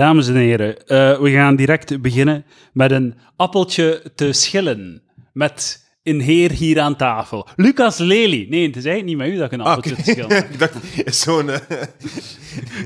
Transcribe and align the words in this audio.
dames 0.00 0.28
en 0.28 0.34
heren, 0.34 0.86
eh, 0.86 1.18
we 1.20 1.30
gaan 1.30 1.56
direct 1.56 2.00
beginnen 2.02 2.44
met 2.72 2.90
een 2.90 3.14
appeltje 3.36 4.02
te 4.14 4.32
schillen. 4.32 5.02
Met 5.32 5.88
een 6.02 6.20
heer 6.20 6.50
hier 6.50 6.80
aan 6.80 6.96
tafel. 6.96 7.48
Lucas 7.56 7.98
Lely. 7.98 8.46
Nee, 8.50 8.66
het 8.66 8.76
is 8.76 8.84
eigenlijk 8.84 9.04
niet 9.04 9.16
met 9.16 9.28
u 9.28 9.36
dat 9.36 9.46
ik 9.46 9.52
een 9.58 9.60
Ah, 9.64 9.66
appeltje 9.76 10.02
te 10.02 10.10
schillen 10.10 10.36
ik 10.52 10.58
dacht, 10.58 10.74
zo'n... 11.16 11.50
eh, 11.50 11.56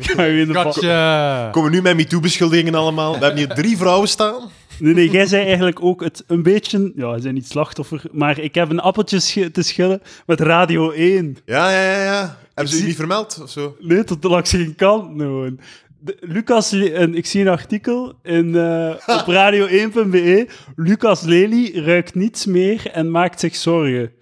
Ik 0.01 0.11
ga 0.11 0.27
u 0.29 0.41
in 0.41 0.47
de 0.47 0.53
pa- 0.53 0.63
Katje! 0.63 1.49
komen 1.53 1.71
we 1.71 1.77
nu 1.77 1.83
met 1.83 1.97
MeToo-beschuldigingen 1.97 2.75
allemaal? 2.75 3.13
We 3.19 3.25
hebben 3.25 3.37
hier 3.47 3.55
drie 3.55 3.77
vrouwen 3.77 4.09
staan. 4.09 4.51
Nee, 4.79 4.95
nee, 4.95 5.11
jij 5.11 5.27
zei 5.27 5.45
eigenlijk 5.45 5.83
ook 5.83 6.03
het 6.05 6.25
een 6.27 6.43
beetje... 6.43 6.93
Ja, 6.97 7.11
hij 7.11 7.21
zijn 7.21 7.35
niet 7.35 7.49
slachtoffer, 7.49 8.03
maar 8.13 8.39
ik 8.39 8.55
heb 8.55 8.71
een 8.71 8.81
appeltje 8.81 9.51
te 9.51 9.63
schillen 9.63 10.03
met 10.27 10.41
Radio 10.41 10.91
1. 10.91 11.37
Ja, 11.45 11.71
ja, 11.71 11.83
ja. 11.93 12.03
ja. 12.05 12.39
Hebben 12.55 12.75
ze 12.75 12.83
u 12.83 12.87
niet 12.87 12.97
vermeld 12.97 13.39
of 13.43 13.51
zo? 13.51 13.77
Nee, 13.81 14.05
tot 14.05 14.25
langs 14.25 14.51
geen 14.51 14.75
kant 14.75 15.21
gewoon. 15.21 15.61
De- 16.05 16.17
Lucas, 16.21 16.73
en 16.73 17.15
ik 17.15 17.27
zie 17.27 17.41
een 17.41 17.49
artikel 17.49 18.19
in, 18.23 18.57
eh, 18.57 18.95
op 19.07 19.25
radio1.be. 19.39 20.49
Lucas 20.77 21.23
Lely 21.23 21.79
ruikt 21.85 22.15
niets 22.15 22.47
meer 22.47 22.91
en 22.91 23.11
maakt 23.11 23.41
zich 23.41 23.57
zorgen. 23.57 24.13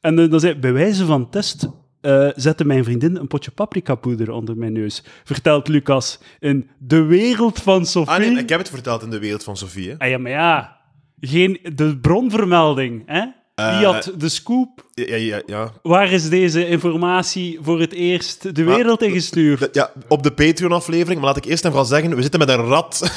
En 0.00 0.18
eh, 0.18 0.30
dan 0.30 0.40
zei 0.40 0.54
bij 0.54 0.72
wijze 0.72 1.04
van 1.06 1.30
test 1.30 1.68
eh, 2.00 2.28
zette 2.36 2.64
mijn 2.64 2.84
vriendin 2.84 3.16
een 3.16 3.26
potje 3.26 3.50
paprikapoeder 3.50 4.30
onder 4.30 4.56
mijn 4.56 4.72
neus. 4.72 5.04
Vertelt 5.24 5.68
Lucas 5.68 6.20
in 6.38 6.70
De 6.78 7.02
Wereld 7.02 7.58
van 7.58 7.86
Sophie. 7.86 8.12
Ah 8.14 8.18
nee, 8.20 8.38
ik 8.42 8.48
heb 8.48 8.58
het 8.58 8.70
verteld 8.70 9.02
in 9.02 9.10
de 9.10 9.18
wereld 9.18 9.44
van 9.44 9.56
Sofie. 9.56 9.88
hè. 9.88 9.94
Ah 9.98 10.08
ja, 10.08 10.18
maar 10.18 10.30
ja. 10.32 10.76
Geen, 11.20 11.58
de 11.74 11.98
bronvermelding, 11.98 13.02
hè? 13.06 13.20
Wie 13.54 13.64
Eh, 13.66 13.80
had 13.82 14.12
de 14.18 14.28
scoop? 14.28 14.89
Ja, 15.08 15.16
ja, 15.16 15.42
ja. 15.46 15.72
Waar 15.82 16.12
is 16.12 16.28
deze 16.28 16.66
informatie 16.68 17.58
voor 17.62 17.80
het 17.80 17.92
eerst 17.92 18.54
de 18.54 18.64
wereld 18.64 19.02
in 19.02 19.10
gestuurd? 19.12 19.58
De- 19.60 19.68
ja, 19.72 19.92
op 20.08 20.22
de 20.22 20.32
Patreon-aflevering. 20.32 21.18
Maar 21.20 21.28
laat 21.28 21.36
ik 21.36 21.44
eerst 21.44 21.64
en 21.64 21.70
vooral 21.70 21.88
zeggen, 21.88 22.16
we 22.16 22.22
zitten 22.22 22.40
met 22.40 22.48
een 22.48 22.64
rat 22.64 23.02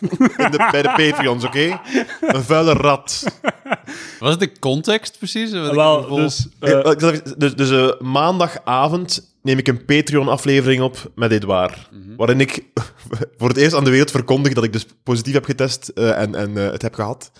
in 0.00 0.50
de, 0.50 0.68
bij 0.70 0.82
de 0.82 0.92
Patreons, 0.96 1.44
oké? 1.44 1.80
Een 2.20 2.42
vuile 2.42 2.72
rat. 2.72 3.24
Wat 4.18 4.30
is 4.30 4.38
de 4.38 4.58
context 4.58 5.18
precies? 5.18 5.50
Wel, 5.50 6.08
dus... 6.14 6.46
even- 6.60 7.34
dus 7.38 7.54
dus 7.54 7.70
eh, 7.70 8.00
maandagavond 8.00 9.32
neem 9.42 9.58
ik 9.58 9.68
een 9.68 9.84
Patreon-aflevering 9.84 10.82
op 10.82 11.10
met 11.14 11.32
Edouard. 11.32 11.88
Waarin 12.16 12.40
ik 12.40 12.62
voor 13.38 13.48
het 13.48 13.56
eerst 13.56 13.74
aan 13.74 13.84
de 13.84 13.90
wereld 13.90 14.10
verkondig 14.10 14.52
dat 14.52 14.64
ik 14.64 14.72
dus 14.72 14.86
positief 15.02 15.32
heb 15.32 15.44
getest 15.44 15.88
eh, 15.88 16.20
en, 16.20 16.34
en 16.34 16.56
eh, 16.56 16.70
het 16.72 16.82
heb 16.82 16.94
gehad. 16.94 17.30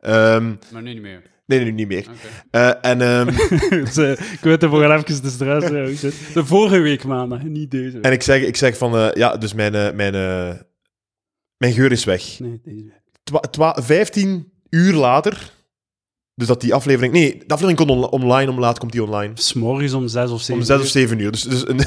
Ehm, 0.00 0.52
Maar 0.72 0.82
nu 0.82 0.92
niet 0.92 1.02
meer. 1.02 1.22
Nee, 1.46 1.60
nee, 1.60 1.72
niet 1.72 1.88
meer. 1.88 2.06
Eh, 2.50 2.70
en 2.84 3.00
ehm, 3.00 3.26
Dus, 3.84 3.96
eh, 3.96 4.10
ik 4.10 4.38
weet 4.40 4.60
het, 4.62 4.70
gaan 4.70 4.92
even 4.92 5.22
de 5.22 5.30
stress 5.30 5.66
eh, 5.66 6.34
De 6.34 6.44
vorige 6.44 6.78
week 6.78 7.04
maandag, 7.04 7.42
niet 7.42 7.70
deze 7.70 7.90
week. 7.92 8.04
en 8.04 8.12
ik, 8.12 8.22
zeg, 8.22 8.42
ik 8.42 8.56
zeg 8.56 8.76
van, 8.76 8.96
eh, 8.96 9.12
ja, 9.12 9.36
dus 9.36 9.54
mijn, 9.54 9.74
eh, 9.74 9.92
mijn, 9.92 10.14
eh, 10.14 10.54
mijn 11.56 11.72
geur 11.72 11.92
is 11.92 12.04
weg. 12.04 12.38
Nee, 12.38 12.60
deze 12.64 12.82
week. 12.84 13.02
Twa, 13.22 13.40
twa- 13.40 13.82
15 13.82 14.52
uur 14.70 14.92
later, 14.92 15.50
dus 16.34 16.46
dat 16.46 16.60
die 16.60 16.74
aflevering... 16.74 17.12
Nee, 17.12 17.36
de 17.46 17.54
aflevering 17.54 17.78
komt 17.78 17.90
on- 17.90 18.10
online, 18.10 18.50
om 18.50 18.58
laat 18.58 18.78
komt 18.78 18.92
die 18.92 19.02
online. 19.02 19.32
S'morgens 19.34 19.92
om 19.92 20.08
zes 20.08 20.30
of 20.30 20.40
zeven 20.40 20.54
Om 20.54 20.62
6 20.66 20.76
uur. 20.76 20.82
of 20.82 20.88
7 20.88 21.18
uur. 21.18 21.30
Dus, 21.32 21.42
dus 21.42 21.68
een, 21.68 21.80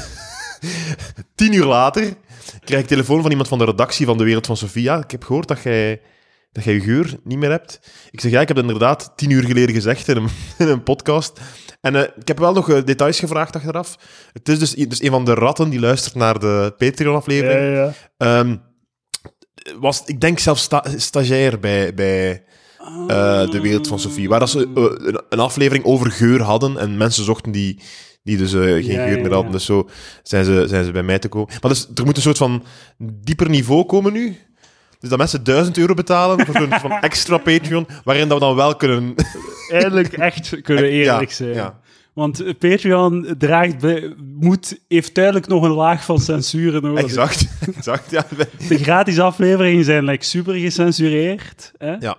10 1.34 1.52
uur 1.52 1.64
later 1.64 2.14
krijg 2.64 2.82
ik 2.82 2.88
telefoon 2.88 3.20
van 3.22 3.30
iemand 3.30 3.48
van 3.48 3.58
de 3.58 3.64
redactie 3.64 4.06
van 4.06 4.18
De 4.18 4.24
Wereld 4.24 4.46
van 4.46 4.56
Sofia. 4.56 4.98
Ik 5.02 5.10
heb 5.10 5.24
gehoord 5.24 5.48
dat 5.48 5.62
jij, 5.62 6.00
dat 6.52 6.64
jij 6.64 6.74
je 6.74 6.80
geur 6.80 7.18
niet 7.24 7.38
meer 7.38 7.50
hebt. 7.50 7.80
Ik 8.10 8.20
zeg, 8.20 8.30
ja, 8.30 8.40
ik 8.40 8.48
heb 8.48 8.56
het 8.56 8.66
inderdaad 8.66 9.12
10 9.16 9.30
uur 9.30 9.44
geleden 9.44 9.74
gezegd 9.74 10.08
in 10.08 10.16
een, 10.16 10.28
in 10.66 10.68
een 10.68 10.82
podcast. 10.82 11.40
En 11.80 11.96
eh, 11.96 12.02
ik 12.20 12.28
heb 12.28 12.38
wel 12.38 12.52
nog 12.52 12.70
eh, 12.70 12.84
details 12.84 13.18
gevraagd 13.18 13.56
achteraf. 13.56 13.96
Het 14.32 14.48
is 14.48 14.58
dus, 14.58 14.74
dus 14.74 15.02
een 15.02 15.10
van 15.10 15.24
de 15.24 15.34
ratten 15.34 15.70
die 15.70 15.80
luistert 15.80 16.14
naar 16.14 16.38
de 16.38 16.74
Patreon-aflevering. 16.78 17.76
Ja, 17.76 17.82
ja. 17.84 17.92
Ehm, 18.16 18.56
was, 19.80 20.02
ik 20.04 20.20
denk 20.20 20.38
zelfs 20.38 20.62
sta- 20.62 20.84
stagiair 20.96 21.60
bij, 21.60 21.94
bij 21.94 22.44
eh, 23.08 23.50
De 23.50 23.60
Wereld 23.62 23.88
van 23.88 23.98
Sofie. 23.98 24.28
Waar 24.28 24.38
dat 24.40 24.50
ze 24.50 24.70
een, 24.74 25.22
een 25.28 25.38
aflevering 25.38 25.84
over 25.84 26.10
geur 26.10 26.42
hadden 26.42 26.78
en 26.78 26.96
mensen 26.96 27.24
zochten 27.24 27.52
die, 27.52 27.80
die 28.22 28.36
dus 28.36 28.50
geen 28.52 28.84
Ja, 28.84 29.06
geur 29.06 29.20
meer 29.20 29.32
hadden. 29.32 29.52
Dus 29.52 29.64
zo 29.64 29.88
zijn 30.22 30.44
ze, 30.44 30.64
zijn 30.68 30.84
ze 30.84 30.92
bij 30.92 31.02
mij 31.02 31.18
te 31.18 31.28
komen. 31.28 31.54
Maar 31.60 31.70
dus, 31.70 31.88
er 31.94 32.04
moet 32.04 32.16
een 32.16 32.22
soort 32.22 32.36
van 32.38 32.64
dieper 32.98 33.48
niveau 33.50 33.84
komen 33.84 34.12
nu. 34.12 34.36
Dus 35.00 35.08
dat 35.08 35.18
mensen 35.18 35.44
1000 35.44 35.78
euro 35.78 35.94
betalen 35.94 36.46
voor 36.46 36.54
een 36.54 36.80
van 36.80 36.90
extra 36.90 37.38
Patreon, 37.38 37.86
waarin 38.04 38.28
dat 38.28 38.38
we 38.38 38.44
dan 38.44 38.54
wel 38.56 38.76
kunnen... 38.76 39.14
Eindelijk 39.68 40.12
echt 40.12 40.60
kunnen 40.62 40.84
eerlijk 40.84 41.28
Ja, 41.28 41.34
zijn. 41.34 41.52
ja. 41.54 41.80
Want 42.12 42.58
Patreon 42.58 43.34
draagt 43.38 43.78
bij, 43.78 44.14
moet, 44.38 44.80
heeft 44.88 45.14
duidelijk 45.14 45.46
nog 45.46 45.62
een 45.62 45.70
laag 45.70 46.04
van 46.04 46.18
censuur 46.18 46.82
nodig. 46.82 47.04
Exact, 47.04 47.48
exact, 47.76 48.10
ja. 48.10 48.26
De 48.68 48.78
gratis 48.78 49.20
afleveringen 49.20 49.84
zijn 49.84 50.04
like, 50.04 50.24
super 50.24 50.54
gecensureerd. 50.54 51.72
Hè? 51.78 51.92
Ja. 51.98 52.16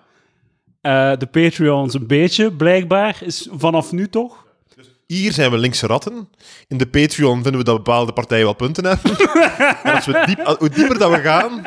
Eh, 0.81 1.17
de 1.17 1.25
Patreons 1.25 1.93
een 1.93 2.07
beetje, 2.07 2.51
blijkbaar. 2.53 3.17
Is 3.23 3.49
vanaf 3.51 3.91
nu 3.91 4.07
toch? 4.07 4.38
Hier 5.09 5.33
zijn 5.33 5.51
we 5.51 5.57
linkse 5.57 5.87
ratten. 5.87 6.29
In 6.67 6.77
de 6.77 6.87
Patreon 6.87 7.33
vinden 7.33 7.57
we 7.57 7.63
dat 7.63 7.75
bepaalde 7.75 8.13
partijen 8.13 8.43
wel 8.43 8.53
punten 8.53 8.85
hebben. 8.85 9.17
en 9.83 9.93
als 9.95 10.05
we 10.05 10.23
diep, 10.25 10.55
hoe 10.59 10.69
dieper 10.69 10.97
dat 10.97 11.11
we 11.11 11.17
gaan, 11.17 11.61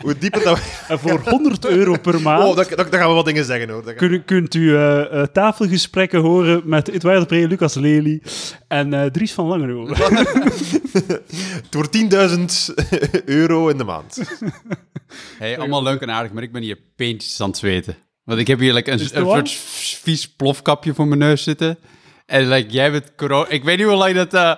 hoe 0.00 0.18
dieper 0.18 0.42
dat 0.44 0.58
we... 0.58 0.84
En 0.88 0.98
voor 0.98 1.20
100 1.24 1.66
euro 1.66 1.98
per 1.98 2.20
maand 2.20 2.42
Oh, 2.42 2.56
dat, 2.56 2.68
dat, 2.68 2.76
dat 2.90 2.94
gaan 2.94 3.08
we 3.08 3.14
wat 3.14 3.24
dingen 3.24 3.44
zeggen, 3.44 3.68
hoor. 3.68 3.84
Dat 3.84 3.94
gaan- 3.96 4.08
kun, 4.08 4.24
kunt 4.24 4.54
u 4.54 4.74
eh, 4.76 5.20
eh, 5.20 5.26
tafelgesprekken 5.32 6.20
horen 6.20 6.62
met 6.64 6.88
Edouard 6.88 7.26
Pre, 7.26 7.46
Lucas 7.48 7.74
Lely 7.74 8.22
en 8.68 8.94
eh, 8.94 9.04
Dries 9.10 9.32
van 9.32 9.46
Langenhoven. 9.46 9.96
Het 11.62 11.74
wordt 11.74 11.96
10.000 12.76 12.84
euro 13.24 13.68
in 13.68 13.78
de 13.78 13.84
maand. 13.84 14.20
Hey, 15.38 15.58
allemaal 15.58 15.82
leuk 15.82 16.00
en 16.00 16.10
aardig, 16.10 16.32
maar 16.32 16.42
ik 16.42 16.52
ben 16.52 16.62
hier 16.62 16.78
peentjes 16.96 17.40
aan 17.40 17.48
het 17.48 17.58
zweten. 17.58 17.96
Want 18.24 18.38
ik 18.40 18.46
heb 18.46 18.58
hier 18.58 18.72
like, 18.72 18.90
een, 18.90 19.00
een 19.00 19.06
soort 19.08 19.50
vies 20.02 20.28
plofkapje 20.28 20.94
voor 20.94 21.06
mijn 21.06 21.20
neus 21.20 21.42
zitten. 21.42 21.78
En 22.26 22.48
like, 22.48 22.70
jij 22.70 22.90
bent 22.90 23.12
corona... 23.16 23.48
Ik 23.48 23.64
weet 23.64 23.78
niet 23.78 23.86
hoe 23.86 23.96
lang 23.96 24.14
dat... 24.14 24.34
eh, 24.34 24.52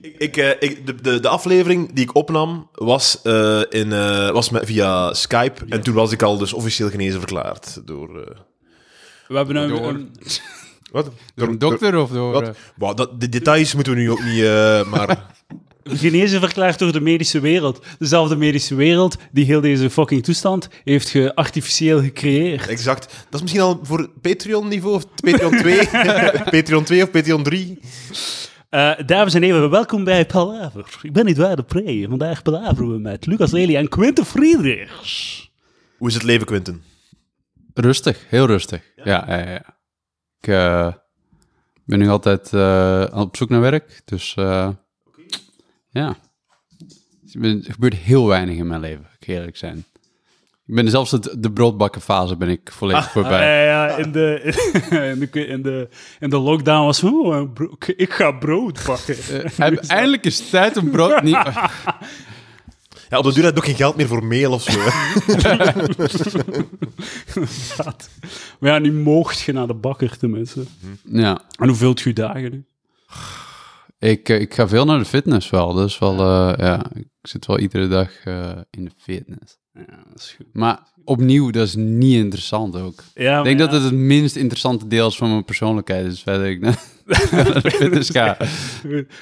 Ik, 0.00 0.14
ik, 0.18 0.36
eh, 0.36 0.50
ik, 0.50 0.86
de, 0.86 0.94
de, 0.94 1.20
de 1.20 1.28
aflevering 1.28 1.92
die 1.94 2.04
ik 2.04 2.14
opnam 2.14 2.68
was, 2.72 3.22
eh, 3.22 3.60
in, 3.68 3.92
eh, 3.92 4.30
was 4.30 4.50
met, 4.50 4.66
via 4.66 5.14
Skype. 5.14 5.64
En 5.68 5.82
toen 5.82 5.94
was 5.94 6.12
ik 6.12 6.22
al 6.22 6.38
dus 6.38 6.52
officieel 6.52 6.90
genezen 6.90 7.18
verklaard 7.20 7.80
door... 7.86 8.20
eh, 8.20 8.36
We 9.28 9.36
hebben 9.36 9.56
een, 9.56 9.68
Door- 9.68 9.88
een- 9.88 10.14
wat? 10.92 11.08
door 11.34 11.48
een 11.48 11.58
dokter 11.58 11.96
of 11.96 12.10
door... 12.10 12.32
Wat? 12.32 12.56
Wauw, 12.76 12.94
dat, 12.94 13.20
de 13.20 13.28
details 13.28 13.74
moeten 13.74 13.92
we 13.94 13.98
nu 13.98 14.10
ook 14.10 14.22
niet... 14.24 14.42
eh, 14.42 14.84
maar 14.90 15.08
genezen 15.84 16.40
verklaard 16.40 16.78
door 16.78 16.92
de 16.92 17.00
medische 17.00 17.40
wereld. 17.40 17.84
Dezelfde 17.98 18.36
medische 18.36 18.74
wereld 18.74 19.16
die 19.32 19.44
heel 19.44 19.60
deze 19.60 19.90
fucking 19.90 20.24
toestand 20.24 20.68
heeft 20.84 21.08
geartificieel 21.08 22.00
gecreëerd. 22.00 22.66
exact. 22.66 23.06
Dat 23.06 23.34
is 23.34 23.40
misschien 23.40 23.62
al 23.62 23.80
voor 23.82 24.10
Patreon-niveau, 24.20 24.94
of 24.94 25.06
Patreon 25.14 25.56
2. 25.56 25.88
Patreon 26.60 26.84
2 26.84 27.02
of 27.02 27.10
Patreon 27.10 27.42
3. 27.42 27.78
Eh, 28.68 28.92
dames 29.06 29.34
en 29.34 29.42
heren, 29.42 29.70
welkom 29.70 30.04
bij 30.04 30.26
Palaver. 30.26 30.98
Ik 31.02 31.12
ben 31.12 31.26
Edouard 31.26 31.56
de 31.56 31.62
Pre. 31.62 31.82
en 31.84 32.08
Vandaag 32.08 32.42
palaveren 32.42 32.92
we 32.92 32.98
met 32.98 33.26
Lucas 33.26 33.50
Lely 33.50 33.76
en 33.76 33.88
Quinte 33.88 34.24
Friedrichs. 34.24 35.50
Hoe 35.98 36.08
is 36.08 36.14
het 36.14 36.22
leven, 36.22 36.46
Quinten? 36.46 36.82
Rustig, 37.74 38.24
heel 38.28 38.46
rustig. 38.46 38.82
Ja, 38.96 39.24
ja, 39.28 39.50
ja. 39.50 39.76
Ik 40.40 40.48
eh, 40.48 40.92
ben 41.84 41.98
nu 41.98 42.08
altijd 42.08 42.52
eh, 42.52 43.06
op 43.12 43.36
zoek 43.36 43.48
naar 43.48 43.60
werk, 43.60 44.02
dus 44.04 44.34
eh, 44.34 44.68
ja. 45.94 46.16
Ben- 47.32 47.64
Er 47.66 47.72
gebeurt 47.72 47.94
heel 47.94 48.26
weinig 48.26 48.56
in 48.56 48.66
mijn 48.66 48.80
leven, 48.80 48.98
moet 49.00 49.16
ik 49.20 49.28
eerlijk 49.28 49.56
zijn. 49.56 49.84
Ik 50.66 50.74
ben 50.74 50.90
zelfs 50.90 51.10
het, 51.10 51.36
de 51.38 51.52
broodbakkenfase 51.52 52.36
ben 52.36 52.48
ik 52.48 52.70
volledig 52.72 53.10
voorbij. 53.10 53.60
Eh, 53.60 53.66
ja, 53.66 53.96
in, 53.96 54.12
de, 54.12 54.40
in, 55.14 55.28
de, 55.32 55.46
in, 55.46 55.62
de, 55.62 55.88
in 56.20 56.30
de 56.30 56.38
lockdown 56.38 56.84
was 56.84 57.02
oh, 57.02 57.52
bro- 57.52 57.76
ik 57.96 58.12
ga 58.12 58.32
brood 58.32 58.84
bakken. 58.86 59.16
Eh, 59.56 59.90
eindelijk 59.90 60.24
is 60.24 60.38
het 60.38 60.50
tijd 60.50 60.76
om 60.76 60.90
brood... 60.90 61.22
Niet, 61.22 61.38
Ja, 63.10 63.18
op 63.18 63.24
de 63.24 63.32
duur 63.32 63.44
heb 63.44 63.52
je 63.54 63.58
ook 63.60 63.66
geen 63.66 63.74
geld 63.76 63.96
meer 63.96 64.06
voor 64.06 64.24
mail 64.24 64.52
of 64.52 64.62
zo. 64.62 64.78
maar 68.60 68.70
ja, 68.72 68.78
nu 68.78 68.92
moogt 68.92 69.40
je 69.40 69.52
naar 69.52 69.66
de 69.66 69.74
bakker 69.74 70.18
tenminste. 70.18 70.62
ja, 71.04 71.40
En 71.58 71.68
hoe 71.68 71.76
vult 71.76 72.00
je 72.00 72.12
dagen 72.12 72.50
nu? 72.50 72.64
Ik, 74.10 74.28
eh, 74.28 74.40
ik 74.40 74.54
ga 74.54 74.68
veel 74.68 74.84
naar 74.84 74.98
de 74.98 75.04
fitness 75.04 75.50
wel. 75.50 75.72
Dus 75.72 75.98
wel, 75.98 76.12
eh, 76.18 76.52
ja, 76.66 76.86
ik 76.94 77.06
zit 77.22 77.46
wel 77.46 77.58
iedere 77.58 77.88
dag 77.88 78.10
eh, 78.24 78.50
in 78.70 78.84
de 78.84 78.90
fitness. 78.96 79.58
Ja, 79.72 79.84
dat 80.08 80.20
is 80.22 80.34
goed. 80.36 80.46
Maar 80.52 80.78
opnieuw, 81.04 81.50
dat 81.50 81.66
is 81.66 81.74
niet 81.74 82.14
interessant 82.14 82.76
ook. 82.76 83.02
Ja, 83.14 83.38
Ik 83.38 83.44
denk 83.44 83.58
dat 83.58 83.72
het 83.72 83.82
het 83.82 83.92
minst 83.92 84.36
interessante 84.36 84.86
deel 84.86 85.06
is 85.06 85.16
van 85.16 85.30
mijn 85.30 85.44
persoonlijkheid. 85.44 86.04
Dus 86.04 86.22
verder 86.22 86.46
ik 86.46 86.60
naar 86.60 86.82
de 87.62 87.70
fitness 87.78 88.10
ga. 88.10 88.36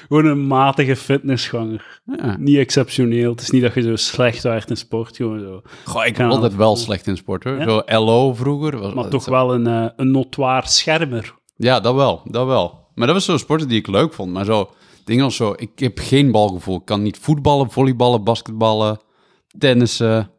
Gewoon 0.07 0.25
een 0.25 0.47
matige 0.47 0.95
fitnessganger. 0.95 2.01
Ja. 2.17 2.35
Niet 2.39 2.57
exceptioneel. 2.57 3.31
Het 3.31 3.41
is 3.41 3.49
niet 3.49 3.61
dat 3.61 3.73
je 3.73 3.81
zo 3.81 3.95
slecht 3.95 4.43
werd 4.43 4.69
in 4.69 4.77
sport. 4.77 5.15
Gewoon 5.15 5.39
zo. 5.39 5.61
Goh, 5.85 6.05
ik 6.05 6.17
was 6.17 6.31
altijd 6.33 6.51
we- 6.51 6.57
wel 6.57 6.75
slecht 6.75 7.07
in 7.07 7.17
sport 7.17 7.43
hoor. 7.43 7.61
Zo 7.63 7.81
LO 7.85 8.33
vroeger. 8.33 8.79
Was, 8.79 8.93
Maar 8.93 9.07
toch 9.09 9.25
wel 9.25 9.53
een, 9.53 9.67
eh, 9.67 9.85
een 9.95 10.11
notoire 10.11 10.67
schermer. 10.67 11.33
Ja, 11.55 11.79
dat 11.79 11.95
wel, 11.95 12.21
dat 12.31 12.45
wel. 12.47 12.81
Maar 12.95 13.07
dat 13.07 13.15
was 13.15 13.25
zo'n 13.25 13.39
sport 13.39 13.69
die 13.69 13.79
ik 13.79 13.87
leuk 13.87 14.13
vond. 14.13 14.31
Maar 14.33 14.45
zo, 14.45 14.69
dingen 15.03 15.23
als 15.23 15.35
zo, 15.35 15.53
ik 15.57 15.69
heb 15.75 15.99
geen 15.99 16.31
balgevoel. 16.31 16.75
Ik 16.77 16.85
kan 16.85 17.01
niet 17.01 17.17
voetballen, 17.17 17.71
volleyballen, 17.71 18.23
basketballen, 18.23 18.99
tennissen, 19.57 20.29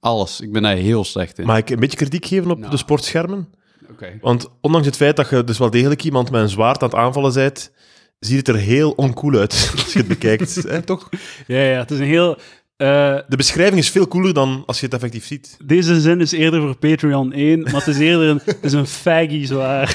alles. 0.00 0.40
Ik 0.40 0.52
ben 0.52 0.62
daar 0.62 0.76
heel 0.76 1.04
slecht 1.04 1.38
in. 1.38 1.46
Mag 1.46 1.58
ik 1.58 1.70
een 1.70 1.80
beetje 1.80 1.96
kritiek 1.96 2.26
geven 2.26 2.50
op 2.50 2.58
Nou. 2.58 2.70
de 2.70 2.76
sportschermen? 2.76 3.52
Oké. 3.90 4.18
Want 4.20 4.48
ondanks 4.60 4.86
het 4.86 4.96
feit 4.96 5.16
dat 5.16 5.30
je 5.30 5.44
dus 5.44 5.58
wel 5.58 5.70
degelijk 5.70 6.04
iemand 6.04 6.30
met 6.30 6.42
een 6.42 6.48
zwaard 6.48 6.82
aan 6.82 6.88
het 6.88 6.98
aanvallen 6.98 7.34
bent, 7.34 7.70
ziet 8.18 8.36
het 8.36 8.48
er 8.48 8.56
heel 8.56 8.90
oncool 8.90 9.34
uit 9.34 9.70
als 9.76 9.92
je 9.92 9.98
het 9.98 10.08
bekijkt. 10.08 10.54
hè, 10.68 10.82
toch? 10.82 11.08
Ja, 11.46 11.62
ja, 11.62 11.78
het 11.78 11.90
is 11.90 11.98
een 11.98 12.04
heel... 12.04 12.36
eh, 12.78 13.16
De 13.28 13.36
beschrijving 13.36 13.78
is 13.78 13.90
veel 13.90 14.08
cooler 14.08 14.34
dan 14.34 14.62
als 14.66 14.78
je 14.78 14.84
het 14.84 14.94
effectief 14.94 15.24
ziet. 15.26 15.56
deze 15.64 16.00
zin 16.00 16.20
is 16.20 16.32
eerder 16.32 16.60
voor 16.60 16.76
Patreon 16.76 17.32
1, 17.32 17.60
maar 17.60 17.74
het 17.74 17.86
is 17.86 17.98
eerder 17.98 18.28
een, 18.28 18.40
het 18.44 18.58
is 18.60 18.72
een 18.72 18.86
faggy 18.86 19.46
zwaard. 19.46 19.94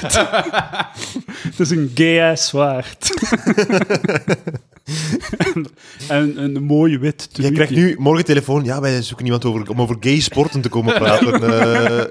het 1.48 1.60
is 1.60 1.70
een 1.70 1.90
gay-ass 1.94 2.48
zwaard. 2.48 3.10
en, 6.08 6.36
en 6.36 6.54
een 6.56 6.62
mooie 6.62 6.98
wit 6.98 7.28
Je 7.32 7.52
krijgt 7.52 7.72
nu 7.72 7.94
morgen 7.98 8.24
telefoon. 8.24 8.64
Ja, 8.64 8.80
wij 8.80 9.02
zoeken 9.02 9.24
iemand 9.24 9.44
over, 9.44 9.70
om 9.70 9.80
over 9.80 9.96
gay 10.00 10.20
sporten 10.20 10.60
te 10.60 10.68
komen 10.68 10.94
praten. 10.94 11.32
Eh, 11.44 12.04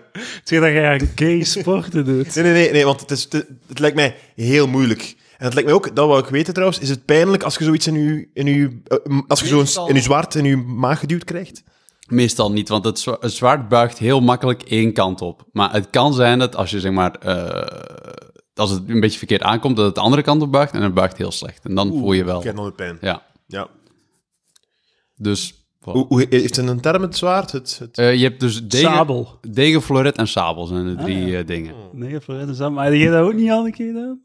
Zeg 0.43 0.59
dat 0.59 0.71
jij 0.71 0.87
aan 0.89 1.09
gay 1.15 1.43
sporten 1.43 2.05
doet. 2.05 2.35
nee, 2.35 2.43
nee, 2.43 2.53
nee, 2.53 2.71
nee, 2.71 2.85
want 2.85 2.99
het, 2.99 3.11
is, 3.11 3.27
het, 3.29 3.45
het 3.67 3.79
lijkt 3.79 3.95
mij 3.95 4.15
heel 4.35 4.67
moeilijk. 4.67 5.15
En 5.43 5.49
het 5.49 5.53
lijkt 5.53 5.69
mij 5.69 5.77
ook, 5.79 5.95
dat 5.95 6.07
wou 6.07 6.19
ik 6.23 6.29
weten 6.29 6.53
trouwens, 6.53 6.79
is 6.79 6.89
het 6.89 7.05
pijnlijk 7.05 7.43
als 7.43 7.55
je 7.57 7.63
zoiets 7.63 7.87
in 7.87 7.93
je, 7.93 8.27
in 8.33 8.45
je, 8.45 8.81
eh, 8.87 9.19
als 9.27 9.39
je 9.39 9.47
zo'n 9.65 9.87
in 9.87 9.95
je 9.95 10.01
zwaard 10.01 10.35
in 10.35 10.45
je 10.45 10.57
maag 10.57 10.99
geduwd 10.99 11.23
krijgt? 11.23 11.63
Meestal 12.07 12.51
niet, 12.51 12.69
want 12.69 12.85
het, 12.85 12.99
zwa- 12.99 13.17
het 13.19 13.31
zwaard 13.31 13.69
buigt 13.69 13.97
heel 13.97 14.21
makkelijk 14.21 14.61
één 14.61 14.93
kant 14.93 15.21
op. 15.21 15.45
Maar 15.51 15.73
het 15.73 15.89
kan 15.89 16.13
zijn 16.13 16.39
dat 16.39 16.55
als 16.55 16.71
je 16.71 16.79
zeg 16.79 16.91
maar... 16.91 17.11
eh, 17.15 18.11
als 18.55 18.69
het 18.69 18.83
een 18.89 18.99
beetje 18.99 19.17
verkeerd 19.17 19.41
aankomt, 19.41 19.75
dat 19.75 19.85
het 19.85 19.95
de 19.95 20.01
andere 20.01 20.21
kant 20.21 20.41
op 20.41 20.51
buigt 20.51 20.73
en 20.73 20.81
het 20.81 20.93
buigt 20.93 21.17
heel 21.17 21.31
slecht. 21.31 21.65
En 21.65 21.75
dan 21.75 21.87
voel 21.87 22.13
je 22.13 22.23
wel. 22.23 22.37
Ik 22.39 22.43
heb 22.45 22.55
dan 22.55 22.65
de 22.65 22.71
pijn. 22.71 22.97
Ja, 23.01 23.21
Ja. 23.47 23.67
dus... 25.15 25.67
Hoe, 25.79 26.05
hoe, 26.07 26.25
heeft 26.29 26.55
het 26.55 26.67
een 26.67 26.81
term, 26.81 27.01
het 27.01 27.17
zwaard? 27.17 27.51
Het, 27.51 27.77
het... 27.79 27.97
Eh, 27.97 28.15
je 28.15 28.23
hebt 28.23 28.39
dus 28.39 28.63
degen, 28.67 28.91
Sabel. 28.93 29.39
degen, 29.41 29.81
floret 29.81 30.17
en 30.17 30.27
sabel 30.27 30.65
zijn 30.65 30.85
de 30.85 30.95
drie 31.03 31.25
ja. 31.25 31.39
eh, 31.39 31.45
dingen. 31.47 31.75
Nee, 31.91 32.19
voor 32.19 32.33
hen 32.35 32.49
is 32.49 32.57
dat... 32.57 32.71
Maar 32.71 32.85
heb 32.85 32.93
jij 32.93 33.09
dat 33.09 33.25
ook 33.25 33.33
niet 33.33 33.49
al 33.51 33.65
een 33.65 33.71
keer 33.71 33.87
gedaan? 33.87 34.21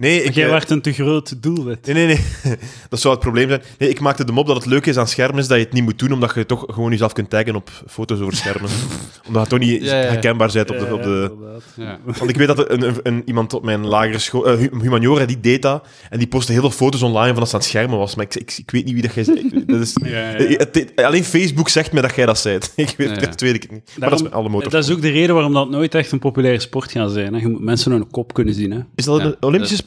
Nee, 0.00 0.16
ik, 0.18 0.22
Want 0.24 0.34
jij 0.34 0.44
eh, 0.44 0.50
werd 0.50 0.70
een 0.70 0.80
te 0.82 0.92
groot 0.92 1.42
doelwit. 1.42 1.86
Nee, 1.86 1.94
nee, 1.94 2.06
nee. 2.06 2.56
Dat 2.88 3.00
zou 3.00 3.14
het 3.14 3.22
probleem 3.22 3.48
zijn. 3.48 3.62
Nee, 3.78 3.88
ik 3.88 4.00
maakte 4.00 4.24
de 4.24 4.32
mop 4.32 4.46
dat 4.46 4.56
het 4.56 4.66
leuk 4.66 4.86
is 4.86 4.96
aan 4.96 5.08
schermen 5.08 5.38
is 5.38 5.48
dat 5.48 5.58
je 5.58 5.64
het 5.64 5.72
niet 5.72 5.82
moet 5.82 5.98
doen, 5.98 6.12
omdat 6.12 6.34
je 6.34 6.46
toch 6.46 6.64
gewoon 6.68 6.90
jezelf 6.90 7.12
kunt 7.12 7.30
taggen 7.30 7.54
op 7.54 7.70
foto's 7.86 8.20
over 8.20 8.36
schermen. 8.36 8.70
omdat 9.26 9.42
je 9.42 9.48
toch 9.48 9.58
niet 9.58 9.82
Ja, 9.84 10.00
ja. 10.02 10.08
herkenbaar 10.08 10.50
bent 10.52 10.70
op 10.70 10.78
de... 10.78 10.94
Op 10.94 11.02
de... 11.02 11.32
Ja. 11.76 11.98
Want 12.04 12.30
ik 12.30 12.36
weet 12.36 12.46
dat 12.46 12.70
een, 12.70 12.82
een, 12.82 12.94
een- 13.02 13.22
iemand 13.24 13.54
op 13.54 13.64
mijn 13.64 13.86
lagere 13.86 14.18
school, 14.18 14.46
eh, 14.48 14.58
hu- 14.58 14.80
humaniora, 14.82 15.24
die 15.24 15.40
deed 15.40 15.62
dat, 15.62 15.86
en 16.10 16.18
die 16.18 16.26
postte 16.28 16.52
heel 16.52 16.60
veel 16.60 16.70
foto's 16.70 17.02
online 17.02 17.32
van 17.32 17.40
als 17.40 17.52
het 17.52 17.54
aan 17.54 17.60
het 17.60 17.68
schermen 17.68 17.98
was, 17.98 18.14
maar 18.14 18.24
ik, 18.24 18.34
ik, 18.34 18.54
ik 18.58 18.70
weet 18.70 18.84
niet 18.84 18.94
wie 18.94 19.02
dat 19.02 19.14
jij 19.14 19.24
zei. 19.24 19.64
Dat 19.66 19.80
is, 19.80 19.96
Ja, 20.04 20.10
ja. 20.30 20.36
Het- 20.56 20.74
het- 20.74 20.92
alleen 20.96 21.24
Facebook 21.24 21.68
zegt 21.68 21.92
me 21.92 22.00
dat 22.00 22.14
jij 22.14 22.26
dat 22.26 22.38
zei. 22.38 22.58
Ik 22.76 22.94
weet, 22.96 23.08
Ja, 23.08 23.14
ja. 23.14 23.20
dat 23.20 23.40
weet 23.40 23.54
ik 23.54 23.70
niet. 23.70 23.82
Maar 23.84 24.08
Daarom- 24.08 24.18
dat 24.18 24.28
is 24.28 24.52
alle. 24.52 24.68
Dat 24.68 24.84
is 24.84 24.90
ook 24.90 25.02
de 25.02 25.10
reden 25.10 25.34
waarom 25.34 25.52
dat 25.52 25.70
nooit 25.70 25.94
echt 25.94 26.12
een 26.12 26.18
populaire 26.18 26.60
sport 26.60 26.90
gaat 26.92 27.10
zijn. 27.10 27.34
Hè. 27.34 27.40
Je 27.40 27.48
moet 27.48 27.60
mensen 27.60 27.92
hun 27.92 28.10
kop 28.10 28.34
kunnen 28.34 28.54
zien. 28.54 28.70
Hè. 28.70 28.78
Is 28.94 29.04
dat 29.04 29.20
Ja, 29.20 29.24
een 29.26 29.36
Olympische 29.40 29.76
dat- 29.76 29.84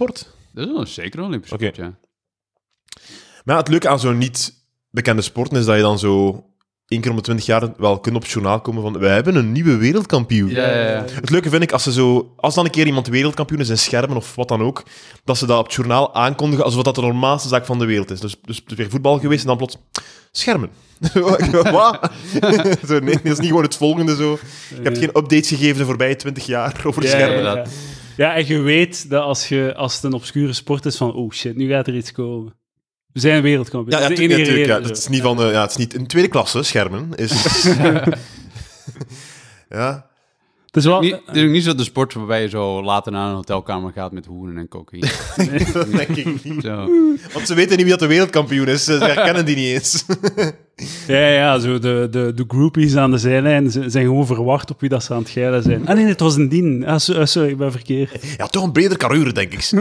Dat 0.53 0.67
is 0.67 0.73
wel 0.73 0.85
zeker 0.85 1.19
een 1.19 1.25
Olympisch 1.25 1.51
Oké. 1.51 1.63
sport, 1.63 1.75
ja. 1.75 1.97
Maar 3.43 3.57
het 3.57 3.67
leuke 3.67 3.89
aan 3.89 3.99
zo'n 3.99 4.17
niet 4.17 4.53
bekende 4.89 5.21
sporten 5.21 5.57
is 5.57 5.65
dat 5.65 5.75
je 5.75 5.81
dan 5.81 5.99
zo 5.99 6.45
één 6.87 7.01
keer 7.01 7.09
om 7.09 7.17
de 7.17 7.23
twintig 7.23 7.45
jaar 7.45 7.73
wel 7.77 7.99
kunt 7.99 8.15
op 8.15 8.21
het 8.21 8.31
journaal 8.31 8.61
komen 8.61 8.81
van 8.81 8.99
wij 8.99 9.13
hebben 9.13 9.35
een 9.35 9.51
nieuwe 9.51 9.77
wereldkampioen. 9.77 10.49
Ja, 10.49 10.75
ja. 10.75 11.05
Het 11.13 11.29
leuke 11.29 11.49
vind 11.49 11.63
ik, 11.63 11.71
als, 11.71 11.83
ze 11.83 11.91
zo, 11.91 12.33
als 12.37 12.55
dan 12.55 12.65
een 12.65 12.71
keer 12.71 12.85
iemand 12.85 13.07
wereldkampioen 13.07 13.59
is 13.59 13.69
in 13.69 13.77
schermen 13.77 14.17
of 14.17 14.35
wat 14.35 14.47
dan 14.47 14.61
ook, 14.61 14.83
dat 15.23 15.37
ze 15.37 15.45
dat 15.45 15.59
op 15.59 15.65
het 15.65 15.73
journaal 15.73 16.15
aankondigen 16.15 16.65
alsof 16.65 16.83
dat 16.83 16.95
de 16.95 17.01
normaalste 17.01 17.47
zaak 17.47 17.65
van 17.65 17.79
de 17.79 17.85
wereld 17.85 18.11
is. 18.11 18.19
Dus, 18.19 18.35
dus 18.41 18.63
weer 18.65 18.89
voetbal 18.89 19.19
geweest 19.19 19.41
en 19.41 19.47
dan 19.47 19.57
plots 19.57 19.77
schermen. 20.31 20.69
Wat? 21.71 22.09
nee, 22.89 23.15
dat 23.15 23.23
is 23.23 23.39
niet 23.39 23.47
gewoon 23.47 23.63
het 23.63 23.75
volgende 23.75 24.15
zo. 24.15 24.39
Je 24.69 24.81
hebt 24.81 24.97
geen 24.97 25.17
updates 25.17 25.47
gegeven 25.47 25.77
de 25.77 25.85
voorbije 25.85 26.15
twintig 26.15 26.45
jaar 26.45 26.81
over 26.85 27.03
schermen. 27.07 27.67
Ja, 28.17 28.35
en 28.35 28.47
je 28.47 28.59
weet 28.59 29.09
dat 29.09 29.23
als, 29.23 29.47
je, 29.47 29.73
als 29.75 29.95
het 29.95 30.03
een 30.03 30.13
obscure 30.13 30.53
sport 30.53 30.85
is 30.85 30.97
van, 30.97 31.13
oh 31.13 31.31
shit, 31.31 31.55
nu 31.55 31.69
gaat 31.69 31.87
er 31.87 31.95
iets 31.95 32.11
komen. 32.11 32.55
We 33.13 33.19
zijn 33.19 33.41
wereldkampioen. 33.41 33.99
Ja, 33.99 34.03
ja, 34.03 34.09
Dat 34.09 34.17
is 34.17 34.23
tu- 34.23 34.27
de 34.27 34.33
enige 34.33 34.49
natuurlijk, 34.51 34.83
ja, 34.83 34.87
het 34.89 34.97
zo. 34.97 35.03
is 35.03 35.07
niet 35.07 35.21
van, 35.21 35.41
eh, 35.41 35.51
ja, 35.51 35.61
het 35.61 35.69
is 35.71 35.77
niet 35.77 35.93
in 35.93 36.07
tweede 36.07 36.29
klasse, 36.29 36.63
schermen. 36.63 37.15
Is, 37.15 37.63
ja. 39.69 40.09
Het 40.73 40.83
is 40.83 40.89
wel... 40.89 40.99
Niet, 41.01 41.19
het 41.25 41.35
is 41.35 41.43
ook 41.43 41.49
niet 41.49 41.63
zo 41.63 41.75
de 41.75 41.83
sport 41.83 42.13
waarbij 42.13 42.41
je 42.41 42.49
zo 42.49 42.83
later 42.83 43.11
naar 43.11 43.29
een 43.29 43.35
hotelkamer 43.35 43.91
gaat 43.91 44.11
met 44.11 44.25
hoeren 44.25 44.57
en 44.57 44.67
cocaïne. 44.67 45.07
Dat 45.73 45.91
denk 45.91 46.07
ik 46.07 46.43
niet. 46.43 46.63
Zo. 46.63 46.89
Want 47.33 47.47
ze 47.47 47.53
weten 47.53 47.71
niet 47.71 47.81
wie 47.81 47.89
dat 47.89 47.99
de 47.99 48.07
wereldkampioen 48.07 48.67
is. 48.67 48.83
Ze 48.83 48.93
herkennen 48.93 49.45
die 49.45 49.55
niet 49.55 49.67
eens. 49.67 50.05
Ja, 51.07 51.27
ja, 51.27 51.59
zo 51.59 51.79
de, 51.79 52.07
de, 52.11 52.31
de 52.35 52.43
groupies 52.47 52.95
aan 52.95 53.11
de 53.11 53.17
zijlijn 53.17 53.71
ze- 53.71 53.89
zijn 53.89 54.05
gewoon 54.05 54.25
verwacht 54.25 54.71
op 54.71 54.79
wie 54.79 54.89
dat 54.89 55.03
ze 55.03 55.13
aan 55.13 55.19
het 55.19 55.29
geilen 55.29 55.63
zijn. 55.63 55.87
Ah 55.87 55.95
nee, 55.95 56.05
het 56.05 56.19
was 56.19 56.35
een 56.35 56.49
dien. 56.49 56.85
Ah, 56.85 56.91
ah, 56.93 57.25
sorry, 57.25 57.49
ik 57.49 57.57
ben 57.57 57.71
verkeerd. 57.71 58.23
Ja, 58.37 58.47
toch 58.47 58.63
een 58.63 58.71
breder 58.71 58.97
carrure, 58.97 59.31
denk 59.31 59.53
ik. 59.53 59.71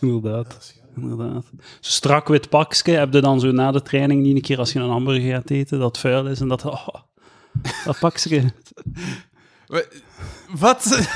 Inderdaad. 0.00 0.74
Inderdaad. 0.96 1.44
Zo 1.80 1.90
strak 1.90 2.28
wit 2.28 2.48
pakje 2.48 2.92
heb 2.92 3.12
je 3.12 3.20
dan 3.20 3.40
zo 3.40 3.50
na 3.52 3.72
de 3.72 3.82
training 3.82 4.22
niet 4.22 4.34
een 4.36 4.42
keer 4.42 4.58
als 4.58 4.72
je 4.72 4.78
een 4.78 4.88
hamburger 4.90 5.32
gaat 5.32 5.50
eten, 5.50 5.78
dat 5.78 5.98
vuil 5.98 6.26
is 6.26 6.40
en 6.40 6.48
dat... 6.48 6.64
Oh, 6.64 6.88
dat 7.84 7.98
pakje. 7.98 8.42
Wat? 10.58 11.08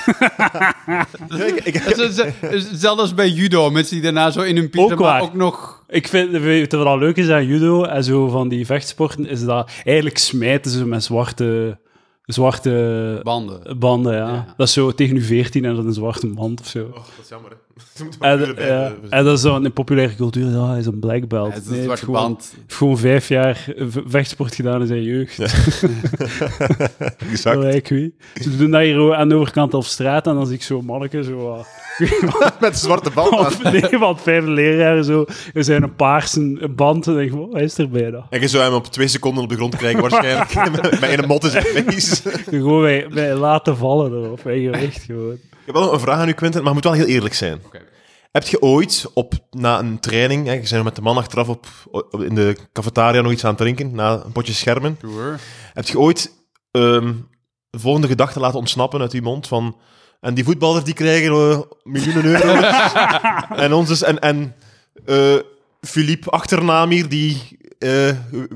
Als 2.99 3.14
bij 3.14 3.28
judo. 3.28 3.70
Mensen 3.70 3.94
die 3.94 4.02
daarna 4.02 4.31
zo 4.31 4.40
in 4.40 4.56
hun 4.56 4.70
pizza, 4.70 4.84
Ook 4.84 4.99
maar 4.99 4.99
waar. 4.99 5.22
ook 5.22 5.34
nog... 5.34 5.84
Ik 5.88 6.08
vind, 6.08 6.31
weet 6.31 6.70
je 6.70 6.76
wat 6.76 6.87
al 6.87 6.99
leuk 6.99 7.16
is 7.16 7.28
aan 7.28 7.46
judo 7.46 7.84
en 7.84 8.04
zo 8.04 8.28
van 8.28 8.49
die 8.49 8.66
vechtsporten, 8.66 9.26
is 9.26 9.44
dat 9.44 9.70
eigenlijk 9.84 10.19
smijten 10.19 10.70
ze 10.70 10.87
met 10.87 11.04
zwarte, 11.04 11.78
zwarte 12.25 13.20
Banden. 13.22 13.78
banden, 13.78 14.12
ja. 14.16 14.28
Ja. 14.28 14.55
Dat 14.56 14.66
is 14.66 14.72
zo 14.72 14.93
tegen 14.93 15.16
u 15.16 15.22
14 15.22 15.64
en 15.64 15.70
dat 15.70 15.78
is 15.81 15.84
een 15.87 15.93
zwarte 15.94 16.26
band 16.26 16.60
of 16.60 16.66
zo. 16.66 16.84
Oh, 16.84 16.94
dat 16.94 17.05
is 17.22 17.28
jammer, 17.28 17.50
hè. 17.50 17.56
Ze 17.96 18.02
moeten 18.02 18.20
maar 18.20 18.40
En, 18.43 18.55
bij- 18.55 18.67
ja, 18.67 18.93
en 19.08 19.25
dat 19.25 19.37
is 19.37 19.40
zo 19.43 19.56
in 19.56 19.62
de 19.62 19.70
populaire 19.70 20.14
cultuur, 20.14 20.46
ja, 20.50 20.69
hij 20.69 20.79
is 20.79 20.87
een 20.87 20.99
black 20.99 21.29
belt. 21.29 21.49
Ja, 21.49 21.55
het 21.55 21.62
is 21.64 21.70
Nee, 21.70 21.81
een 21.81 21.87
hij 21.88 21.96
zwarte 21.96 22.05
heeft 22.06 22.19
gewoon, 22.19 22.23
band. 22.32 22.52
heeft 22.56 22.75
gewoon 22.76 22.99
vijf 22.99 23.29
jaar 23.29 23.64
ve- 23.76 24.02
vechtsport 24.06 24.55
gedaan 24.55 24.81
in 24.81 24.87
zijn 24.87 25.02
jeugd. 25.02 25.38
Exact. 27.31 27.62
Dat 27.62 27.75
ik 27.75 27.88
weet. 27.88 28.12
Ze 28.34 28.56
doen 28.56 28.70
dat 28.70 28.81
hier 28.81 29.14
aan 29.14 29.29
de 29.29 29.34
overkant 29.34 29.75
op 29.75 29.84
straat 29.84 30.26
en 30.26 30.34
dan 30.34 30.46
zie 30.46 30.55
ik 30.55 30.62
zo'n 30.62 30.84
manneke 30.84 31.25
zo... 31.25 31.49
ah, 31.50 31.64
Met 32.61 32.73
een 32.73 32.75
zwarte 32.79 33.11
band 33.11 33.34
aan. 33.62 33.73
Nee, 33.73 33.99
want 33.99 34.20
vijfde 34.23 34.50
leraar 34.50 35.02
zo. 35.02 35.25
Er 35.55 35.64
zijn 35.64 35.82
een 35.82 35.94
paarse 35.96 36.69
band 36.76 37.06
en 37.06 37.14
denk 37.14 37.32
ik, 37.32 37.38
hij 37.52 37.62
is 37.62 37.79
er 37.79 37.88
bijna. 37.88 38.26
En 38.31 38.40
je 38.40 38.49
zou 38.49 38.62
hem 38.64 38.73
op 38.75 38.87
twee 38.87 39.08
seconden 39.08 39.43
op 39.43 39.49
de 39.49 39.55
grond 39.56 39.76
krijgen, 39.76 40.00
waarschijnlijk. 40.00 40.55
met, 41.00 41.19
een 41.19 41.26
mot 41.29 41.44
in 41.44 41.50
zijn 41.50 41.64
face. 41.64 42.22
Gewoon 42.51 42.81
wij, 42.81 43.06
wij 43.10 43.34
laten 43.34 43.77
vallen 43.77 44.12
erop, 44.24 44.43
wij 44.43 44.58
gewicht 44.60 45.03
gewoon. 45.03 45.36
Ik 45.62 45.69
heb 45.69 45.74
wel 45.74 45.92
een 45.92 46.00
vraag 46.00 46.19
aan 46.19 46.28
u, 46.28 46.32
Quentin, 46.32 46.60
maar 46.60 46.69
je 46.69 46.74
moet 46.74 46.84
wel 46.84 46.92
heel 46.92 47.06
eerlijk 47.06 47.34
zijn. 47.34 47.60
Heb 48.32 48.42
je 48.46 48.62
ooit 48.62 49.10
op, 49.14 49.34
na 49.50 49.78
een 49.78 50.00
training, 50.00 50.46
hè, 50.46 50.52
je 50.52 50.69
bent 50.70 50.84
met 50.84 50.96
de 50.96 51.02
man 51.02 51.16
achteraf 51.16 51.48
op, 51.48 51.66
op- 51.90 52.22
in 52.22 52.34
de 52.34 52.56
cafetaria 52.72 53.20
nog 53.20 53.32
iets 53.32 53.42
aan 53.44 53.48
het 53.50 53.58
drinken, 53.58 53.94
na 53.94 54.22
een 54.24 54.32
potje 54.32 54.52
schermen, 54.52 54.98
Sure. 55.00 55.36
heb 55.72 55.86
je 55.86 55.98
ooit 55.98 56.32
ehm, 56.70 57.12
de 57.70 57.78
volgende 57.78 58.06
gedachte 58.06 58.40
laten 58.40 58.58
ontsnappen 58.58 59.00
uit 59.00 59.12
je 59.12 59.22
mond 59.22 59.46
van... 59.48 59.76
En 60.20 60.34
die 60.34 60.44
voetballers 60.44 60.84
die 60.84 60.94
krijgen 60.94 61.32
eh, 61.32 61.60
miljoenen 61.82 62.24
euro's. 62.24 62.92
en 63.64 63.72
ons 63.72 63.90
is... 63.90 64.02
En, 64.02 64.19
en 64.19 64.54
eh, 65.04 65.34
Philippe 65.81 66.31
achternaam 66.31 66.90
hier, 66.90 67.08
die 67.08 67.58
eh, 67.82 68.08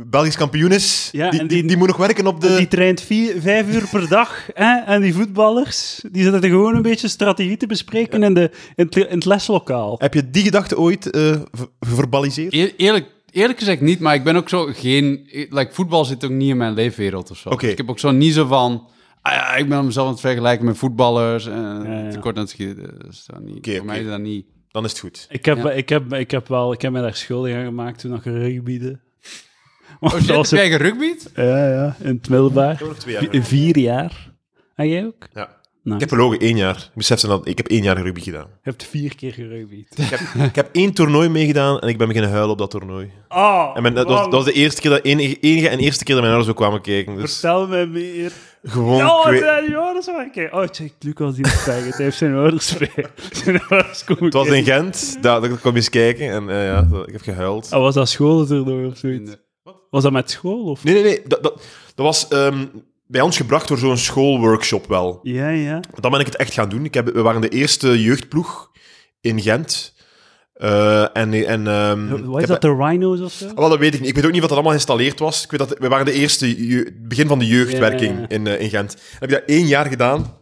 Belgisch 0.07 0.37
kampioen 0.37 0.73
is, 0.73 1.09
Ja, 1.13 1.31
die, 1.31 1.39
die, 1.41 1.49
die- 1.49 1.65
die 1.65 1.77
moet 1.77 1.89
nog 1.89 1.97
werken 1.97 2.27
op 2.27 2.41
de... 2.41 2.57
Die 2.57 2.69
traint 2.69 3.01
vier, 3.01 3.41
vijf 3.41 3.75
uur 3.75 3.89
per 3.91 4.09
dag. 4.09 4.47
Hè? 4.55 4.77
En 4.85 5.01
die 5.01 5.15
voetballers, 5.15 6.05
die 6.13 6.23
zitten 6.23 6.43
er 6.43 6.49
gewoon 6.49 6.75
een 6.77 6.83
beetje 6.83 7.09
strategie 7.09 7.57
te 7.57 7.67
bespreken 7.67 8.23
in, 8.23 8.35
de, 8.35 8.51
in, 8.77 8.85
het, 8.85 8.97
in 8.97 9.07
het 9.15 9.25
leslokaal. 9.25 9.95
Heb 9.99 10.15
je 10.15 10.31
die 10.31 10.43
gedachte 10.43 10.79
ooit 10.79 11.11
eh, 11.11 11.23
ver- 11.53 11.69
verbaliseerd? 11.81 12.53
Eer- 12.55 12.73
eerlijk, 12.77 13.07
eerlijk 13.31 13.59
gezegd 13.59 13.81
niet, 13.81 14.01
maar 14.01 14.15
ik 14.15 14.25
ben 14.25 14.37
ook 14.37 14.49
zo 14.49 14.67
geen... 14.73 15.29
Like, 15.51 15.69
voetbal 15.73 16.05
zit 16.05 16.25
ook 16.25 16.31
niet 16.31 16.49
in 16.51 16.57
mijn 16.57 16.75
leefwereld 16.75 17.31
of 17.31 17.37
zo. 17.39 17.51
Dus 17.51 17.71
ik 17.71 17.77
heb 17.77 17.91
ook 17.91 17.99
zo 17.99 18.11
niet 18.11 18.35
zo 18.35 18.47
van... 18.47 18.89
Ah 19.23 19.33
ja, 19.33 19.55
ik 19.57 19.69
ben 19.69 19.85
mezelf 19.85 20.07
aan 20.07 20.13
het 20.13 20.21
vergelijken 20.21 20.65
met 20.67 20.77
voetballers. 20.79 21.47
En 21.47 21.83
Ja, 21.85 21.99
ja. 22.05 22.11
tekort 22.11 22.37
aan 22.37 22.43
het 22.43 22.51
schieten. 22.51 22.95
Dat 22.99 23.13
is 23.13 23.25
dat 23.27 23.41
niet. 23.41 23.69
Voor 23.77 23.85
mij 23.87 24.01
is 24.01 24.07
dat 24.07 24.21
niet... 24.21 24.47
Dan 24.71 24.85
is 24.85 24.91
het 24.91 25.01
goed. 25.01 25.27
Ik 25.31 25.45
heb, 25.45 25.57
Ja. 25.57 25.71
ik, 25.71 25.89
heb, 25.89 26.13
ik, 26.13 26.31
heb 26.31 26.49
wel, 26.49 26.73
ik 26.73 26.83
heb 26.83 26.93
me 26.93 27.01
daar 27.01 27.15
schuldig 27.15 27.55
aan 27.55 27.65
gemaakt 27.65 28.01
toen 28.01 28.15
ik 28.15 28.25
rugbyde. 28.25 28.99
Oh 30.01 30.11
shit, 30.15 30.27
Was 30.27 30.51
heb 30.51 30.61
jij 30.61 30.71
gerugbied? 30.71 31.31
Ja, 31.35 31.69
ja, 31.73 31.97
in 32.01 32.07
het 32.15 32.29
middelbaar. 32.29 32.73
Ik 32.73 32.79
heb 32.79 32.89
nog 32.89 32.97
twee 32.99 33.15
jaar. 33.15 33.27
In 33.35 33.45
vier 33.45 33.79
jaar. 33.79 34.33
En 34.75 34.89
jij 34.89 35.07
ook? 35.07 35.29
Ja. 35.35 35.55
Nice. 35.83 35.99
Ik 36.05 36.11
heb 36.11 36.19
gelogen, 36.19 36.39
één 36.39 36.57
jaar. 36.57 36.77
Ik 36.77 36.91
besef 36.95 37.19
ze 37.21 37.27
dat 37.27 37.47
ik 37.49 37.57
heb 37.57 37.67
één 37.69 37.83
jaar 37.83 38.03
rugby 38.03 38.21
gedaan. 38.21 38.47
Je 38.63 38.71
hebt 38.71 38.85
vier 38.85 39.15
keer 39.17 39.33
gerugbyd. 39.33 39.99
Ik 39.99 40.05
heb, 40.05 40.21
ik 40.49 40.55
heb 40.55 40.69
één 40.73 40.93
toernooi 40.93 41.29
meegedaan 41.29 41.79
en 41.81 41.89
ik 41.89 41.99
ben 41.99 42.07
beginnen 42.07 42.31
huilen 42.31 42.51
op 42.51 42.59
dat 42.59 42.71
toernooi. 42.71 43.11
Oh, 43.29 43.71
En 43.75 43.83
mijn, 43.83 43.95
dat, 43.95 44.07
was, 44.09 44.21
dat 44.23 44.33
was 44.33 44.45
de 44.45 44.53
eerste 44.53 44.81
keer 44.81 44.91
dat, 44.91 45.05
enige, 45.05 45.37
enige 45.41 45.69
en 45.69 45.79
eerste 45.79 46.05
keer 46.05 46.15
dat 46.15 46.25
mijn 46.25 46.37
ouders 46.37 46.51
ook 46.57 46.61
kwamen 46.63 46.81
kijken. 46.83 47.17
Dus 47.17 47.33
Vertel 47.33 47.67
me 47.69 47.87
meer. 47.87 48.33
gewoon... 48.65 49.03
Oh, 49.03 49.25
kwe- 49.25 49.39
zijn 49.39 49.67
die 49.67 49.77
ouders 49.77 50.07
kijken. 50.07 50.53
Oh, 50.59 50.67
check, 50.71 50.93
Lucas 51.01 51.35
die 51.35 51.45
moet 51.45 51.53
zeggen. 51.65 51.93
Hij 51.93 52.05
heeft 52.05 52.17
zijn 52.17 52.35
ouders 52.35 52.77
bij. 52.79 53.07
Zijn 53.33 53.61
ouders 53.69 54.05
komen 54.05 54.25
het 54.25 54.33
was 54.33 54.47
in. 54.49 54.65
Gent, 54.65 55.19
daar, 55.23 55.41
daar 55.41 55.51
kwam 55.51 55.73
je 55.73 55.79
eens 55.79 55.89
kijken 55.91 56.31
en 56.31 56.51
eh, 56.51 56.65
ja, 56.67 56.89
ik 57.07 57.13
heb 57.13 57.23
gehuild. 57.23 57.73
Oh, 57.73 57.81
was 57.81 57.95
dat 57.95 58.09
schooltoernooi 58.09 58.87
of 58.87 58.97
zoiets? 58.97 59.37
Was 59.91 60.03
dat 60.03 60.13
met 60.13 60.31
school? 60.31 60.65
Of? 60.65 60.85
Nee, 60.85 60.95
nee, 60.95 61.03
nee. 61.03 61.23
Dat, 61.27 61.43
dat, 61.43 61.63
dat 61.95 62.07
was 62.07 62.29
ehm, 62.29 62.67
bij 63.07 63.21
ons 63.21 63.37
gebracht 63.37 63.69
door 63.69 63.79
zo'n 63.79 63.97
schoolworkshop 63.97 64.87
wel. 64.87 65.19
Ja, 65.23 65.49
ja. 65.49 65.81
Dan 66.01 66.11
ben 66.11 66.21
ik 66.21 66.27
het 66.27 66.37
echt 66.37 66.53
gaan 66.53 66.69
doen. 66.69 66.85
Ik 66.85 66.95
heb, 66.95 67.09
we 67.09 67.23
waren 67.23 67.41
de 67.41 67.49
eerste 67.49 68.03
jeugdploeg 68.03 68.71
in 69.21 69.41
Gent. 69.41 69.95
Eh, 70.53 71.17
en, 71.17 71.33
en, 71.47 71.67
ehm, 71.67 72.25
Wat 72.25 72.43
is 72.43 72.49
dat, 72.49 72.61
de 72.63 72.75
Rhinos 72.75 73.21
of 73.21 73.33
zo? 73.33 73.47
Ah, 73.49 73.57
Wel, 73.59 73.69
dat 73.69 73.79
weet 73.79 73.95
ik 73.95 74.01
niet. 74.01 74.09
Ik 74.09 74.15
weet 74.15 74.25
ook 74.25 74.31
niet 74.33 74.41
wat 74.41 74.49
dat 74.49 74.59
allemaal 74.59 74.73
geïnstalleerd 74.77 75.19
was. 75.19 75.45
Ik 75.45 75.51
weet 75.51 75.69
dat 75.69 75.79
we 75.79 75.89
waren 75.89 76.07
de 76.07 76.13
eerste, 76.13 76.47
begin 77.03 77.27
van 77.27 77.39
de 77.39 77.47
jeugdwerking 77.47 78.11
Ja, 78.11 78.17
ja, 78.17 78.27
ja. 78.29 78.37
In, 78.37 78.47
eh, 78.47 78.61
in 78.61 78.71
Gent. 78.71 78.97
Heb 79.19 79.31
ik 79.31 79.35
dat 79.35 79.43
één 79.47 79.67
jaar 79.67 79.87
gedaan. 79.87 80.37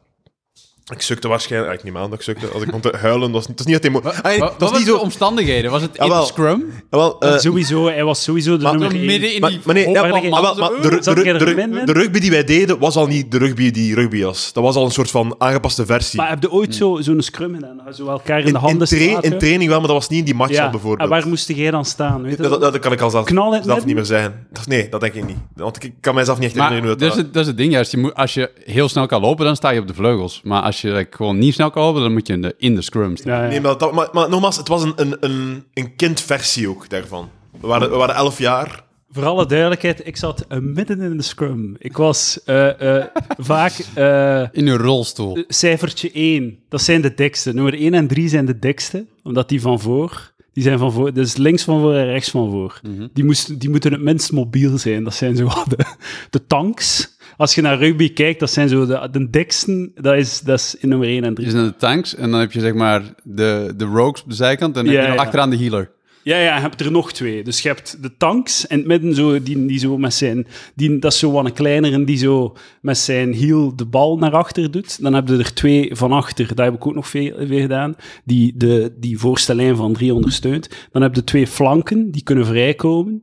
Ik 0.93 1.00
sukte 1.00 1.29
waarschijnlijk... 1.29 1.73
ah, 1.73 1.79
Ik 1.79 1.85
neem 1.85 1.97
aan 2.03 2.11
dat 2.11 2.19
ik 2.19 2.25
sukte. 2.25 2.47
Als 2.47 2.61
ik 2.61 2.67
begon 2.67 2.81
te 2.81 2.93
huilen, 2.97 3.21
dat 3.21 3.31
was, 3.31 3.47
het 3.47 3.61
is 3.61 3.67
niet 3.67 3.75
dat 3.75 3.85
emo- 3.85 4.00
Ah, 4.05 4.23
nee, 4.25 4.38
Wat, 4.38 4.55
was 4.59 4.71
niet 4.71 4.81
de 4.81 4.87
zo... 4.87 4.97
omstandigheden? 4.97 5.71
Was 5.71 5.83
het 5.83 5.97
in 5.97 6.05
Jawel. 6.05 6.21
de 6.21 6.26
scrum? 6.26 6.73
Ah, 6.91 6.99
wel, 7.00 7.19
eh, 7.21 7.38
sowieso, 7.38 7.85
hij 7.87 8.05
was 8.05 8.23
sowieso 8.23 8.57
de 8.57 8.62
maar- 8.62 8.73
nummer 8.73 8.91
Zo 8.91 8.97
één. 8.97 9.07
midden 9.07 9.35
in 9.35 9.41
maar, 9.41 9.50
die 9.50 9.61
maar 9.64 9.75
nee, 9.75 9.88
ja, 9.91 10.03
maar, 10.03 10.12
ah, 10.12 10.83
de, 10.83 10.88
de, 10.88 11.14
de, 11.14 11.55
in? 11.62 11.87
de 11.87 11.93
rugby 11.93 12.19
die 12.19 12.31
wij 12.31 12.45
deden, 12.45 12.79
was 12.79 12.97
al 12.97 13.07
niet 13.07 13.31
de 13.31 13.38
rugby 13.38 13.71
die 13.71 13.95
rugby 13.95 14.23
was. 14.23 14.53
Dat 14.53 14.62
was 14.62 14.76
al 14.76 14.85
een 14.85 14.91
soort 14.91 15.11
van 15.11 15.35
aangepaste 15.38 15.87
versie. 15.87 16.19
Maar 16.21 16.29
heb 16.29 16.43
je 16.43 16.50
ooit 16.50 16.75
zo, 16.75 16.97
zo'n 17.00 17.23
scrum 17.23 17.55
gedaan? 17.55 17.81
Zo 17.95 18.07
elkaar 18.09 18.41
in, 18.41 18.47
in, 18.47 18.53
de 18.53 18.59
handen 18.59 18.88
in, 19.00 19.21
in 19.21 19.38
training 19.38 19.71
wel, 19.71 19.79
maar 19.79 19.88
dat 19.88 19.97
was 19.97 20.09
niet 20.09 20.19
in 20.19 20.25
die 20.25 20.35
match 20.35 20.53
ja. 20.53 20.64
al 20.64 20.71
bijvoorbeeld. 20.71 21.11
En 21.11 21.17
waar 21.19 21.29
moest 21.29 21.49
jij 21.49 21.71
dan 21.71 21.85
staan? 21.85 22.23
Weet 22.23 22.37
je 22.37 22.43
dat, 22.43 22.61
dat? 22.61 22.73
dat, 22.73 22.79
kan 22.83 22.93
ik 22.93 23.00
al 23.00 23.11
zelf, 23.11 23.25
Knal 23.25 23.47
in 23.49 23.55
het 23.55 23.64
zelf 23.64 23.85
niet 23.85 23.95
meer 23.95 24.05
zeggen. 24.05 24.47
Dat- 24.53 24.67
Nee, 24.67 24.88
dat 24.88 25.00
denk 25.00 25.14
ik 25.14 25.26
niet. 25.26 25.37
Want 25.55 25.85
ik 25.85 25.93
kan 26.00 26.14
mijzelf 26.14 26.38
niet 26.38 26.57
echt 26.57 26.69
herinneren 26.69 26.99
dat 26.99 27.09
is, 27.09 27.14
dat 27.14 27.25
het, 27.25 27.33
dat 27.35 27.43
is 27.43 27.49
het 27.49 27.57
ding 27.57 28.12
als 28.14 28.35
je 28.35 28.50
heel 28.64 28.88
snel 28.88 29.07
kan 29.07 29.21
lopen, 29.21 29.45
dan 29.45 29.57
sta 29.57 29.71
je 29.71 29.81
op 29.81 29.87
de 29.87 29.95
vleugels. 29.95 30.41
Maar 30.45 30.62
als 30.75 30.83
je 30.83 30.99
like, 30.99 31.16
gewoon 31.16 31.38
niet 31.38 31.54
snel 31.54 31.71
kan 31.71 31.83
lopen, 31.83 32.02
dan 32.02 32.12
moet 32.12 32.26
je 32.26 32.33
in 32.33 32.43
de, 32.43 32.54
in 32.59 32.75
de 32.75 32.83
scrum 32.83 33.16
staan. 33.16 33.33
Ja, 33.33 33.43
ja. 33.43 33.49
Nee, 33.49 33.61
maar, 33.61 33.78
dat, 33.78 33.93
maar, 33.93 34.09
maar 34.12 34.28
nogmaals, 34.28 34.57
het 34.57 34.69
was 34.69 34.83
een, 34.83 34.93
een, 34.97 35.16
een, 35.21 35.64
een 35.75 35.97
kindversie 35.97 36.69
ook 36.69 36.88
daarvan. 36.88 37.31
We 37.61 37.66
waren, 37.66 37.90
we 37.90 37.97
waren 37.97 38.14
elf 38.14 38.38
jaar. 38.38 38.83
Voor 39.11 39.25
alle 39.25 39.47
duidelijkheid, 39.47 40.07
ik 40.07 40.16
zat 40.16 40.45
eh, 40.49 40.59
midden 40.59 41.00
in 41.00 41.16
de 41.16 41.23
scrum. 41.23 41.76
Ik 41.78 41.97
was 41.97 42.40
eh, 42.45 42.97
eh, 42.99 43.04
vaak 43.38 43.73
eh, 43.95 44.40
In 44.52 44.66
een 44.66 44.76
rolstoel. 44.76 45.45
cijfertje 45.49 46.11
1. 46.12 46.59
Dat 46.69 46.83
zijn 46.83 47.00
de 47.00 47.14
dikste. 47.14 47.52
Nummer 47.54 47.75
1 47.75 47.95
en 47.95 48.07
3 48.07 48.28
zijn 48.28 48.47
de 48.47 48.59
dikste, 48.59 49.07
omdat 49.23 49.49
die 49.49 49.61
van 49.61 49.81
voor... 49.81 50.33
Die 50.52 50.62
zijn 50.62 50.78
van 50.78 50.93
voor, 50.93 51.12
dus 51.12 51.37
links 51.37 51.62
van 51.62 51.81
voor 51.81 51.95
en 51.95 52.07
rechts 52.07 52.31
van 52.31 52.50
voor. 52.50 52.81
die, 53.12 53.25
moesten, 53.25 53.59
die 53.59 53.71
moeten 53.71 53.93
het 53.93 54.00
minst 54.00 54.33
mobiel 54.33 54.78
zijn. 54.78 55.04
Dat 55.04 55.14
zijn 55.14 55.37
zo 55.37 55.49
de, 55.69 55.85
de 56.31 56.47
tanks. 56.47 57.13
Als 57.37 57.55
je 57.55 57.61
naar 57.61 57.79
rugby 57.79 58.12
kijkt, 58.12 58.41
dat 58.41 58.50
zijn 58.50 58.69
zo 58.69 58.87
de, 58.87 59.09
de 59.11 59.31
diksten. 59.31 59.93
Dat 59.95 60.17
is, 60.17 60.41
dat 60.41 60.59
is 60.59 60.76
in 60.79 60.88
nummer 60.88 61.09
1 61.09 61.25
en 61.25 61.35
3. 61.35 61.47
Je 61.47 61.53
zijn 61.53 61.67
de 61.67 61.76
tanks 61.76 62.14
en 62.14 62.31
dan 62.31 62.41
heb 62.41 62.53
je 62.53 62.61
zeg 62.61 62.75
maar 62.75 63.03
de, 63.23 63.73
de 63.76 63.85
rogues 63.85 64.23
op 64.23 64.29
de 64.29 64.35
zijkant 64.35 64.76
en 64.76 64.85
dan 64.85 64.95
Ja, 64.95 65.00
heb 65.00 65.11
je 65.11 65.17
ja. 65.17 65.23
achteraan 65.23 65.50
de 65.50 65.57
healer. 65.57 65.91
Ja, 66.25 66.38
ja, 66.38 66.55
je 66.55 66.61
hebt 66.61 66.81
er 66.81 66.91
nog 66.91 67.12
twee. 67.12 67.45
Dus 67.45 67.61
je 67.61 67.69
hebt 67.69 68.03
de 68.03 68.17
tanks 68.17 68.67
in 68.67 68.79
het 68.79 68.87
midden, 68.87 69.14
zo, 69.14 69.43
die, 69.43 69.67
die 69.67 69.79
zo 69.79 69.99
met 69.99 70.14
zijn... 70.14 70.47
Die, 70.75 70.99
dat 70.99 71.12
is 71.12 71.19
zo 71.19 71.31
wat 71.31 71.45
een 71.45 71.53
kleinere, 71.53 72.05
die 72.05 72.17
zo 72.17 72.57
met 72.81 72.99
zijn 72.99 73.33
hiel 73.33 73.76
de 73.76 73.85
bal 73.85 74.19
naar 74.19 74.33
achter 74.33 74.71
doet. 74.71 75.03
Dan 75.03 75.14
heb 75.14 75.29
je 75.29 75.37
er 75.37 75.55
twee 75.55 75.91
van 75.95 76.12
achter, 76.12 76.47
dat 76.47 76.64
heb 76.64 76.75
ik 76.75 76.87
ook 76.87 76.95
nog 76.95 77.09
veel, 77.09 77.35
veel 77.38 77.61
gedaan, 77.61 77.97
die 78.25 78.57
de 78.57 78.95
die 78.97 79.19
voorste 79.19 79.55
lijn 79.55 79.76
van 79.76 79.93
drie 79.93 80.14
ondersteunt. 80.14 80.69
Dan 80.93 81.03
heb 81.03 81.14
je 81.14 81.25
twee 81.25 81.47
flanken, 81.47 82.11
die 82.11 82.23
kunnen 82.23 82.47
vrijkomen 82.47 83.23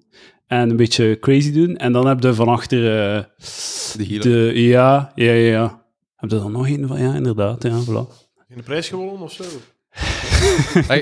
en 0.51 0.69
een 0.69 0.75
beetje 0.75 1.19
crazy 1.19 1.51
doen. 1.51 1.77
En 1.77 1.91
dan 1.91 2.07
heb 2.07 2.23
je 2.23 2.33
van 2.33 2.47
achter 2.47 2.77
eh, 3.15 3.23
De 3.97 4.19
de... 4.19 4.51
Ja, 4.55 5.11
ja, 5.15 5.31
ja, 5.31 5.51
ja. 5.51 5.81
Heb 6.15 6.29
je 6.29 6.35
er 6.35 6.49
nog 6.49 6.69
een 6.69 6.87
van? 6.87 7.01
Ja, 7.01 7.13
inderdaad, 7.13 7.63
ja, 7.63 7.79
voilà. 7.83 8.07
In 8.47 8.57
de 8.57 8.63
prijs 8.63 8.89
gewonnen 8.89 9.21
of 9.21 9.31
zo? 9.31 9.43
Hey, 10.87 10.99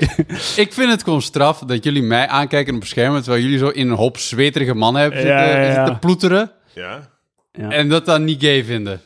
ik 0.56 0.72
vind 0.72 0.90
het 0.90 1.02
gewoon 1.02 1.22
straf 1.22 1.58
dat 1.58 1.84
jullie 1.84 2.02
mij 2.02 2.26
aankijken 2.26 2.74
op 2.74 2.84
schermen 2.84 3.22
terwijl 3.22 3.42
jullie 3.42 3.58
zo 3.58 3.68
in 3.68 3.88
een 3.90 3.96
hoop 3.96 4.18
zweterige 4.18 4.74
mannen 4.74 5.02
hebben 5.02 5.20
Ja, 5.20 5.26
zitten, 5.26 5.60
ja, 5.60 5.66
ja. 5.66 5.74
zitten 5.74 5.98
ploeteren 5.98 6.50
Ja. 6.74 7.10
Ja. 7.52 7.70
en 7.70 7.88
dat 7.88 8.06
dan 8.06 8.24
niet 8.24 8.42
gay 8.42 8.64
vinden. 8.64 9.00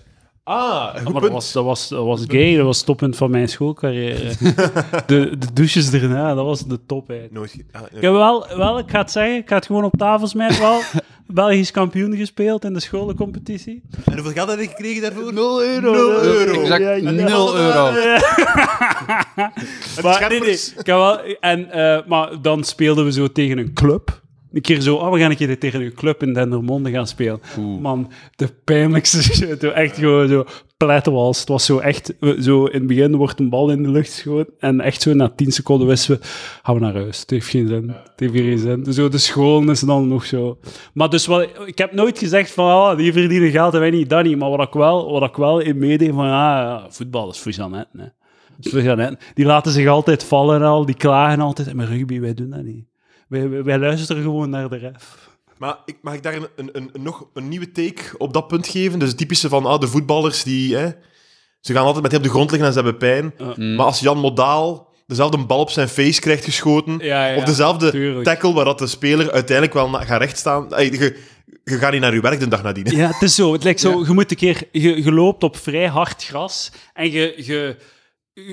Ah, 0.44 0.94
goed 0.94 1.02
maar 1.02 1.12
dat 1.12 1.20
punt. 1.20 1.32
was, 1.32 1.52
dat, 1.52 1.64
was, 1.64 1.88
dat 1.88 2.04
was 2.04 2.24
gay, 2.26 2.56
dat 2.56 2.64
was 2.64 2.76
het 2.76 2.86
toppunt 2.86 3.16
van 3.16 3.30
mijn 3.30 3.48
schoolcarrière. 3.48 4.32
de, 5.06 5.36
de 5.38 5.52
douches 5.52 5.92
erna, 5.92 6.34
dat 6.34 6.44
was 6.44 6.66
de 6.66 6.78
top. 6.86 7.10
Eigenlijk. 7.10 7.38
Nooit 7.38 7.64
ah, 7.72 7.82
Ik 7.82 8.00
heb 8.00 8.12
wel, 8.12 8.46
wel, 8.56 8.78
ik 8.78 8.90
ga 8.90 8.98
het 8.98 9.10
zeggen, 9.10 9.36
ik 9.36 9.48
ga 9.48 9.54
het 9.54 9.66
gewoon 9.66 9.84
op 9.84 9.92
tafel 9.96 10.26
smijten, 10.26 10.60
wel 10.60 10.80
Belgisch 11.26 11.70
kampioen 11.70 12.16
gespeeld 12.16 12.64
in 12.64 12.72
de 12.72 12.80
scholencompetitie. 12.80 13.82
En 14.04 14.12
hoeveel 14.12 14.32
geld 14.32 14.48
heb 14.48 14.58
je 14.58 14.66
gekregen 14.68 15.02
daarvoor? 15.02 15.32
0 15.32 15.62
euro. 15.62 15.92
Nul 15.92 16.22
euro. 16.22 16.60
Exact 16.60 16.82
Ja, 16.82 16.92
ja. 16.92 17.10
0 17.10 17.56
euro. 17.64 17.92
Maar, 20.02 20.26
nee, 20.28 20.40
nee, 20.40 20.50
ik 20.50 20.86
heb 20.86 20.86
wel, 20.86 21.20
en, 21.40 21.70
eh, 21.70 22.06
maar 22.06 22.42
dan 22.42 22.64
speelden 22.64 23.04
we 23.04 23.12
zo 23.12 23.32
tegen 23.32 23.58
een 23.58 23.72
club. 23.72 24.22
Een 24.54 24.61
keer 24.61 24.80
zo, 24.80 24.94
oh, 24.94 25.12
we 25.12 25.18
gaan 25.18 25.30
een 25.30 25.37
keer 25.37 25.58
tegen 25.58 25.80
een 25.80 25.94
club 25.94 26.23
in 26.23 26.32
Dendermonde 26.32 26.90
gaan 26.90 27.06
spelen. 27.06 27.40
Oeh. 27.58 27.80
Man, 27.80 28.11
de 28.37 28.49
pijnlijkste 28.64 29.23
shit. 29.34 29.64
Echt 29.64 29.96
gewoon 29.96 30.28
zo 30.28 30.44
plettenwals. 30.76 31.40
Het 31.40 31.49
was 31.49 31.64
zo 31.64 31.78
echt, 31.78 32.14
zo 32.40 32.64
in 32.64 32.78
het 32.78 32.87
begin 32.87 33.16
wordt 33.16 33.40
een 33.40 33.49
bal 33.49 33.70
in 33.70 33.82
de 33.82 33.90
lucht 33.90 34.12
geschoten. 34.12 34.52
En 34.58 34.80
echt 34.80 35.02
zo 35.02 35.14
na 35.14 35.28
10 35.28 35.52
seconden 35.52 35.87
wisten 35.87 36.18
we, 36.18 36.26
gaan 36.62 36.75
we 36.75 36.80
naar 36.80 36.94
huis. 36.94 37.20
Het 37.20 37.30
heeft 37.30 37.49
geen 37.49 37.68
zin. 37.68 37.88
Het 37.88 38.20
heeft 38.20 38.32
geen 38.34 38.58
zin. 38.58 38.92
Zo 38.92 39.08
de 39.08 39.18
school 39.18 39.70
is 39.70 39.80
dan 39.80 40.08
nog 40.08 40.25
zo. 40.25 40.58
Maar 40.92 41.11
dus 41.11 41.26
wel, 41.26 41.42
ik 41.66 41.78
heb 41.78 41.92
nooit 41.92 42.18
gezegd 42.18 42.50
van, 42.50 42.70
ah, 42.70 42.96
die 42.96 43.12
verdienen 43.12 43.50
geld 43.50 43.75
en 43.75 43.80
wij 43.80 43.90
niet, 43.90 44.08
dat 44.08 44.25
niet. 44.25 44.38
Maar 44.38 44.50
wat 44.50 44.66
ik 44.66 44.73
wel, 44.73 45.12
wat 45.12 45.28
ik 45.30 45.37
wel 45.37 45.58
in 45.61 45.78
meedeed 45.78 46.12
van, 46.12 46.30
ah, 46.30 46.84
voetbal 46.88 47.30
is 47.30 47.38
voor 47.38 47.52
Jeannette. 47.52 49.18
Die 49.34 49.44
laten 49.44 49.73
zich 49.73 49.88
altijd 49.88 50.25
vallen 50.25 50.56
en 50.56 50.66
al, 50.66 50.87
die 50.87 50.94
klagen 50.94 51.40
altijd. 51.40 51.75
Met 51.75 51.88
rugby, 51.88 52.20
wij 52.20 52.34
doen 52.34 52.50
dat 52.50 52.62
niet. 52.62 52.84
Wij, 53.34 53.48
wij, 53.48 53.62
wij 53.62 53.78
luisteren 53.78 54.22
gewoon 54.22 54.50
naar 54.50 54.68
de 54.68 54.76
ref. 54.76 55.28
Maar 55.58 55.76
ik, 55.84 55.96
mag 56.02 56.14
ik 56.14 56.22
daar 56.22 56.34
een, 56.34 56.68
een, 56.72 56.90
nog 56.92 57.26
een 57.34 57.48
nieuwe 57.48 57.72
take 57.72 58.02
op 58.18 58.32
dat 58.32 58.48
punt 58.48 58.66
geven? 58.66 58.98
Dus 58.98 59.08
het 59.08 59.18
typische 59.18 59.48
van 59.48 59.66
ah, 59.66 59.80
de 59.80 59.86
voetballers 59.86 60.42
die... 60.42 60.76
Hè, 60.76 60.88
ze 61.60 61.72
gaan 61.72 61.84
altijd 61.84 62.02
met 62.02 62.12
hem 62.12 62.20
op 62.20 62.26
de 62.26 62.32
grond 62.32 62.50
liggen 62.50 62.68
en 62.68 62.74
ze 62.74 62.80
hebben 62.82 62.98
pijn. 62.98 63.34
Mm. 63.56 63.74
Maar 63.74 63.86
als 63.86 64.00
Jan 64.00 64.18
Modaal 64.18 64.92
dezelfde 65.06 65.38
bal 65.38 65.60
op 65.60 65.70
zijn 65.70 65.88
face 65.88 66.20
krijgt 66.20 66.44
geschoten... 66.44 66.98
Ja, 66.98 67.26
ja, 67.26 67.36
of 67.36 67.44
dezelfde 67.44 67.90
tuurlijk. 67.90 68.24
tackle 68.24 68.52
waar 68.52 68.64
dat 68.64 68.78
de 68.78 68.86
speler 68.86 69.32
uiteindelijk 69.32 69.76
wel 69.76 69.90
na, 69.90 70.04
gaat 70.04 70.20
rechtstaan... 70.20 70.74
Ey, 70.74 70.84
je, 70.92 71.18
je 71.64 71.78
gaat 71.78 71.92
niet 71.92 72.00
naar 72.00 72.14
je 72.14 72.20
werk 72.20 72.40
de 72.40 72.48
dag 72.48 72.62
nadien. 72.62 72.86
hè. 72.86 72.96
Ja, 72.96 73.06
het 73.08 73.22
is 73.22 73.34
zo. 73.34 73.52
Het 73.52 73.64
lijkt 73.64 73.80
zo, 73.80 74.04
je 74.06 74.12
moet 74.12 74.30
een 74.30 74.36
keer, 74.36 74.62
je, 74.72 75.02
je 75.04 75.12
loopt 75.12 75.42
op 75.42 75.56
vrij 75.56 75.86
hard 75.88 76.24
gras 76.24 76.72
en 76.94 77.10
je, 77.10 77.34
je- 77.36 77.76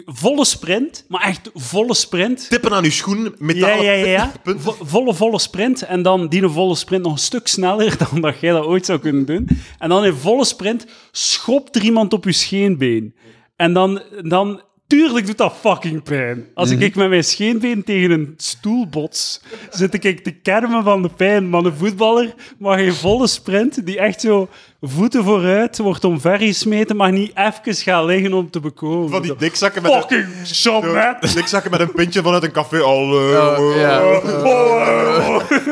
volle 0.06 0.46
sprint, 0.46 1.06
maar 1.08 1.22
echt 1.22 1.50
volle 1.54 1.94
sprint. 1.94 2.50
Tippen 2.50 2.72
aan 2.72 2.84
je 2.84 2.92
schoen, 2.92 3.36
metalen... 3.38 3.86
ja, 3.86 3.92
ja, 3.92 4.06
ja. 4.06 4.32
volle, 4.94 5.14
volle 5.14 5.40
sprint. 5.40 5.82
En 5.82 6.02
dan 6.02 6.28
die 6.28 6.48
volle 6.48 6.76
sprint 6.76 7.04
nog 7.04 7.12
een 7.12 7.18
stuk 7.18 7.48
sneller 7.48 7.98
dan 8.10 8.22
dat 8.22 8.40
jij 8.40 8.52
dat 8.52 8.66
ooit 8.66 8.86
zou 8.86 9.00
kunnen 9.00 9.26
doen. 9.26 9.48
En 9.78 9.90
dan 9.90 10.06
in 10.06 10.14
volle 10.14 10.46
sprint 10.46 10.86
schopt 11.12 11.76
er 11.76 11.84
iemand 11.84 12.14
op 12.14 12.24
je 12.24 12.32
scheenbeen. 12.32 13.16
En 13.56 13.74
dan, 13.74 14.02
dan 14.22 14.62
tuurlijk 14.88 15.26
doet 15.26 15.38
dat 15.38 15.54
fucking 15.60 16.04
pijn. 16.04 16.48
Als 16.54 16.72
ik 16.72 16.96
met 16.96 17.10
mijn 17.10 17.24
scheenbeen 17.24 17.84
tegen 17.84 18.12
een 18.12 18.34
stoel 18.38 18.88
bots, 18.88 19.42
zit 19.70 20.04
ik 20.04 20.24
te 20.24 20.32
kermen 20.32 20.84
van 20.84 21.02
de 21.02 21.10
pijn. 21.10 21.50
Maar 21.50 21.64
een 21.64 21.76
voetballer 21.76 22.34
mag 22.58 22.80
in 22.80 22.94
volle 22.94 23.28
sprint, 23.28 23.86
die 23.86 24.00
echt 24.00 24.22
zo 24.22 24.50
voeten 24.82 25.24
vooruit, 25.24 25.78
wordt 25.78 26.04
omvergesmeten, 26.04 26.96
mag 26.96 27.12
niet 27.12 27.32
even 27.36 27.76
gaan 27.76 28.06
liggen 28.06 28.34
om 28.34 28.50
te 28.50 28.60
bekomen. 28.60 29.10
Van 29.10 29.22
die 29.22 29.36
dikzakken 29.36 29.82
met, 29.82 29.92
een, 29.92 30.00
Fucking 30.00 31.32
dikzakken 31.34 31.72
met 31.72 31.80
een 31.80 31.92
pintje 31.92 32.22
vanuit 32.22 32.44
een 32.44 32.52
café. 32.52 32.80
Al, 32.80 33.00
Oh, 33.02 33.76
ja. 33.76 34.00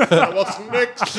dat 0.10 0.34
was 0.34 0.58
niks. 0.72 1.18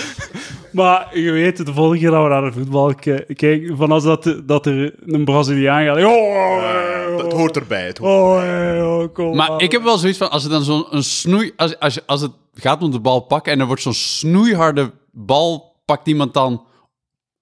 Maar 0.73 1.19
je 1.19 1.31
weet, 1.31 1.67
de 1.67 1.73
volgende 1.73 1.99
keer 1.99 2.11
dat 2.11 2.23
we 2.23 2.29
naar 2.29 2.43
de 2.43 2.53
voetbal 2.53 2.95
kijken, 2.95 3.77
van 3.77 3.93
als 3.93 4.05
dat, 4.05 4.35
dat 4.45 4.67
er 4.67 4.95
een 5.07 5.25
Braziliaan 5.25 5.85
gaat... 5.85 6.05
Oh, 6.05 7.19
Dat 7.19 7.33
hoort 7.33 7.57
erbij. 7.57 7.87
Het 7.87 7.99
hoort 7.99 8.43
oh, 8.45 8.83
oh, 8.83 8.99
oh, 9.01 9.15
kom 9.15 9.37
Maar 9.37 9.51
aan. 9.51 9.61
ik 9.61 9.73
heb 9.73 9.83
wel 9.83 9.99
zoiets 9.99 10.19
van, 10.19 10.31
als 10.31 10.45
er 10.45 10.51
dan 10.51 10.63
zo'n 10.63 10.87
een 10.91 11.05
snoei... 11.05 11.53
Als, 11.57 11.79
als, 11.79 12.07
als 12.07 12.21
het 12.21 12.33
gaat 12.55 12.83
om 12.83 12.91
de 12.91 13.01
bal 13.01 13.21
pakken 13.21 13.53
en 13.53 13.61
er 13.61 13.67
wordt 13.67 13.83
zo'n 13.83 13.95
snoeiharde 13.95 14.91
bal, 15.13 15.75
pakt 15.85 16.07
iemand 16.07 16.35
dan 16.35 16.65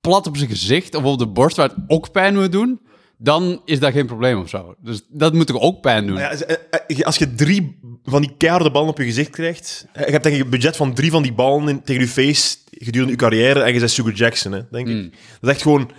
plat 0.00 0.26
op 0.26 0.36
zijn 0.36 0.50
gezicht 0.50 0.94
of 0.94 1.04
op 1.04 1.18
de 1.18 1.26
borst, 1.26 1.56
waar 1.56 1.68
het 1.68 1.76
ook 1.86 2.10
pijn 2.12 2.34
moet 2.34 2.52
doen, 2.52 2.80
dan 3.18 3.62
is 3.64 3.80
dat 3.80 3.92
geen 3.92 4.06
probleem 4.06 4.40
of 4.40 4.48
zo. 4.48 4.74
Dus 4.82 5.02
dat 5.08 5.32
moet 5.32 5.46
toch 5.46 5.60
ook 5.60 5.80
pijn 5.80 6.06
doen? 6.06 6.16
Ja, 6.16 6.28
als- 6.30 6.44
eh, 6.44 6.56
eh, 6.86 7.00
als 7.00 7.16
je 7.16 7.34
drie 7.34 7.78
van 8.04 8.20
die 8.22 8.34
keiharde 8.36 8.70
ballen 8.70 8.88
op 8.88 8.98
je 8.98 9.04
gezicht 9.04 9.30
krijgt, 9.30 9.86
eh, 9.92 10.04
je 10.06 10.10
hebt 10.12 10.22
denk 10.24 10.36
ik 10.36 10.42
een 10.42 10.50
budget 10.50 10.76
van 10.76 10.94
drie 10.94 11.10
van 11.10 11.22
die 11.22 11.32
ballen 11.32 11.68
in, 11.68 11.82
tegen 11.82 12.02
je 12.02 12.08
face 12.08 12.56
gedurende 12.70 13.12
je 13.12 13.18
carrière 13.18 13.60
en 13.62 13.72
je 13.72 13.78
bent 13.78 13.90
Sugar 13.90 14.12
Jackson, 14.12 14.52
hè, 14.52 14.60
denk 14.70 14.86
Hmm. 14.88 14.98
ik. 14.98 15.10
Dat 15.10 15.18
is 15.42 15.48
echt 15.48 15.62
gewoon... 15.62 15.90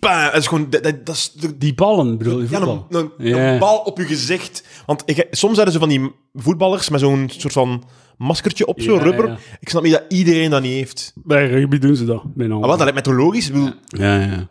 Bah, 0.00 0.24
dat 0.32 0.40
is 0.40 0.46
gewoon... 0.46 0.70
Dat, 0.70 0.82
dat, 0.82 1.06
dat 1.06 1.14
is 1.14 1.32
de- 1.32 1.58
Die 1.58 1.74
ballen, 1.74 2.18
bedoel 2.18 2.40
je, 2.40 2.48
ja, 2.50 2.56
voetbal? 2.56 2.86
een, 2.90 3.10
een, 3.18 3.26
Ja. 3.28 3.52
een 3.52 3.58
bal 3.58 3.78
op 3.78 3.98
je 3.98 4.04
gezicht. 4.04 4.64
Want 4.86 5.02
ik, 5.06 5.26
soms 5.30 5.54
hebben 5.54 5.72
ze 5.72 5.78
van 5.80 5.88
die 5.88 6.10
voetballers 6.34 6.88
met 6.88 7.00
zo'n 7.00 7.30
soort 7.36 7.52
van 7.52 7.84
maskertje 8.18 8.66
op, 8.66 8.80
zo 8.80 8.94
Ja, 8.94 9.02
rubber. 9.02 9.28
ja. 9.28 9.36
Ik 9.60 9.68
snap 9.68 9.82
niet 9.82 9.92
dat 9.92 10.04
iedereen 10.08 10.50
dat 10.50 10.62
niet 10.62 10.72
heeft. 10.72 11.12
Bij 11.24 11.48
rugby 11.48 11.78
doen 11.78 11.96
ze 11.96 12.04
dat. 12.04 12.22
Bijna. 12.34 12.58
Maar 12.58 12.68
wat, 12.68 12.78
dat 12.78 12.86
lijkt 12.86 13.04
toch 13.04 13.14
logisch? 13.16 13.50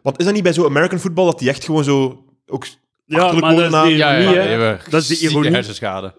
Want 0.02 0.20
is 0.20 0.26
dat 0.26 0.34
niet 0.34 0.44
bij 0.44 0.54
zo'n 0.54 0.66
American 0.66 1.00
football 1.00 1.26
dat 1.26 1.40
die 1.40 1.50
echt 1.50 1.66
gewoon 1.66 1.84
zo... 1.84 2.24
Ook 2.48 2.68
Ja, 3.06 3.32
maar 3.32 3.56
dat 3.56 3.66
is 3.66 3.72
na- 3.72 3.84
die 3.86 3.96
ja, 3.96 4.16
ja, 4.16 4.78
Dat 4.90 5.02
is 5.02 5.08
de 5.08 5.28
ironie. 5.30 5.52
hersenschade. 5.52 6.14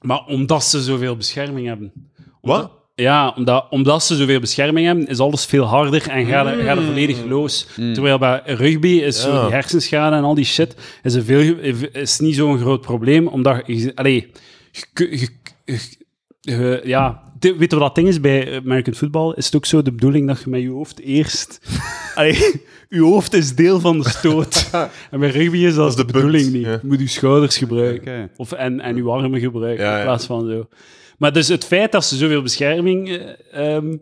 Maar 0.00 0.24
omdat 0.26 0.64
ze 0.64 0.82
zoveel 0.82 1.16
bescherming 1.16 1.66
hebben. 1.66 1.92
Wat? 2.40 2.70
ja, 2.94 3.32
omdat, 3.36 3.66
omdat 3.70 4.04
ze 4.04 4.16
zoveel 4.16 4.40
bescherming 4.40 4.86
hebben, 4.86 5.06
is 5.06 5.18
alles 5.18 5.44
veel 5.44 5.64
harder 5.64 6.08
en 6.10 6.26
gaat 6.26 6.46
er, 6.46 6.62
gaat 6.62 6.76
er 6.76 6.82
volledig 6.84 7.24
los. 7.24 7.66
Terwijl 7.74 8.18
bij 8.18 8.42
rugby 8.44 8.88
is 8.88 9.20
zo 9.20 9.42
die 9.42 9.50
hersenschade 9.52 10.16
en 10.16 10.22
al 10.22 10.34
die 10.34 10.44
shit, 10.44 10.76
is, 11.02 11.14
er 11.14 11.24
veel, 11.24 11.56
is 11.92 12.18
niet 12.18 12.34
zo'n 12.34 12.58
groot 12.58 12.80
probleem, 12.80 13.26
omdat 13.26 13.62
je... 13.66 13.92
Allee, 13.94 14.30
je, 14.72 14.84
kun- 14.92 15.10
je, 15.10 15.28
je- 15.64 16.00
je- 16.42 16.80
ja... 16.84 17.22
de- 17.38 17.56
Weet 17.56 17.70
je 17.70 17.76
wat 17.78 17.86
dat 17.86 17.94
ding 17.94 18.08
is 18.08 18.20
bij 18.20 18.56
American 18.56 18.94
football? 18.94 19.32
Is 19.36 19.44
het 19.46 19.56
ook 19.56 19.66
zo 19.66 19.82
de 19.82 19.92
bedoeling 19.92 20.26
dat 20.26 20.40
je 20.42 20.50
met 20.50 20.60
je 20.62 20.68
hoofd 20.70 21.00
eerst... 21.00 21.60
Allee, 22.14 22.60
je 22.88 23.00
hoofd 23.02 23.32
is 23.34 23.54
deel 23.54 23.80
van 23.80 23.98
de 23.98 24.08
stoot. 24.08 24.70
en 25.10 25.20
bij 25.20 25.30
rugby 25.30 25.58
is 25.58 25.74
dat, 25.74 25.88
is 25.88 25.94
de, 25.96 26.04
de 26.04 26.12
bedoeling 26.12 26.42
punt, 26.42 26.54
niet. 26.54 26.64
ja. 26.64 26.72
Je 26.72 26.78
moet 26.82 27.00
je 27.00 27.06
schouders 27.08 27.56
gebruiken. 27.56 28.30
Of, 28.36 28.52
en, 28.52 28.80
en 28.80 28.96
uw 28.96 29.10
armen 29.12 29.40
gebruiken 29.40 29.84
Ja, 29.84 29.96
in 29.98 30.04
plaats 30.04 30.26
van 30.26 30.46
zo. 30.50 30.68
Maar 31.18 31.32
dus 31.32 31.48
het 31.48 31.64
feit 31.64 31.92
dat 31.92 32.04
ze 32.04 32.16
zoveel 32.16 32.42
bescherming 32.42 33.08
eh, 33.08 33.74
ehm, 33.76 33.96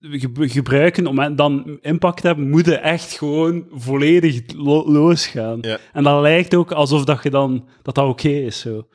ge- 0.00 0.48
gebruiken 0.48 1.06
om 1.06 1.36
dan 1.36 1.78
impact 1.80 2.20
te 2.20 2.26
hebben, 2.26 2.50
moeten 2.50 2.82
echt 2.82 3.12
gewoon 3.12 3.64
volledig 3.72 4.40
lo- 4.56 4.90
losgaan. 4.92 5.60
En 5.92 6.02
dat 6.02 6.20
lijkt 6.20 6.54
ook 6.54 6.72
alsof 6.72 7.04
dat 7.04 7.22
je 7.22 7.30
dan 7.30 7.68
dat 7.82 7.94
dat 7.94 8.08
oké 8.08 8.28
is. 8.28 8.58
Zo. 8.60 8.86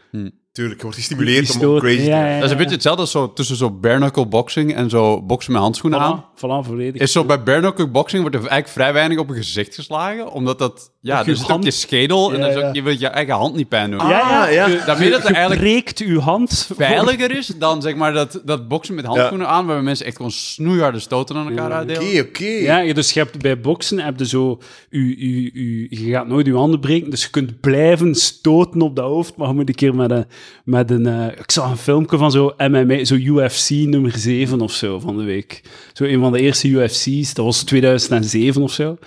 Tuurlijk, 0.52 0.78
je 0.78 0.84
wordt 0.84 0.98
Die 0.98 1.06
gestimuleerd 1.08 1.50
om 1.50 1.56
stoot- 1.56 1.80
crazy 1.80 1.98
te 1.98 2.04
ja, 2.04 2.20
doen. 2.22 2.30
ja, 2.30 2.36
Dat 2.36 2.44
is 2.46 2.52
een 2.52 2.58
beetje 2.58 2.74
hetzelfde 2.74 3.02
als 3.02 3.12
zo, 3.12 3.34
tussen 3.34 3.56
zo 3.56 3.72
bare 3.72 3.98
knuckle 3.98 4.26
boxing 4.28 4.76
en 4.76 4.90
zo 4.90 5.22
boksen 5.22 5.52
met 5.52 5.62
handschoenen 5.62 6.00
aan. 6.00 6.26
Voilà, 6.36 6.68
volledig. 6.68 7.02
Is 7.02 7.12
zo 7.12 7.24
bij 7.26 7.44
bare 7.44 7.60
knuckle 7.60 7.88
boxing 7.88 8.22
wordt 8.22 8.36
er 8.36 8.42
eigenlijk 8.42 8.72
vrij 8.74 8.94
weinig 8.94 9.18
op 9.18 9.28
je 9.30 9.36
gezicht 9.36 9.76
geslagen, 9.76 10.32
omdat 10.32 10.60
dat, 10.60 10.92
ja, 11.02 11.20
je 11.20 11.26
dus 11.26 11.40
zit 11.40 11.48
hand- 11.48 11.64
je 11.64 11.72
schedel 11.72 12.34
en 12.34 12.40
dan 12.40 12.50
is 12.50 12.56
ook- 12.56 12.62
ja. 12.62 12.70
je 12.74 12.82
wilt 12.82 13.00
je 13.00 13.08
eigen 13.08 13.34
hand 13.34 13.56
niet 13.56 13.68
pijn 13.70 13.92
doen. 13.92 14.00
ja, 14.00 14.10
ja, 14.10 14.46
Ah, 14.46 14.52
ja. 14.54 14.68
Je, 14.68 14.82
Daarmee 14.86 15.10
dat 15.10 15.22
je 15.22 15.28
er 15.28 15.34
eigenlijk 15.34 15.62
breekt 15.62 16.00
uw 16.00 16.20
hand. 16.20 16.70
veiliger 16.78 17.32
is 17.38 17.48
dan 17.48 17.82
zeg 17.82 17.96
maar 17.96 18.14
dat, 18.14 18.42
dat 18.46 18.68
boksen 18.68 18.96
met 18.96 19.06
handschoenen 19.06 19.48
aan, 19.48 19.66
waarbij 19.66 19.84
mensen 19.84 20.06
echt 20.06 20.16
gewoon 20.16 20.32
snoeiharde 20.32 21.00
stoten 21.00 21.36
aan 21.36 21.50
elkaar 21.50 21.70
Ja. 21.70 21.76
uitdelen. 21.76 22.02
Oké, 22.04 22.20
oké. 22.30 22.46
Ja, 22.46 22.94
dus 22.94 23.12
je 23.12 23.20
hebt 23.20 23.40
bij 23.42 23.60
boksen 23.60 24.00
heb 24.00 24.20
je 24.20 24.28
zo, 24.28 24.60
u, 24.90 25.16
u, 25.20 25.52
u, 25.54 25.88
je 25.90 26.12
gaat 26.12 26.28
nooit 26.28 26.46
je 26.46 26.54
handen 26.56 26.80
breken, 26.80 27.10
dus 27.10 27.24
je 27.24 27.30
kunt 27.30 27.60
blijven 27.60 28.16
stoten 28.16 28.82
op 28.82 28.96
dat 28.96 29.06
hoofd, 29.06 29.36
maar 29.36 29.48
je 29.48 29.54
moet 29.54 29.70
een 29.70 29.76
keer 29.76 29.96
met 29.96 30.12
een, 30.12 30.26
met 30.64 30.92
een 30.92 31.06
eh, 31.06 31.40
ik 31.40 31.52
zag 31.52 31.72
een 31.72 31.78
filmpje 31.78 32.18
van 32.18 32.32
zo 32.32 32.54
MMA, 32.58 33.04
zo 33.04 33.16
UFC 33.16 33.70
nummer 33.70 34.18
7 34.18 34.62
of 34.62 34.72
zo 34.72 35.00
van 35.00 35.18
de 35.18 35.24
week. 35.24 35.62
Zo 35.94 36.04
een 36.04 36.20
van 36.20 36.32
de 36.32 36.42
eerste 36.42 36.68
UFC's, 36.68 37.34
dat 37.34 37.46
was 37.46 37.64
2007 37.64 38.62
of 38.62 38.72
zo. 38.72 38.98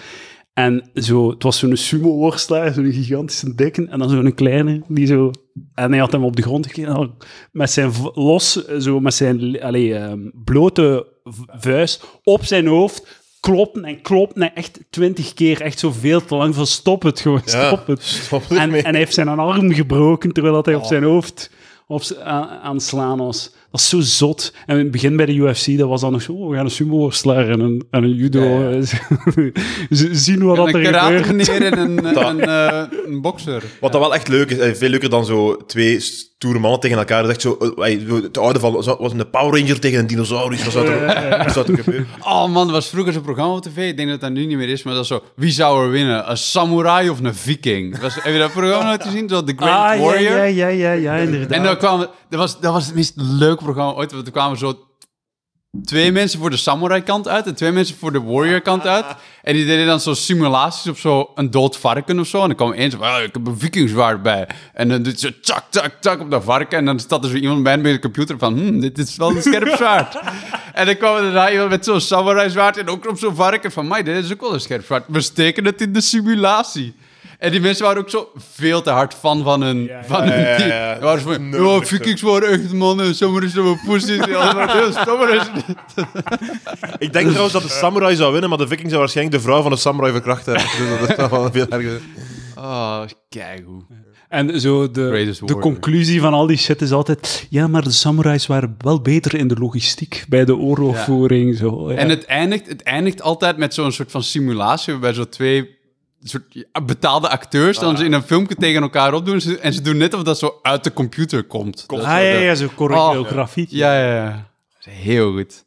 En 0.55 0.91
zo, 0.95 1.31
het 1.31 1.43
was 1.43 1.59
zo'n 1.59 1.77
sumo-worstelaar, 1.77 2.73
zo'n 2.73 2.93
gigantische 2.93 3.55
dikke, 3.55 3.87
en 3.87 3.99
dan 3.99 4.09
zo'n 4.09 4.35
kleine, 4.35 4.83
die 4.89 5.07
zo... 5.07 5.31
En 5.75 5.91
hij 5.91 6.01
had 6.01 6.13
hem 6.13 6.25
op 6.25 6.37
de 6.37 6.43
grond 6.43 6.67
gekregen, 6.67 7.15
met 7.53 7.71
zijn 7.71 7.93
los, 8.15 8.53
zo 8.79 9.01
met 9.01 9.15
zijn 9.15 9.63
allee, 9.63 9.95
ehm, 9.95 10.31
blote 10.45 11.07
vuist 11.47 12.05
op 12.23 12.45
zijn 12.45 12.67
hoofd, 12.67 13.23
kloppen 13.45 13.85
en 13.85 14.01
kloppen, 14.03 14.43
en 14.43 14.55
echt 14.55 14.81
twintig 14.91 15.35
keer, 15.35 15.61
echt 15.61 15.79
zo 15.79 15.93
veel 15.93 16.25
te 16.25 16.35
lang 16.35 16.55
van 16.55 16.67
stop 16.67 17.03
het 17.03 17.21
gewoon, 17.21 17.43
Ja, 17.45 17.67
stop 17.67 17.87
het. 17.87 18.03
stop 18.03 18.43
En, 18.51 18.59
en 18.75 18.85
hij 18.85 18.99
heeft 18.99 19.15
zijn 19.15 19.29
arm 19.29 19.73
gebroken, 19.73 20.33
terwijl 20.33 20.55
dat 20.55 20.67
hij 20.67 20.75
Oh. 20.75 20.81
op 20.81 20.87
zijn 20.87 21.03
hoofd 21.03 21.51
op, 21.87 22.03
aan, 22.23 22.49
aan 22.49 22.81
slaan 22.81 23.19
was. 23.19 23.53
Dat 23.75 23.83
is 23.83 23.89
zo 23.89 24.01
zot. 24.01 24.53
En 24.67 24.77
in 24.77 24.83
het 24.83 24.91
begin 24.91 25.17
bij 25.17 25.27
de 25.27 25.35
UFC, 25.35 25.79
dat 25.79 25.89
was 25.89 26.01
dan 26.01 26.13
nog 26.13 26.23
zo, 26.23 26.33
oh, 26.33 26.49
we 26.51 26.57
gaan 26.57 26.65
een 26.65 26.71
sumo-worstelaar 26.71 27.49
en 27.49 27.61
een, 27.61 27.85
en 27.91 28.03
een 28.05 28.15
judo. 28.15 28.71
Ja, 28.71 28.83
Z- 29.91 30.11
Zien 30.11 30.45
wat 30.45 30.57
dat 30.57 30.75
er 30.75 30.85
gebeurt. 30.85 31.27
meneer 31.27 31.63
en 31.63 31.79
een, 31.79 32.17
een, 32.27 32.41
eh, 32.41 32.83
een 33.07 33.21
bokser. 33.21 33.63
Wat 33.81 33.93
dat 33.93 34.01
wel 34.01 34.15
echt 34.15 34.29
leuk 34.29 34.51
is, 34.51 34.59
eh, 34.59 34.75
veel 34.75 34.89
leuker 34.89 35.11
dan 35.11 35.25
zo 35.25 35.57
twee 35.67 36.01
stoere 36.01 36.59
mannen 36.59 36.81
tegen 36.81 36.99
elkaar. 36.99 37.23
Dat 37.23 37.31
is 37.31 37.33
echt 37.37 37.43
zo, 37.43 37.73
eh, 37.77 37.93
eh, 37.95 38.09
zo 38.09 38.23
het 38.23 38.39
oude 38.39 38.59
van, 38.59 38.73
was 38.73 38.87
een 39.13 39.31
Power 39.31 39.61
Ranger 39.61 39.81
tegen 39.81 39.99
een 39.99 40.07
dinosaurus. 40.07 40.65
Wat 40.65 40.73
zou 40.73 40.87
er, 40.89 41.39
wat 41.45 41.53
zou 41.53 41.73
er 41.73 41.79
gebeuren? 41.79 42.07
Oh 42.21 42.47
man, 42.49 42.65
dat 42.67 42.75
was 42.75 42.89
vroeger 42.89 43.13
zo'n 43.13 43.23
programma 43.23 43.53
op 43.55 43.63
tv. 43.63 43.89
Ik 43.91 43.97
denk 43.97 44.09
dat 44.09 44.21
dat 44.21 44.31
nu 44.33 44.47
niet 44.47 44.57
meer 44.57 44.69
is, 44.69 44.83
maar 44.83 44.95
dat 44.95 45.03
is 45.03 45.09
zo... 45.09 45.23
Wie 45.37 45.51
zou 45.51 45.85
er 45.85 45.91
winnen? 45.91 46.31
Een 46.31 46.37
samurai 46.37 47.09
of 47.11 47.21
een 47.21 47.35
viking? 47.35 48.01
Was, 48.01 48.15
heb 48.15 48.33
je 48.33 48.39
dat 48.39 48.53
programma 48.53 48.85
nooit 48.89 49.03
gezien? 49.03 49.29
Zo 49.29 49.45
The 49.45 49.53
Great 49.57 49.91
Ah, 49.91 49.97
ja, 49.99 50.03
Warrior? 50.05 50.37
ja, 50.37 50.45
ja, 50.45 50.69
ja, 50.69 50.93
ja, 50.93 51.15
inderdaad. 51.17 51.51
En 51.51 51.63
dan 51.63 51.77
kwamen, 51.77 52.09
dat, 52.31 52.39
was, 52.41 52.61
dat 52.61 52.73
was 52.73 52.87
het 52.87 52.95
meest 52.95 53.13
leuke 53.17 53.64
programma 53.65 53.93
ooit. 53.93 54.13
Want 54.13 54.27
er 54.27 54.33
kwamen 54.33 54.59
zo 54.59 54.79
twee 55.85 56.13
mensen 56.13 56.39
voor 56.39 56.51
de 56.51 56.57
samurai 56.57 57.03
kant 57.03 57.29
uit 57.29 57.47
en 57.47 57.55
twee 57.55 57.73
mensen 57.73 57.97
voor 57.97 58.13
de 58.13 58.23
warrior 58.23 58.61
kant 58.61 58.87
uit. 58.87 59.05
En 59.43 59.55
die 59.55 59.67
deden 59.67 59.87
dan 59.87 60.01
zo 60.01 60.15
simulaties 60.15 60.87
op 60.91 60.99
zo 60.99 61.31
een 61.35 61.51
dood 61.51 61.77
varken 61.77 62.21
of 62.21 62.27
zo. 62.27 62.41
En 62.41 62.47
dan 62.47 62.57
kwam 62.57 62.73
één 62.73 62.91
zo 62.91 62.99
van, 62.99 63.07
"Ah, 63.07 63.23
ik 63.23 63.35
heb 63.35 63.47
een 63.47 63.59
vikingzwaard 63.59 64.23
bij. 64.23 64.49
En 64.73 64.89
dan 64.89 65.03
doet 65.03 65.21
ze 65.21 65.41
tjak, 65.41 65.65
tjak, 65.71 65.93
tjak 66.01 66.21
op 66.21 66.31
dat 66.31 66.45
varken. 66.45 66.79
En 66.79 66.85
dan 66.85 66.99
staat 66.99 67.25
er 67.25 67.31
zo 67.31 67.37
iemand 67.37 67.63
bij 67.63 67.81
bij 67.81 67.93
de 67.93 67.99
computer 67.99 68.39
van, 68.39 68.59
hm, 68.59 68.81
dit 68.81 68.99
is 68.99 69.17
wel 69.17 69.31
een 69.31 69.43
scherp 69.43 69.77
zwaard. 69.77 70.19
en 70.73 70.87
dan 70.87 70.97
kwam 70.97 71.17
er 71.17 71.23
daarna 71.23 71.51
iemand 71.51 71.71
met 71.71 71.85
zo'n 71.85 72.01
samurai 72.01 72.51
zwaard 72.51 72.77
en 72.77 72.89
ook 72.89 73.09
op 73.09 73.19
zo'n 73.19 73.35
varken 73.35 73.73
van, 73.73 73.89
mij, 73.89 74.03
dit 74.03 74.25
is 74.25 74.33
ook 74.33 74.41
wel 74.41 74.55
een 74.55 74.61
scherp 74.61 74.85
zwaard. 74.85 75.05
We 75.09 75.21
steken 75.21 75.65
het 75.65 75.81
in 75.81 75.93
de 75.93 76.01
simulatie. 76.01 76.95
En 77.39 77.51
die 77.51 77.61
mensen 77.61 77.85
waren 77.85 78.01
ook 78.01 78.11
zo 78.11 78.33
veel 78.37 78.83
te 78.83 78.91
hard 78.91 79.15
fan 79.15 79.43
van 79.43 79.63
hun, 79.63 79.91
van 80.07 80.23
hun 80.23 80.41
ja, 80.41 80.49
ja, 80.49 80.57
team. 80.57 80.69
ja. 80.69 80.95
Ze 80.95 81.01
waren 81.01 81.21
zo 81.21 81.33
van, 81.33 81.67
oh, 81.67 81.77
echt, 81.77 81.89
vikings 81.89 82.23
waren 82.23 82.49
echt 82.49 82.73
mannen, 82.73 83.15
samurai 83.15 83.51
zijn 83.51 83.81
pussies. 83.87 84.25
Ja, 84.25 84.93
samurai 84.93 85.41
Ik 86.99 87.13
denk 87.13 87.27
trouwens 87.27 87.53
dat 87.53 87.63
de 87.63 87.69
samurai 87.69 88.17
zou 88.17 88.33
winnen, 88.33 88.49
maar 88.49 88.59
de 88.59 88.69
viking 88.69 88.89
zou 88.89 89.01
waarschijnlijk 89.01 89.37
de 89.37 89.43
vrouw 89.43 89.63
van 89.63 89.71
de 89.71 89.77
samurai 89.77 90.13
verkracht 90.13 90.47
hebben. 90.47 90.65
Dus 90.65 91.01
dat 91.01 91.19
is 91.19 91.31
wel 91.31 91.51
veel 91.53 91.69
erger. 91.69 92.01
Oh, 92.57 93.03
kijk 93.29 93.63
hoe. 93.67 93.83
En 94.29 94.61
zo 94.61 94.91
de, 94.91 95.37
de 95.45 95.59
conclusie 95.59 96.21
van 96.21 96.33
al 96.33 96.47
die 96.47 96.57
shit 96.57 96.83
is 96.83 96.93
altijd... 96.93 97.47
Ja, 97.51 97.67
maar 97.67 97.83
de 97.83 97.91
samurais 97.91 98.47
waren 98.47 98.75
wel 98.79 99.01
beter 99.01 99.35
in 99.35 99.49
de 99.49 99.57
logistiek 99.57 100.25
bij 100.29 100.45
de 100.45 100.57
oorlogvoering. 100.57 101.57
Zo, 101.57 101.93
ja. 101.93 101.97
En 101.97 102.09
het 102.09 102.25
eindigt, 102.25 102.67
het 102.69 102.83
eindigt 102.83 103.23
altijd 103.23 103.57
met 103.57 103.75
zo'n 103.75 103.93
soort 103.93 104.11
van 104.11 104.23
simulatie, 104.23 104.93
waarbij 104.93 105.13
zo 105.13 105.29
twee 105.29 105.79
soort 106.29 106.45
ja, 106.49 106.81
betaalde 106.83 107.29
acteurs 107.29 107.79
dan 107.79 107.97
ze 107.97 108.05
in 108.05 108.13
een 108.13 108.23
filmpje 108.23 108.55
tegen 108.55 108.83
elkaar 108.83 109.15
opdoen 109.15 109.41
ze- 109.41 109.59
en 109.59 109.73
ze 109.73 109.81
doen 109.81 109.97
net 109.97 110.15
of 110.15 110.23
dat 110.23 110.39
zo 110.39 110.59
uit 110.63 110.85
de 110.85 110.93
computer 110.93 111.45
komt. 111.45 111.85
Ah, 111.87 111.99
zo 111.99 112.05
ja, 112.09 112.33
de- 112.33 112.39
ja, 112.45 112.55
zo 112.55 112.69
choreografie. 112.77 113.67
Ja, 113.71 113.99
ja, 113.99 114.15
ja. 114.25 114.51
Dat 114.79 114.87
is 114.87 114.99
Heel 115.03 115.33
goed. 115.33 115.65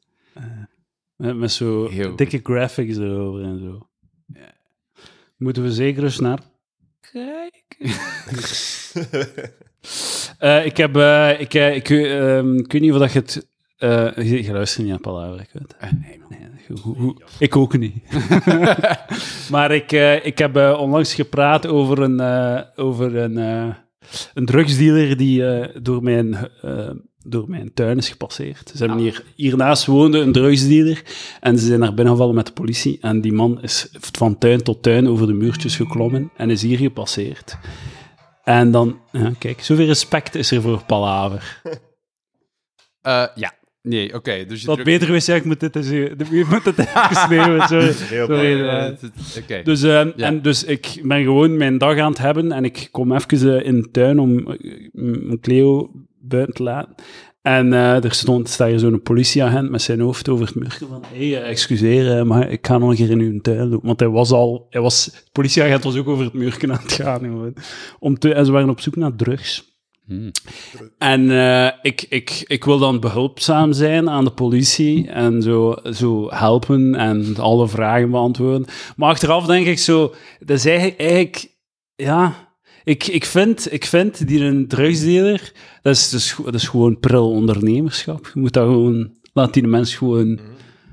Met, 1.15 1.37
met 1.37 1.51
zo 1.51 1.87
Heel 1.89 2.09
goed. 2.09 2.17
dikke 2.17 2.39
graphics 2.43 2.97
erover 2.97 3.43
en 3.43 3.59
zo. 3.59 3.87
Moeten 5.37 5.63
we 5.63 5.71
zeker 5.71 6.03
eens 6.03 6.19
naar 6.19 6.39
kijken. 7.11 7.95
Eh, 10.37 10.65
ik 10.65 10.77
heb... 10.77 10.95
eh, 10.95 11.39
ik, 11.39 11.53
eh, 11.53 11.75
ik, 11.75 11.89
ehm, 11.89 12.57
ik 12.57 12.71
weet 12.71 12.81
niet 12.81 12.91
of 12.93 12.99
dat 12.99 13.11
je 13.11 13.19
het... 13.19 13.47
eh, 13.77 14.15
je, 14.15 14.43
je 14.43 14.51
luistert 14.51 14.81
niet 14.81 14.89
naar 14.89 14.99
Palaver, 14.99 15.39
ik 15.41 15.49
weet 15.53 15.63
het. 15.63 15.75
Eh, 15.77 15.91
nee, 15.91 16.19
man. 16.19 16.27
Nee, 16.29 16.46
hoe- 16.81 16.95
hoe- 16.97 17.21
ik 17.39 17.55
ook 17.55 17.77
niet. 17.77 17.95
maar 19.51 19.71
ik, 19.71 19.91
eh, 19.91 20.25
ik 20.25 20.37
heb 20.37 20.55
eh, 20.55 20.77
onlangs 20.79 21.13
gepraat 21.13 21.67
over 21.67 21.99
een, 22.01 22.19
eh, 22.19 22.61
over 22.75 23.15
een, 23.15 23.35
een 24.33 24.45
drugsdealer 24.45 25.17
die 25.17 25.43
door, 25.81 26.03
mijn, 26.03 26.49
door 27.17 27.49
mijn 27.49 27.73
tuin 27.73 27.97
is 27.97 28.09
gepasseerd. 28.09 28.71
Ze 28.75 28.77
hebben 28.77 28.97
hier, 29.01 29.23
hiernaast 29.35 29.85
woonde 29.85 30.19
een 30.19 30.31
drugsdealer 30.31 31.03
en 31.39 31.57
ze 31.59 31.65
zijn 31.65 31.79
naar 31.79 31.93
binnen 31.93 32.13
gevallen 32.13 32.35
met 32.35 32.45
de 32.45 32.53
politie. 32.53 32.97
En 33.01 33.21
die 33.21 33.33
man 33.33 33.61
is 33.61 33.87
van 33.91 34.37
tuin 34.37 34.63
tot 34.63 34.83
tuin 34.83 35.07
over 35.07 35.27
de 35.27 35.33
muurtjes 35.33 35.75
geklommen 35.75 36.31
en 36.37 36.49
is 36.49 36.61
hier 36.61 36.77
gepasseerd. 36.77 37.57
En 38.43 38.71
dan, 38.71 38.99
ja, 39.11 39.31
kijk, 39.39 39.61
zoveel 39.63 39.85
respect 39.85 40.35
is 40.35 40.51
er 40.51 40.61
voor 40.61 40.83
Palaver. 40.83 41.61
Ja. 43.35 43.53
Nee, 43.87 44.13
oké. 44.13 44.45
dus 44.47 44.59
je 44.61 44.67
drukt- 44.67 44.83
beter 44.83 45.11
wist, 45.11 45.29
ik 45.29 45.45
moet 45.45 45.59
dit 45.59 45.75
eens, 45.75 45.89
je 45.89 46.45
moet 46.49 46.63
dit 46.63 46.77
even 46.79 47.15
sneeuwen, 47.27 47.67
sorry. 47.67 47.85
Heel 47.85 48.25
sorry 48.25 48.61
Eh, 48.61 48.87
eh. 48.87 48.93
Oké. 49.43 49.61
Dus, 49.63 49.83
eh, 49.83 50.19
en 50.25 50.41
dus 50.41 50.63
ik 50.63 51.01
ben 51.03 51.23
gewoon 51.23 51.57
mijn 51.57 51.77
dag 51.77 51.97
aan 51.97 52.09
het 52.09 52.17
hebben 52.17 52.51
en 52.51 52.63
ik 52.65 52.87
kom 52.91 53.13
even 53.13 53.59
eh, 53.59 53.65
in 53.67 53.81
de 53.81 53.91
tuin 53.91 54.19
om 54.19 54.37
eh, 54.51 54.57
mijn 54.93 55.39
Cleo 55.39 55.91
buiten 56.19 56.53
te 56.55 56.63
laten. 56.63 56.95
En 57.41 57.73
eh, 57.73 58.03
er 58.03 58.13
stond, 58.13 58.49
staat 58.49 58.67
hier 58.69 58.79
zo'n 58.79 59.01
politieagent 59.01 59.69
met 59.69 59.81
zijn 59.81 59.99
hoofd 59.99 60.29
over 60.29 60.45
het 60.45 60.55
muur 60.55 60.77
van 60.89 61.03
hé, 61.13 61.29
hey, 61.29 61.43
excuseer, 61.43 62.27
maar 62.27 62.49
ik 62.49 62.67
ga 62.67 62.77
nog 62.77 62.89
een 62.89 62.95
keer 62.95 63.09
in 63.09 63.19
uw 63.19 63.39
tuin 63.41 63.69
lopen. 63.69 63.87
Want 63.87 63.99
hij 63.99 64.09
was 64.09 64.31
al, 64.31 64.67
hij 64.69 64.81
was, 64.81 65.05
de 65.05 65.29
politieagent 65.31 65.83
was 65.83 65.97
ook 65.97 66.07
over 66.07 66.23
het 66.25 66.33
muur 66.33 66.57
aan 66.61 66.69
het 66.69 66.91
gaan. 66.91 67.19
gewoon. 67.19 67.53
Om 67.99 68.19
te, 68.19 68.33
en 68.33 68.45
ze 68.45 68.51
waren 68.51 68.69
op 68.69 68.79
zoek 68.81 68.95
naar 68.95 69.15
drugs. 69.15 69.75
Hmm. 70.07 70.31
En 70.97 71.31
eh, 71.31 71.71
ik, 71.81 72.05
ik, 72.09 72.43
ik 72.47 72.63
wil 72.63 72.77
dan 72.77 72.99
behulpzaam 72.99 73.73
zijn 73.73 74.09
aan 74.09 74.23
de 74.23 74.31
politie 74.31 75.09
en 75.09 75.41
zo, 75.41 75.75
zo 75.93 76.29
helpen 76.33 76.95
en 76.95 77.35
alle 77.37 77.67
vragen 77.67 78.11
beantwoorden. 78.11 78.65
Maar 78.95 79.09
achteraf 79.09 79.45
denk 79.45 79.65
ik 79.65 79.79
zo, 79.79 80.13
dat 80.39 80.57
is 80.57 80.65
eigenlijk, 80.65 80.99
eigenlijk 80.99 81.55
ja, 81.95 82.33
ik, 82.83 83.07
ik, 83.07 83.25
vind, 83.25 83.73
ik 83.73 83.85
vind 83.85 84.27
die 84.27 84.43
een 84.43 84.67
drugsdealer, 84.67 85.51
dat 85.81 85.95
is, 85.95 86.09
dat, 86.09 86.19
is, 86.19 86.35
dat 86.45 86.53
is 86.53 86.67
gewoon 86.67 86.99
pril 86.99 87.29
ondernemerschap. 87.31 88.31
Je 88.33 88.39
moet 88.39 88.53
dat 88.53 88.67
gewoon, 88.67 89.11
laat 89.33 89.53
die 89.53 89.67
mens 89.67 89.95
gewoon 89.95 90.39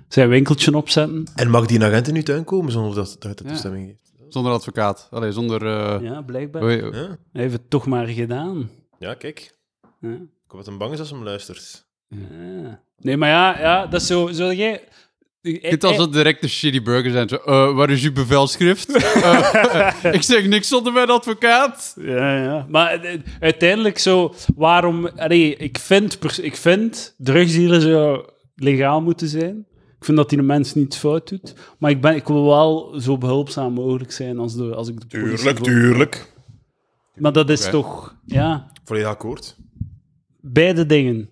zijn 0.09 0.29
winkeltje 0.29 0.77
opzetten. 0.77 1.25
En 1.35 1.51
mag 1.51 1.67
die 1.67 1.77
een 1.79 1.85
agent 1.85 2.09
in 2.09 2.17
uw 2.17 2.23
tuin 2.23 2.45
komen 2.45 2.73
zonder 2.73 2.95
dat 2.95 3.17
dat 3.19 3.23
hij 3.23 3.35
Ja. 3.45 3.49
toestemming 3.51 3.87
geeft? 3.87 4.03
Zonder 4.29 4.53
advocaat. 4.53 5.09
Allee, 5.11 5.33
zonder... 5.33 5.67
eh, 5.67 6.03
Ja, 6.03 6.23
blijkbaar. 6.23 6.63
oei, 6.63 6.77
Ja, 6.77 6.91
Hij 7.33 7.43
heeft 7.43 7.53
het 7.53 7.71
toch 7.71 7.87
maar 7.87 8.07
gedaan. 8.07 8.71
Ja 8.99 9.15
kijk. 9.15 9.55
Ja. 10.01 10.11
Ik 10.11 10.51
hoop 10.51 10.57
dat 10.59 10.67
hem 10.67 10.79
bang 10.79 10.93
is 10.93 10.99
als 10.99 11.09
hij 11.09 11.19
hem 11.19 11.27
luistert. 11.27 11.87
Ah. 12.11 12.19
Nee, 12.99 13.17
maar 13.17 13.29
ja, 13.29 13.61
ja, 13.61 13.87
dat 13.87 14.01
is 14.01 14.07
zo... 14.07 14.27
zo 14.33 14.53
jij... 14.53 14.89
Je 15.41 15.59
kunt 15.59 15.85
als 15.85 15.97
dat 15.97 16.13
direct 16.13 16.43
een 16.43 16.49
shitty 16.49 16.83
burger 16.83 17.11
zijn. 17.11 17.29
Zo, 17.29 17.37
eh, 17.37 17.75
waar 17.75 17.91
is 17.91 18.05
uw 18.05 18.13
bevelschrift? 18.13 18.93
Eh, 19.23 20.13
ik 20.13 20.23
zeg 20.23 20.47
niks 20.47 20.69
zonder 20.69 20.93
mijn 20.93 21.09
advocaat. 21.11 21.97
Ja, 22.01 22.43
ja. 22.43 22.67
Maar 22.69 23.01
eh, 23.01 23.21
uiteindelijk 23.41 23.99
zo, 23.99 24.35
waarom... 24.57 25.07
Allee, 25.07 25.57
ik 25.57 25.79
vind, 25.79 26.19
pers- 26.19 26.39
ik 26.39 26.57
vind 26.57 27.15
drugsdealen 27.19 27.81
zo 27.81 28.25
legaal 28.55 29.01
moeten 29.03 29.29
zijn. 29.29 29.67
Ik 29.99 30.05
vind 30.05 30.17
dat 30.17 30.29
die 30.29 30.39
de 30.39 30.45
mens 30.45 30.75
niets 30.75 30.97
fout 30.97 31.29
doet. 31.29 31.55
Maar 31.79 31.91
ik, 31.91 32.01
ben, 32.01 32.15
ik 32.15 32.27
wil 32.27 32.45
wel 32.47 33.01
zo 33.01 33.19
behulpzaam 33.19 33.73
mogelijk 33.73 34.13
zijn 34.13 34.39
als, 34.39 34.57
de, 34.57 34.75
als 34.75 34.89
ik 34.89 35.01
de 35.01 35.07
Tuurlijk, 35.07 35.59
tuurlijk. 35.59 36.33
Maar 37.15 37.33
dat 37.33 37.51
is 37.51 37.69
toch... 37.71 38.17
Ja, 38.27 38.71
Volledig 38.85 39.09
akkoord. 39.09 39.57
beide 40.41 40.87
dingen. 40.87 41.31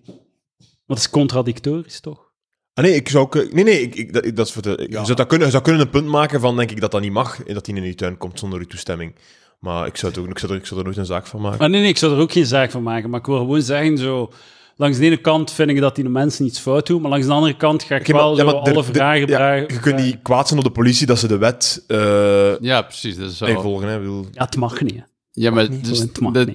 Want 0.57 0.67
het 0.85 0.97
is 0.97 1.09
contradictorisch, 1.09 1.99
toch? 1.99 2.31
Ah, 2.73 2.83
nee, 2.85 2.95
ik 2.95 3.09
zou... 3.09 3.23
ook- 3.23 3.51
Nee, 3.53 3.63
nee, 3.63 3.81
ik, 3.81 3.95
ik, 3.95 4.13
dat, 4.13 4.35
dat 4.35 4.47
is 4.47 4.53
voor 4.53 4.61
de, 4.61 4.85
je, 4.89 4.95
zou 4.95 5.13
dat 5.13 5.27
kunnen, 5.27 5.45
je 5.47 5.51
zou 5.51 5.63
kunnen 5.63 5.81
een 5.81 5.89
punt 5.89 6.07
maken 6.07 6.39
van, 6.39 6.55
denk 6.55 6.71
ik, 6.71 6.81
dat 6.81 6.91
dat 6.91 7.01
niet 7.01 7.11
mag, 7.11 7.43
en 7.43 7.53
dat 7.53 7.65
hij 7.65 7.75
in 7.75 7.83
je 7.83 7.95
tuin 7.95 8.17
komt 8.17 8.39
zonder 8.39 8.59
uw 8.59 8.65
toestemming. 8.65 9.15
Maar 9.59 9.87
ik 9.87 9.97
zou, 9.97 10.11
het 10.11 10.21
ook, 10.21 10.29
ik, 10.29 10.39
zou 10.39 10.51
er, 10.51 10.57
ik 10.57 10.65
zou 10.65 10.79
er 10.79 10.85
nooit 10.85 10.97
een 10.97 11.05
zaak 11.05 11.27
van 11.27 11.41
maken. 11.41 11.59
Maar 11.59 11.69
nee, 11.69 11.79
nee, 11.81 11.89
ik 11.89 11.97
zou 11.97 12.13
er 12.13 12.19
ook 12.19 12.31
geen 12.31 12.45
zaak 12.45 12.71
van 12.71 12.83
maken. 12.83 13.09
Maar 13.09 13.19
ik 13.19 13.25
wil 13.25 13.37
gewoon 13.37 13.61
zeggen, 13.61 13.97
zo... 13.97 14.31
Langs 14.75 14.97
de 14.97 15.05
ene 15.05 15.17
kant 15.17 15.51
vind 15.51 15.69
ik 15.69 15.79
dat 15.79 15.95
die 15.95 16.03
de 16.03 16.09
mensen 16.09 16.43
niets 16.43 16.59
fout 16.59 16.87
doen, 16.87 17.01
maar 17.01 17.09
langs 17.11 17.25
de 17.25 17.33
andere 17.33 17.57
kant 17.57 17.83
ga 17.83 17.95
ik 17.95 18.07
maar- 18.07 18.21
wel 18.21 18.37
ja, 18.37 18.43
maar 18.43 18.53
alle 18.53 18.73
de- 18.73 18.83
vragen... 18.83 19.27
ja, 19.27 19.35
vragen- 19.35 19.73
je 19.73 19.79
kunt 19.79 19.95
niet 19.99 20.21
kwaad 20.21 20.47
zijn 20.47 20.59
op 20.59 20.65
de 20.65 20.71
politie 20.71 21.05
dat 21.07 21.19
ze 21.19 21.27
de 21.27 21.37
wet 21.37 21.83
eh 21.87 22.59
Ja, 22.59 22.81
precies. 22.81 23.15
Dat 23.17 23.29
is 23.31 23.37
zo. 23.37 23.45
nee, 23.45 23.55
volgen. 23.57 23.87
Hè. 23.87 23.93
Ik 23.93 23.99
bedoel, 23.99 24.25
Ja, 24.31 24.43
het 24.43 24.55
mag 24.55 24.81
niet. 24.81 24.95
hè. 24.95 25.01
Ja, 25.35 25.51
maar 25.51 25.69
niet. 25.69 25.85
dus, 25.85 26.05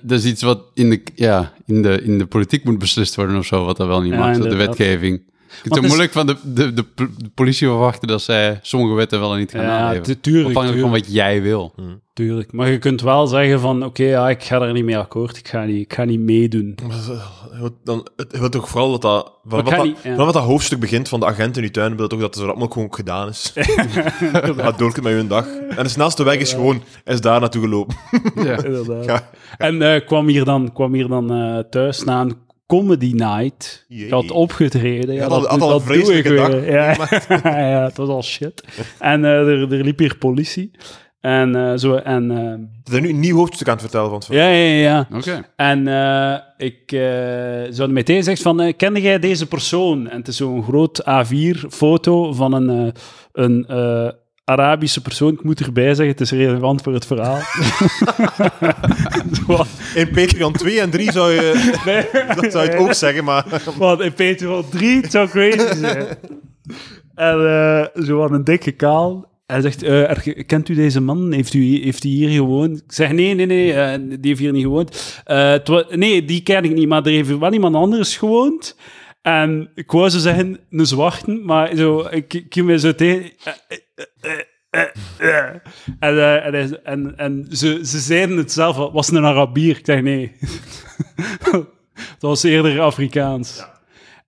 dat, 0.02 0.18
is 0.18 0.24
iets 0.24 0.42
wat 0.42 0.62
in 0.74 0.90
de, 0.90 1.02
ja, 1.14 1.52
in, 1.66 1.82
de, 1.82 2.02
in 2.02 2.18
de 2.18 2.26
politiek 2.26 2.64
moet 2.64 2.78
beslist 2.78 3.14
worden 3.14 3.36
of 3.36 3.46
zo, 3.46 3.64
wat 3.64 3.76
dat 3.76 3.86
wel 3.86 4.00
niet 4.02 4.12
Ja, 4.12 4.18
mag, 4.18 4.38
de 4.38 4.56
wetgeving. 4.56 5.22
Je 5.48 5.54
kunt 5.62 5.62
Want 5.62 5.74
het 5.74 5.84
is- 5.84 5.88
moeilijk 5.88 6.12
van 6.12 6.26
de, 6.26 6.36
de, 6.44 6.72
de, 6.74 6.84
politie 7.34 7.66
verwachten 7.66 8.08
dat 8.08 8.22
zij 8.22 8.58
sommige 8.62 8.94
wetten 8.94 9.20
wel 9.20 9.32
en 9.32 9.38
niet 9.38 9.50
gaan 9.50 9.64
Ja, 9.94 10.00
tuurlijk, 10.20 10.48
Afhankelijk 10.48 10.80
van 10.82 10.90
wat 10.90 11.12
jij 11.12 11.42
wil. 11.42 11.74
Tuurlijk. 12.18 12.52
Maar 12.52 12.70
je 12.70 12.78
kunt 12.78 13.00
wel 13.00 13.26
zeggen 13.26 13.60
van, 13.60 13.84
oké, 13.84 14.02
ja, 14.02 14.28
ik 14.28 14.42
ga 14.42 14.60
er 14.60 14.72
niet 14.72 14.84
mee 14.84 14.98
akkoord. 14.98 15.36
Ik 15.36 15.48
ga 15.48 15.64
niet, 15.64 15.80
ik 15.80 15.92
ga 15.92 16.04
niet 16.04 16.20
meedoen. 16.20 16.78
wilt 17.52 17.72
dan, 17.84 18.08
het 18.16 18.32
je 18.32 18.38
wilt 18.38 18.52
toch 18.52 18.68
vooral 18.68 18.90
dat 18.90 19.02
dat... 19.02 19.32
Wat 19.42 19.66
dat, 19.66 19.84
niet, 19.84 19.98
ja. 20.02 20.14
van 20.14 20.24
wat 20.24 20.34
dat 20.34 20.42
hoofdstuk 20.42 20.80
begint 20.80 21.08
van 21.08 21.20
de 21.20 21.26
agent 21.26 21.56
in 21.56 21.62
je 21.62 21.70
tuin, 21.70 21.96
wil 21.96 22.08
toch 22.08 22.20
dat 22.20 22.34
het 22.34 22.44
zo 22.44 22.50
rap 22.50 22.72
gewoon 22.72 22.94
gedaan 22.94 23.28
is. 23.28 23.52
Ga 24.56 24.72
door 24.72 24.98
met 25.02 25.12
je 25.12 25.26
dag. 25.26 25.46
En 25.68 25.82
de 25.82 25.88
snelste 25.88 26.24
weg 26.24 26.36
is 26.36 26.52
gewoon, 26.52 26.82
is 27.04 27.20
daar 27.20 27.40
naartoe 27.40 27.62
gelopen. 27.62 27.96
Ja. 28.44 28.62
Inderdaad. 28.64 29.04
Ja. 29.04 29.30
En 29.56 29.82
eh, 29.82 30.06
kwam 30.06 30.28
hier 30.28 30.44
dan, 30.44 30.72
kwam 30.72 30.94
hier 30.94 31.08
dan 31.08 31.32
eh, 31.32 31.58
thuis 31.58 32.04
na 32.04 32.20
een 32.20 32.36
comedy 32.66 33.12
night. 33.12 33.84
Jee. 33.88 34.04
Ik 34.04 34.12
had 34.12 34.30
opgetreden. 34.30 35.14
Ja, 35.14 35.28
dat, 35.28 35.46
had 35.46 35.60
al 35.60 35.68
dat 35.68 35.80
een 35.80 35.86
doe 35.86 35.96
ik 35.96 36.04
vreselijke 36.06 36.34
dag. 36.34 36.64
Ja, 36.64 37.68
ja, 37.68 37.84
het 37.84 37.96
was 37.96 38.08
al 38.08 38.22
shit. 38.22 38.64
En 38.98 39.24
eh, 39.24 39.30
er, 39.30 39.72
er 39.72 39.84
liep 39.84 39.98
hier 39.98 40.16
politie. 40.16 40.70
En 41.20 41.56
eh, 41.56 41.72
zo, 41.76 41.94
en... 41.94 42.30
eh, 42.30 42.94
is 42.94 43.00
nu 43.00 43.08
een 43.08 43.20
nieuw 43.20 43.36
hoofdstuk 43.36 43.66
aan 43.66 43.72
het 43.72 43.82
vertellen 43.82 44.08
van 44.10 44.18
het 44.18 44.28
ja, 44.28 44.48
ja, 44.48 44.80
ja. 44.80 45.08
Oké. 45.16 45.44
En 45.56 45.88
eh, 45.88 46.34
ik 46.56 46.92
uh, 46.92 47.00
zou 47.70 47.90
meteen 47.92 48.22
zeggen 48.22 48.42
van, 48.42 48.60
eh, 48.60 48.72
kende 48.76 49.00
jij 49.00 49.18
deze 49.18 49.46
persoon? 49.46 50.08
En 50.08 50.16
het 50.18 50.28
is 50.28 50.36
zo'n 50.36 50.62
groot 50.64 51.02
A4-foto 51.02 52.32
van 52.32 52.52
een, 52.52 52.70
eh, 52.86 52.92
een 53.32 53.64
eh, 53.68 54.08
Arabische 54.44 55.02
persoon. 55.02 55.32
Ik 55.32 55.44
moet 55.44 55.60
erbij 55.60 55.86
zeggen, 55.94 56.08
het 56.08 56.20
is 56.20 56.30
relevant 56.30 56.82
voor 56.82 56.92
het 56.92 57.06
verhaal. 57.06 57.38
In 59.94 60.10
Patreon 60.10 60.52
2 60.52 60.80
en 60.80 60.90
3 60.90 61.12
zou 61.12 61.32
je, 61.32 61.70
nee, 61.86 62.06
dat 62.34 62.52
zou 62.52 62.64
je 62.64 62.70
het 62.70 62.80
ook 62.80 62.92
zeggen, 62.92 63.24
maar... 63.24 63.44
Want 63.78 64.00
in 64.00 64.12
Patreon 64.12 64.64
3, 64.70 65.00
het 65.00 65.10
zou 65.10 65.28
crazy 65.28 65.74
zijn. 65.74 66.06
En 67.14 67.46
eh, 67.46 68.02
zo 68.04 68.22
aan 68.24 68.32
een 68.32 68.44
dikke 68.44 68.72
kaal. 68.72 69.26
Hij 69.52 69.60
zegt, 69.60 69.82
eh, 69.82 70.44
kent 70.46 70.68
u 70.68 70.74
deze 70.74 71.00
man? 71.00 71.32
Heeft 71.32 71.54
u, 71.54 71.82
heeft 71.82 72.02
hij 72.02 72.12
hier 72.12 72.28
gewoond? 72.30 72.78
Ik 72.78 72.92
zeg, 72.92 73.12
nee, 73.12 73.34
nee, 73.34 73.46
nee, 73.46 73.72
eh, 73.72 73.98
die 74.08 74.18
heeft 74.20 74.38
hier 74.40 74.52
niet 74.52 74.62
gewoond. 74.62 75.20
Eh, 75.24 75.54
nee, 75.90 76.24
die 76.24 76.42
ken 76.42 76.64
ik 76.64 76.74
niet, 76.74 76.88
maar 76.88 77.04
er 77.04 77.10
heeft 77.10 77.38
wel 77.38 77.52
iemand 77.52 77.74
anders 77.74 78.16
gewoond. 78.16 78.76
En 79.22 79.70
ik 79.74 79.90
wou 79.90 80.08
zo 80.08 80.18
zeggen, 80.18 80.58
een 80.70 80.86
zwarte, 80.86 81.30
maar 81.32 81.76
zo, 81.76 82.06
ik, 82.10 82.34
ik 82.34 82.64
me 82.64 82.78
zo 82.78 82.94
tegen... 82.94 83.30
En, 85.98 86.12
en, 86.44 86.80
hij- 86.84 87.14
en, 87.16 87.46
ze, 87.50 87.80
ze 87.82 87.98
zeiden 87.98 88.36
het 88.36 88.52
zelf, 88.52 88.76
was 88.92 89.10
een 89.10 89.24
Arabier? 89.24 89.76
Ik 89.78 89.84
zeg, 89.86 90.02
nee. 90.02 90.32
dat 91.52 91.66
was 92.20 92.42
eerder 92.42 92.80
Afrikaans. 92.80 93.64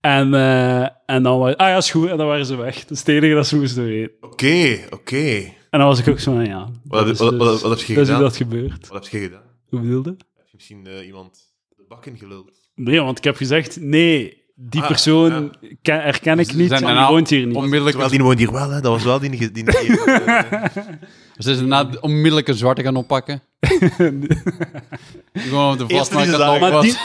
En, 0.01 0.35
eh, 0.35 0.83
en 1.07 1.23
dan 1.23 1.39
was 1.39 1.57
ah 1.57 1.69
ja, 1.69 1.77
is 1.77 1.91
goed. 1.91 2.09
En 2.09 2.17
dan 2.17 2.27
waren 2.27 2.47
ze 2.47 2.57
weg. 2.57 2.81
Dat 2.81 2.91
is 2.91 2.99
het 2.99 3.09
enige 3.09 3.35
dat 3.35 3.47
ze 3.47 3.57
moesten 3.57 3.85
weten. 3.85 4.13
Oké, 4.21 4.79
oké. 4.91 5.35
En 5.71 5.79
dan 5.79 5.87
was 5.89 5.99
ik 5.99 6.09
ook 6.09 6.19
zo 6.21 6.33
van, 6.33 6.45
ja. 6.45 6.69
Wat, 6.85 7.07
dat 7.07 7.15
is 7.15 7.19
wat, 7.19 7.37
wat, 7.37 7.53
dus- 7.53 7.63
wat 7.63 7.79
heb 7.79 7.87
je 7.87 7.95
Dat 7.95 8.03
is 8.03 8.09
hoe 8.09 8.17
gedaan? 8.17 8.21
dat 8.21 8.37
gebeurt. 8.37 8.89
Wat 8.89 9.03
heb 9.03 9.13
je 9.13 9.19
gedaan? 9.27 9.43
Hoe 9.69 9.81
bedoelde? 9.81 10.11
Heb 10.11 10.47
je 10.47 10.53
misschien 10.55 10.87
eh, 10.87 11.07
iemand 11.07 11.39
de 11.77 11.85
bak 11.89 12.07
ingeluld? 12.07 12.51
Nee, 12.75 13.01
want 13.01 13.19
ik 13.19 13.25
heb 13.25 13.37
gezegd, 13.37 13.81
nee, 13.81 14.43
die 14.55 14.81
Ah, 14.81 14.87
persoon 14.87 15.55
ken, 15.83 16.01
herken 16.03 16.39
ik 16.39 16.51
Ze 16.51 16.57
niet 16.57 16.71
en 16.71 16.87
die 16.87 17.07
woont 17.07 17.31
hier 17.31 17.47
niet. 17.47 17.57
Onmiddellijk, 17.57 17.91
Terwijl 17.91 18.11
die 18.11 18.23
woont 18.23 18.39
hier 18.39 18.53
wel, 18.53 18.71
hè. 18.71 18.81
Dat 18.81 18.93
was 18.93 19.05
wel 19.05 19.19
die... 19.19 19.31
die, 19.31 19.51
die, 19.51 19.65
die 19.65 19.73
ze 21.39 21.55
zijn 21.55 21.69
daarna 21.69 21.91
onmiddellijk 22.01 22.49
een 22.49 22.55
zwarte 22.55 22.83
gaan 22.83 22.97
oppakken. 22.97 23.43
Gewoon 25.33 25.73
op 25.73 25.79
de 25.79 25.95
Eerste 25.95 26.17
die 26.17 26.27
vastmaak 26.27 26.27
dat 26.27 26.39
nog 26.47 26.61
Maar 26.61 26.71
was. 26.71 26.85
die, 26.85 26.97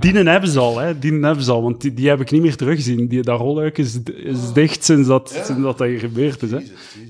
dienen 0.00 0.26
hebben 0.26 0.50
ze 0.50 0.58
al, 0.58 0.78
hè. 0.78 0.98
Dienen 0.98 1.22
hebben 1.22 1.44
ze 1.44 1.52
al, 1.52 1.62
want 1.62 1.80
die, 1.80 1.94
die 1.94 2.08
heb 2.08 2.20
ik 2.20 2.30
niet 2.30 2.42
meer 2.42 2.56
teruggezien. 2.56 3.08
Die, 3.08 3.22
dat 3.22 3.40
rolluik 3.40 3.78
is, 3.78 3.98
is 4.14 4.52
dicht 4.52 4.84
sinds 4.84 5.08
dat, 5.08 5.30
sinds 5.44 5.62
dat 5.62 5.78
dat 5.78 5.88
hier 5.88 5.98
gebeurd 5.98 6.42
is, 6.42 6.50
hè. 6.50 6.58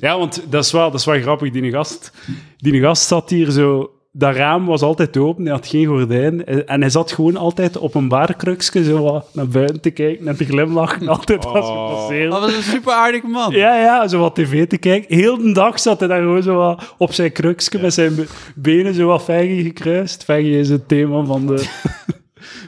Ja, 0.00 0.18
want 0.18 0.42
dat 0.48 0.64
is 0.64 0.72
wel, 0.72 0.90
dat 0.90 1.00
is 1.00 1.06
wel 1.06 1.20
grappig. 1.20 1.50
Die 1.50 1.70
gast, 1.70 2.12
die 2.58 2.80
gast 2.80 3.06
zat 3.06 3.30
hier 3.30 3.50
zo... 3.50 3.90
Dat 4.12 4.34
raam 4.34 4.66
was 4.66 4.82
altijd 4.82 5.16
open, 5.16 5.44
hij 5.44 5.52
had 5.52 5.66
geen 5.66 5.86
gordijn. 5.86 6.44
En 6.66 6.80
hij 6.80 6.90
zat 6.90 7.12
gewoon 7.12 7.36
altijd 7.36 7.76
op 7.76 7.94
een 7.94 8.08
barkrukje 8.08 8.84
zo 8.84 9.02
wat 9.02 9.28
naar 9.32 9.48
buiten 9.48 9.80
te 9.80 9.90
kijken 9.90 10.28
en 10.28 10.36
te 10.36 10.44
glimlachen. 10.44 11.08
Altijd 11.18 11.46
als 11.46 11.68
we 11.68 11.74
passeren. 11.74 12.30
Dat 12.30 12.40
was 12.40 12.56
een 12.56 12.62
super 12.62 12.92
aardige 12.92 13.26
man. 13.26 13.52
Ja, 13.52 13.76
ja, 13.80 14.08
zo 14.08 14.20
wat 14.20 14.34
tv 14.34 14.66
te 14.66 14.78
kijken. 14.78 15.16
Heel 15.16 15.36
de 15.38 15.52
dag 15.52 15.80
zat 15.80 15.98
hij 15.98 16.08
daar 16.08 16.20
gewoon 16.20 16.42
zo 16.42 16.56
wat 16.56 16.94
op 16.98 17.12
zijn 17.12 17.32
krukje 17.32 17.78
met 17.80 17.94
zijn 17.94 18.14
be- 18.14 18.26
benen 18.54 18.94
zo 18.94 19.06
wat 19.06 19.22
faggy 19.22 19.62
gekruist. 19.62 20.24
Faggy 20.24 20.42
is 20.48 20.68
het 20.68 20.88
thema 20.88 21.24
van 21.24 21.46
de... 21.46 21.68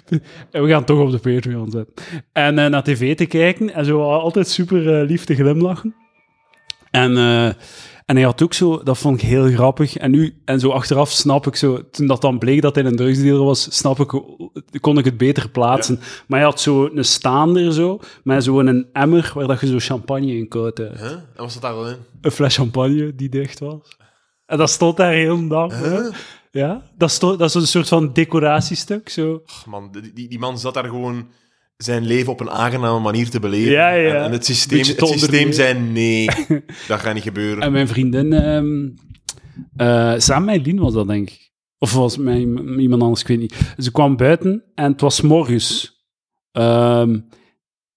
en 0.51 0.63
we 0.63 0.69
gaan 0.69 0.77
het 0.77 0.87
toch 0.87 1.01
op 1.01 1.11
de 1.11 1.33
Patreon 1.33 1.71
zetten. 1.71 1.95
En 2.33 2.59
eh, 2.59 2.67
naar 2.67 2.83
tv 2.83 3.17
te 3.17 3.27
kijken 3.27 3.75
en 3.75 3.85
zo 3.85 4.03
altijd 4.03 4.49
super 4.49 5.01
eh, 5.01 5.09
lief 5.09 5.25
te 5.25 5.35
glimlachen. 5.35 5.95
En, 6.91 7.17
eh, 7.17 7.49
en 8.07 8.17
hij 8.17 8.25
had 8.25 8.43
ook 8.43 8.53
zo, 8.55 8.83
dat 8.83 8.99
vond 8.99 9.23
ik 9.23 9.29
heel 9.29 9.51
grappig. 9.51 9.97
En 9.97 10.11
nu, 10.11 10.41
en 10.45 10.61
zo 10.61 10.71
achteraf 10.71 11.11
snap 11.11 11.47
ik 11.47 11.57
zo, 11.57 11.91
toen 11.91 12.07
dat 12.07 12.21
dan 12.21 12.39
bleek 12.39 12.63
dat 12.63 12.75
hij 12.75 12.85
een 12.85 12.97
drugsdealer 12.97 13.45
was, 13.45 13.77
snap 13.77 13.99
ik, 14.01 14.23
kon 14.81 14.99
ik 14.99 15.05
het 15.05 15.17
beter 15.17 15.49
plaatsen. 15.51 15.97
Maar 16.27 16.39
hij 16.39 16.49
had 16.49 16.61
zo 16.61 16.89
een 16.95 17.05
staander 17.05 17.73
zo, 17.73 17.99
met 18.25 18.45
zo 18.45 18.61
een 18.61 18.87
emmer 18.93 19.31
waar 19.35 19.47
dat 19.47 19.61
je 19.61 19.67
zo 19.67 19.79
champagne 19.79 20.35
in 20.37 20.49
koopt. 20.49 20.79
Huh? 20.79 20.89
En 21.11 21.23
was 21.37 21.53
dat 21.53 21.63
daar 21.63 21.73
al 21.73 21.89
in? 21.89 21.97
Een 22.21 22.31
fles 22.31 22.55
champagne 22.57 23.15
die 23.15 23.29
dicht 23.29 23.59
was. 23.59 23.97
En 24.47 24.59
dat 24.59 24.71
stond 24.71 24.97
daar 24.97 25.13
heel 25.13 25.49
dag. 25.49 25.81
Ja, 26.51 26.83
dat, 26.97 27.11
stond, 27.11 27.39
dat 27.39 27.49
is 27.49 27.55
een 27.55 27.67
soort 27.67 27.89
van 27.89 28.13
decoratiestuk. 28.13 29.09
Zo. 29.09 29.43
Ach, 29.47 29.67
man, 29.67 29.89
die, 29.93 30.13
die- 30.13 30.29
die 30.29 30.39
man 30.39 30.59
zat 30.59 30.75
daar 30.75 30.85
gewoon 30.85 31.29
zijn 31.83 32.07
leven 32.07 32.33
op 32.33 32.41
een 32.41 32.51
aangename 32.51 33.01
manier 33.01 33.31
te 33.31 33.41
beleven. 33.41 33.73
Ja, 33.73 33.91
ja. 33.91 34.15
En, 34.15 34.25
en 34.25 34.33
het 34.33 34.45
systeem, 34.45 34.79
het 34.79 34.99
te 34.99 35.07
systeem 35.07 35.53
zei 35.53 35.79
nee, 35.79 36.25
dat 36.89 37.01
gaat 37.01 37.15
niet 37.15 37.23
gebeuren. 37.23 37.63
En 37.63 37.73
mijn 37.73 37.89
vriendin, 37.89 38.33
ehm 38.33 38.89
eh 39.77 40.15
samen 40.17 40.45
met 40.55 40.67
Lien 40.67 40.79
was 40.79 40.93
dat, 40.93 41.07
denk 41.09 41.31
ik. 41.31 41.51
Of 41.79 41.95
was 41.95 42.17
met 42.17 42.39
iem- 42.39 42.79
iemand 42.79 43.03
anders, 43.03 43.21
ik 43.21 43.27
weet 43.27 43.39
niet. 43.39 43.75
Ze 43.79 43.91
kwam 43.93 44.17
buiten 44.17 44.65
en 44.75 44.93
het 44.93 45.01
was 45.01 45.21
morgens. 45.21 46.01
Ehm, 46.53 47.19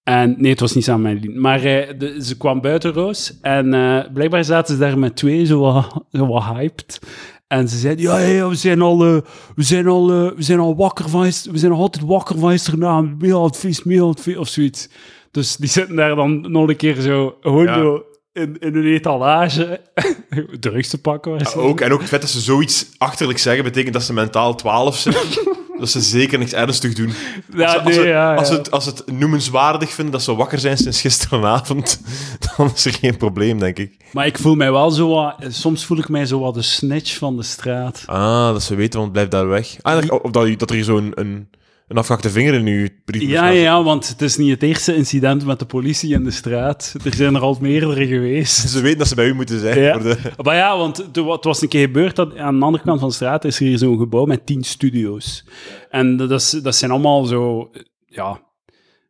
en 0.02 0.34
nee, 0.38 0.50
het 0.50 0.60
was 0.60 0.74
niet 0.74 0.84
samen 0.84 1.12
met 1.14 1.24
Lien. 1.24 1.40
Maar 1.40 1.62
eh, 1.64 1.98
de- 1.98 2.24
ze 2.24 2.36
kwam 2.36 2.60
buiten, 2.60 2.92
Roos. 2.92 3.38
En 3.40 3.74
eh, 3.74 4.12
blijkbaar 4.12 4.44
zaten 4.44 4.74
ze 4.74 4.80
daar 4.80 4.98
met 4.98 5.16
twee, 5.16 5.46
zo 5.46 5.60
wat, 5.60 6.04
zo 6.12 6.26
wat 6.26 6.42
hyped. 6.44 6.98
En 7.46 7.68
ze 7.68 7.78
zeiden, 7.78 8.04
ja, 8.04 8.18
ja, 8.18 8.48
we 8.48 8.54
zijn 8.54 8.80
al, 8.80 9.04
eh, 9.04 9.16
we 9.54 9.62
zijn 9.62 9.86
al, 9.86 10.10
eh, 10.10 10.32
we 10.36 10.42
zijn 10.42 10.58
al 10.58 10.76
wakker 10.76 11.08
van, 11.08 11.22
we 11.22 11.58
zijn 11.58 11.72
altijd 11.72 12.04
wakker 12.04 12.38
van 12.38 12.50
gisteravond. 12.50 13.20
Meer 13.22 13.42
het 13.42 13.56
feest, 13.56 13.84
meer 13.84 14.04
het 14.06 14.20
feest, 14.20 14.38
of 14.38 14.48
zoiets. 14.48 14.88
Dus 15.30 15.56
die 15.56 15.68
zitten 15.68 15.96
daar 15.96 16.14
dan 16.14 16.52
nog 16.52 16.68
een 16.68 16.76
keer 16.76 17.00
zo, 17.00 17.36
gewoon 17.40 17.64
Ja. 17.64 17.74
zo 17.78 18.02
in, 18.32 18.58
in 18.58 18.74
een 18.76 18.84
etalage 18.86 19.80
drugs 20.60 20.88
te 20.88 21.00
pakken. 21.00 21.38
Ja, 21.38 21.60
ook, 21.60 21.80
en 21.80 21.92
ook 21.92 22.00
het 22.00 22.08
feit 22.08 22.20
dat 22.20 22.30
ze 22.30 22.40
zoiets 22.40 22.86
achterlijk 22.98 23.38
zeggen, 23.38 23.64
betekent 23.64 23.92
dat 23.94 24.02
ze 24.02 24.12
mentaal 24.12 24.54
12 24.54 24.96
zijn. 24.96 25.14
dat 25.78 25.90
ze 25.90 26.00
zeker 26.00 26.38
niks 26.38 26.52
ernstig 26.52 26.94
doen. 26.94 27.12
Ja, 27.56 27.64
als, 27.64 27.72
ze, 27.72 27.78
als, 27.78 27.84
nee, 27.84 27.94
ze, 27.94 28.06
ja, 28.08 28.34
als, 28.34 28.48
ja. 28.48 28.54
ze 28.54 28.58
het, 28.60 28.70
als 28.70 28.84
ze 28.84 28.90
het 28.90 29.12
noemenswaardig 29.12 29.92
vinden 29.92 30.12
dat 30.12 30.22
ze 30.22 30.34
wakker 30.34 30.58
zijn 30.58 30.76
sinds 30.76 31.00
gisteravond, 31.00 32.00
dan 32.56 32.70
is 32.74 32.84
er 32.84 32.92
geen 32.92 33.16
probleem, 33.16 33.58
denk 33.58 33.78
ik. 33.78 33.96
Maar 34.12 34.26
ik 34.26 34.38
voel 34.38 34.54
mij 34.54 34.72
wel 34.72 34.90
zo 34.90 35.08
wat... 35.08 35.34
Soms 35.48 35.84
voel 35.84 35.98
ik 35.98 36.08
mij 36.08 36.26
zo 36.26 36.40
wat 36.40 36.54
de 36.54 36.62
snitch 36.62 37.18
van 37.18 37.36
de 37.36 37.42
straat. 37.42 38.02
Ah, 38.06 38.52
dat 38.52 38.62
ze 38.62 38.74
weten, 38.74 39.00
want 39.00 39.12
blijf 39.12 39.28
daar 39.28 39.48
weg. 39.48 39.76
Ah, 39.82 39.94
dat, 39.94 40.22
of 40.22 40.30
dat, 40.30 40.58
dat 40.58 40.70
er 40.70 40.76
hier 40.76 40.84
zo'n 40.84 41.12
een, 41.14 41.48
een 41.88 41.96
afgehakte 41.96 42.30
vinger 42.30 42.54
in 42.54 42.66
uw 42.66 42.88
briefbus 43.04 43.30
Ja, 43.30 43.48
ja, 43.48 43.82
want 43.82 44.08
het 44.08 44.22
is 44.22 44.36
niet 44.36 44.50
het 44.50 44.62
eerste 44.62 44.94
incident 44.94 45.44
met 45.46 45.58
de 45.58 45.64
politie 45.66 46.12
in 46.14 46.24
de 46.24 46.30
straat. 46.30 46.94
Er 47.04 47.14
zijn 47.14 47.34
er 47.34 47.40
al 47.40 47.56
meerdere 47.60 48.06
geweest. 48.06 48.68
Ze 48.68 48.80
weten 48.80 48.98
dat 48.98 49.08
ze 49.08 49.14
bij 49.14 49.26
u 49.26 49.34
moeten 49.34 49.60
zijn. 49.60 49.80
Ja. 49.80 49.98
De... 49.98 50.16
Maar 50.42 50.56
ja, 50.56 50.76
want 50.76 50.96
het 50.96 51.16
wa- 51.16 51.32
het 51.32 51.44
was 51.44 51.62
een 51.62 51.68
keer 51.68 51.86
gebeurd 51.86 52.16
dat 52.16 52.36
aan 52.36 52.58
de 52.58 52.64
andere 52.64 52.84
kant 52.84 53.00
van 53.00 53.08
de 53.08 53.14
straat 53.14 53.44
is 53.44 53.60
er 53.60 53.66
hier 53.66 53.78
zo'n 53.78 53.98
gebouw 53.98 54.24
met 54.24 54.46
tien 54.46 54.62
studio's. 54.64 55.44
En 55.90 56.16
dat, 56.16 56.30
is, 56.30 56.50
dat 56.50 56.76
zijn 56.76 56.90
allemaal 56.90 57.24
zo, 57.24 57.70
ja, 58.06 58.40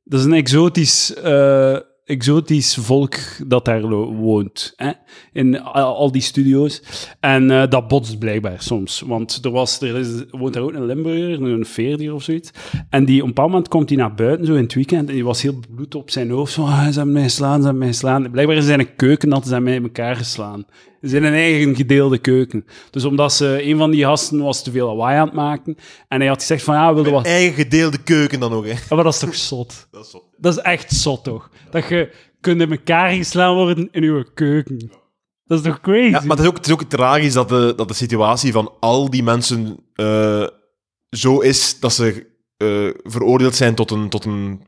dat 0.05 0.21
is 0.21 0.27
een 0.27 0.33
exotisch, 0.33 1.15
eh, 1.15 1.77
exotisch 2.07 2.75
volk 2.75 3.15
dat 3.47 3.65
daar 3.65 3.89
woont, 3.91 4.73
hè? 4.77 4.91
in 5.33 5.63
al, 5.63 6.13
die 6.13 6.23
studio's. 6.23 6.83
En 7.21 7.51
eh, 7.51 7.71
dat 7.71 7.89
botst 7.89 8.19
blijkbaar 8.19 8.63
soms, 8.63 9.01
want 9.07 9.45
er, 9.45 9.51
was, 9.51 9.81
er 9.81 9.97
is, 9.97 10.09
woont 10.31 10.55
daar 10.55 10.63
ook 10.63 10.73
een 10.73 10.87
Limburger, 10.87 11.43
een 11.43 11.67
veerdier 11.67 12.15
of 12.15 12.23
zoiets. 12.23 12.51
En 12.91 13.05
die, 13.05 13.17
op 13.17 13.23
een 13.23 13.35
bepaald 13.35 13.51
moment 13.51 13.69
komt 13.69 13.89
hij 13.89 13.99
naar 13.99 14.15
buiten, 14.15 14.47
zo 14.47 14.55
in 14.55 14.63
het 14.63 14.75
weekend, 14.75 15.09
en 15.09 15.15
die 15.15 15.25
was 15.25 15.43
heel 15.43 15.61
bloed 15.75 15.95
op 15.95 16.11
zijn 16.11 16.31
hoofd. 16.31 16.53
Zo, 16.53 16.63
ah, 16.63 16.87
ze 16.87 16.97
hebben 16.97 17.13
mij 17.13 17.23
geslaan, 17.23 17.59
ze 17.59 17.63
hebben 17.63 17.79
mij 17.79 17.89
geslaan. 17.89 18.31
Blijkbaar 18.31 18.57
is 18.57 18.65
zijn 18.67 18.95
keuken 18.97 19.29
dat 19.29 19.47
ze 19.47 19.61
mij 19.61 19.75
in 19.75 19.83
elkaar 19.83 20.17
geslaan. 20.17 20.65
Ze 21.03 21.09
zijn 21.09 21.25
een 21.25 21.33
eigen 21.33 21.77
gedeelde 21.77 22.19
keuken. 22.19 22.67
Dus 22.91 23.05
omdat 23.05 23.33
ze, 23.33 23.63
een 23.63 23.77
van 23.77 23.91
die 23.91 24.05
gasten 24.05 24.43
was 24.43 24.63
te 24.63 24.71
veel 24.71 24.87
lawaai 24.87 25.19
aan 25.19 25.27
het 25.27 25.35
maken, 25.35 25.77
en 26.09 26.21
hij 26.21 26.29
had 26.29 26.41
gezegd 26.41 26.63
van, 26.63 26.75
ja, 26.75 26.89
we 26.89 26.95
wilden 26.95 27.13
wat... 27.13 27.27
Eigen 27.27 27.55
gedeelde 27.55 27.99
keuken 27.99 28.41
dan 28.41 28.53
ook, 28.53 28.65
hè. 28.65 28.71
Ja, 28.71 28.79
maar 28.89 29.05
dat 29.05 29.15
is 29.15 29.21
toch 29.21 29.35
zot? 29.35 29.87
Dat 29.91 30.05
is 30.05 30.11
zo. 30.11 30.25
Dat 30.37 30.57
is 30.57 30.63
echt 30.63 30.93
zot, 30.93 31.25
toch? 31.25 31.51
Dat 31.71 31.89
je 31.89 32.13
kunt 32.41 32.61
in 32.61 32.71
elkaar 32.71 33.11
geslaan 33.11 33.55
worden 33.55 33.89
in 33.93 34.03
uw 34.03 34.25
keuken. 34.35 34.91
Dat 35.45 35.59
is 35.59 35.65
toch 35.65 35.81
crazy? 35.81 36.11
Ja, 36.11 36.21
maar 36.21 36.37
het 36.37 36.41
is 36.41 36.47
ook, 36.47 36.57
het 36.57 36.67
is 36.67 36.73
ook 36.73 36.83
tragisch 36.83 37.33
dat 37.33 37.49
de, 37.49 37.73
dat 37.77 37.89
de 37.89 37.95
situatie 37.95 38.53
van 38.53 38.73
al 38.81 39.11
die 39.11 39.23
mensen 39.23 39.77
eh, 39.95 40.47
zo 41.11 41.41
is 41.41 41.81
dat 41.81 41.93
ze 41.93 42.27
eh, 42.57 42.89
veroordeeld 43.03 43.55
zijn 43.55 43.75
tot 43.75 43.91
een, 43.91 44.09
tot 44.09 44.25
een 44.25 44.67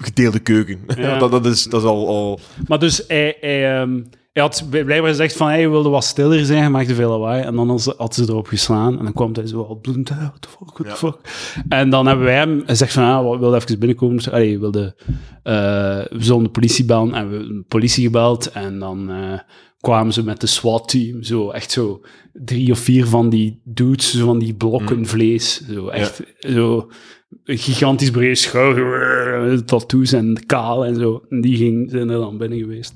gedeelde 0.00 0.38
keuken. 0.38 0.80
Ja. 0.96 1.18
dat, 1.18 1.30
dat, 1.30 1.46
is, 1.46 1.64
dat 1.64 1.82
is 1.82 1.88
al... 1.88 2.08
al... 2.08 2.40
Maar 2.66 2.78
dus 2.78 3.04
hij, 3.06 3.36
hij, 3.40 3.80
ehm, 3.80 4.02
hij 4.34 4.42
had 4.42 4.66
blijkbaar 4.70 5.04
gezegd 5.10 5.36
van, 5.36 5.48
hij 5.48 5.70
wilde 5.70 5.88
wat 5.88 6.04
stiller 6.04 6.44
zijn, 6.44 6.60
hij 6.60 6.70
maakte 6.70 6.94
veel 6.94 7.10
lawaai. 7.10 7.42
En 7.42 7.54
dan 7.56 7.68
had 7.68 7.82
ze, 7.82 7.94
had 7.96 8.14
ze 8.14 8.22
erop 8.22 8.46
geslaan. 8.46 8.98
En 8.98 9.04
dan 9.04 9.12
kwam 9.12 9.30
hij 9.34 9.46
zo 9.46 9.62
al 9.62 9.78
bloedend, 9.78 10.10
"Ah, 10.10 10.18
what 10.18 10.42
the 10.42 10.48
fuck, 10.48 10.60
what 10.60 10.76
the 10.76 10.88
Ja. 10.88 10.94
fuck. 10.94 11.18
En 11.68 11.90
dan 11.90 12.06
hebben 12.06 12.24
wij 12.24 12.34
hem 12.34 12.62
gezegd 12.66 12.92
van, 12.92 13.02
ah, 13.04 13.30
we 13.30 13.38
wilden 13.38 13.60
even 13.60 13.78
binnenkomen. 13.78 14.16
Dus, 14.16 14.30
allee, 14.30 14.52
we 14.54 14.58
wilden, 14.60 14.94
we 15.42 16.16
zullen 16.18 16.42
de 16.42 16.48
politie 16.50 16.84
bellen. 16.84 17.14
En 17.14 17.28
we 17.28 17.36
hebben 17.36 17.56
de 17.56 17.64
politie 17.68 18.04
gebeld. 18.04 18.50
En 18.50 18.78
dan 18.78 19.10
eh, 19.10 19.38
kwamen 19.80 20.12
ze 20.12 20.24
met 20.24 20.40
de 20.40 20.46
SWAT-team. 20.46 21.22
Zo, 21.22 21.50
echt 21.50 21.70
zo 21.70 22.00
drie 22.32 22.70
of 22.70 22.78
vier 22.78 23.06
van 23.06 23.28
die 23.28 23.60
dudes, 23.64 24.16
zo 24.18 24.26
van 24.26 24.38
die 24.38 24.54
blokken 24.54 24.98
Mm. 24.98 25.06
vlees. 25.06 25.66
Zo, 25.72 25.88
echt, 25.88 26.22
zo... 26.38 26.90
Een 27.44 27.58
gigantisch 27.58 28.10
breed 28.10 28.38
schouder, 28.38 29.64
tattoos 29.64 30.12
en 30.12 30.46
kaal 30.46 30.84
en 30.84 30.94
zo. 30.96 31.22
En 31.28 31.40
die 31.40 31.56
ging, 31.56 31.90
zijn 31.90 32.08
er 32.08 32.18
dan 32.18 32.38
binnen 32.38 32.58
geweest. 32.58 32.92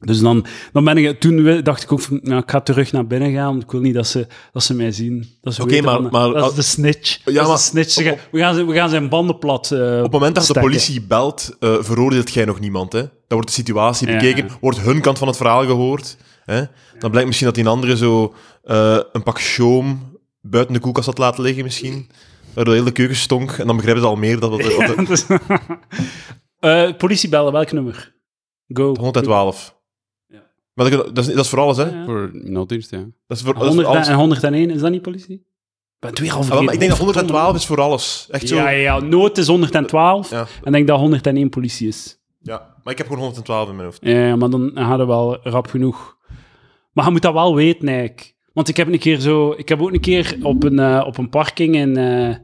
Dus 0.00 0.20
dan, 0.20 0.44
dan 0.72 0.84
ben 0.84 0.96
ik, 0.96 1.20
toen 1.20 1.62
dacht 1.62 1.82
ik 1.82 1.92
ook 1.92 2.00
van, 2.00 2.20
nou, 2.22 2.42
ik 2.42 2.50
ga 2.50 2.60
terug 2.60 2.92
naar 2.92 3.06
binnen 3.06 3.32
gaan, 3.32 3.50
want 3.50 3.62
ik 3.62 3.70
wil 3.70 3.80
niet 3.80 3.94
dat 3.94 4.06
ze, 4.06 4.26
dat 4.52 4.62
ze 4.62 4.74
mij 4.74 4.92
zien. 4.92 5.38
Dat 5.40 5.54
ze 5.54 5.62
Oké, 5.62 5.70
weten 5.70 5.84
maar- 5.84 5.94
van, 6.02 6.10
maar- 6.10 6.32
dat 6.40 6.50
is 6.50 6.54
de 6.56 6.62
snitch. 6.62 7.18
Ja, 7.24 7.32
dat 7.32 7.42
is 7.42 7.72
maar- 7.72 7.82
de 7.84 7.90
snitch. 7.90 7.96
We, 8.30 8.38
gaan, 8.38 8.54
zijn- 8.54 8.66
we 8.66 8.74
gaan 8.74 8.88
zijn 8.88 9.08
banden 9.08 9.38
plat 9.38 9.70
eh, 9.70 9.78
Op 9.96 10.02
het 10.02 10.12
moment 10.12 10.34
dat 10.34 10.46
de 10.46 10.60
politie 10.60 11.02
belt, 11.02 11.56
eh, 11.60 11.76
veroordeelt 11.80 12.32
jij 12.32 12.44
nog 12.44 12.60
niemand. 12.60 12.92
Hè? 12.92 13.00
Dan 13.00 13.10
wordt 13.28 13.46
de 13.46 13.52
situatie 13.54 14.08
Ja. 14.08 14.14
bekeken, 14.18 14.48
wordt 14.60 14.80
hun 14.80 15.00
kant 15.00 15.18
van 15.18 15.28
het 15.28 15.36
verhaal 15.36 15.64
gehoord. 15.66 16.16
Hè? 16.44 16.62
Dan 16.98 17.10
blijkt 17.10 17.26
misschien 17.26 17.46
dat 17.46 17.56
die 17.56 17.68
andere 17.68 17.96
zo 17.96 18.34
eh, 18.64 18.98
een 19.12 19.22
pak 19.22 19.40
shoom 19.40 20.18
buiten 20.40 20.74
de 20.74 20.80
koelkast 20.80 21.06
had 21.06 21.18
laten 21.18 21.42
liggen 21.42 21.64
misschien. 21.64 22.08
Waardoor 22.54 22.74
de 22.74 22.80
hele 22.80 22.92
keuken 22.92 23.16
stonk. 23.16 23.50
En 23.52 23.66
dan 23.66 23.76
begrijpen 23.76 24.02
ze 24.02 24.08
al 24.08 24.16
meer 24.16 24.40
dat 24.40 24.52
het... 24.52 24.62
dat 24.62 24.96
het- 24.96 25.06
Dus- 25.12 25.26
Eh, 26.60 26.96
politie 26.96 27.28
bellen, 27.28 27.52
welk 27.52 27.72
nummer? 27.72 28.14
Go. 28.68 28.94
112. 28.98 29.78
Ja. 30.88 30.88
Maar 30.88 31.04
dat, 31.04 31.14
dat, 31.14 31.26
is, 31.28 31.34
dat 31.34 31.44
is 31.44 31.50
voor 31.50 31.58
alles, 31.60 31.76
hè? 31.76 31.84
Ja, 31.84 31.96
ja. 31.96 32.04
Voor 32.04 32.30
nooddienst, 32.32 32.90
ja. 32.90 32.98
Dat 33.26 33.36
is 33.36 33.42
voor, 33.42 33.54
dat 33.54 33.62
is 33.62 33.68
voor 33.74 33.84
100 33.84 33.86
alles. 33.88 34.08
en 34.08 34.14
101, 34.14 34.70
is 34.70 34.80
dat 34.80 34.90
niet 34.90 35.02
politie? 35.02 35.34
Ik 35.34 36.10
ben 36.10 36.10
al 36.10 36.16
Ah, 36.26 36.32
wel, 36.32 36.42
vergeten. 36.42 36.64
maar 36.64 36.74
ik 36.74 36.78
denk 36.80 36.90
dat 36.90 37.00
112 37.00 37.54
is 37.56 37.66
voor 37.66 37.80
alles. 37.80 38.28
Echt 38.30 38.48
zo. 38.48 38.56
Ja, 38.56 38.68
ja, 38.68 38.78
ja, 38.78 39.00
nood 39.00 39.38
is 39.38 39.46
112. 39.46 40.30
Ja. 40.30 40.38
En 40.40 40.46
ik 40.66 40.72
denk 40.72 40.86
dat 40.86 40.98
101 40.98 41.48
politie 41.48 41.88
is. 41.88 42.18
Ja, 42.42 42.74
maar 42.82 42.92
ik 42.92 42.98
heb 42.98 43.06
gewoon 43.06 43.22
112 43.22 43.68
in 43.68 43.74
mijn 43.74 43.86
hoofd. 43.86 43.98
Ja, 44.02 44.36
maar 44.36 44.50
dan 44.50 44.70
hadden 44.78 45.06
we 45.06 45.12
wel 45.12 45.38
rap 45.42 45.66
genoeg. 45.66 46.16
Maar 46.92 47.04
je 47.04 47.10
moet 47.10 47.22
dat 47.22 47.32
wel 47.32 47.54
weten, 47.54 47.88
eigenlijk. 47.88 48.34
Want 48.52 48.68
ik 48.68 48.76
heb 48.76 48.88
een 48.92 48.98
keer 48.98 49.20
zo... 49.20 49.54
Ik 49.56 49.68
heb 49.68 49.80
ook 49.82 49.92
een 49.92 50.00
keer 50.00 50.36
op 50.42 50.62
een, 50.64 50.78
eh, 50.78 51.04
op 51.06 51.18
een 51.18 51.28
parking 51.28 51.74
in, 51.74 51.96
eh, 51.96 52.34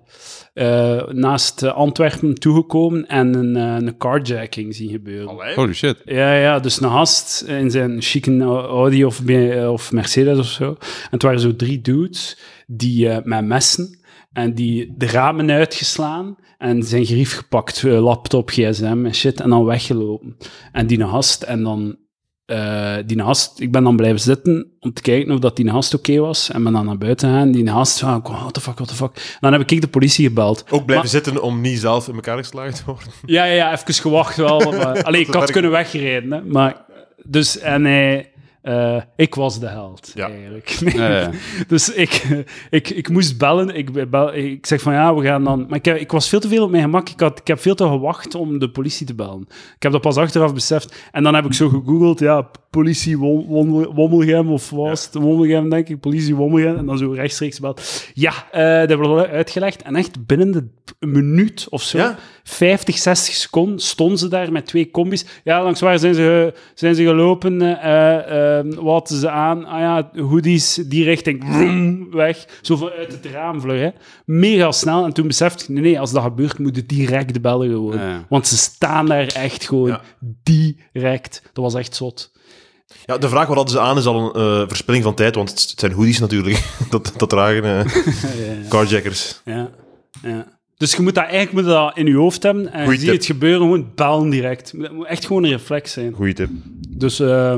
eh, 0.57 1.09
naast 1.09 1.63
eh, 1.63 1.73
Antwerpen 1.73 2.35
toegekomen 2.35 3.07
en 3.07 3.35
een, 3.35 3.57
eh, 3.57 3.87
een 3.87 3.97
carjacking 3.97 4.75
zien 4.75 4.91
gebeuren. 4.91 5.55
Holy 5.55 5.73
shit. 5.73 6.03
Ja, 6.05 6.35
ja, 6.35 6.59
dus 6.59 6.81
een 6.81 6.91
gast 6.91 7.45
in 7.47 7.71
zijn 7.71 8.03
chique 8.03 8.43
Audi 8.43 9.05
of, 9.05 9.21
of 9.69 9.93
Mercedes 9.93 10.39
of 10.39 10.47
zo. 10.47 10.69
En 10.69 11.09
het 11.11 11.23
waren 11.23 11.41
zo 11.41 11.57
drie 11.57 11.81
dudes 11.81 12.39
die 12.67 13.09
eh, 13.09 13.25
met 13.25 13.45
messen 13.45 13.99
en 14.33 14.55
die 14.55 14.95
de 14.97 15.07
ramen 15.07 15.51
uitgeslaan 15.51 16.37
en 16.59 16.83
zijn 16.83 17.05
grief 17.05 17.37
gepakt, 17.37 17.85
eh, 17.85 18.05
laptop, 18.05 18.51
gsm 18.51 19.07
en 19.07 19.15
shit, 19.15 19.41
en 19.41 19.51
dan 19.51 19.65
weggelopen. 19.65 20.37
En 20.73 20.87
die 20.87 21.07
gast, 21.07 21.43
en 21.43 21.63
dan... 21.63 21.97
eh, 22.47 22.95
die 23.07 23.23
gast, 23.23 23.61
ik 23.61 23.73
ben 23.73 23.85
dan 23.85 23.97
blijven 23.97 24.21
zitten 24.21 24.67
om 24.81 24.93
te 24.93 25.03
kijken 25.03 25.33
of 25.33 25.39
dat 25.39 25.57
die 25.57 25.71
gast 25.71 25.95
oké 25.95 26.19
was. 26.19 26.51
En 26.51 26.63
ben 26.63 26.73
dan 26.73 26.85
naar 26.85 26.99
buiten 26.99 27.29
gegaan. 27.29 27.51
Die 27.53 27.69
gast 27.69 27.99
van, 27.99 28.21
what 28.23 28.55
the 28.55 28.61
fuck, 28.61 28.75
what 28.75 28.89
the 28.89 28.95
fuck. 28.95 29.17
En 29.17 29.39
dan 29.41 29.53
heb 29.53 29.71
ik 29.71 29.81
de 29.81 29.89
politie 29.89 30.27
gebeld. 30.27 30.59
Ook 30.63 30.85
blijven 30.85 30.95
Maar- 30.97 31.07
zitten 31.23 31.43
om 31.43 31.61
niet 31.61 31.79
zelf 31.79 32.09
in 32.09 32.15
elkaar 32.15 32.37
geslagen 32.39 32.75
te 32.75 32.83
worden. 32.87 33.09
Ja, 33.25 33.45
ja, 33.45 33.53
ja, 33.55 33.73
even 33.73 33.95
gewacht 33.95 34.37
wel. 34.37 34.59
Maar, 34.61 35.03
allee, 35.07 35.21
ik 35.21 35.35
had 35.35 35.51
kunnen 35.51 35.71
weggereden, 35.71 36.33
hè. 36.33 36.43
Maar, 36.43 36.85
dus, 37.23 37.59
en 37.59 37.85
hij... 37.85 38.31
eh, 38.67 38.97
ik 39.17 39.35
was 39.35 39.61
de 39.61 39.67
held, 39.67 40.11
Ja. 40.15 40.29
eigenlijk. 40.29 40.69
Ja, 40.97 41.19
ja. 41.19 41.31
Dus 41.69 41.93
ik, 41.95 42.45
ik, 42.71 42.89
ik 42.91 43.09
moest 43.09 43.39
bellen. 43.39 43.77
Ik, 43.77 44.11
bel, 44.11 44.35
ik 44.35 44.67
zeg 44.67 44.81
van 44.81 44.93
ja, 44.93 45.15
we 45.15 45.25
gaan 45.25 45.45
dan. 45.45 45.67
Maar 45.69 45.79
ik, 45.79 45.85
heb- 45.85 45.97
ik 45.97 46.11
was 46.11 46.29
veel 46.29 46.41
te 46.41 46.49
veel 46.49 46.65
op 46.65 46.71
mijn 46.71 46.83
gemak. 46.83 47.09
Ik, 47.09 47.21
had, 47.21 47.39
ik 47.41 47.47
heb 47.47 47.61
veel 47.61 47.75
te 47.75 47.85
gewacht 47.85 48.35
om 48.35 48.59
de 48.59 48.71
politie 48.71 49.07
te 49.07 49.15
bellen. 49.15 49.47
Ik 49.77 49.83
heb 49.83 49.93
dat 49.93 50.01
pas 50.01 50.17
achteraf 50.17 50.55
beseft. 50.55 51.09
En 51.13 51.23
dan 51.23 51.35
heb 51.35 51.45
ik 51.45 51.53
zo 51.53 51.69
gegoogeld, 51.69 52.19
ja, 52.19 52.51
politie 52.71 53.19
Wom- 53.19 53.47
Wom- 53.47 53.95
Wommelgem 53.95 54.51
of 54.53 54.71
was 54.71 55.05
het? 55.05 55.15
Wommelgem, 55.15 55.71
denk 55.71 55.89
ik. 55.89 56.01
Politie 56.01 56.35
Wommelgem. 56.35 56.77
En 56.77 56.87
dan 56.87 56.99
zo 56.99 57.11
rechtstreeks 57.11 57.57
gebeld. 57.57 58.05
Ja, 58.15 58.33
eh 58.51 58.61
dat 58.81 58.89
hebben 58.89 59.15
we 59.15 59.29
uitgelegd. 59.29 59.83
En 59.83 59.97
echt 59.97 60.27
binnen 60.27 60.53
de 60.53 60.65
minuut 61.07 61.67
of 61.71 61.83
zo, 61.83 61.99
Ja? 61.99 62.19
50, 62.43 62.99
60 62.99 63.35
seconden, 63.35 63.79
stonden 63.79 64.19
ze 64.19 64.29
daar 64.29 64.53
met 64.53 64.67
twee 64.67 64.91
combis. 64.91 65.25
Ja, 65.45 65.63
langs 65.63 65.81
waar 65.81 65.99
zijn 65.99 66.15
ze, 66.15 66.55
zijn 66.75 66.95
ze 66.95 67.03
gelopen? 67.05 67.81
eh, 67.83 68.61
wat 68.83 69.09
ze 69.09 69.31
aan? 69.31 69.65
Ah 69.65 69.81
ja, 69.81 70.11
hoodies, 70.23 70.75
die 70.75 71.05
richting, 71.05 71.45
vroom, 71.49 72.11
weg. 72.11 72.47
Zo 72.63 72.77
vanuit 72.77 73.13
het 73.13 73.27
raam 73.33 73.61
vluggen. 73.61 73.95
Mega 74.25 74.73
snel. 74.73 75.05
En 75.05 75.13
toen 75.13 75.27
besefte 75.27 75.63
ik, 75.65 75.69
nee, 75.71 75.83
nee, 75.83 76.01
als 76.01 76.13
dat 76.13 76.23
gebeurt, 76.23 76.59
moet 76.59 76.77
het 76.77 76.89
direct 76.89 77.41
bellen 77.41 77.69
gewoon. 77.71 77.99
Ja. 77.99 78.25
Want 78.29 78.47
ze 78.47 78.57
staan 78.57 79.07
daar 79.07 79.27
echt 79.27 79.65
gewoon 79.67 79.89
Ja. 79.89 80.01
direct. 80.43 81.43
Dat 81.53 81.65
was 81.65 81.75
echt 81.75 81.95
zot. 81.95 82.35
Ja, 83.07 83.19
de 83.19 83.29
vraag 83.29 83.47
wat 83.47 83.57
hadden 83.57 83.75
ze 83.75 83.81
aan 83.81 83.97
is 83.99 84.07
al 84.07 84.35
een 84.37 84.43
eh, 84.63 84.69
verspilling 84.69 85.05
van 85.05 85.15
tijd, 85.15 85.35
want 85.35 85.51
het 85.51 85.75
zijn 85.81 85.93
hoodies 85.93 86.19
natuurlijk. 86.19 86.65
dat, 86.91 87.13
dat 87.17 87.29
dragen 87.29 87.65
eh, 87.65 87.91
carjackers. 88.69 89.41
Ja, 89.45 89.71
ja. 90.23 90.55
Dus 90.77 90.95
je 90.95 91.03
moet 91.03 91.15
dat 91.15 91.25
eigenlijk 91.25 91.53
moet 91.53 91.65
dat 91.65 91.97
in 91.97 92.07
je 92.07 92.15
hoofd 92.17 92.43
hebben. 92.43 92.73
En 92.73 92.83
Goeie 92.85 92.99
zie 92.99 93.09
tip. 93.09 93.17
het 93.17 93.27
gebeuren, 93.27 93.61
gewoon 93.61 93.91
bellen 93.95 94.31
direct. 94.31 94.73
Het 94.79 94.93
moet 94.93 95.07
echt 95.07 95.27
gewoon 95.27 95.45
een 95.45 95.51
reflex 95.51 95.93
zijn. 95.93 96.13
Goeie 96.13 96.35
tip. 96.35 96.51
Dus, 96.89 97.21
eh, 97.21 97.55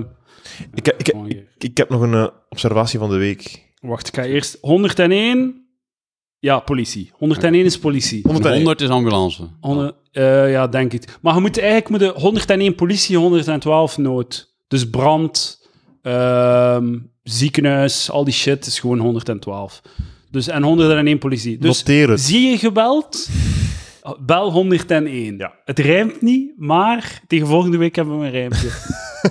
Ik, 0.75 0.87
heb- 0.87 0.99
ik, 1.01 1.07
heb- 1.07 1.17
ik 1.59 1.77
heb 1.77 1.89
nog 1.89 2.01
een 2.01 2.31
observatie 2.49 2.99
van 2.99 3.11
de 3.11 3.17
week. 3.17 3.67
Wacht, 3.81 4.09
ik 4.09 4.15
ga 4.15 4.23
eerst... 4.25 4.59
101... 4.61 5.67
Ja, 6.41 6.59
politie. 6.59 7.11
101 7.15 7.65
is 7.65 7.79
politie. 7.79 8.21
101. 8.23 8.55
100 8.57 8.81
is 8.81 8.89
ambulance. 8.89 9.49
100, 9.61 9.95
eh, 10.13 10.51
ja, 10.51 10.67
denk 10.67 10.93
ik. 10.93 11.19
Maar 11.21 11.35
je 11.35 11.41
moet 11.41 11.59
eigenlijk 11.59 11.89
moet 11.89 12.01
je 12.01 12.13
101 12.21 12.75
politie, 12.75 13.17
112 13.17 13.99
nood. 13.99 14.48
Dus 14.69 14.91
brand, 14.91 15.67
ehm, 16.03 16.99
ziekenhuis, 17.23 18.11
al 18.11 18.25
die 18.25 18.35
shit 18.35 18.67
is 18.67 18.79
gewoon 18.81 18.99
112. 18.99 19.83
Dus, 20.31 20.49
en 20.49 20.63
101 20.63 21.19
politie. 21.19 21.59
Dus 21.59 21.83
zie 22.15 22.51
je 22.51 22.59
geweld? 22.59 23.29
Bel 24.21 24.51
101. 24.53 25.37
Ja. 25.39 25.55
Het 25.65 25.79
rijmt 25.79 26.21
niet, 26.23 26.53
maar 26.57 27.21
tegen 27.27 27.47
volgende 27.47 27.77
week 27.77 27.97
hebben 27.97 28.19
we 28.19 28.25
een 28.25 28.31
rijmpje. 28.31 28.69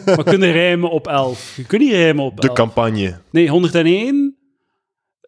we 0.15 0.23
kunnen 0.23 0.51
rijmen 0.51 0.89
op 0.89 1.07
11. 1.07 1.53
Je 1.55 1.63
kunt 1.65 1.81
niet 1.81 1.91
rijmen 1.91 2.23
op 2.25 2.41
De 2.41 2.47
11. 2.47 2.57
campagne. 2.57 3.19
Nee, 3.29 3.49
101. 3.49 4.35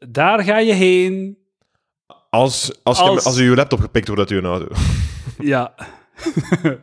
Daar 0.10 0.44
ga 0.44 0.58
je 0.60 0.74
heen. 0.74 1.38
Als, 2.30 2.80
als, 2.84 2.98
je- 2.98 3.04
Als- 3.04 3.26
als 3.26 3.38
je 3.38 3.44
je 3.44 3.56
laptop 3.56 3.80
gepikt 3.80 4.08
wordt 4.08 4.22
uit 4.32 4.42
je 4.42 4.48
auto. 4.48 4.68
Ja. 5.40 5.74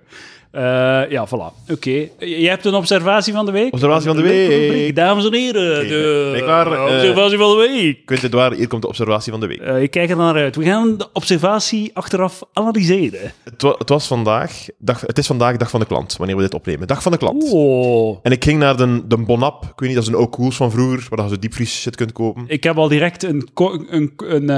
Eh, 0.57 1.11
ja, 1.11 1.27
voilà. 1.29 1.71
Oké. 1.73 2.09
Jij 2.19 2.51
hebt 2.51 2.65
een 2.65 2.75
observatie 2.75 3.33
van 3.33 3.47
de 3.47 3.53
week? 3.53 3.73
Observatie 3.73 4.07
van 4.07 4.17
de 4.17 4.23
week. 4.23 4.97
Dames 4.97 5.27
en 5.27 5.35
heren, 5.35 5.79
de 5.89 6.35
ik 6.37 6.43
eh, 6.47 6.61
Eh, 6.61 6.83
observatie 6.95 7.39
van 7.39 7.51
de 7.51 7.69
week. 7.73 8.07
Quentin 8.07 8.29
Edouard, 8.29 8.57
hier 8.57 8.69
komt 8.69 8.83
de 8.83 8.89
observatie 8.89 9.33
van 9.33 9.41
de 9.41 9.47
week. 9.47 9.61
Ik 9.61 9.91
kijk 9.91 10.11
er 10.11 10.17
naar 10.17 10.35
uit. 10.35 10.57
We 10.57 10.65
gaan 10.65 10.97
de 10.97 11.09
observatie 11.13 11.91
achteraf 11.95 12.43
analyseren. 12.53 13.33
Het, 13.45 13.63
wa- 13.63 13.75
het 13.79 13.89
was 13.89 14.07
vandaag, 14.07 14.67
dag, 14.79 15.01
het 15.01 15.19
is 15.19 15.27
vandaag 15.27 15.57
dag 15.57 15.71
van 15.71 15.81
de 15.81 15.87
klant, 15.87 16.17
wanneer 16.17 16.37
we 16.37 16.43
dit 16.43 16.55
opnemen. 16.55 16.87
Dag 16.87 17.03
van 17.03 17.13
de 17.13 17.19
klant. 17.19 17.53
Oh. 17.53 18.19
En 18.23 18.33
ik 18.33 18.45
ging 18.45 18.59
naar 18.59 18.77
de, 18.77 19.03
de 19.07 19.17
Bonap, 19.19 19.63
ik 19.65 19.69
weet 19.77 19.89
niet, 19.89 19.95
dat 19.99 20.07
is 20.07 20.13
een 20.13 20.19
Ocoos 20.19 20.57
van 20.57 20.71
vroeger, 20.71 21.07
waar 21.11 21.23
je 21.25 21.29
zo 21.31 21.39
diepvries 21.39 21.81
shit 21.81 21.97
kunt 21.97 22.13
kopen. 22.13 22.45
Ik 22.47 22.63
heb 22.65 22.77
al 22.77 22.89
direct 22.89 23.23
een, 23.23 23.49
een, 23.89 24.13
een, 24.17 24.49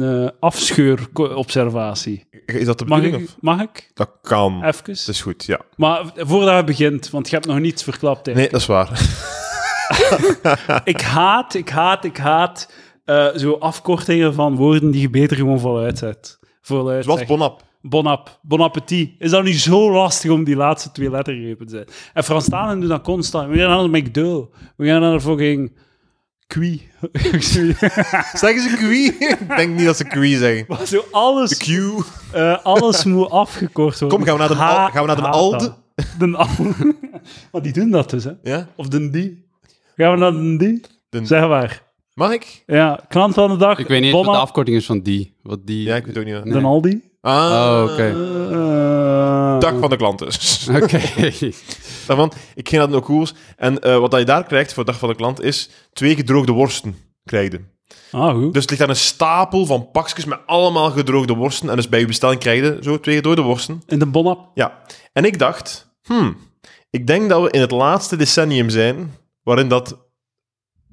een 0.00 0.32
afscheur-observatie. 0.40 2.28
Is 2.46 2.64
dat 2.66 2.78
de 2.78 2.84
Mag 2.84 2.98
bedoeling? 3.00 3.22
ik? 3.22 3.28
Of? 3.36 3.36
Mag 3.40 3.62
ik? 3.62 3.90
Dat 3.94 4.10
kan. 4.22 4.64
Even? 4.64 4.82
Het 4.84 5.08
is 5.08 5.20
goed, 5.22 5.39
ja. 5.46 5.60
Maar 5.76 6.04
voordat 6.16 6.56
je 6.56 6.64
begint, 6.64 7.10
want 7.10 7.28
je 7.28 7.34
hebt 7.34 7.46
nog 7.46 7.58
niets 7.58 7.82
verklapt. 7.82 8.26
hè. 8.26 8.32
Nee, 8.32 8.48
dat 8.48 8.60
is 8.60 8.66
waar. 8.66 8.88
Ik 10.84 11.00
haat, 11.00 11.54
ik 11.54 11.68
haat, 11.68 12.04
ik 12.04 12.16
haat 12.16 12.72
eh, 13.04 13.26
zo 13.36 13.52
afkortingen 13.52 14.34
van 14.34 14.56
woorden 14.56 14.90
die 14.90 15.00
je 15.00 15.10
beter 15.10 15.36
gewoon 15.36 15.60
voluit 15.60 15.98
zet. 15.98 16.38
Voluit 16.60 17.04
Zoals. 17.04 17.24
Bonap. 17.24 17.62
Bon 17.82 18.06
app, 18.06 18.38
bon 18.42 18.60
appetit. 18.60 19.10
Is 19.18 19.30
dat 19.30 19.44
nu 19.44 19.52
zo 19.52 19.92
lastig 19.92 20.30
om 20.30 20.44
die 20.44 20.56
laatste 20.56 20.90
twee 20.92 21.10
lettergrepen 21.10 21.66
te 21.66 21.72
zijn? 21.72 21.86
En 22.12 22.24
Franstalen 22.24 22.80
doen 22.80 22.88
dat 22.88 23.02
constant. 23.02 23.48
We 23.50 23.58
gaan 23.58 23.68
naar 23.68 23.82
de 23.82 23.98
McDo. 23.98 24.50
We 24.76 24.86
gaan 24.86 25.00
naar 25.00 25.12
de 25.12 25.20
fucking... 25.20 25.72
Qui. 26.50 26.88
Zeggen 28.42 28.60
ze 28.62 28.76
Q? 28.78 29.20
ik 29.22 29.56
denk 29.56 29.76
niet 29.76 29.84
dat 29.86 29.96
ze 29.96 30.04
Q 30.04 30.14
zeggen. 30.14 30.64
Maar 30.68 30.86
zo 30.86 31.04
alles, 31.10 31.56
Q. 31.56 31.66
eh, 32.32 32.64
alles 32.64 33.04
moet 33.04 33.30
afgekort 33.30 34.00
worden. 34.00 34.18
Kom, 34.18 34.26
gaan 34.26 34.34
we 34.34 34.40
naar 34.40 34.48
de, 34.48 34.54
Ha- 34.54 34.84
al, 34.84 34.90
gaan 34.90 35.00
we 35.02 35.06
naar 35.06 35.16
de 35.16 35.28
Alde? 35.28 35.74
De 36.18 36.36
Alde. 36.36 36.94
maar 37.52 37.62
die 37.62 37.72
doen 37.72 37.90
dat 37.90 38.10
dus, 38.10 38.24
hè. 38.24 38.32
Ja? 38.42 38.68
Of 38.76 38.88
de 38.88 39.10
die. 39.10 39.44
Gaan 39.96 40.12
we 40.12 40.18
naar 40.18 40.32
de 40.32 40.56
die? 40.56 40.80
De- 41.08 41.24
Zeg 41.26 41.48
maar. 41.48 41.82
Mag 42.14 42.32
ik? 42.32 42.62
Ja, 42.66 43.00
klant 43.08 43.34
van 43.34 43.50
de 43.50 43.56
dag. 43.56 43.78
Ik 43.78 43.86
weet 43.88 44.00
niet 44.02 44.12
wat 44.12 44.24
de 44.24 44.30
afkorting 44.30 44.76
is 44.76 44.86
van 44.86 45.00
die. 45.00 45.34
Wat 45.42 45.66
die... 45.66 45.82
Ja, 45.82 45.96
ik 45.96 46.06
weet 46.06 46.18
ook 46.18 46.24
niet. 46.24 46.52
De 46.54 46.60
Aldi. 46.60 47.02
Ah, 47.20 47.50
Oh, 47.52 47.90
oké. 47.92 48.08
Eh, 48.50 49.60
Dag 49.60 49.78
van 49.78 49.90
de 49.90 49.96
klant 49.96 50.18
dus. 50.18 50.68
Oké. 50.82 51.00
Daarvan, 52.06 52.32
ik 52.54 52.68
ging 52.68 52.80
naar 52.82 52.90
de 52.90 52.96
Ocoos. 52.96 53.34
En 53.56 53.78
eh, 53.80 53.98
wat 53.98 54.12
je 54.16 54.24
daar 54.24 54.44
krijgt 54.44 54.72
voor 54.72 54.84
dag 54.84 54.98
van 54.98 55.08
de 55.08 55.14
klant 55.14 55.42
is 55.42 55.70
twee 55.92 56.14
gedroogde 56.14 56.52
worsten. 56.52 56.96
Krijg 57.24 57.52
je. 57.52 57.60
Ah, 58.10 58.34
goed. 58.34 58.52
Dus 58.52 58.62
het 58.62 58.70
ligt 58.70 58.78
daar 58.82 58.90
een 58.90 58.96
stapel 58.96 59.66
van 59.66 59.90
pakjes 59.90 60.24
met 60.24 60.38
allemaal 60.46 60.90
gedroogde 60.90 61.34
worsten. 61.34 61.70
En 61.70 61.76
dus 61.76 61.88
bij 61.88 62.00
je 62.00 62.06
bestelling 62.06 62.40
krijg 62.40 62.60
je 62.60 62.78
zo 62.82 63.00
twee 63.00 63.16
gedroogde 63.16 63.42
worsten. 63.42 63.82
In 63.86 63.98
de 63.98 64.06
bon 64.06 64.26
app. 64.26 64.50
Ja. 64.54 64.78
En 65.12 65.24
ik 65.24 65.38
dacht, 65.38 65.90
hmm, 66.02 66.36
ik 66.90 67.06
denk 67.06 67.28
dat 67.28 67.42
we 67.42 67.50
in 67.50 67.60
het 67.60 67.70
laatste 67.70 68.16
decennium 68.16 68.70
zijn 68.70 69.14
waarin 69.42 69.68
dat, 69.68 69.98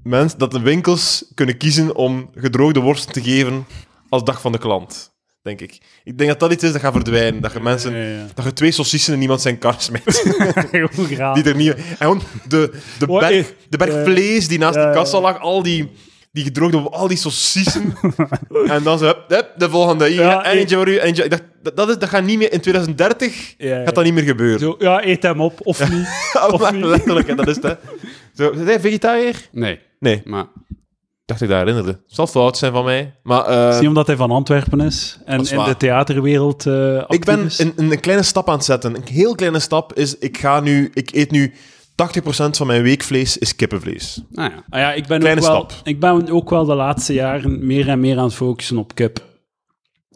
mens, 0.04 0.36
dat 0.36 0.52
de 0.52 0.60
winkels 0.60 1.32
kunnen 1.34 1.58
kiezen 1.58 1.96
om 1.96 2.30
gedroogde 2.36 2.80
worsten 2.80 3.12
te 3.14 3.22
geven 3.22 3.66
als 4.10 4.24
dag 4.24 4.42
van 4.42 4.52
de 4.52 4.58
klant. 4.58 5.16
Denk 5.48 5.62
ik. 5.62 5.78
Ik 6.04 6.18
denk 6.18 6.30
dat 6.30 6.40
dat 6.40 6.52
iets 6.52 6.64
is 6.64 6.72
dat 6.72 6.82
gaat 6.82 6.94
verdwijnen. 6.94 7.42
Dat 7.42 7.54
je 7.54 7.60
mensen... 7.60 7.96
Ja, 7.96 8.04
ja. 8.18 8.26
Dat 8.34 8.46
je 8.46 8.54
twee 8.54 8.72
saucissen 8.72 9.14
in 9.14 9.22
iemand 9.22 9.42
zijn 9.42 9.58
kar 9.58 9.76
smijt. 9.78 10.24
Die 11.34 11.44
er 11.44 11.56
niet... 11.56 11.74
En 11.74 11.84
gewoon 11.98 12.22
de, 12.48 12.72
de 13.00 13.06
berg, 13.06 13.54
de 13.70 13.78
berg 13.78 13.94
Ja. 13.94 14.04
vlees 14.04 14.48
die 14.48 14.60
naast 14.60 14.76
Ja, 14.76 14.86
de 14.88 14.94
kassa 14.94 15.20
lag, 15.22 15.40
al 15.40 15.64
die, 15.64 15.92
die 16.32 16.44
gedroogde... 16.44 16.78
Al 16.78 17.08
die 17.08 17.18
saucissen. 17.18 17.96
en 18.68 18.84
dan 18.84 18.98
zo... 18.98 19.06
Hup, 19.06 19.24
hup, 19.28 19.52
de 19.58 19.70
volgende. 19.70 20.08
Hier, 20.08 20.22
Ja, 20.22 20.44
en 20.44 20.58
eentje 20.58 20.76
voor 20.76 20.88
u. 20.88 21.00
Eentje. 21.00 21.24
Ik 21.24 21.30
dacht, 21.30 21.44
dat, 21.64 21.76
dat, 21.76 21.90
is, 21.90 21.98
dat 21.98 22.10
gaat 22.10 22.24
niet 22.24 22.38
meer... 22.38 22.52
In 22.54 22.60
2030 22.62 23.54
Ja, 23.58 23.78
ja. 23.78 23.84
gaat 23.84 23.96
dat 23.96 24.04
niet 24.04 24.14
meer 24.14 24.24
gebeuren. 24.24 24.60
Zo, 24.60 24.76
ja, 24.80 25.06
eet 25.06 25.24
hem 25.24 25.42
op, 25.42 25.60
of 25.64 25.90
niet. 25.90 26.08
Maar 26.60 26.74
niet. 26.74 26.84
letterlijk, 26.86 27.28
hè, 27.28 27.36
dat 27.36 27.48
is 27.48 27.56
het. 27.56 27.64
hè. 27.64 27.74
Zo, 28.36 28.52
ben 28.52 28.66
jij 28.66 28.80
vegetariër? 28.80 29.36
Nee, 29.52 29.80
Nee, 30.00 30.22
maar... 30.26 30.46
dacht 31.28 31.42
ik 31.42 31.50
daar 31.50 31.60
herinnerde. 31.60 31.90
Het 31.90 32.02
zal 32.16 32.28
fout 32.28 32.58
zijn 32.58 32.72
van 32.72 32.84
mij. 32.84 33.16
Maar 33.24 33.46
eh, 33.46 33.78
Zie 33.78 33.88
omdat 33.88 34.08
hij 34.08 34.16
van 34.16 34.32
Antwerpen 34.32 34.80
is 34.80 35.18
en 35.26 35.42
is 35.42 35.52
in 35.52 35.64
de 35.64 35.78
theaterwereld 35.78 36.68
actief 36.68 37.18
ik 37.18 37.26
ben 37.26 37.50
een, 37.58 37.74
een 37.92 38.00
kleine 38.00 38.24
stap 38.24 38.48
aan 38.50 38.56
het 38.56 38.66
zetten. 38.66 38.96
Een 38.96 39.04
heel 39.06 39.36
kleine 39.36 39.60
stap 39.60 39.94
is, 39.94 40.18
ik 40.18 40.38
ga 40.38 40.60
nu... 40.60 40.92
Ik 40.94 41.14
eet 41.16 41.32
nu... 41.32 41.54
80% 42.20 42.26
van 42.50 42.68
mijn 42.68 42.84
weekvlees 42.84 43.38
is 43.38 43.56
kippenvlees. 43.56 44.22
Nou 44.30 44.52
ja. 44.52 44.64
Ah 44.70 44.80
ja, 44.80 44.94
ik 44.94 45.08
ben, 45.08 45.20
Kleine 45.20 45.42
ook 45.42 45.48
wel, 45.48 45.56
stap. 45.70 45.88
ik 45.88 46.00
ben 46.00 46.30
ook 46.30 46.50
wel 46.50 46.66
de 46.66 46.74
laatste 46.76 47.14
jaren 47.14 47.66
meer 47.66 47.90
en 47.90 48.00
meer 48.00 48.18
aan 48.18 48.24
het 48.24 48.34
focussen 48.34 48.78
op 48.78 48.96
kip. 48.96 49.26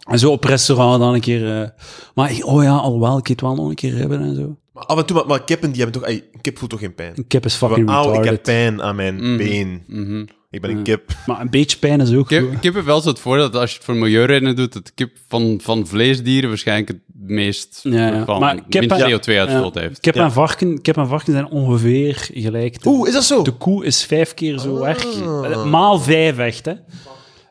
En 0.09 0.19
zo 0.19 0.31
op 0.31 0.43
restaurant 0.43 0.99
dan 0.99 1.13
een 1.13 1.19
keer... 1.21 1.61
eh, 1.61 1.69
maar 2.15 2.31
oh 2.41 2.63
ja, 2.63 2.75
alhoewel, 2.75 3.17
ik 3.17 3.29
eet 3.29 3.41
wel 3.41 3.55
nog 3.55 3.69
een 3.69 3.75
keer 3.75 3.93
ribben 3.93 4.21
en 4.21 4.35
zo. 4.35 4.57
Maar 4.73 4.83
af 4.85 4.97
en 4.97 5.05
toe, 5.05 5.15
maar, 5.15 5.25
maar 5.25 5.43
kippen, 5.43 5.71
die 5.71 5.81
hebben 5.81 6.01
toch... 6.01 6.09
ey, 6.09 6.23
een 6.31 6.41
kip 6.41 6.57
voelt 6.57 6.71
toch 6.71 6.79
geen 6.79 6.95
pijn? 6.95 7.13
Een 7.15 7.27
kip 7.27 7.45
is 7.45 7.55
fucking 7.55 7.91
ik 8.17 8.23
heb 8.23 8.43
pijn 8.43 8.81
aan 8.81 8.95
mijn 8.95 9.15
Mhm. 9.15 9.37
been. 9.37 9.83
Mhm. 9.87 10.25
Ik 10.51 10.61
ben 10.61 10.69
een 10.69 10.83
kip. 10.83 11.11
Maar 11.25 11.41
een 11.41 11.49
beetje 11.49 11.77
pijn 11.77 12.01
is 12.01 12.13
ook 12.13 12.27
Kip, 12.27 12.49
goed. 12.49 12.59
kip 12.59 12.73
heeft 12.73 12.85
wel 12.85 13.01
zo 13.01 13.09
het 13.09 13.19
voordeel 13.19 13.51
dat 13.51 13.61
als 13.61 13.69
je 13.69 13.75
het 13.75 13.85
voor 13.85 13.95
milieuredenen 13.95 14.55
doet, 14.55 14.73
dat 14.73 14.91
kip 14.93 15.17
van, 15.27 15.59
van 15.63 15.87
vleesdieren 15.87 16.49
waarschijnlijk 16.49 16.87
het 16.87 16.97
meest 17.13 17.79
Ja, 17.83 18.07
ja. 18.07 18.25
van, 18.25 18.39
Maar 18.39 18.55
kip 18.69 18.81
minst 18.89 19.01
en- 19.05 19.11
CO2-uitstoot 19.11 19.73
Ja, 19.75 19.81
heeft. 19.81 19.99
Kip, 19.99 20.15
Ja. 20.15 20.23
en 20.23 20.31
varken, 20.31 20.81
kip 20.81 20.97
en 20.97 21.07
varken 21.07 21.33
zijn 21.33 21.49
ongeveer 21.49 22.29
gelijk. 22.33 22.83
De, 22.83 22.89
Oeh, 22.89 23.07
is 23.07 23.13
dat 23.13 23.23
zo? 23.23 23.41
de 23.43 23.51
koe 23.51 23.85
is 23.85 24.03
vijf 24.05 24.33
keer 24.33 24.57
zo 24.59 24.77
Ah. 24.77 24.87
erg. 24.89 25.05
Eh, 25.21 25.65
Maal 25.65 25.99
vijf 25.99 26.37
echt, 26.37 26.65
hè. 26.65 26.73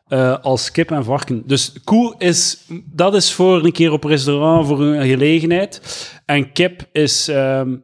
Eh, 0.07 0.37
als 0.41 0.71
kip 0.71 0.91
en 0.91 1.03
varken. 1.03 1.43
Dus 1.45 1.73
koe 1.83 2.15
is... 2.17 2.57
Dat 2.85 3.15
is 3.15 3.33
voor 3.33 3.63
een 3.65 3.71
keer 3.71 3.91
op 3.91 4.03
restaurant, 4.03 4.67
voor 4.67 4.81
een 4.81 5.07
gelegenheid. 5.07 5.81
En 6.25 6.51
kip 6.51 6.87
is... 6.91 7.27
ehm, 7.27 7.75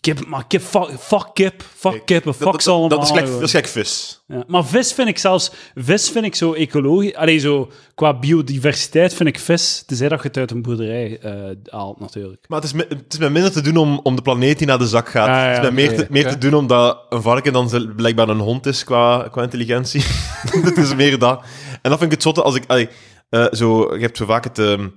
kip, 0.00 0.26
maar 0.26 0.46
kip, 0.46 0.62
fuck, 0.62 0.88
fuck 0.98 1.30
kip. 1.34 1.62
Fuck 1.76 2.06
kippen, 2.06 2.34
fuck 2.34 2.52
dat, 2.52 2.62
ze 2.62 2.70
allemaal. 2.70 2.88
dat, 2.88 3.02
is 3.02 3.08
gelijk, 3.08 3.26
joh. 3.26 3.34
dat 3.34 3.44
is 3.44 3.50
gelijk 3.50 3.68
vis. 3.68 4.22
Ja, 4.26 4.44
maar 4.46 4.64
vis 4.64 4.92
vind 4.92 5.08
ik 5.08 5.18
zelfs... 5.18 5.50
Vis 5.74 6.10
vind 6.10 6.24
ik 6.24 6.34
zo 6.34 6.52
ecologisch... 6.52 7.14
Allee, 7.14 7.38
zo... 7.38 7.70
Qua 7.94 8.18
biodiversiteit 8.18 9.14
vind 9.14 9.28
ik 9.28 9.38
vis... 9.38 9.82
Tenzij 9.86 10.08
dat 10.08 10.22
je 10.22 10.28
het 10.28 10.36
uit 10.36 10.50
een 10.50 10.62
boerderij 10.62 11.18
eh, 11.18 11.32
haalt, 11.64 12.00
natuurlijk. 12.00 12.44
Maar 12.48 12.60
het 12.60 12.68
is, 12.68 12.72
me- 12.74 12.86
het 12.88 13.12
is 13.12 13.18
met 13.18 13.32
minder 13.32 13.52
te 13.52 13.60
doen 13.60 13.76
om, 13.76 14.00
om 14.02 14.16
de 14.16 14.22
planeet 14.22 14.58
die 14.58 14.66
naar 14.66 14.78
de 14.78 14.86
zak 14.86 15.08
gaat. 15.08 15.28
Ah, 15.28 15.34
ja, 15.34 15.42
het 15.42 15.56
is 15.56 15.62
met 15.62 15.72
meer, 15.72 15.96
te, 15.96 16.06
meer 16.10 16.28
te 16.28 16.38
doen 16.38 16.54
omdat 16.54 16.98
een 17.08 17.22
varken 17.22 17.52
dan 17.52 17.92
blijkbaar 17.96 18.28
een 18.28 18.38
hond 18.38 18.66
is 18.66 18.84
qua, 18.84 19.28
qua 19.30 19.42
intelligentie. 19.42 20.02
het 20.64 20.76
is 20.76 20.94
meer 20.94 21.18
dat. 21.18 21.42
En 21.82 21.90
dat 21.90 21.98
vind 21.98 22.02
ik 22.02 22.10
het 22.10 22.22
zotte 22.22 22.42
als 22.42 22.54
ik... 22.54 22.64
allee, 22.66 22.88
eh, 23.28 23.46
zo, 23.52 23.94
je 23.94 24.00
hebt 24.00 24.16
zo 24.16 24.24
vaak 24.24 24.44
het, 24.44 24.58
ehm, 24.58 24.88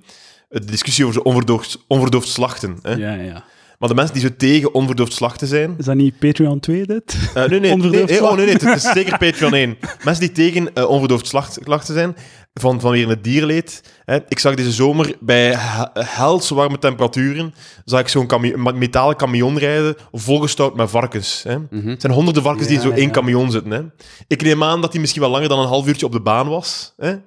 de 0.49 0.65
discussie 0.65 1.03
over 1.03 1.15
zo 1.15 1.21
onverdoofd, 1.21 1.77
onverdoofd 1.87 2.27
slachten. 2.27 2.79
Hè? 2.81 2.93
Ja, 2.93 3.13
ja. 3.13 3.43
Maar 3.83 3.91
de 3.91 3.97
mensen 3.97 4.19
die 4.19 4.27
zo 4.29 4.35
tegen 4.37 4.73
onverdoofd 4.73 5.13
slachten 5.13 5.47
zijn... 5.47 5.75
Is 5.77 5.85
dat 5.85 5.95
niet 5.95 6.19
Patreon 6.19 6.59
2, 6.59 6.85
dit? 6.85 7.17
Eh, 7.33 7.45
nee, 7.45 7.59
nee, 7.59 7.75
nee, 7.77 8.23
oh, 8.23 8.35
nee, 8.35 8.45
nee, 8.45 8.55
het 8.55 8.63
is 8.63 8.91
zeker 8.91 9.17
Patreon 9.27 9.53
1. 9.53 9.77
Mensen 10.03 10.23
die 10.25 10.31
tegen 10.31 10.73
eh, 10.73 10.89
onverdoofd 10.89 11.27
slacht, 11.27 11.57
slachten 11.63 11.93
zijn, 11.93 12.15
van, 12.53 12.79
vanwege 12.81 13.09
het 13.09 13.23
dierleed. 13.23 13.81
Hè. 14.05 14.17
Ik 14.27 14.39
zag 14.39 14.55
deze 14.55 14.71
zomer 14.71 15.15
bij 15.19 15.53
he- 15.55 16.01
helse 16.05 16.55
warme 16.55 16.77
temperaturen, 16.79 17.53
zag 17.85 17.99
ik 17.99 18.07
zo'n 18.07 18.27
metalen 18.75 19.15
camion 19.15 19.57
rijden, 19.57 19.95
volgestouwd 20.11 20.75
met 20.75 20.89
varkens. 20.89 21.43
Hè. 21.47 21.57
Het 21.89 22.01
zijn 22.01 22.13
honderden 22.13 22.43
varkens 22.43 22.67
die 22.67 22.77
in 22.77 22.83
Ja, 22.83 22.89
zo 22.89 22.95
één 22.95 23.07
ja. 23.07 23.11
camion 23.13 23.51
zitten. 23.51 23.71
Hè. 23.71 23.81
Ik 24.27 24.41
neem 24.41 24.63
aan 24.63 24.81
dat 24.81 24.91
die 24.91 24.99
misschien 24.99 25.21
wel 25.21 25.31
langer 25.31 25.49
dan 25.49 25.59
een 25.59 25.67
half 25.67 25.87
uurtje 25.87 26.05
op 26.05 26.11
de 26.11 26.21
baan 26.21 26.47
was. 26.47 26.93
Hè. 26.97 27.09
Ja. 27.09 27.17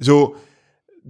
Zo, 0.00 0.34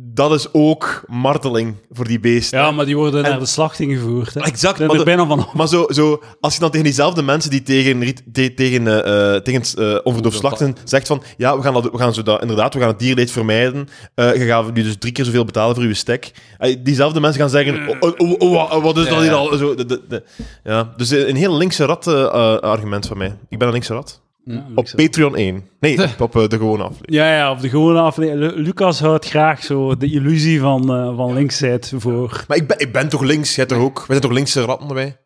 dat 0.00 0.32
is 0.32 0.52
ook 0.52 1.02
marteling 1.06 1.74
voor 1.90 2.04
die 2.04 2.20
beesten. 2.20 2.58
Ja, 2.58 2.70
maar 2.70 2.84
die 2.86 2.96
worden 2.96 3.24
En- 3.24 3.30
naar 3.30 3.38
de 3.38 3.46
slachting 3.46 3.92
gevoerd. 3.98 4.34
Hè. 4.34 4.40
Exact, 4.40 4.78
maar 4.78 4.88
de- 4.96 5.04
bijna 5.04 5.26
van 5.26 5.46
Maar 5.54 5.68
zo, 5.68 5.84
zo, 5.88 6.22
als 6.40 6.54
je 6.54 6.60
dan 6.60 6.70
tegen 6.70 6.84
diezelfde 6.86 7.22
mensen 7.22 7.50
die 7.50 7.62
tegen, 7.62 8.14
te- 8.32 8.54
tegen, 8.54 8.86
eh, 9.04 9.34
eh, 9.36 9.42
tegen 9.42 9.62
eh, 9.92 9.98
onverdoofd 10.04 10.36
slachten 10.38 10.76
zegt 10.84 11.06
van 11.06 11.22
ja, 11.36 11.56
we 11.56 11.62
gaan, 11.62 11.74
dat, 11.74 11.90
we 11.90 11.98
gaan 11.98 12.14
zo 12.14 12.22
dat, 12.22 12.40
inderdaad, 12.40 12.74
we 12.74 12.80
gaan 12.80 12.88
het 12.88 12.98
dierleed 12.98 13.30
vermijden. 13.30 13.88
Je 14.14 14.44
gaat 14.46 14.72
nu 14.74 14.82
dus 14.82 14.96
drie 14.98 15.12
keer 15.12 15.24
zoveel 15.24 15.44
betalen 15.44 15.74
voor 15.74 15.84
je 15.84 15.94
stek. 15.94 16.30
Diezelfde 16.82 17.20
mensen 17.20 17.40
gaan 17.40 17.50
zeggen, 17.50 17.88
oh, 17.88 17.96
oh, 18.00 18.12
oh, 18.18 18.34
oh, 18.38 18.52
wa- 18.70 18.80
wat 18.80 18.96
is 18.98 19.08
dat 19.08 19.20
hier 19.20 19.32
al? 19.32 19.56
Zo, 19.56 19.74
de, 19.74 19.84
de, 20.08 20.22
ja, 20.64 20.92
dus 20.96 21.10
een 21.10 21.36
heel 21.36 21.56
linkse 21.56 21.84
rat 21.84 22.06
argument 22.62 23.06
van 23.06 23.18
mij. 23.18 23.36
Ik 23.48 23.58
ben 23.58 23.66
een 23.66 23.72
linkse 23.72 23.94
rat. 23.94 24.20
Ja, 24.50 24.66
Op 24.74 24.88
Patreon 24.96 25.36
1. 25.36 25.68
Nee, 25.80 25.98
op, 26.02 26.20
op 26.34 26.36
eh, 26.36 26.48
de 26.48 26.56
gewone 26.56 26.82
aflevering. 26.82 27.14
ja, 27.16 27.36
ja, 27.36 27.50
op 27.50 27.60
de 27.60 27.68
gewone 27.68 28.00
aflevering. 28.00 28.52
Lu- 28.54 28.62
Lucas 28.62 29.00
houdt 29.00 29.28
graag 29.28 29.62
zo 29.64 29.96
de 29.96 30.10
illusie 30.10 30.60
van, 30.60 30.94
eh 30.94 31.16
van 31.16 31.32
linksheid 31.34 31.92
voor. 31.96 32.44
Maar 32.48 32.56
ik 32.56 32.66
ben, 32.66 32.78
ik 32.78 32.92
ben 32.92 33.08
toch 33.08 33.22
links, 33.22 33.54
jij 33.54 33.66
toch 33.66 33.78
ook? 33.78 33.96
Wij 33.96 34.06
zijn 34.06 34.20
toch 34.20 34.32
linkse 34.32 34.60
ratten 34.62 34.94
wij? 34.94 35.16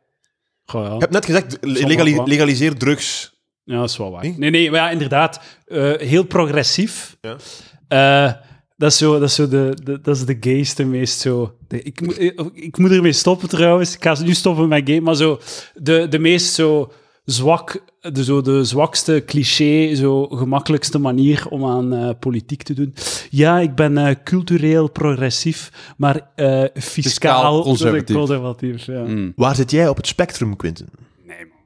Goh, 0.64 0.84
ja. 0.86 0.94
Ik 0.94 1.00
heb 1.00 1.10
net 1.10 1.24
gezegd, 1.24 1.58
legali- 1.60 2.22
legaliseer 2.24 2.76
drugs. 2.76 3.34
ja, 3.64 3.76
dat 3.80 3.88
is 3.90 3.96
wel 3.96 4.10
waar. 4.10 4.22
Nee? 4.22 4.34
Nee, 4.38 4.50
nee, 4.50 4.70
maar 4.70 4.80
ja, 4.80 4.90
inderdaad. 4.90 5.40
eh, 5.66 5.92
heel 5.98 6.24
progressief. 6.24 7.16
Ja. 7.20 7.36
Eh, 7.88 8.32
dat 8.76 8.90
is 8.90 8.98
zo, 8.98 9.12
dat 9.18 9.28
is 9.28 9.34
zo 9.34 9.48
de, 9.48 9.76
de, 9.84 10.00
dat 10.00 10.16
is 10.16 10.24
de 10.24 10.36
gayste 10.40 10.84
meest 10.84 11.18
zo. 11.20 11.54
De, 11.68 11.82
ik, 11.82 12.00
moet- 12.00 12.20
ik, 12.20 12.40
ik 12.54 12.78
moet 12.78 12.90
ermee 12.90 13.12
stoppen 13.12 13.48
trouwens. 13.48 13.94
Ik 13.94 14.02
ga 14.02 14.16
nu 14.24 14.34
stoppen 14.34 14.68
met 14.68 14.82
gay, 14.88 15.00
maar 15.00 15.14
zo 15.16 15.40
de, 15.74 16.06
de 16.08 16.18
meest 16.18 16.54
zo 16.54 16.92
zwak, 17.24 17.82
de, 18.12 18.24
zo 18.24 18.40
de 18.40 18.64
zwakste 18.64 19.22
cliché, 19.26 19.94
zo 19.94 20.26
gemakkelijkste 20.26 20.98
manier 20.98 21.46
om 21.50 21.64
aan 21.66 21.94
eh, 21.94 22.10
politiek 22.20 22.62
te 22.62 22.74
doen. 22.74 22.94
Ja, 23.30 23.58
ik 23.58 23.74
ben 23.74 23.98
eh, 23.98 24.14
cultureel 24.24 24.90
progressief, 24.90 25.70
maar 25.96 26.20
eh, 26.34 26.46
fiscaal, 26.74 26.82
Fiscaal 26.82 27.62
conservatief. 27.62 28.16
conservatief 28.16 28.84
ja. 28.86 29.02
Mm. 29.02 29.32
Waar 29.36 29.54
zit 29.54 29.70
jij 29.70 29.88
op 29.88 29.96
het 29.96 30.06
spectrum, 30.06 30.56
Quinten? 30.56 30.88
Nee, 31.26 31.36
man. 31.38 31.56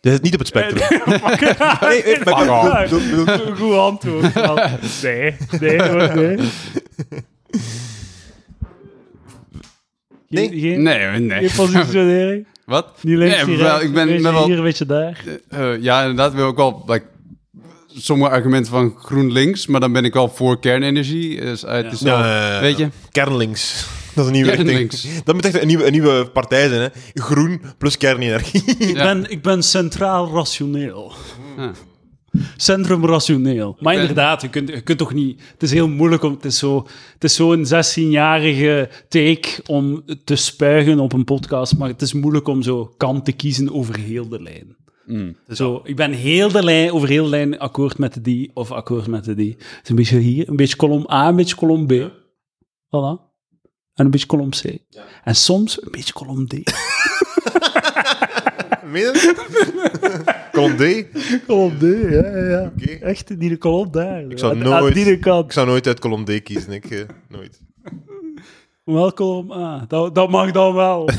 Je 0.00 0.10
zit 0.10 0.22
niet 0.22 0.32
op 0.32 0.38
het 0.38 0.48
spectrum. 0.48 0.80
Nee, 1.88 2.02
nee, 2.04 2.18
maar- 2.24 2.92
Een 2.92 3.56
goed 3.56 3.74
antwoord. 3.74 4.34
Nee, 5.02 5.34
nee, 5.60 5.82
hoor, 5.82 6.14
nee. 6.14 6.36
Nee? 10.28 10.48
Geen, 10.48 10.60
geen, 10.60 10.82
Nee, 10.82 11.18
nee. 11.18 11.48
geen 11.48 11.56
positionering? 11.66 12.46
Wat? 12.66 12.86
Niet 13.02 13.16
links, 13.18 13.36
Nee, 13.36 13.46
niet 13.46 13.58
wel, 13.58 13.80
ik 13.80 13.92
ben- 13.92 14.02
een 14.02 14.06
beetje 14.08 14.22
ben 14.22 14.32
wel- 14.32 14.44
hier, 14.46 14.56
een 14.56 14.62
beetje 14.62 14.86
daar. 14.86 15.24
Eh, 15.48 15.82
ja, 15.82 16.00
inderdaad. 16.00 16.28
Hebben 16.28 16.46
ook 16.46 16.56
wel 16.56 16.82
like, 16.86 17.04
sommige 17.96 18.30
argumenten 18.30 18.72
van 18.72 18.94
GroenLinks, 18.98 19.66
maar 19.66 19.80
dan 19.80 19.92
ben 19.92 20.04
ik 20.04 20.12
wel 20.12 20.28
voor 20.28 20.60
kernenergie. 20.60 21.40
Dus, 21.40 21.64
eh, 21.64 21.72
het 21.74 21.92
is 21.92 22.00
wel, 22.00 22.18
Ja, 22.18 22.26
ja, 22.46 22.54
ja. 22.54 22.60
weet 22.60 22.76
je? 22.78 22.88
Kernlinks. 23.10 23.86
Dat 24.14 24.24
is 24.24 24.30
een 24.30 24.36
nieuwe 24.36 24.50
Kernlinks. 24.56 25.02
richting. 25.02 25.24
Dat 25.24 25.34
moet 25.34 25.44
echt 25.44 25.60
een 25.60 25.66
nieuwe, 25.66 25.86
een 25.86 25.92
nieuwe 25.92 26.24
partij 26.32 26.68
zijn, 26.68 26.80
hè. 26.80 26.88
Groen 27.22 27.62
plus 27.78 27.96
kernenergie. 27.96 28.62
Ik, 28.78 28.96
Ja. 28.96 29.02
ben, 29.02 29.30
ik 29.30 29.42
ben 29.42 29.62
centraal 29.62 30.30
rationeel. 30.34 31.12
Ah. 31.58 31.68
Centrum 32.56 33.06
rationeel. 33.06 33.76
Maar 33.80 33.94
inderdaad, 33.94 34.42
je 34.42 34.48
kunt, 34.48 34.68
je 34.68 34.80
kunt 34.80 34.98
toch 34.98 35.14
niet... 35.14 35.42
Het 35.52 35.62
is 35.62 35.72
heel 35.72 35.88
moeilijk 35.88 36.22
om... 36.22 36.32
Het 36.32 36.44
is 36.44 36.58
zo- 36.58 36.86
zo'n 37.18 37.64
16-jarige 37.66 38.88
take 39.08 39.48
om 39.66 40.04
te 40.24 40.36
spuigen 40.36 40.98
op 40.98 41.12
een 41.12 41.24
podcast, 41.24 41.76
maar 41.78 41.88
het 41.88 42.02
is 42.02 42.12
moeilijk 42.12 42.48
om 42.48 42.62
zo 42.62 42.94
kant 42.96 43.24
te 43.24 43.32
kiezen 43.32 43.72
over 43.72 43.98
heel 43.98 44.28
de 44.28 44.42
lijn. 44.42 44.76
Mm. 45.06 45.36
Zo, 45.48 45.80
ik 45.84 45.96
ben 45.96 46.12
heel 46.12 46.48
de 46.52 46.62
lijn, 46.64 46.92
over 46.92 47.08
heel 47.08 47.24
de 47.24 47.30
lijn 47.30 47.58
akkoord 47.58 47.98
met 47.98 48.14
de 48.14 48.20
die 48.20 48.50
of 48.54 48.70
akkoord 48.72 49.06
met 49.06 49.24
de 49.24 49.34
die. 49.34 49.50
Het 49.58 49.80
is 49.82 49.88
een 49.88 49.96
beetje 49.96 50.18
hier, 50.18 50.48
een 50.48 50.56
beetje 50.56 50.76
kolom 50.76 51.06
A, 51.10 51.28
een 51.28 51.36
beetje 51.36 51.56
kolom 51.56 51.86
B. 51.86 51.92
Voilà. 52.86 53.32
En 53.94 54.04
een 54.04 54.10
beetje 54.10 54.26
kolom 54.26 54.50
C. 54.50 54.62
En 55.24 55.34
soms 55.36 55.82
een 55.82 55.90
beetje 55.90 56.12
kolom 56.12 56.46
D. 56.46 56.52
Meen 58.82 59.02
je 59.02 59.34
dat? 59.36 60.34
Kolom 60.52 60.76
D? 60.76 60.80
Ik 60.80 61.42
Kolom 61.46 61.78
D, 61.78 61.82
ja, 61.82 61.88
ja, 62.10 62.44
ja. 62.44 62.72
Oké. 62.76 62.90
Echt, 63.04 63.40
die 63.40 63.48
de 63.48 63.56
kolom 63.56 63.90
daar. 63.90 64.20
Ik 64.28 64.38
zou 64.38 64.52
aan, 64.52 64.58
nooit- 64.58 64.72
Aan 64.72 65.18
kant. 65.18 65.52
zou 65.52 65.66
nooit 65.66 65.86
uit 65.86 65.98
kolom 65.98 66.24
D 66.24 66.42
kiezen. 66.42 66.72
Ik, 66.72 66.84
eh, 66.90 67.00
nooit. 67.28 67.60
Wel 68.84 69.12
kolom 69.12 69.52
A. 69.52 69.84
Dat, 69.88 70.14
dat 70.14 70.30
mag 70.30 70.50
dan 70.50 70.74
wel. 70.74 71.08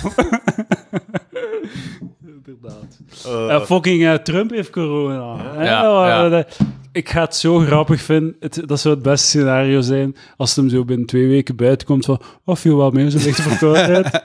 Inderdaad. 2.46 3.00
Eh, 3.26 3.46
Ja, 3.50 3.66
fucking 3.66 4.06
eh, 4.06 4.14
Trump 4.14 4.52
heeft 4.52 4.70
corona. 4.70 5.38
Hè? 5.54 5.64
Ja, 5.66 6.08
ja. 6.08 6.30
Eh, 6.32 6.44
Ik 6.92 7.10
ga 7.10 7.22
het 7.22 7.36
zo 7.36 7.60
grappig 7.60 8.02
vinden. 8.02 8.36
Het, 8.40 8.62
dat 8.66 8.80
zou 8.80 8.94
het 8.94 9.04
beste 9.04 9.28
scenario 9.28 9.82
zijn 9.82 10.16
als 10.38 10.50
het 10.50 10.58
hem 10.58 10.70
zo 10.70 10.86
binnen 10.86 11.06
twee 11.08 11.28
weken 11.28 11.56
buiten 11.56 11.88
komt 11.88 12.06
van 12.06 12.22
oh, 12.46 12.56
viel 12.56 12.78
wel 12.78 12.92
mee, 12.92 13.10
zo'n 13.10 13.22
lichte 13.22 13.42
verkoudheid. 13.42 14.22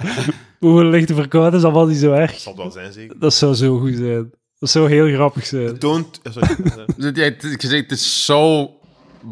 Hoeveel 0.58 0.84
lichte 0.90 1.14
verkoudheid, 1.14 1.62
dat 1.62 1.72
was 1.72 1.88
niet 1.88 1.96
zo 1.98 2.12
erg. 2.12 2.38
zal 2.38 2.52
het 2.52 2.62
wel 2.62 2.70
zijn, 2.70 2.92
zeker. 2.92 3.18
Dat 3.18 3.34
zou 3.34 3.54
zo 3.54 3.78
goed 3.78 3.94
zijn. 3.96 4.30
Dat 4.58 4.70
zou 4.70 4.88
heel 4.88 5.14
grappig 5.14 5.46
zijn. 5.46 5.78
Toont... 5.78 6.20
eh, 6.22 6.32
sorry. 6.36 6.56
Dus 6.96 7.10
ja, 7.14 7.22
het, 7.22 7.44
ik 7.44 7.60
zeg, 7.60 7.80
het 7.80 7.90
is 7.90 8.24
zo 8.24 8.70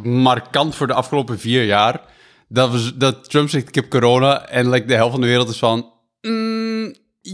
markant 0.03 0.74
voor 0.74 0.86
de 0.86 0.93
afgelopen 0.95 1.39
vier 1.39 1.64
jaar 1.64 2.01
dat, 2.49 2.70
we, 2.70 2.97
dat 2.97 3.30
Trump 3.30 3.49
zegt: 3.49 3.68
Ik 3.68 3.74
heb 3.74 3.89
corona. 3.91 4.47
En 4.49 4.70
like, 4.70 4.86
de 4.86 4.95
helft 4.95 5.11
van 5.12 5.20
de 5.20 5.26
wereld 5.26 5.49
is 5.49 5.59
van: 5.59 5.91
"Mm, 6.20 6.68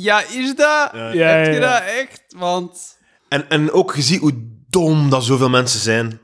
Ja, 0.01 0.23
is 0.23 0.55
dat? 0.55 0.91
Ja. 0.93 1.13
Ja, 1.13 1.27
heb 1.29 1.45
ja, 1.45 1.51
je 1.53 1.61
ja. 1.61 1.73
dat 1.73 1.83
echt? 1.83 2.23
Want. 2.37 2.97
En, 3.29 3.49
en 3.49 3.73
ook 3.73 3.95
gezien 3.95 4.19
hoe 4.21 4.33
dom 4.71 5.11
dat 5.11 5.25
zoveel 5.25 5.49
mensen 5.49 5.81
zijn. 5.81 6.19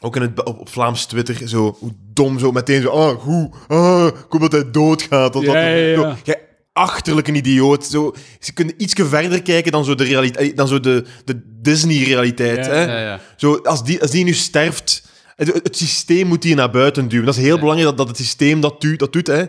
Ook 0.00 0.16
in 0.16 0.22
het, 0.22 0.44
op, 0.44 0.58
op 0.60 0.68
Vlaams 0.68 1.06
Twitter, 1.06 1.48
zo, 1.48 1.76
hoe 1.78 1.92
dom 2.12 2.38
zo 2.38 2.52
meteen 2.52 2.82
zo, 2.82 2.88
ah, 2.88 3.22
hoe, 3.22 3.50
ah, 3.68 4.06
ik 4.06 4.26
hoop 4.28 4.40
dat 4.40 4.52
hij 4.52 4.70
doodgaat. 4.70 5.36
Of 5.36 5.42
Ja, 5.44 5.52
dat, 5.52 5.62
ja, 5.62 5.68
ja. 5.68 5.94
Zo, 5.94 6.16
jij 6.24 6.40
achterlijke 6.72 7.32
idioot. 7.32 7.86
Zo, 7.86 8.14
ze 8.40 8.52
kunnen 8.52 8.74
iets 8.82 8.94
verder 8.96 9.42
kijken 9.42 9.72
dan 9.72 9.84
zo 9.84 9.94
de, 9.94 10.04
realiteit, 10.04 10.56
dan 10.56 10.68
zo 10.68 10.80
de, 10.80 11.04
de 11.24 11.40
Disney-realiteit. 11.60 12.66
Ja, 12.66 12.72
hè? 12.72 12.84
Ja, 12.84 12.98
ja. 12.98 13.20
Zo, 13.36 13.56
als, 13.56 13.84
die, 13.84 14.00
als 14.00 14.10
die 14.10 14.24
nu 14.24 14.32
sterft, 14.32 15.02
het, 15.36 15.48
het 15.62 15.76
systeem 15.76 16.26
moet 16.26 16.42
die 16.42 16.54
naar 16.54 16.70
buiten 16.70 17.08
duwen. 17.08 17.26
Dat 17.26 17.36
is 17.36 17.42
heel 17.42 17.58
belangrijk 17.58 17.88
dat, 17.88 17.96
dat 17.96 18.08
het 18.08 18.16
systeem 18.16 18.60
dat, 18.60 18.80
doet- 18.80 18.98
dat 18.98 19.12
doet. 19.12 19.26
Hè? 19.26 19.44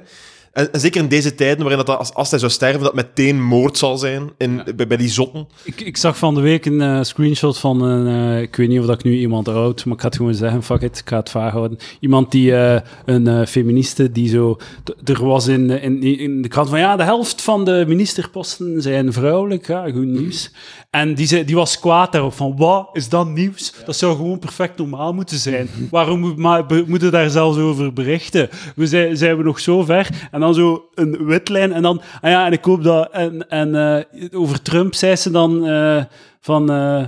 En, 0.53 0.73
en 0.73 0.79
zeker 0.79 1.01
in 1.01 1.07
deze 1.07 1.35
tijden, 1.35 1.59
waarin 1.65 1.85
dat, 1.85 1.97
als, 1.97 2.13
als 2.13 2.29
hij 2.29 2.39
zou 2.39 2.51
sterven, 2.51 2.83
dat 2.83 2.93
meteen 2.95 3.43
moord 3.43 3.77
zal 3.77 3.97
zijn 3.97 4.29
in, 4.37 4.61
bij, 4.75 4.87
bij 4.87 4.97
die 4.97 5.09
zotten. 5.09 5.47
Ik, 5.63 5.81
ik 5.81 5.97
zag 5.97 6.17
van 6.17 6.35
de 6.35 6.41
week 6.41 6.65
een 6.65 6.81
eh, 6.81 6.99
screenshot 7.01 7.57
van 7.59 7.81
een, 7.81 8.35
eh, 8.35 8.41
ik 8.41 8.55
weet 8.55 8.67
niet 8.67 8.79
of 8.79 8.85
dat 8.85 8.95
ik 8.99 9.03
nu 9.03 9.17
iemand 9.17 9.47
oud, 9.47 9.85
maar 9.85 9.93
ik 9.93 10.01
ga 10.01 10.07
het 10.07 10.15
gewoon 10.15 10.33
zeggen, 10.35 10.63
fuck 10.63 10.81
it, 10.81 10.97
ik 10.99 11.09
ga 11.09 11.17
het 11.17 11.29
vaag 11.29 11.51
houden. 11.51 11.77
Iemand 11.99 12.31
die, 12.31 12.55
eh, 12.55 12.79
een 13.05 13.47
feministe, 13.47 14.11
die 14.11 14.29
zo, 14.29 14.57
t- 14.83 15.09
er 15.09 15.25
was 15.25 15.47
in, 15.47 15.69
in, 15.69 16.03
in 16.03 16.41
de 16.41 16.47
krant 16.47 16.69
van, 16.69 16.79
ja, 16.79 16.95
de 16.95 17.03
helft 17.03 17.41
van 17.41 17.65
de 17.65 17.83
ministerposten 17.87 18.81
zijn 18.81 19.13
vrouwelijk, 19.13 19.67
ja, 19.67 19.83
goed 19.91 20.05
nieuws. 20.05 20.51
En 20.89 21.13
die, 21.15 21.27
zei, 21.27 21.45
die 21.45 21.55
was 21.55 21.79
kwaad 21.79 22.11
daarop, 22.11 22.33
van, 22.33 22.53
wat, 22.57 22.89
is 22.93 23.09
dat 23.09 23.27
nieuws? 23.29 23.73
Dat 23.85 23.95
zou 23.95 24.15
gewoon 24.15 24.39
perfect 24.39 24.77
normaal 24.77 25.13
moeten 25.13 25.37
zijn. 25.37 25.69
Waarom 25.91 26.19
moet, 26.19 26.37
maar, 26.37 26.65
be- 26.65 26.83
moeten 26.87 27.07
we 27.11 27.17
daar 27.17 27.29
zelfs 27.29 27.57
over 27.57 27.93
berichten? 27.93 28.49
We 28.75 28.87
zijn, 28.87 29.17
zijn 29.17 29.37
we 29.37 29.43
nog 29.43 29.59
zo 29.59 29.83
ver? 29.83 30.09
En 30.31 30.42
dan 30.43 30.53
zo 30.53 30.89
een 30.95 31.25
witlijn, 31.25 31.73
en 31.73 31.81
dan, 31.81 32.01
ah 32.21 32.29
ja, 32.31 32.45
en 32.45 32.51
ik 32.51 32.63
hoop 32.65 32.83
dat, 32.83 33.11
en, 33.11 33.49
en 33.49 33.75
eh, 33.75 34.39
over 34.39 34.61
Trump 34.61 34.93
zei 34.93 35.15
ze 35.15 35.31
dan 35.31 35.67
eh, 35.67 36.03
van... 36.39 36.71
eh, 36.71 37.03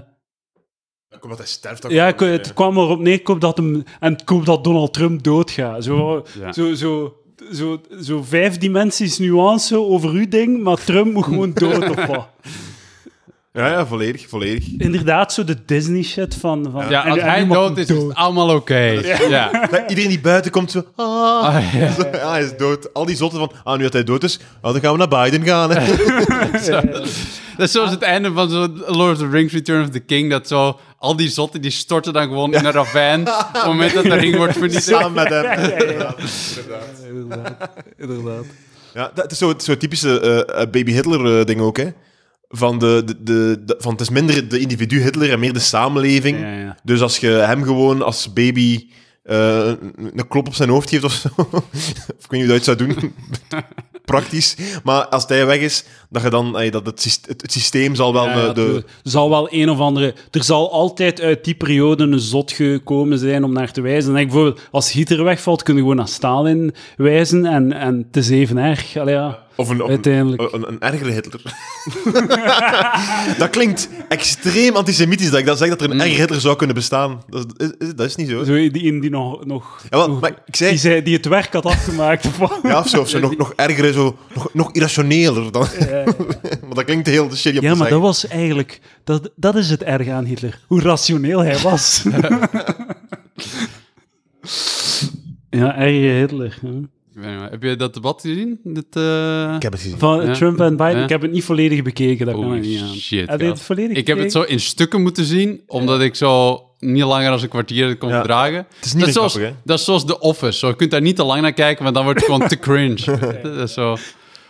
Kom 1.19 1.29
dat 1.29 1.37
hij 1.39 1.47
sterft. 1.47 1.85
ja, 1.89 2.07
ik- 2.07 2.19
het 2.19 2.53
kwam 2.53 2.77
erop 2.77 2.99
neer, 2.99 3.13
ik 3.13 3.27
hoop 3.27 3.41
dat 3.41 3.57
hem, 3.57 3.83
en 3.99 4.13
ik 4.13 4.29
hoop 4.29 4.45
dat 4.45 4.63
Donald 4.63 4.93
Trump 4.93 5.23
doodgaat. 5.23 5.83
Zo, 5.83 6.23
Ja. 6.39 6.51
zo, 6.53 6.73
zo, 6.73 7.13
zo, 7.53 7.81
zo 8.01 8.23
vijf 8.23 8.57
dimensies 8.57 9.17
nuance 9.19 9.77
over 9.79 10.09
uw 10.09 10.27
ding, 10.27 10.63
maar 10.63 10.83
Trump 10.83 11.13
moet 11.13 11.23
gewoon 11.23 11.51
dood 11.53 11.89
of 11.89 12.05
wat. 12.05 12.27
Ja, 13.55 13.67
ja, 13.67 13.85
volledig, 13.85 14.29
volledig. 14.29 14.63
Inderdaad, 14.77 15.33
zo 15.33 15.43
de 15.43 15.57
Disney 15.65 16.03
shit 16.03 16.35
van... 16.35 16.67
van 16.71 16.89
Ja, 16.89 17.03
en- 17.05 17.11
als 17.11 17.19
en 17.19 17.29
hij 17.29 17.47
dood 17.47 17.77
is, 17.77 17.87
is 17.89 17.97
het 18.03 18.15
allemaal 18.15 18.55
oké. 18.55 18.77
Ja. 18.77 19.17
Ja, 19.29 19.87
iedereen 19.87 20.09
die 20.09 20.19
buiten 20.19 20.51
komt 20.51 20.71
zo... 20.71 20.83
Ah, 20.95 21.43
Ah, 21.55 21.73
ja. 21.73 21.91
Zo, 21.99 22.03
ja, 22.13 22.31
hij 22.31 22.43
is 22.43 22.57
dood. 22.57 22.93
Al 22.93 23.05
die 23.05 23.15
zotten 23.15 23.39
van, 23.39 23.51
ah, 23.63 23.77
nu 23.77 23.83
dat 23.83 23.93
hij 23.93 24.03
dood 24.03 24.23
is, 24.23 24.39
ah, 24.61 24.71
dan 24.71 24.81
gaan 24.81 24.91
we 24.91 24.97
naar 25.07 25.23
Biden 25.23 25.43
gaan. 25.47 25.71
Hè. 25.71 25.85
Dat 27.57 27.65
is 27.67 27.71
zoals 27.71 27.91
het 27.91 28.01
einde 28.01 28.31
van 28.31 28.49
zo 28.49 28.67
Lord 28.87 29.11
of 29.11 29.17
the 29.17 29.29
Rings 29.29 29.53
Return 29.53 29.81
of 29.83 29.89
the 29.89 29.99
King. 29.99 30.29
Dat 30.29 30.47
zo, 30.47 30.79
al 30.97 31.15
die 31.15 31.29
zotten 31.29 31.61
die 31.61 31.71
storten 31.71 32.13
dan 32.13 32.23
gewoon 32.23 32.53
in 32.53 32.65
een 32.65 32.71
ravijn. 32.71 33.21
op 33.21 33.47
het 33.53 33.65
moment 33.65 33.93
dat 33.93 34.03
de 34.03 34.15
ring 34.15 34.35
wordt 34.35 34.53
vernietigd. 34.53 34.83
Samen 34.83 35.11
met 35.13 35.29
hem. 35.29 35.43
Ja, 35.43 35.59
ja, 35.59 35.91
ja. 35.91 36.15
Inderdaad. 36.57 36.87
Inderdaad, 37.09 37.67
inderdaad. 37.97 38.45
Ja, 38.93 39.11
dat 39.13 39.31
is 39.31 39.37
zo, 39.37 39.53
zo 39.57 39.77
typische 39.77 40.19
eh, 40.19 40.61
eh, 40.61 40.69
baby 40.69 40.91
Hitler-ding 40.91 41.61
ook, 41.61 41.77
hè. 41.77 41.87
Van, 42.57 42.79
de, 42.79 43.01
de, 43.05 43.23
de, 43.23 43.61
de- 43.65 43.75
van 43.77 43.91
het 43.91 44.01
is 44.01 44.09
minder 44.09 44.47
de 44.49 44.59
individu 44.59 45.01
Hitler 45.01 45.31
en 45.31 45.39
meer 45.39 45.53
de 45.53 45.59
samenleving. 45.59 46.39
Ja, 46.39 46.51
ja. 46.59 46.77
Dus 46.83 47.01
als 47.01 47.17
je 47.17 47.27
hem 47.27 47.63
gewoon 47.63 48.01
als 48.01 48.33
baby 48.33 48.87
eh, 49.23 49.71
een 50.13 50.27
klop 50.27 50.47
op 50.47 50.55
zijn 50.55 50.69
hoofd 50.69 50.89
geeft 50.89 51.03
of 51.03 51.13
zo, 51.13 51.27
of 51.51 51.63
ik 51.73 52.29
weet 52.29 52.29
niet 52.29 52.41
hoe 52.45 52.53
dat 52.53 52.63
zou 52.63 52.77
doen, 52.77 53.13
praktisch. 54.05 54.55
Maar 54.83 55.07
als 55.07 55.25
hij 55.27 55.45
weg 55.45 55.59
is, 55.59 55.83
dat, 56.15 56.23
je 56.23 56.29
dan, 56.29 56.51
dat 56.71 56.85
het, 56.85 57.01
syst- 57.01 57.25
het, 57.27 57.41
het 57.41 57.51
systeem 57.51 57.95
zal 57.95 58.13
wel 58.13 58.25
Ja, 58.29 58.53
de... 58.53 58.83
Er 59.03 59.11
zal 59.11 59.29
wel 59.29 59.47
een 59.51 59.69
of 59.69 59.79
andere... 59.79 60.13
Er 60.31 60.43
zal 60.43 60.71
altijd 60.71 61.21
uit 61.21 61.43
die 61.43 61.55
periode 61.55 62.03
een 62.03 62.19
zot 62.19 62.51
gekomen 62.51 63.17
zijn 63.19 63.43
om 63.43 63.53
naar 63.53 63.71
te 63.71 63.81
wijzen. 63.81 64.13
Denk 64.13 64.25
ik 64.25 64.31
bijvoorbeeld, 64.33 64.61
als 64.71 64.91
Hitler 64.91 65.23
wegvalt, 65.23 65.63
kun 65.63 65.73
je 65.75 65.79
gewoon 65.81 65.95
naar 65.95 66.07
Stalin 66.07 66.73
wijzen 66.97 67.45
en, 67.45 67.73
en 67.73 68.05
het 68.07 68.17
is 68.17 68.29
even 68.29 68.57
erg. 68.57 68.97
Allee, 68.97 69.13
ja. 69.15 69.43
Of 69.57 69.69
een, 69.69 69.83
Uiteindelijk. 69.83 70.53
een, 70.53 70.67
een 70.67 70.79
ergere 70.79 71.11
Hitler. 71.11 71.41
dat 73.37 73.49
klinkt 73.49 73.89
extreem 74.09 74.75
antisemitisch 74.75 75.29
dat 75.29 75.39
ik 75.39 75.45
dan 75.45 75.57
zeg 75.57 75.69
dat 75.69 75.81
er 75.81 75.89
een 75.91 75.99
ergere 76.01 76.19
Hitler 76.19 76.41
zou 76.41 76.55
kunnen 76.55 76.75
bestaan. 76.75 77.21
Dat 77.29 77.45
is, 77.57 77.67
is- 77.77 77.93
dat 77.95 78.05
is 78.05 78.15
niet 78.15 78.29
zo. 78.29 78.43
Zo 78.43 78.53
die, 78.53 78.71
die, 78.71 79.01
die 79.01 79.09
nog... 79.09 79.45
nog 79.45 79.79
Ja, 79.89 79.97
wel, 79.97 80.07
nog- 80.07 80.19
maar 80.21 80.31
ik 80.45 80.55
zei- 80.55 80.69
die, 80.69 80.79
zei, 80.79 81.03
die 81.03 81.15
het 81.15 81.25
werk 81.25 81.53
had 81.53 81.65
afgemaakt. 81.65 82.27
Ja, 82.63 82.79
of 82.79 82.87
zo, 82.87 82.99
of 83.01 83.09
zo 83.09 83.19
nog, 83.19 83.37
nog 83.37 83.53
erger, 83.55 83.93
zo, 83.93 84.15
nog, 84.33 84.49
nog 84.53 84.71
irrationeler 84.71 85.51
dan. 85.51 85.67
maar 86.65 86.73
dat 86.75 86.83
klinkt 86.83 87.07
heel 87.07 87.35
shitty 87.35 87.57
om 87.57 87.63
Ja, 87.63 87.69
maar 87.69 87.77
zeggen. 87.77 87.95
dat 87.95 88.01
was 88.05 88.27
eigenlijk... 88.27 88.79
Dat, 89.03 89.29
dat 89.35 89.55
is 89.55 89.69
het 89.69 89.83
erg 89.83 90.07
aan 90.07 90.25
Hitler. 90.25 90.59
Hoe 90.67 90.81
rationeel 90.81 91.39
hij 91.39 91.57
was. 91.59 92.03
ja, 95.49 95.75
erge 95.77 95.95
Hitler. 96.19 96.57
hè. 96.61 96.67
Ik 96.69 97.21
weet 97.21 97.29
niet 97.31 97.39
meer. 97.39 97.49
Heb 97.51 97.63
je 97.63 97.75
dat 97.75 97.93
debat 97.93 98.21
gezien? 98.21 98.59
Dat, 98.63 98.85
eh, 98.91 99.53
Ik 99.55 99.61
heb 99.61 99.71
het 99.71 99.81
gezien. 99.81 99.97
Van 99.99 100.25
Ja. 100.25 100.33
Trump 100.33 100.59
en 100.59 100.77
Biden. 100.77 100.97
Ja. 100.97 101.03
Ik 101.03 101.09
heb 101.09 101.21
het 101.21 101.31
niet 101.31 101.43
volledig 101.43 101.81
bekeken, 101.83 102.25
dat 102.25 102.35
kan 102.35 102.59
niet 102.59 102.81
aan. 102.81 102.95
shit, 102.95 103.29
Heb 103.29 103.41
je 103.41 103.47
het 103.47 103.61
volledig 103.61 103.97
Ik 103.97 104.07
heb 104.07 104.17
het 104.17 104.31
zo 104.31 104.41
in 104.41 104.59
stukken 104.59 105.01
moeten 105.01 105.25
zien, 105.25 105.61
omdat 105.67 106.01
ik 106.01 106.15
zo 106.15 106.61
niet 106.79 107.03
langer 107.03 107.29
dan 107.31 107.41
een 107.41 107.47
kwartier 107.49 107.97
kon 107.97 108.09
Ja. 108.09 108.15
verdragen. 108.15 108.65
Het 108.75 108.85
is 108.85 108.91
niet 108.93 108.99
dat, 108.99 109.07
is 109.09 109.13
zoals, 109.15 109.33
grappig, 109.33 109.51
hè? 109.53 109.59
dat 109.63 109.79
is 109.79 109.85
zoals 109.85 110.05
The 110.05 110.19
Office. 110.19 110.57
Zo, 110.59 110.67
je 110.67 110.75
kunt 110.75 110.91
daar 110.91 111.01
niet 111.01 111.15
te 111.15 111.23
lang 111.23 111.41
naar 111.41 111.53
kijken, 111.53 111.83
want 111.83 111.95
dan 111.95 112.03
wordt 112.03 112.19
het 112.19 112.29
gewoon 112.31 112.47
te 112.47 112.59
cringe. 112.65 113.39
dat 113.43 113.57
is 113.69 113.73
zo... 113.73 113.97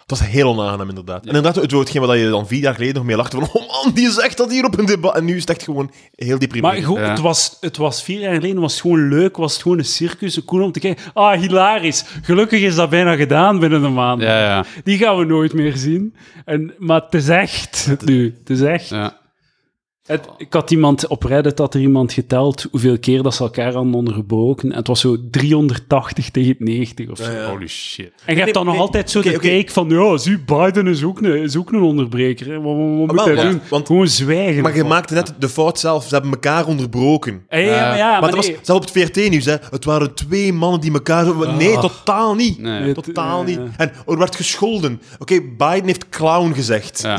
Het 0.06 0.20
was 0.20 0.28
heel 0.30 0.50
onaangenaam, 0.50 0.90
inderdaad. 0.90 1.22
En 1.22 1.28
inderdaad, 1.28 1.56
het 1.56 1.72
hetgeen 1.72 2.02
waar 2.02 2.18
je 2.18 2.30
dan 2.30 2.48
vier 2.48 2.60
jaar 2.60 2.74
geleden 2.74 2.96
nog 2.96 3.04
mee 3.06 3.16
lachte 3.16 3.38
van 3.40 3.50
oh 3.54 3.84
man, 3.84 3.94
die 3.94 4.10
zegt 4.12 4.38
dat 4.38 4.52
hier 4.52 4.66
op 4.66 4.78
een 4.78 4.86
debat. 4.86 5.16
En 5.16 5.26
nu 5.26 5.34
is 5.36 5.42
het 5.42 5.50
echt 5.50 5.64
gewoon 5.64 5.92
heel 6.16 6.30
Maar 6.30 6.40
deprimerend. 6.40 6.86
goed, 6.86 6.98
Ja. 6.98 7.10
het, 7.10 7.20
was, 7.20 7.58
het 7.60 7.78
was 7.78 8.04
vier 8.04 8.20
jaar 8.20 8.34
geleden, 8.34 8.62
was 8.62 8.72
het 8.74 8.82
gewoon 8.82 9.08
leuk, 9.08 9.38
was 9.38 9.54
het 9.54 9.62
gewoon 9.62 9.78
een 9.78 9.86
circus, 9.86 10.44
cool 10.46 10.64
om 10.64 10.72
te 10.72 10.80
kijken. 10.80 11.04
Ah, 11.14 11.40
hilarisch. 11.40 12.06
Gelukkig 12.22 12.62
is 12.62 12.76
dat 12.76 12.90
bijna 12.90 13.16
gedaan 13.16 13.60
binnen 13.60 13.84
een 13.84 13.94
maand. 13.94 14.22
Ja, 14.22 14.40
ja. 14.40 14.66
Die 14.84 14.98
gaan 14.98 15.18
we 15.18 15.26
nooit 15.26 15.54
meer 15.54 15.78
zien. 15.78 16.16
En, 16.46 16.74
maar 16.78 17.02
het 17.02 17.14
is 17.14 17.30
echt, 17.30 17.88
nu, 18.06 18.36
het 18.40 18.50
is 18.50 18.62
echt. 18.62 18.92
Het- 20.06 20.28
ik 20.38 20.54
had 20.54 20.72
iemand 20.72 21.08
op 21.08 21.24
Reddit, 21.24 21.58
had 21.60 21.74
er 21.74 21.80
iemand 21.80 22.14
geteld 22.14 22.68
hoeveel 22.72 23.00
keer 23.00 23.24
dat 23.24 23.36
ze 23.36 23.44
elkaar 23.44 23.74
hadden 23.74 23.94
onderbroken. 23.94 24.72
En 24.72 24.78
het 24.78 24.88
was 24.88 25.00
zo 25.00 25.18
380 25.32 26.30
tegen 26.32 26.56
90 26.60 27.10
of 27.10 27.18
zo. 27.18 27.32
Ja. 27.32 27.50
Holy 27.50 27.68
shit. 27.68 28.06
En 28.06 28.12
je 28.26 28.32
hebt 28.34 28.44
Nee, 28.44 28.54
dan 28.54 28.64
nog 28.66 28.74
nee, 28.74 28.82
altijd 28.84 29.12
zo 29.12 29.22
de 29.22 29.30
oké. 29.30 29.40
kijk 29.40 29.70
van, 29.70 29.90
ja, 29.90 30.18
zie, 30.18 30.40
Biden 30.40 30.88
is 30.88 31.04
ook 31.04 31.22
een, 31.22 31.42
is 31.44 31.58
ook 31.58 31.72
een 31.72 31.82
onderbreker. 31.82 32.46
hè. 32.48 32.62
Wat, 32.62 32.64
wat, 32.76 32.76
wat 32.76 32.88
moet 32.88 33.12
wel, 33.12 33.26
hij 33.26 33.36
want- 33.36 33.50
doen? 33.50 33.62
want- 33.70 33.88
Gewoon 33.88 34.08
zwijgen. 34.08 34.64
Maar 34.64 34.76
je 34.76 34.84
maakte 34.84 35.14
net 35.14 35.34
de 35.40 35.50
fout 35.50 35.80
zelf. 35.80 36.04
Ze 36.08 36.14
hebben 36.14 36.32
elkaar 36.32 36.66
onderbroken. 36.68 37.46
Ja, 37.50 37.58
ja, 37.58 37.88
maar 37.88 37.98
ja, 37.98 38.20
maar 38.20 38.36
was 38.36 38.48
nee. 38.48 38.58
zelfs 38.62 38.88
op 38.88 38.94
het 38.94 39.04
VRT-nieuws, 39.04 39.46
hè. 39.46 39.56
Het 39.70 39.86
waren 39.86 40.14
twee 40.14 40.54
mannen 40.54 40.80
die 40.82 40.94
elkaar... 40.94 41.26
zo- 41.26 41.52
Nee, 41.52 41.78
totaal 41.80 42.36
niet. 42.36 42.60
Totaal 42.94 43.40
eh, 43.40 43.46
niet. 43.46 43.60
En 43.78 43.92
er 44.08 44.18
werd 44.18 44.36
gescholden. 44.36 45.02
Oké, 45.20 45.42
Biden 45.58 45.86
heeft 45.86 46.10
clown 46.10 46.54
gezegd. 46.54 47.02
Ja. 47.02 47.18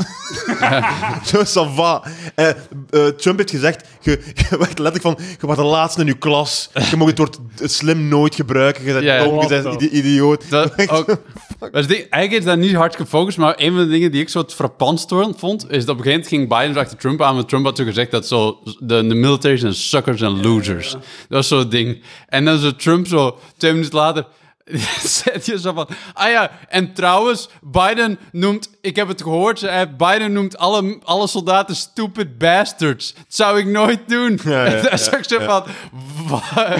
Zo, 1.25 1.39
ça 1.43 1.73
va. 1.75 2.03
Eh, 2.35 2.47
eh, 2.89 3.07
Trump 3.07 3.37
heeft 3.37 3.49
gezegd, 3.49 3.87
je, 4.01 4.11
je 4.49 4.57
werd 4.57 4.79
letterlijk 4.79 5.01
van, 5.01 5.17
je 5.39 5.47
was 5.47 5.55
de 5.55 5.63
laatste 5.63 6.01
in 6.01 6.07
je 6.07 6.17
klas. 6.17 6.69
Je 6.89 6.97
mag 6.97 7.07
het 7.07 7.17
woord 7.17 7.39
slim 7.63 8.07
nooit 8.07 8.35
gebruiken. 8.35 8.85
Je 8.85 8.93
bent 8.93 9.23
dom, 9.23 9.41
je 9.41 9.47
bent 9.47 9.81
idioot. 9.81 10.49
Dat 10.49 10.73
ook, 10.91 11.17
eigenlijk 11.59 12.31
is 12.31 12.43
dat 12.43 12.57
niet 12.57 12.73
hard 12.73 12.95
gefocust, 12.95 13.37
maar 13.37 13.53
een 13.57 13.71
van 13.71 13.83
de 13.83 13.87
dingen 13.89 14.11
die 14.11 14.21
ik 14.21 14.29
zo 14.29 14.39
het 14.39 14.53
frappantst 14.53 15.13
vond, 15.35 15.71
is 15.71 15.85
dat 15.85 15.95
op 15.95 16.05
een 16.05 16.11
gegeven 16.11 16.11
moment 16.11 16.27
ging 16.27 16.49
Biden 16.49 16.77
achter 16.77 16.97
Trump 16.97 17.21
aan, 17.21 17.35
want 17.35 17.49
Trump 17.49 17.65
had 17.65 17.77
zo 17.77 17.83
gezegd 17.83 18.11
dat 18.11 18.27
zo, 18.27 18.59
de, 18.63 19.07
de 19.07 19.15
military 19.15 19.57
zijn 19.57 19.73
suckers 19.73 20.21
en 20.21 20.41
losers. 20.41 20.91
Dat 20.91 21.01
was 21.27 21.47
zo'n 21.47 21.69
ding. 21.69 22.01
En 22.27 22.45
dan 22.45 22.57
zo 22.57 22.75
Trump 22.75 23.07
zo, 23.07 23.37
twee 23.57 23.71
minuten 23.73 23.95
later, 23.95 24.25
zet 25.23 25.45
je 25.45 25.59
zo 25.59 25.73
van, 25.73 25.87
ah 26.13 26.29
ja, 26.29 26.51
en 26.69 26.93
trouwens, 26.93 27.49
Biden 27.61 28.19
noemt, 28.31 28.69
ik 28.81 28.95
heb 28.95 29.07
het 29.07 29.21
gehoord, 29.21 29.63
eh, 29.63 29.81
Biden 29.97 30.31
noemt 30.33 30.57
alle, 30.57 30.99
alle 31.03 31.27
soldaten 31.27 31.75
stupid 31.75 32.37
bastards. 32.37 33.13
Dat 33.13 33.23
zou 33.27 33.59
ik 33.59 33.65
nooit 33.65 33.99
doen. 34.09 34.39
Ja, 34.43 34.65
ja, 34.65 34.71
En 34.73 34.89
dan 34.89 34.97
zag 34.99 35.17
ik 35.17 35.23
zo 35.29 35.39
van, 35.39 35.63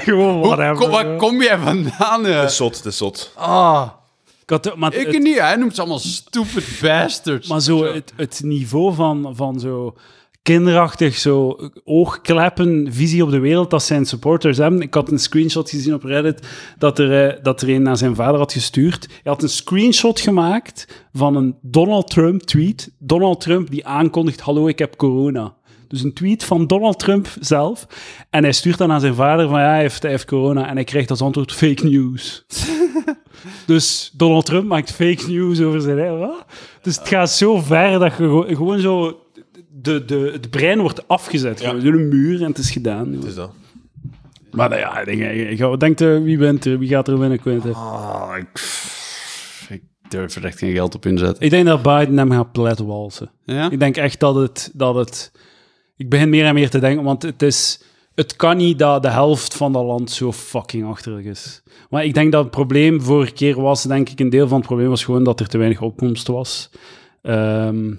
hoe- 0.16 0.40
whatever, 0.48 0.76
kom- 0.76 0.90
waar 0.90 1.16
kom 1.16 1.42
jij 1.42 1.58
vandaan? 1.58 2.50
zot, 2.50 2.76
het 2.76 2.86
is 2.86 2.98
zot. 2.98 3.32
Ah. 3.36 3.88
Ik 4.44 4.50
had, 4.50 4.76
maar 4.76 4.94
Ik 4.94 5.08
het- 5.12 5.22
niet, 5.24 5.40
hij 5.40 5.56
noemt 5.56 5.76
ze 5.76 5.82
allemaal 5.82 6.00
stupid 6.00 6.80
bastards. 6.82 7.48
Maar 7.48 7.62
zo 7.62 7.84
het, 7.94 8.14
het 8.16 8.40
niveau 8.44 8.94
van, 8.96 9.34
van 9.36 9.60
zo 9.60 9.96
kinderachtig, 10.48 11.18
zo 11.18 11.58
oogkleppen, 11.84 12.88
visie 12.94 13.24
op 13.24 13.30
de 13.32 13.40
wereld, 13.40 13.70
dat 13.70 13.84
zijn 13.84 14.06
supporters 14.06 14.58
hebben. 14.58 14.82
Ik 14.82 14.94
had 14.94 15.12
een 15.12 15.20
screenshot 15.20 15.70
gezien 15.70 15.94
op 15.94 16.04
Reddit 16.04 16.48
dat 16.78 17.00
er, 17.00 17.28
eh, 17.28 17.44
dat 17.44 17.62
er 17.62 17.70
een 17.70 17.82
naar 17.82 17.98
zijn 17.98 18.16
vader 18.16 18.40
had 18.40 18.54
gestuurd. 18.54 19.08
Hij 19.08 19.32
had 19.32 19.44
een 19.44 19.50
screenshot 19.50 20.20
gemaakt 20.20 21.06
van 21.14 21.36
een 21.36 21.56
Donald 21.62 22.10
Trump 22.10 22.42
tweet. 22.42 22.92
Donald 23.00 23.42
Trump 23.42 23.70
die 23.70 23.86
aankondigt, 23.86 24.40
hallo, 24.40 24.68
ik 24.68 24.80
heb 24.80 24.96
corona. 24.96 25.54
Dus 25.88 26.04
een 26.04 26.14
tweet 26.14 26.44
van 26.44 26.68
Donald 26.68 27.00
Trump 27.00 27.28
zelf. 27.40 27.88
En 28.30 28.44
hij 28.44 28.54
stuurt 28.54 28.78
dan 28.78 28.92
aan 28.92 29.00
zijn 29.00 29.16
vader 29.16 29.50
van, 29.50 29.60
ja, 29.60 29.70
hij 29.70 29.82
heeft, 29.82 30.02
hij 30.02 30.12
heeft 30.12 30.26
corona. 30.26 30.70
En 30.70 30.76
hij 30.76 30.84
krijgt 30.84 31.10
als 31.10 31.22
antwoord 31.22 31.54
fake 31.54 31.86
news. 31.86 32.46
Dus 33.66 34.12
Donald 34.14 34.46
Trump 34.46 34.68
maakt 34.68 34.92
fake 34.92 35.24
news 35.28 35.62
over 35.62 35.82
zijn. 35.82 36.20
Wat? 36.20 36.46
Dus 36.82 36.98
het 36.98 37.08
gaat 37.08 37.32
zo 37.32 37.58
ver 37.58 38.00
dat 38.00 38.10
je 38.10 38.16
gewo- 38.16 38.56
gewoon 38.56 38.80
zo. 38.80 39.22
De, 39.82 40.06
de, 40.06 40.30
het 40.34 40.50
brein 40.50 40.80
wordt 40.80 41.08
afgezet. 41.08 41.62
Gewoon 41.62 41.80
door 41.80 41.94
een 41.94 42.08
muur 42.08 42.42
en 42.42 42.48
het 42.48 42.58
is 42.58 42.72
gedaan. 42.72 43.14
Het 43.14 43.24
is 43.24 43.36
dat. 43.36 43.52
Maar 44.52 44.70
nou 44.70 44.82
ja, 44.82 45.00
ik 45.00 45.06
denk, 45.06 45.22
ik 45.74 45.80
denk 45.80 46.00
eh, 46.00 46.24
wie 46.24 46.38
wint 46.38 46.66
er? 46.66 46.80
Wie 46.80 46.90
gaat 46.90 47.08
er 47.08 47.20
winnen, 47.20 47.40
Quentin? 47.40 47.74
Ah, 47.74 48.38
ik, 48.38 48.48
ik 49.70 49.84
durf 50.10 50.36
er 50.36 50.46
echt 50.46 50.60
geen 50.60 50.74
geld 50.74 50.96
op 50.96 51.06
inzetten. 51.06 51.44
Ik 51.44 51.50
denk 51.50 51.66
dat 51.66 51.82
Biden 51.82 52.18
hem 52.18 52.32
gaat 52.32 52.52
platwalsen. 52.52 53.32
Ja? 53.44 53.72
Ik 53.72 53.80
denk 53.80 53.98
echt 53.98 54.20
dat 54.20 54.36
het, 54.36 54.72
dat 54.74 54.96
het... 54.96 55.32
Ik 55.98 56.10
begin 56.10 56.30
meer 56.30 56.46
en 56.46 56.54
meer 56.54 56.70
te 56.70 56.80
denken, 56.80 57.04
want 57.04 57.24
het 57.24 57.42
is... 57.42 57.82
Het 58.16 58.36
kan 58.36 58.58
niet 58.58 58.80
dat 58.80 59.02
de 59.02 59.10
helft 59.10 59.56
van 59.56 59.74
dat 59.74 59.84
land 59.84 60.12
zo 60.12 60.32
fucking 60.32 60.86
achterlijk 60.86 61.26
is. 61.26 61.64
Maar 61.90 62.06
ik 62.06 62.14
denk 62.14 62.32
dat 62.32 62.42
het 62.42 62.52
probleem 62.52 63.02
vorige 63.02 63.34
keer 63.34 63.62
was, 63.62 63.84
denk 63.84 64.10
ik, 64.10 64.20
een 64.20 64.30
deel 64.30 64.48
van 64.48 64.58
het 64.58 64.68
probleem 64.68 64.90
was 64.90 65.04
gewoon 65.04 65.24
dat 65.24 65.40
er 65.40 65.48
te 65.48 65.58
weinig 65.58 65.82
opkomst 65.82 66.28
was. 66.28 66.70
Ehm, 67.22 67.94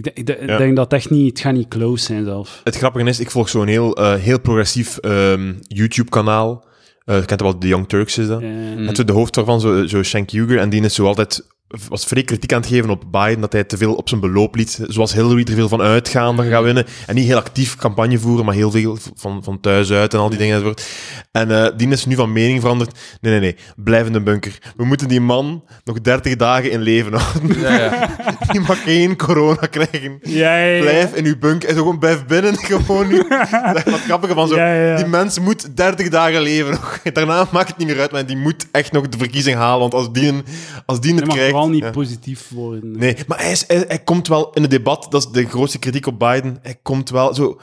ik, 0.00 0.04
denk- 0.04 0.16
ik 0.16 0.26
denk- 0.26 0.38
ik 0.40 0.48
Ja. 0.48 0.58
denk 0.58 0.76
dat 0.76 0.92
echt 0.92 1.10
niet... 1.10 1.28
Het 1.30 1.40
gaat 1.40 1.52
niet 1.52 1.68
close 1.68 2.04
zijn 2.04 2.24
zelf. 2.24 2.60
Het 2.64 2.76
grappige 2.76 3.08
is, 3.08 3.20
ik 3.20 3.30
volg 3.30 3.48
zo'n 3.48 3.66
heel, 3.66 3.96
eh, 3.96 4.14
heel 4.14 4.40
progressief 4.40 4.96
ehm, 4.98 5.52
YouTube-kanaal. 5.60 6.68
Je 7.04 7.24
kent 7.24 7.40
wel, 7.40 7.58
de 7.58 7.68
Young 7.68 7.88
Turks 7.88 8.18
is 8.18 8.26
dat. 8.26 8.40
En 8.42 8.96
zo 8.96 9.04
de 9.04 9.12
hoofd 9.12 9.34
daarvan, 9.34 9.60
zo, 9.60 9.86
zo 9.86 10.02
Shank 10.02 10.32
Uger, 10.32 10.58
en 10.58 10.68
die 10.70 10.82
is 10.82 10.94
zo 10.94 11.06
altijd 11.06 11.46
was 11.88 12.04
vrij 12.06 12.22
kritiek 12.22 12.52
aan 12.52 12.60
het 12.60 12.68
geven 12.70 12.90
op 12.90 13.04
Biden, 13.10 13.40
dat 13.40 13.52
hij 13.52 13.64
te 13.64 13.76
veel 13.76 13.94
op 13.94 14.08
zijn 14.08 14.20
beloop 14.20 14.54
liet. 14.54 14.78
Zoals 14.88 15.12
Hillary 15.12 15.44
er 15.48 15.54
veel 15.54 15.68
van 15.68 15.80
uitgaan 15.80 16.36
dat 16.36 16.44
hij 16.44 16.54
gaat 16.54 16.62
winnen. 16.64 16.86
En 17.06 17.14
niet 17.14 17.26
heel 17.26 17.36
actief 17.36 17.76
campagne 17.76 18.18
voeren, 18.18 18.44
maar 18.44 18.54
heel 18.54 18.70
veel 18.70 18.98
van, 19.14 19.44
van 19.44 19.60
thuis 19.60 19.90
uit 19.90 20.14
en 20.14 20.20
al 20.20 20.28
die 20.28 20.38
dingen 20.38 20.54
enzovoort. 20.54 20.86
En 21.32 21.50
eh 21.64 21.70
die 21.76 21.88
is 21.88 22.06
nu 22.06 22.14
van 22.14 22.32
mening 22.32 22.60
veranderd. 22.60 22.98
Nee, 23.20 23.32
nee, 23.32 23.40
nee. 23.40 23.56
Blijf 23.76 24.06
in 24.06 24.12
de 24.12 24.20
bunker. 24.22 24.58
We 24.76 24.84
moeten 24.84 25.08
die 25.08 25.20
man 25.20 25.64
nog 25.84 26.00
30 26.00 26.36
dagen 26.36 26.70
in 26.70 26.80
leven 26.80 27.12
houden. 27.14 27.60
Ja, 27.60 27.74
ja. 27.78 28.08
Die 28.52 28.60
mag 28.60 28.82
geen 28.82 29.16
corona 29.16 29.66
krijgen. 29.66 30.18
ja, 30.22 30.56
ja, 30.58 30.66
ja. 30.74 30.80
Blijf 30.80 31.14
in 31.14 31.24
uw 31.24 31.38
bunker. 31.38 31.68
En 31.68 31.74
zo 31.74 31.80
gewoon 31.80 31.98
blijf 31.98 32.24
binnen. 32.26 32.58
Gewoon 32.70 33.08
nu. 33.08 33.16
Dat 33.28 33.86
is 33.86 33.92
wat 33.92 34.00
grappige 34.00 34.34
van 34.34 34.48
zo. 34.48 34.54
Ja, 34.56 34.74
ja, 34.74 34.86
ja. 34.90 34.96
Die 34.96 35.06
mens 35.06 35.38
moet 35.38 35.76
30 35.76 36.08
dagen 36.08 36.40
leven 36.40 36.70
nog. 36.70 37.00
Daarna 37.12 37.46
maakt 37.52 37.68
het 37.68 37.76
niet 37.76 37.86
meer 37.88 38.00
uit, 38.00 38.10
maar 38.12 38.26
die 38.26 38.36
moet 38.36 38.66
echt 38.70 38.92
nog 38.92 39.08
de 39.08 39.18
verkiezing 39.18 39.56
halen. 39.56 39.80
Want 39.80 39.94
als 39.94 40.12
die, 40.12 40.28
een- 40.28 40.44
als 40.86 41.00
die 41.00 41.14
het 41.14 41.28
krijgt... 41.28 41.52
vooral 41.60 41.80
niet 41.80 41.84
ja. 41.84 41.90
positief 41.90 42.48
worden. 42.48 42.98
Nee, 42.98 43.16
maar 43.26 43.40
hij, 43.40 43.50
is, 43.50 43.64
hij, 43.66 43.84
hij 43.88 43.98
komt 43.98 44.28
wel 44.28 44.50
in 44.52 44.62
het 44.62 44.70
debat. 44.70 45.06
Dat 45.10 45.24
is 45.24 45.30
de 45.32 45.46
grootste 45.46 45.78
kritiek 45.78 46.06
op 46.06 46.18
Biden. 46.18 46.58
Hij 46.62 46.78
komt 46.82 47.10
wel 47.10 47.34
zo... 47.34 47.60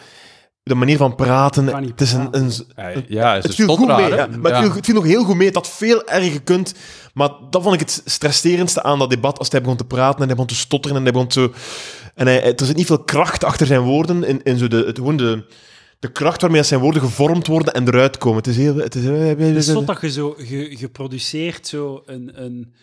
De 0.63 0.75
manier 0.75 0.97
van 0.97 1.15
praten. 1.15 1.67
Het 1.67 2.01
is 2.01 2.13
een... 2.13 2.27
een 2.31 2.51
Ja, 3.07 3.33
het 3.33 3.43
het 3.43 3.51
is 3.51 3.55
viel 3.55 3.69
een 3.69 3.77
goed 3.77 3.87
mee, 3.87 4.09
ja. 4.09 4.27
maar 4.27 4.51
het 4.51 4.61
Ja. 4.61 4.61
viel, 4.61 4.73
het 4.73 4.85
viel 4.85 4.95
nog 4.95 5.03
heel 5.03 5.23
goed 5.23 5.35
mee. 5.35 5.47
Het 5.47 5.55
had 5.55 5.69
veel 5.69 6.07
erger 6.07 6.31
gekund. 6.31 6.73
Maar 7.13 7.29
dat 7.49 7.61
vond 7.61 7.73
ik 7.73 7.79
het 7.79 8.01
stresserendste 8.05 8.83
aan 8.83 8.99
dat 8.99 9.09
debat. 9.09 9.39
Als 9.39 9.49
hij 9.49 9.61
begon 9.61 9.77
te 9.77 9.85
praten 9.85 10.19
en 10.19 10.25
hij 10.25 10.35
begon 10.35 10.47
te 10.47 10.55
stotteren 10.55 10.97
en 10.97 11.03
hij 11.03 11.11
begon 11.11 11.31
zo... 11.31 11.53
En 12.15 12.27
hij, 12.27 12.55
er 12.55 12.65
zit 12.65 12.75
niet 12.75 12.85
veel 12.85 13.03
kracht 13.03 13.43
achter 13.43 13.67
zijn 13.67 13.81
woorden. 13.81 14.23
In, 14.23 14.43
in 14.43 14.57
zo 14.57 14.67
de, 14.67 14.83
het, 14.85 14.97
gewoon 14.97 15.17
de, 15.17 15.45
de 15.99 16.11
kracht 16.11 16.41
waarmee 16.41 16.63
zijn 16.63 16.79
woorden 16.79 17.01
gevormd 17.01 17.47
worden 17.47 17.73
en 17.73 17.87
eruit 17.87 18.17
komen. 18.17 18.37
Het 18.37 18.47
is 18.47 18.57
heel... 18.57 18.75
Het 18.75 18.95
is, 18.95 19.03
Het 19.03 19.39
is 19.39 19.65
zot 19.65 19.87
dat 19.87 20.01
je 20.01 20.11
zo... 20.11 20.35
Produceert 20.91 21.67
zo 21.67 22.03
een, 22.05 22.31
een, 22.43 22.73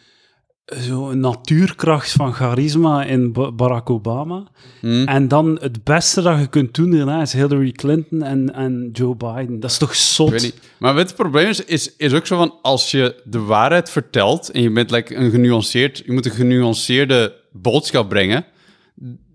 zo 0.67 1.11
een 1.11 1.21
natuurkracht 1.21 2.13
van 2.13 2.33
charisma 2.33 3.05
in 3.05 3.33
Ba- 3.33 3.53
Barack 3.53 3.91
Obama. 3.91 4.43
Hm. 4.81 5.05
En 5.05 5.29
dan 5.29 5.59
het 5.61 5.85
beste 5.85 6.23
dat 6.23 6.39
je 6.39 6.47
kunt 6.47 6.75
doen 6.75 6.91
daarna 6.91 7.21
is 7.23 7.33
Hillary 7.33 7.73
Clinton 7.73 8.23
en, 8.23 8.55
en 8.55 8.89
Joe 8.93 9.15
Biden. 9.17 9.61
Dat 9.61 9.71
is 9.71 9.79
toch 9.79 9.95
zot? 9.95 10.53
Maar 10.79 10.97
het 10.97 11.15
probleem 11.15 11.49
is, 11.49 11.65
is, 11.65 11.97
is 11.97 12.13
ook 12.13 12.27
zo 12.27 12.37
van, 12.37 12.55
als 12.63 12.91
je 12.91 13.21
de 13.25 13.39
waarheid 13.41 13.91
vertelt 13.91 14.51
en 14.51 14.63
je 14.63 14.71
bent 14.71 14.91
like, 14.91 15.17
een 15.17 15.31
genuanceerd, 15.31 16.03
je 16.07 16.13
moet 16.13 16.25
een 16.27 16.33
genuanceerde 16.33 17.35
boodschap 17.53 18.09
brengen, 18.09 18.45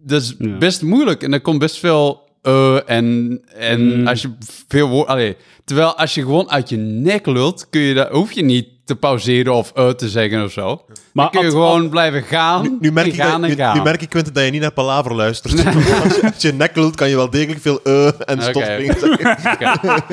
dat 0.03 0.21
is 0.21 0.35
Ja. 0.39 0.57
best 0.57 0.81
moeilijk 0.81 1.23
en 1.23 1.33
er 1.33 1.41
komt 1.41 1.59
best 1.59 1.77
veel 1.77 2.27
eh 2.41 2.89
en, 2.89 3.39
en 3.57 3.99
Mm. 3.99 4.07
als 4.07 4.21
je 4.21 4.29
veel 4.67 4.87
woord, 4.89 5.07
allee, 5.07 5.35
terwijl 5.63 5.95
als 5.97 6.13
je 6.15 6.21
gewoon 6.21 6.49
uit 6.49 6.69
je 6.69 6.77
nek 6.77 7.25
lult, 7.25 7.67
kun 7.69 7.81
je 7.81 7.93
dat, 7.93 8.09
hoef 8.09 8.31
je 8.31 8.43
niet 8.43 8.67
te 8.89 8.95
pauzeren 8.95 9.53
of 9.53 9.71
eh 9.75 9.89
te 9.89 10.09
zeggen 10.09 10.43
of 10.43 10.51
zo. 10.51 10.65
Maar 10.85 10.95
Maar 11.13 11.29
kun 11.29 11.41
je 11.41 11.49
gewoon 11.49 11.89
blijven 11.89 12.23
gaan, 12.23 12.61
Nu, 12.61 12.77
nu, 12.79 12.91
merk 12.91 13.07
ik 13.07 13.13
gaan 13.15 13.41
dat, 13.41 13.49
en 13.49 13.55
nu, 13.55 13.63
gaan. 13.63 13.77
nu 13.77 13.83
merk 13.83 14.01
ik, 14.01 14.09
Quentin, 14.09 14.33
dat 14.33 14.45
je 14.45 14.51
niet 14.51 14.61
naar 14.61 14.71
Palaver 14.73 15.15
luistert. 15.15 15.65
als, 15.65 16.15
je, 16.15 16.21
als 16.33 16.41
je 16.41 16.53
nek 16.53 16.75
lult, 16.75 16.95
kan 16.95 17.09
je 17.09 17.15
wel 17.15 17.29
degelijk 17.29 17.61
veel 17.61 17.81
eh 17.83 18.05
en 18.05 18.13
Oké. 18.39 18.41
stopspringen 18.41 18.99
zeggen. 18.99 20.03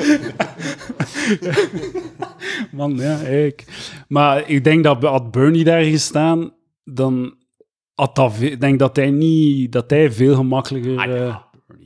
Man, 2.77 2.95
ja, 2.95 3.17
ik. 3.17 3.65
Maar 4.07 4.49
ik 4.49 4.63
denk 4.63 4.83
dat 4.83 5.03
had 5.03 5.31
Bernie 5.31 5.63
daar 5.63 5.83
gestaan, 5.83 6.51
dan 6.83 7.35
had 7.93 8.15
dat 8.15 8.33
ik 8.39 8.59
denk 8.61 8.79
dat 8.79 8.95
hij 8.95 9.11
niet, 9.11 9.71
dat 9.71 9.89
hij 9.89 10.11
veel 10.11 10.35
gemakkelijker. 10.35 10.97
Ah, 10.97 11.05
ja, 11.05 11.15
eh, 11.15 11.35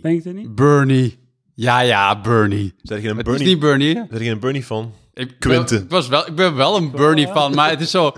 denkt 0.01 0.23
hij 0.23 0.33
niet? 0.33 0.55
Bernie. 0.55 1.19
Ja, 1.55 1.79
ja, 1.79 2.21
Bernie. 2.21 2.73
Zeg 2.81 3.01
je 3.01 3.09
een 3.09 3.17
Het 3.17 3.27
is 3.27 3.31
Bernie, 3.33 3.47
niet 3.47 3.59
Bernie, 3.59 4.01
zeg 4.11 4.21
je 4.23 4.29
een 4.29 4.39
Bernie 4.39 4.65
van? 4.65 4.91
Ik, 5.13 5.35
Quinten. 5.39 5.75
ben- 5.75 5.83
ik, 5.85 5.89
was 5.89 6.07
wel, 6.07 6.27
ik 6.27 6.35
ben 6.35 6.55
wel 6.55 6.75
een 6.77 6.91
Bernie 6.91 7.27
fan, 7.27 7.53
maar 7.55 7.69
het 7.69 7.81
is 7.81 7.91
zo... 7.91 8.11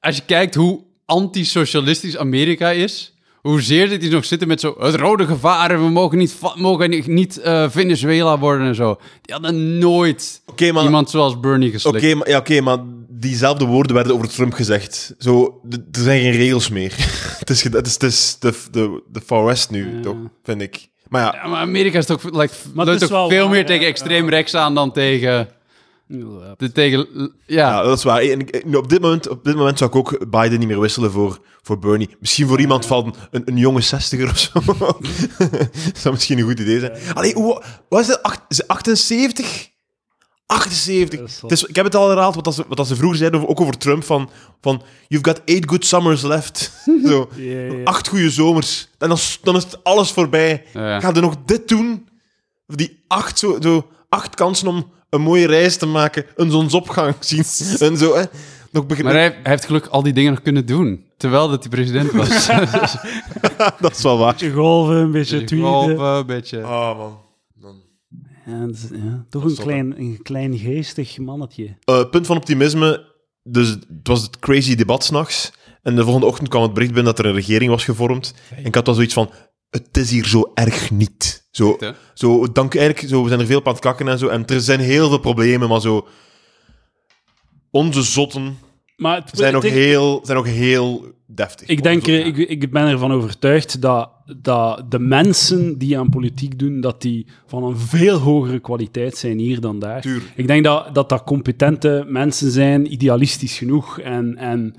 Als 0.00 0.16
je 0.16 0.22
kijkt 0.26 0.54
hoe 0.54 0.80
anti-socialistisch 1.06 2.16
Amerika 2.16 2.70
is, 2.70 3.14
hoezeer 3.40 3.88
dit 3.88 4.00
die 4.00 4.10
nog 4.10 4.24
zitten 4.24 4.48
met 4.48 4.60
zo 4.60 4.74
het 4.78 4.94
rode 4.94 5.26
gevaar 5.26 5.70
en 5.70 5.84
we 5.84 5.90
mogen 5.90 6.18
niet, 6.18 6.36
mogen 6.54 7.02
niet, 7.14 7.40
eh, 7.40 7.70
Venezuela 7.70 8.38
worden 8.38 8.66
en 8.66 8.74
zo. 8.74 8.96
Die 9.22 9.34
hadden 9.34 9.78
nooit 9.78 10.42
Oké, 10.46 10.72
maar... 10.72 10.82
iemand 10.84 11.10
zoals 11.10 11.40
Bernie 11.40 11.70
geslikt. 11.70 11.96
Oké, 11.96 12.14
maar, 12.14 12.28
ja, 12.28 12.38
oké, 12.38 12.60
maar 12.60 12.78
diezelfde 13.08 13.64
woorden 13.64 13.94
werden 13.94 14.14
over 14.14 14.28
Trump 14.28 14.52
gezegd. 14.52 15.14
Zo, 15.18 15.60
er 15.70 15.78
zijn 15.90 16.20
geen 16.20 16.32
regels 16.32 16.68
meer. 16.68 16.92
het 17.38 17.50
is, 17.50 17.62
het 17.62 17.86
is, 17.86 17.92
het 17.92 18.02
is 18.02 18.36
de, 18.40 18.54
de, 18.70 19.02
de 19.12 19.20
Far 19.20 19.44
West 19.44 19.70
nu, 19.70 19.94
Ja. 19.96 20.00
toch, 20.02 20.16
vind 20.42 20.60
ik. 20.62 20.88
Maar 21.08 21.22
ja, 21.22 21.40
Ja, 21.42 21.48
maar 21.48 21.60
Amerika 21.60 21.98
is 21.98 22.06
toch, 22.06 22.22
like, 22.22 22.54
Maar 22.74 22.86
het 22.86 22.94
is 22.94 23.08
toch 23.08 23.18
wel 23.18 23.28
veel 23.28 23.40
waar, 23.40 23.50
meer 23.50 23.60
ja, 23.60 23.66
tegen 23.66 23.82
ja. 23.82 23.88
extreem 23.88 24.28
rechts 24.28 24.54
aan 24.54 24.74
dan 24.74 24.92
tegen... 24.92 25.48
Ja. 26.18 26.54
De, 26.56 26.72
tegen 26.72 27.06
ja, 27.46 27.68
ja, 27.70 27.82
dat 27.82 27.98
is 27.98 28.04
waar. 28.04 28.20
En 28.20 28.76
op, 28.76 28.88
dit 28.88 29.00
moment, 29.00 29.28
op 29.28 29.44
dit 29.44 29.54
moment 29.56 29.78
zou 29.78 29.90
ik 29.90 29.96
ook 29.96 30.30
Biden 30.30 30.58
niet 30.58 30.68
meer 30.68 30.80
wisselen 30.80 31.10
voor, 31.12 31.38
voor 31.62 31.78
Bernie. 31.78 32.16
Misschien 32.20 32.46
voor 32.48 32.60
iemand 32.60 32.86
van 32.86 33.14
een, 33.30 33.42
een 33.44 33.56
jonge 33.56 33.80
zestiger 33.80 34.30
of 34.30 34.38
zo. 34.38 34.60
zou 36.00 36.14
misschien 36.14 36.38
een 36.38 36.44
goed 36.44 36.60
idee 36.60 36.80
zijn. 36.80 36.92
Allee, 37.14 37.34
hoe, 37.34 37.62
wat 37.88 38.00
is 38.00 38.06
het? 38.06 38.22
Acht- 38.22 38.42
is 38.48 38.56
het 38.56 38.68
78? 38.68 39.70
78. 40.46 41.18
Dat 41.20 41.28
is 41.28 41.40
wel- 41.40 41.50
Het 41.50 41.58
is, 41.62 41.64
ik 41.68 41.76
heb 41.76 41.84
het 41.84 41.94
al 41.94 42.08
herhaald, 42.08 42.34
wat, 42.34 42.44
dat 42.44 42.54
ze, 42.54 42.64
wat 42.68 42.76
dat 42.76 42.86
ze 42.86 42.96
vroeger 42.96 43.18
zeiden, 43.18 43.38
over- 43.40 43.50
ook 43.52 43.60
over 43.60 43.78
Trump, 43.78 44.04
van, 44.04 44.30
van 44.60 44.82
you've 45.08 45.28
got 45.28 45.40
eight 45.44 45.68
good 45.70 45.84
summers 45.86 46.22
left. 46.22 46.72
Zo. 47.06 47.28
Ja, 47.36 47.60
ja. 47.60 47.82
Acht 47.84 48.08
goede 48.08 48.30
zomers. 48.30 48.88
En 48.98 49.08
dan, 49.08 49.16
is- 49.16 49.38
dan 49.42 49.56
is 49.56 49.64
het 49.64 49.84
alles 49.84 50.10
voorbij. 50.10 50.64
Ja. 50.72 51.00
Ga 51.00 51.14
er 51.14 51.20
nog 51.22 51.36
dit 51.46 51.68
doen? 51.68 52.08
Of 52.66 52.74
die 52.74 53.04
acht, 53.08 53.38
zo, 53.38 53.58
zo, 53.60 53.88
acht 54.08 54.34
kansen 54.34 54.68
om 54.68 54.92
een 55.12 55.20
mooie 55.20 55.46
reis 55.46 55.76
te 55.76 55.86
maken, 55.86 56.24
een 56.34 56.50
zonsopgang 56.50 57.14
zien. 57.20 57.44
En 57.88 57.96
zo, 57.96 58.14
hè. 58.16 58.22
Nog 58.70 58.86
begin... 58.86 59.04
maar 59.04 59.12
hij, 59.14 59.22
hij 59.42 59.50
heeft 59.50 59.64
gelukkig 59.64 59.90
al 59.90 60.02
die 60.02 60.12
dingen 60.12 60.32
nog 60.32 60.42
kunnen 60.42 60.66
doen. 60.66 61.04
Terwijl 61.16 61.48
dat 61.48 61.60
hij 61.62 61.70
president 61.70 62.10
was. 62.12 62.46
dat 63.80 63.96
is 63.96 64.02
wel 64.02 64.18
waar. 64.18 64.32
beetje 64.32 64.52
golven, 64.52 64.96
een 64.96 65.10
beetje 65.10 65.44
tweeden. 65.44 65.68
Golven, 65.68 66.04
een 66.04 66.26
beetje... 66.26 66.62
Ah, 66.62 66.98
man. 66.98 67.18
Dan- 67.54 67.80
Ja, 68.46 68.66
dat 68.66 68.74
is- 68.74 68.88
ja, 68.92 69.24
toch 69.30 69.44
een 69.44 69.56
klein, 69.56 69.98
een 70.00 70.18
klein 70.22 70.58
geestig 70.58 71.18
mannetje. 71.18 71.76
Eh, 71.84 72.08
punt 72.10 72.26
van 72.26 72.36
optimisme. 72.36 73.10
Dus 73.42 73.68
het 73.68 73.86
was 74.02 74.22
het 74.22 74.38
crazy 74.38 74.74
debat 74.74 75.04
s'nachts. 75.04 75.52
En 75.82 75.96
de 75.96 76.02
volgende 76.02 76.26
ochtend 76.26 76.48
kwam 76.48 76.62
het 76.62 76.72
bericht 76.72 76.92
binnen 76.92 77.14
dat 77.14 77.24
er 77.24 77.30
een 77.30 77.36
regering 77.36 77.70
was 77.70 77.84
gevormd. 77.84 78.34
En 78.56 78.64
ik 78.64 78.74
had 78.74 78.86
wel 78.86 78.94
zoiets 78.94 79.14
van: 79.14 79.30
het 79.70 79.96
is 79.96 80.10
hier 80.10 80.26
zo 80.26 80.50
erg 80.54 80.90
niet. 80.90 81.41
Zo, 81.52 81.78
zo, 82.14 82.52
dank, 82.52 82.74
eigenlijk, 82.74 83.08
zo, 83.08 83.22
we 83.22 83.28
zijn 83.28 83.40
er 83.40 83.46
veel 83.46 83.58
op 83.58 83.66
aan 83.66 83.72
het 83.72 83.82
kakken 83.82 84.08
en 84.08 84.18
zo. 84.18 84.28
En 84.28 84.46
er 84.46 84.60
zijn 84.60 84.80
heel 84.80 85.08
veel 85.08 85.18
problemen, 85.18 85.68
maar 85.68 85.80
zo. 85.80 86.06
Onze 87.70 88.02
zotten 88.02 88.58
Maar 88.96 89.16
het, 89.16 89.30
zijn 89.32 89.52
nog 89.52 89.62
heel, 89.62 90.20
zijn 90.24 90.36
nog 90.36 90.46
heel 90.46 91.06
deftig. 91.26 91.68
Ik 91.68 91.82
denk, 91.82 92.06
ik, 92.06 92.36
ik 92.36 92.70
ben 92.70 92.86
ervan 92.86 93.12
overtuigd 93.12 93.80
dat, 93.80 94.10
dat 94.42 94.90
de 94.90 94.98
mensen 94.98 95.78
die 95.78 95.98
aan 95.98 96.08
politiek 96.08 96.58
doen, 96.58 96.80
dat 96.80 97.02
die 97.02 97.26
van 97.46 97.64
een 97.64 97.78
veel 97.78 98.18
hogere 98.18 98.60
kwaliteit 98.60 99.16
zijn 99.16 99.38
hier 99.38 99.60
dan 99.60 99.78
daar. 99.78 100.06
Ik 100.34 100.46
denk 100.46 100.64
dat 100.64 100.94
dat, 100.94 101.08
dat 101.08 101.24
competente 101.24 102.04
mensen 102.06 102.50
zijn, 102.50 102.92
idealistisch 102.92 103.58
genoeg. 103.58 103.98
En, 103.98 104.36
en 104.36 104.74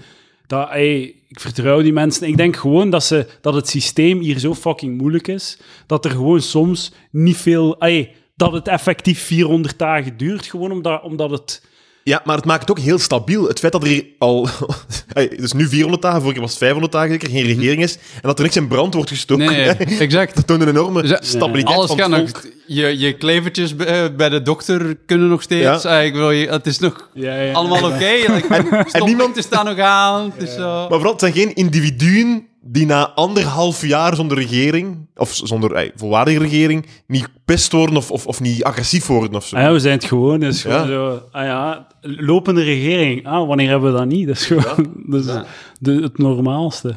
dat, 0.54 1.16
ik 1.28 1.40
vertrouw 1.40 1.82
die 1.82 1.94
mensen. 1.94 2.28
Ik 2.28 2.38
denk 2.38 2.56
gewoon 2.56 2.90
dat, 2.90 3.04
ze, 3.04 3.28
dat 3.42 3.54
het 3.54 3.70
systeem 3.70 4.20
hier 4.20 4.40
zo 4.40 4.54
fucking 4.54 4.98
moeilijk 4.98 5.28
is, 5.28 5.58
dat 5.88 6.06
er 6.06 6.12
gewoon 6.12 6.42
soms 6.42 6.94
niet 7.12 7.38
veel... 7.38 7.76
hey, 7.80 8.16
dat 8.36 8.54
het 8.54 8.68
effectief 8.68 9.20
400 9.20 9.80
dagen 9.80 10.18
duurt, 10.18 10.46
gewoon 10.46 10.72
omdat, 10.72 11.04
omdat 11.04 11.30
het... 11.30 11.72
Ja, 12.04 12.22
maar 12.26 12.36
het 12.36 12.46
maakt 12.46 12.62
het 12.62 12.70
ook 12.72 12.80
heel 12.80 13.00
stabiel. 13.00 13.48
Het 13.48 13.60
feit 13.60 13.72
dat 13.72 13.84
er 13.84 13.88
hier 13.90 14.06
al... 14.20 14.48
Dus 15.38 15.54
nu 15.54 15.68
400 15.68 16.02
dagen, 16.02 16.18
vorige 16.18 16.34
keer 16.34 16.42
was 16.42 16.50
het 16.52 16.60
500 16.60 16.92
dagen 16.94 17.10
zeker, 17.12 17.30
geen 17.30 17.44
regering 17.46 17.84
is. 17.84 17.94
En 17.96 18.00
dat 18.22 18.38
er 18.38 18.44
niks 18.44 18.56
in 18.56 18.68
brand 18.68 18.94
wordt 18.94 19.10
gestoken. 19.10 19.46
Nee, 19.46 19.66
exact. 20.00 20.36
Dat 20.36 20.48
toont 20.48 20.62
een 20.62 20.68
enorme 20.68 21.08
Ja. 21.08 21.20
stabiliteit 21.22 21.76
Alles 21.76 21.88
van 21.88 21.98
kan 21.98 22.12
het 22.12 22.22
nog. 22.22 22.42
volk. 22.42 22.54
Je, 22.68 22.98
je 23.00 23.14
klevertjes 23.18 23.76
bij, 23.76 24.16
bij 24.16 24.30
de 24.30 24.42
dokter 24.42 24.98
kunnen 25.06 25.28
nog 25.30 25.42
steeds. 25.42 25.84
Ja. 25.84 25.98
Ah, 25.98 26.06
ik 26.06 26.14
wil 26.14 26.30
het 26.30 26.66
is 26.68 26.80
nog 26.80 27.10
Ja, 27.14 27.36
ja, 27.36 27.52
allemaal 27.54 27.84
oké. 27.84 28.12
Like, 28.34 28.86
en 28.92 29.06
niemand- 29.06 29.36
te 29.36 29.42
staan 29.42 29.66
nog 29.66 29.78
aan. 29.80 30.32
Het 30.38 30.48
is 30.50 30.54
zo. 30.56 30.62
Maar 30.80 30.88
vooral, 30.90 31.12
het 31.12 31.20
zijn 31.20 31.34
geen 31.34 31.54
individuen 31.54 32.48
die 32.66 32.86
na 32.86 33.10
anderhalf 33.10 33.86
jaar 33.86 34.16
zonder 34.16 34.38
regering, 34.38 35.08
of 35.16 35.34
zonder 35.34 35.72
ey, 35.76 35.92
volwaardige 35.96 36.40
regering, 36.40 36.86
niet 37.08 37.28
pist 37.46 37.72
worden 37.72 37.96
of, 37.98 38.12
of, 38.12 38.28
of 38.28 38.40
niet 38.42 38.64
agressief 38.64 39.06
worden 39.06 39.36
of 39.36 39.46
zo. 39.46 39.56
Ah 39.56 39.62
ja, 39.62 39.72
we 39.72 39.80
zijn 39.80 39.94
het 39.94 40.06
gewoon. 40.06 40.42
Is 40.44 40.62
gewoon 40.62 40.78
Ja. 40.80 40.86
zo, 40.88 41.22
ah 41.32 41.44
ja, 41.44 41.88
lopende 42.02 42.64
regering. 42.64 43.26
Ah, 43.28 43.48
wanneer 43.48 43.70
hebben 43.70 43.92
we 43.92 43.98
dat 43.98 44.08
niet? 44.08 44.28
Dat 44.28 44.36
is 44.36 44.46
gewoon 44.46 44.94
dat 45.06 45.20
is 45.20 45.26
Ja. 45.34 45.46
de, 45.80 45.94
het 46.02 46.18
normaalste. 46.18 46.90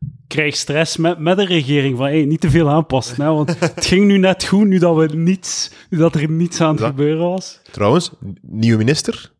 Ik 0.00 0.40
krijg 0.40 0.56
stress 0.56 0.96
met, 0.96 1.18
met 1.18 1.36
de 1.36 1.44
regering 1.46 1.96
van 1.96 2.06
hey, 2.06 2.24
niet 2.24 2.40
te 2.40 2.50
veel 2.50 2.68
aanpassen. 2.70 3.22
Hè, 3.24 3.30
want 3.32 3.56
het 3.74 3.86
ging 3.86 4.06
nu 4.06 4.18
net 4.18 4.44
goed, 4.44 4.66
nu 4.66 4.78
dat, 4.78 4.96
we 4.96 5.16
niets, 5.16 5.70
nu 5.90 5.98
dat 5.98 6.14
er 6.14 6.30
niets 6.30 6.60
aan 6.60 6.70
het 6.70 6.80
Ja. 6.80 6.86
gebeuren 6.86 7.28
was. 7.30 7.60
Trouwens, 7.70 8.10
nieuwe 8.42 8.78
minister, 8.78 9.32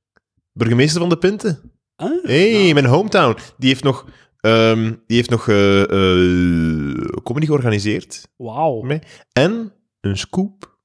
burgemeester 0.53 1.01
van 1.01 1.09
de 1.09 1.16
Pinte. 1.18 1.61
Ah, 1.97 2.11
hey, 2.24 2.70
mijn 2.74 2.87
hometown. 2.87 3.37
Die 3.59 3.68
heeft 3.68 3.82
nog, 3.85 4.05
ehm, 4.45 4.92
die 5.07 5.16
heeft 5.16 5.30
nog 5.30 5.49
eh, 5.49 5.82
eh, 5.82 7.09
comedy 7.22 7.47
georganiseerd. 7.47 8.28
Wauw. 8.36 8.86
En 9.32 9.72
een 10.01 10.18
scoop. 10.18 10.78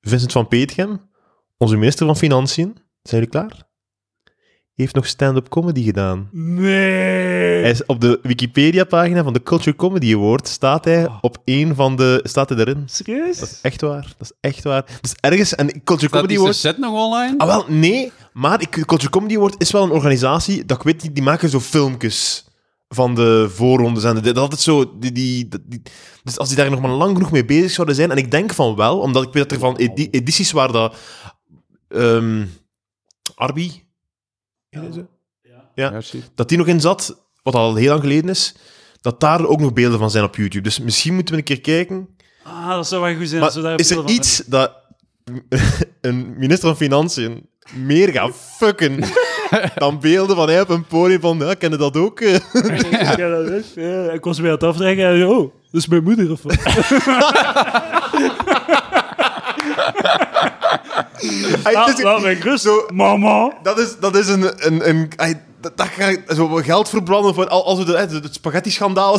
Vincent 0.00 0.32
van 0.32 0.48
Peetgem, 0.48 1.00
onze 1.56 1.76
minister 1.76 2.06
van 2.06 2.16
Financiën, 2.16 2.76
zijn 3.02 3.22
jullie 3.22 3.28
klaar? 3.28 3.62
Heeft 4.74 4.94
nog 4.94 5.06
stand-up 5.06 5.48
comedy 5.48 5.82
gedaan. 5.84 6.28
Nee. 6.32 7.60
Hij 7.62 7.70
is 7.70 7.86
op 7.86 8.00
de 8.00 8.18
Wikipedia-pagina 8.22 9.22
van 9.22 9.32
de 9.32 9.42
Culture 9.42 9.76
Comedy 9.76 10.14
Award 10.14 10.48
staat 10.48 10.84
hij 10.84 11.06
Oh. 11.06 11.18
op 11.20 11.38
één 11.44 11.74
van 11.74 11.96
de... 11.96 12.20
Staat 12.22 12.48
hij 12.48 12.58
erin? 12.58 12.82
Serieus? 12.86 13.38
Dat 13.38 13.48
is 13.48 13.58
echt 13.62 13.80
waar. 13.80 14.14
Dat 14.18 14.30
is 14.30 14.32
echt 14.40 14.64
waar. 14.64 14.84
Dus 15.00 15.14
ergens... 15.20 15.54
En 15.54 15.66
Culture 15.66 16.08
Staat 16.08 16.10
Comedy 16.20 16.38
Award... 16.38 16.56
set 16.56 16.78
nog 16.78 17.04
online? 17.04 17.38
Ah, 17.38 17.46
wel, 17.46 17.64
nee. 17.68 18.12
Maar 18.32 18.60
ik, 18.60 18.70
Culture 18.70 19.10
Comedy 19.10 19.36
Award 19.36 19.54
is 19.58 19.70
wel 19.70 19.82
een 19.82 19.90
organisatie, 19.90 20.64
dat 20.64 20.76
ik 20.76 20.82
weet, 20.82 21.00
die, 21.00 21.12
die 21.12 21.22
maken 21.22 21.48
zo 21.48 21.60
filmpjes 21.60 22.43
van 22.94 23.14
de 23.14 23.50
voorrondes. 23.54 24.04
En 24.04 24.14
de- 24.14 24.20
dat 24.20 24.34
is 24.36 24.40
altijd 24.42 24.60
zo... 24.60 24.98
Die, 24.98 25.12
die, 25.12 25.48
dus 26.24 26.38
als 26.38 26.48
die 26.48 26.56
daar 26.56 26.70
nog 26.70 26.80
maar 26.80 26.90
lang 26.90 27.12
genoeg 27.16 27.30
mee 27.30 27.44
bezig 27.44 27.70
zouden 27.70 27.96
zijn... 27.96 28.10
En 28.10 28.16
ik 28.16 28.30
denk 28.30 28.52
van 28.54 28.76
wel, 28.76 28.98
omdat 28.98 29.22
ik 29.22 29.32
weet 29.32 29.42
dat 29.42 29.52
er 29.52 29.58
van 29.58 29.76
edi- 29.76 30.08
edities 30.10 30.52
waar 30.52 30.72
dat... 30.72 30.96
ehm 31.88 32.44
Arby... 33.34 33.70
Ja. 34.68 34.82
Ja. 35.74 36.00
Dat 36.34 36.48
die 36.48 36.58
nog 36.58 36.66
in 36.66 36.80
zat, 36.80 37.24
wat 37.42 37.54
al 37.54 37.74
heel 37.74 37.88
lang 37.88 38.00
geleden 38.00 38.30
is... 38.30 38.54
Dat 39.00 39.20
daar 39.20 39.46
ook 39.46 39.60
nog 39.60 39.72
beelden 39.72 39.98
van 39.98 40.10
zijn 40.10 40.24
op 40.24 40.36
YouTube. 40.36 40.64
Dus 40.64 40.78
misschien 40.78 41.14
moeten 41.14 41.34
we 41.34 41.40
een 41.40 41.46
keer 41.46 41.60
kijken. 41.60 42.08
Ah, 42.42 42.68
dat 42.68 42.86
zou 42.88 43.02
wel 43.02 43.16
goed 43.16 43.28
zijn. 43.28 43.40
Maar 43.40 43.48
als 43.48 43.56
we 43.56 43.62
daar 43.62 43.78
is 43.78 43.90
er 43.90 44.08
iets 44.08 44.42
dat 44.46 44.72
een 46.00 46.34
minister 46.38 46.68
van 46.68 46.76
Financiën 46.76 47.48
meer 47.74 48.08
gaat 48.12 48.36
fucken 48.56 48.98
dan 49.74 50.00
beelden 50.00 50.36
van 50.36 50.48
hij 50.48 50.60
op 50.60 50.68
een 50.68 50.84
podium 50.86 51.20
van, 51.20 51.38
ja, 51.38 51.54
ken 51.54 51.70
je 51.70 51.76
dat 51.76 51.96
ook? 51.96 52.20
eh?" 52.20 52.38
Ja, 53.16 53.28
dat 53.28 53.50
is. 53.50 53.66
Ja, 53.74 54.10
ik 54.10 54.24
was 54.24 54.40
bij 54.40 54.50
het 54.50 54.62
aftrekken 54.62 55.06
en 55.06 55.26
oh, 55.26 55.38
dat 55.70 55.80
is 55.80 55.86
mijn 55.86 56.02
moeder 56.02 56.30
of 56.32 56.42
wat? 56.42 56.56
Ah, 61.62 61.88
is- 61.88 62.02
laat 62.02 62.22
mij 62.22 62.58
zo, 62.58 62.86
Mama. 62.94 63.52
dat 63.62 63.78
is, 63.78 63.96
dat 64.00 64.16
is 64.16 64.28
een... 64.28 64.66
een, 64.66 64.88
een 64.88 65.08
dat, 65.60 65.76
dat 65.76 65.86
gaat 65.88 66.18
zo 66.36 66.46
geld 66.48 66.88
verbranden 66.88 67.34
voor 67.34 67.48
al, 67.48 67.64
als 67.64 67.78
we 67.78 67.84
de, 67.84 67.96
het 67.96 68.34
spaghetti-schandaal, 68.34 69.18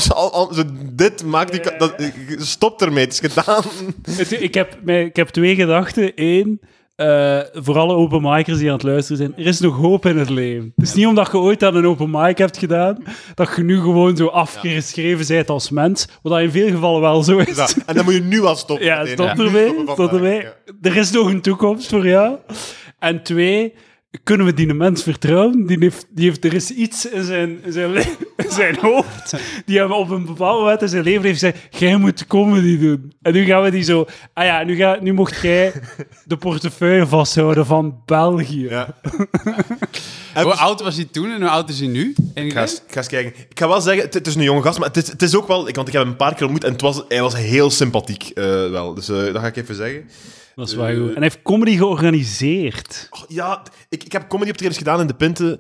dit 0.92 1.24
maakt 1.24 1.52
die, 1.52 1.62
dat, 1.78 1.94
stop 2.38 2.82
ermee, 2.82 3.04
het 3.04 3.14
is 3.14 3.20
gedaan. 3.32 3.64
Het- 4.12 4.42
ik, 4.42 4.54
heb, 4.54 4.90
ik 4.90 5.16
heb 5.16 5.28
twee 5.30 5.56
gedachten. 5.56 6.12
Eén, 6.16 6.60
eh, 6.96 7.39
voor 7.54 7.78
alle 7.78 7.93
openmikers 7.93 8.58
die 8.58 8.68
aan 8.68 8.74
het 8.74 8.84
luisteren 8.84 9.18
zijn, 9.18 9.34
er 9.38 9.46
is 9.46 9.60
nog 9.60 9.76
hoop 9.76 10.06
in 10.06 10.18
het 10.18 10.30
leven. 10.30 10.72
Het 10.76 10.86
is 10.86 10.93
niet 10.93 11.08
omdat 11.08 11.32
je 11.32 11.38
ooit 11.38 11.64
aan 11.64 11.76
een 11.76 11.88
open 11.88 12.10
mic 12.10 12.38
hebt 12.38 12.58
gedaan, 12.58 13.04
dat 13.34 13.56
je 13.56 13.64
nu 13.64 13.80
gewoon 13.80 14.18
zo 14.18 14.28
afgeschreven 14.28 15.28
bent 15.28 15.50
als 15.50 15.70
mens, 15.70 16.08
wat 16.22 16.32
dat 16.34 16.41
in 16.41 16.52
veel 16.52 16.70
gevallen 16.70 17.02
wel 17.02 17.24
zo 17.24 17.38
is. 17.38 17.56
Ja, 17.56 17.68
en 17.86 17.96
dan 17.96 18.06
moet 18.06 18.14
je 18.14 18.22
nu 18.22 18.41
al 18.41 18.56
stoppen. 18.56 18.86
Ja, 18.86 19.06
stop 19.06 19.39
ermee. 19.39 19.74
Stop 19.88 20.14
ermee. 20.14 20.43
Er 20.82 20.96
is 20.96 21.12
nog 21.12 21.30
een 21.30 21.41
toekomst 21.41 21.89
voor 21.89 22.08
jou. 22.08 22.38
En 23.00 23.24
twee, 23.24 23.74
kunnen 24.24 24.45
we 24.45 24.53
die 24.53 24.74
mens 24.74 25.03
vertrouwen? 25.03 25.66
Die 25.66 25.78
heeft, 25.80 26.05
die 26.09 26.26
heeft, 26.26 26.45
er 26.45 26.53
is 26.53 26.72
iets 26.72 27.09
in 27.09 27.24
zijn, 27.24 27.59
in 27.63 27.72
zijn, 27.72 27.95
in 28.45 28.51
zijn 28.51 28.76
hoofd 28.76 29.36
die 29.66 29.80
hem 29.80 29.91
op 29.91 30.09
een 30.09 30.26
bepaald 30.26 30.59
moment 30.59 30.82
in 30.82 30.89
zijn 30.89 31.03
leven 31.03 31.22
heeft 31.22 31.39
gezegd, 31.39 31.57
jij 31.70 31.97
moet 31.97 32.28
comedy 32.28 32.78
doen. 32.80 33.13
En 33.22 33.34
nu 33.34 33.45
gaan 33.45 33.63
we 33.63 33.72
die 33.72 33.84
zo... 33.84 34.05
Ah 34.34 34.45
ja, 34.45 34.63
nu, 34.63 34.76
ga, 34.76 34.97
nu 35.01 35.13
mocht 35.13 35.41
jij 35.41 35.74
de 36.26 36.38
portefeuille 36.38 37.07
vasthouden 37.07 37.66
van 37.66 38.01
België. 38.05 38.68
Ja. 38.70 38.95
Hoe 40.43 40.53
oud 40.53 40.82
was 40.82 40.95
hij 40.95 41.07
toen 41.11 41.32
en 41.32 41.41
hoe 41.41 41.49
oud 41.49 41.70
is 41.70 41.80
hij 41.80 41.88
nu? 41.88 42.16
En 42.34 42.45
Ik 42.45 42.53
ga, 42.53 42.61
eens, 42.61 42.74
ik 42.74 42.91
ga 42.91 42.97
eens 42.97 43.07
kijken. 43.07 43.34
Ik 43.49 43.59
ga 43.59 43.68
wel 43.68 43.82
zeggen, 43.82 44.03
het, 44.03 44.13
het 44.13 44.28
is 44.28 44.36
een 44.36 44.43
jonge 44.43 44.61
gast, 44.61 44.80
maar 44.80 44.88
het 44.88 44.97
is, 44.97 45.07
het 45.07 45.22
is 45.22 45.36
ook 45.36 45.47
wel... 45.47 45.68
Ik, 45.68 45.76
want 45.76 45.88
ik 45.88 45.93
heb 45.93 46.01
hem 46.01 46.11
een 46.11 46.18
paar 46.18 46.34
keer 46.34 46.43
ontmoet 46.43 46.63
en 46.63 46.72
het 46.72 46.82
was, 46.82 47.03
hij 47.07 47.22
was 47.22 47.36
heel 47.36 47.70
sympathiek 47.70 48.30
eh, 48.30 48.43
wel. 48.70 48.93
Dus 48.93 49.09
eh, 49.09 49.16
dat 49.16 49.38
ga 49.38 49.47
ik 49.47 49.55
even 49.55 49.76
zeggen. 49.76 50.09
Dat 50.56 50.68
is 50.68 50.76
wel 50.76 50.86
goed. 50.95 51.08
En 51.08 51.14
hij 51.14 51.22
heeft 51.24 51.41
comedy 51.41 51.78
georganiseerd. 51.78 53.08
Oh, 53.12 53.22
ja, 53.28 53.62
ik, 53.89 54.03
ik 54.03 54.12
heb 54.12 54.28
comedy 54.28 54.49
optredens 54.49 54.78
gedaan 54.78 54.99
in 55.01 55.08
de 55.08 55.14
Pinte. 55.16 55.60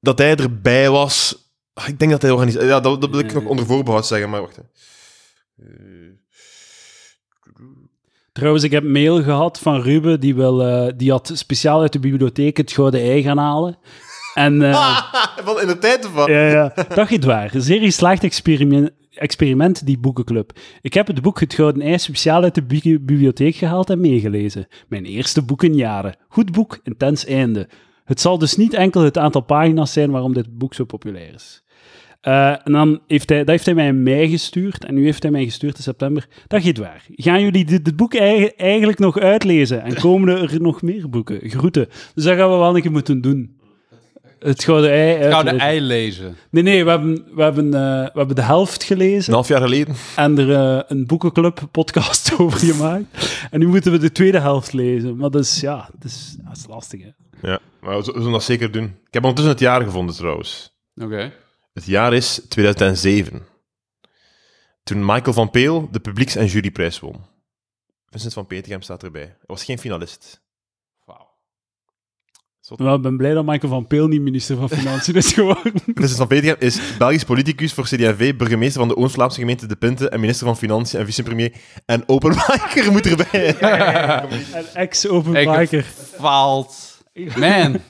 Dat 0.00 0.18
hij 0.18 0.36
erbij 0.36 0.90
was. 0.90 1.36
Ah, 1.74 1.88
Ik 1.88 1.98
denk 1.98 2.10
dat 2.10 2.22
hij 2.22 2.30
organiseerde. 2.30 2.68
Ja, 2.68 2.80
dat, 2.80 3.00
dat 3.00 3.10
wil 3.10 3.18
ik 3.18 3.32
nog 3.32 3.44
onder 3.44 3.66
voorbehoud 3.66 4.06
zeggen, 4.06 4.30
maar 4.30 4.40
wacht. 4.40 4.56
hè. 4.56 4.62
Trouwens, 8.32 8.64
ik 8.64 8.70
heb 8.70 8.84
mail 8.84 9.22
gehad 9.22 9.58
van 9.58 9.80
Ruben, 9.82 10.20
die, 10.20 10.34
wil, 10.34 10.62
eh, 10.62 10.92
die 10.96 11.10
had 11.10 11.30
speciaal 11.34 11.80
uit 11.80 11.92
de 11.92 11.98
bibliotheek 11.98 12.56
het 12.56 12.72
Gouden 12.72 13.00
Ei 13.00 13.22
gaan 13.22 13.38
halen. 13.38 13.78
En 14.34 14.62
eh, 14.62 14.98
Van 15.44 15.60
in 15.60 15.66
de 15.66 15.78
tijd 15.78 16.06
van. 16.06 16.30
ja, 16.32 16.46
ja, 16.48 16.72
dat 16.94 17.10
is 17.10 17.18
waar. 17.24 17.50
Zeer 17.54 17.80
geslaagd 17.80 18.24
experiment, 18.24 18.90
experiment, 19.14 19.86
die 19.86 19.98
boekenclub. 19.98 20.52
Ik 20.80 20.94
heb 20.94 21.06
het 21.06 21.22
boek 21.22 21.40
Het 21.40 21.54
Gouden 21.54 21.82
Ei 21.82 21.98
speciaal 21.98 22.42
uit 22.42 22.54
de 22.54 22.62
bi- 22.62 22.98
bibliotheek 23.00 23.54
gehaald 23.54 23.90
en 23.90 24.00
meegelezen. 24.00 24.66
Mijn 24.88 25.04
eerste 25.04 25.42
boek 25.42 25.62
in 25.62 25.74
jaren. 25.74 26.16
Goed 26.28 26.52
boek, 26.52 26.80
intens 26.82 27.26
einde. 27.26 27.68
Het 28.04 28.20
zal 28.20 28.38
dus 28.38 28.56
niet 28.56 28.74
enkel 28.74 29.02
het 29.02 29.18
aantal 29.18 29.40
pagina's 29.40 29.92
zijn 29.92 30.10
waarom 30.10 30.32
dit 30.32 30.58
boek 30.58 30.74
zo 30.74 30.84
populair 30.84 31.34
is. 31.34 31.62
Eh, 32.20 32.48
en 32.66 32.72
dan 32.72 33.00
heeft 33.06 33.28
hij, 33.28 33.38
dat 33.38 33.48
heeft 33.48 33.64
hij 33.64 33.74
mij 33.74 33.86
in 33.86 34.02
mei 34.02 34.28
gestuurd. 34.28 34.84
En 34.84 34.94
nu 34.94 35.04
heeft 35.04 35.22
hij 35.22 35.32
mij 35.32 35.44
gestuurd 35.44 35.76
in 35.76 35.82
september. 35.82 36.28
Dat 36.46 36.62
gaat 36.62 36.78
waar. 36.78 37.04
Gaan 37.08 37.42
jullie 37.42 37.64
dit, 37.64 37.84
dit 37.84 37.96
boek 37.96 38.14
eigen- 38.14 38.56
eigenlijk 38.56 38.98
nog 38.98 39.18
uitlezen? 39.18 39.82
En 39.82 39.94
komen 39.94 40.28
er 40.28 40.60
nog 40.60 40.82
meer 40.82 41.08
boeken? 41.08 41.50
Groeten. 41.50 41.88
Dus 42.14 42.24
dat 42.24 42.36
gaan 42.36 42.50
we 42.50 42.56
wel 42.56 42.76
een 42.76 42.82
keer 42.82 42.90
moeten 42.92 43.20
doen. 43.20 43.56
Het 44.44 44.64
Gouden 44.64 44.90
Ei 44.90 45.30
Gouden 45.30 45.58
ei 45.58 45.80
lezen. 45.80 46.36
Nee, 46.50 46.62
nee, 46.62 46.84
we 46.84 46.90
hebben, 46.90 47.24
we 47.34 47.42
hebben, 47.42 47.64
eh, 47.74 47.80
we 48.12 48.18
hebben 48.18 48.36
de 48.36 48.42
helft 48.42 48.82
gelezen 48.84 49.28
Een 49.28 49.34
half 49.34 49.48
jaar 49.48 49.60
geleden. 49.60 49.94
en 50.16 50.38
er 50.38 50.54
eh, 50.78 50.82
een 50.86 51.06
boekenclub 51.06 51.68
podcast 51.70 52.32
over 52.38 52.58
gemaakt. 52.58 53.38
En 53.50 53.58
nu 53.60 53.66
moeten 53.66 53.92
we 53.92 53.98
de 53.98 54.12
tweede 54.12 54.38
helft 54.40 54.72
lezen. 54.72 55.16
Maar 55.16 55.30
dat 55.30 55.42
is, 55.42 55.60
ja, 55.60 55.88
dat 55.98 56.04
is, 56.10 56.36
dat 56.44 56.56
is 56.56 56.66
lastig, 56.68 57.00
hè. 57.02 57.10
Ja, 57.48 57.58
maar 57.80 57.96
we 57.98 58.04
zullen 58.04 58.32
dat 58.32 58.42
zeker 58.42 58.70
doen. 58.72 58.84
Ik 58.84 59.14
heb 59.14 59.22
ondertussen 59.24 59.52
het 59.54 59.62
jaar 59.62 59.82
gevonden 59.82 60.14
trouwens. 60.14 60.76
Oké. 60.94 61.32
Het 61.72 61.84
jaar 61.84 62.12
is 62.14 62.40
2007. 62.48 63.42
Toen 64.82 65.04
Michael 65.04 65.32
van 65.32 65.50
Peel 65.50 65.88
de 65.90 66.00
publieks- 66.00 66.36
en 66.36 66.46
juryprijs 66.46 67.00
won. 67.00 67.16
Vincent 68.10 68.32
van 68.32 68.46
Petegem 68.46 68.82
staat 68.82 69.02
erbij. 69.02 69.22
Hij 69.22 69.36
was 69.46 69.64
geen 69.64 69.78
finalist. 69.78 70.41
Maar 72.76 72.94
ik 72.94 73.02
ben 73.02 73.16
blij 73.16 73.34
dat 73.34 73.44
Michael 73.44 73.72
van 73.72 73.86
Peel 73.86 74.06
niet 74.08 74.20
minister 74.20 74.56
van 74.56 74.68
Financiën 74.68 75.14
is 75.14 75.32
geworden. 75.32 75.72
Vincent 75.94 76.16
van 76.16 76.26
Petegem 76.26 76.56
is 76.58 76.80
Belgisch 76.98 77.24
politicus 77.24 77.72
voor 77.72 77.84
CD&V, 77.84 78.36
burgemeester 78.36 78.80
van 78.80 78.88
de 78.88 78.96
Oost-Vlaamse 78.96 79.40
gemeente 79.40 79.66
De 79.66 79.76
Pinte 79.76 80.08
en 80.08 80.20
minister 80.20 80.46
van 80.46 80.56
Financiën 80.56 80.98
en 80.98 81.06
vicepremier. 81.06 81.52
En 81.86 82.02
openmaker 82.06 82.92
moet 82.92 83.06
erbij. 83.06 83.56
en 83.58 84.64
ex-openmaker. 84.74 85.84
Faalt. 86.18 87.00
Man. 87.36 87.80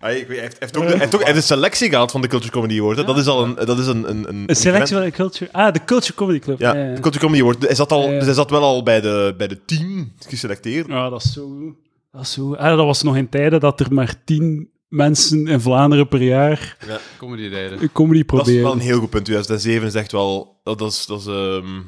Ah, 0.00 0.16
ik 0.16 0.26
weet, 0.26 0.38
hij, 0.38 0.38
heeft, 0.40 0.58
hij, 0.58 0.68
heeft 0.68 0.76
ook 0.76 0.82
de, 0.82 0.88
hij, 0.88 0.98
heeft 0.98 1.14
ook, 1.14 1.20
hij 1.20 1.32
heeft 1.32 1.40
een 1.42 1.56
selectie 1.56 1.88
gehad 1.88 2.10
van 2.10 2.20
de 2.20 2.28
Culture 2.28 2.52
Comedy 2.52 2.78
Award. 2.78 2.96
hè. 2.96 3.04
Dat 3.04 3.18
is 3.18 3.26
al 3.26 3.44
een... 3.44 3.54
Dat 3.54 3.78
is 3.78 3.86
een, 3.86 4.10
een, 4.10 4.28
een, 4.28 4.42
Een 4.46 4.56
selectie 4.56 4.96
van 4.96 5.04
de 5.04 5.10
Culture... 5.10 5.52
Ah, 5.52 5.72
de 5.72 5.84
Culture 5.84 6.14
Comedy 6.14 6.38
Club. 6.38 6.58
Ja, 6.58 6.74
Ja, 6.74 6.84
ja. 6.84 6.94
de 6.94 7.00
Culture 7.00 7.24
Comedy 7.24 7.42
Award. 7.42 7.66
Hij 7.66 7.74
zat, 7.74 7.92
al, 7.92 8.02
Ja, 8.02 8.10
ja. 8.10 8.16
Dus 8.16 8.24
hij 8.24 8.34
zat 8.34 8.50
wel 8.50 8.62
al 8.62 8.82
bij 8.82 9.00
de, 9.00 9.34
bij 9.36 9.48
de 9.48 9.64
team 9.64 10.12
geselecteerd. 10.26 10.86
Ja, 10.86 11.08
dat 11.08 11.24
is 11.24 11.32
zo 11.32 11.46
goed. 11.60 11.74
Dat 12.18 12.26
is 12.26 12.32
zo. 12.32 12.54
Ah, 12.54 12.76
dat 12.76 12.86
was 12.86 13.02
nog 13.02 13.16
in 13.16 13.28
tijden 13.28 13.60
dat 13.60 13.80
er 13.80 13.92
maar 13.94 14.14
tien 14.24 14.70
mensen 14.88 15.46
in 15.46 15.60
Vlaanderen 15.60 16.08
per 16.08 16.22
jaar 16.22 16.76
Comedy 17.18 17.48
deden. 17.48 17.82
een 17.82 17.92
comedy 17.92 18.24
Dat 18.26 18.36
is 18.38 18.42
proberen. 18.42 18.62
wel 18.62 18.72
een 18.72 18.78
heel 18.78 18.98
goed 18.98 19.10
punt. 19.10 19.24
2007 19.24 19.86
is 19.86 19.94
echt 19.94 20.12
wel... 20.12 20.60
Dat, 20.62 20.80
is, 20.80 21.06
dat 21.06 21.20
is 21.20 21.26
ehm, 21.26 21.80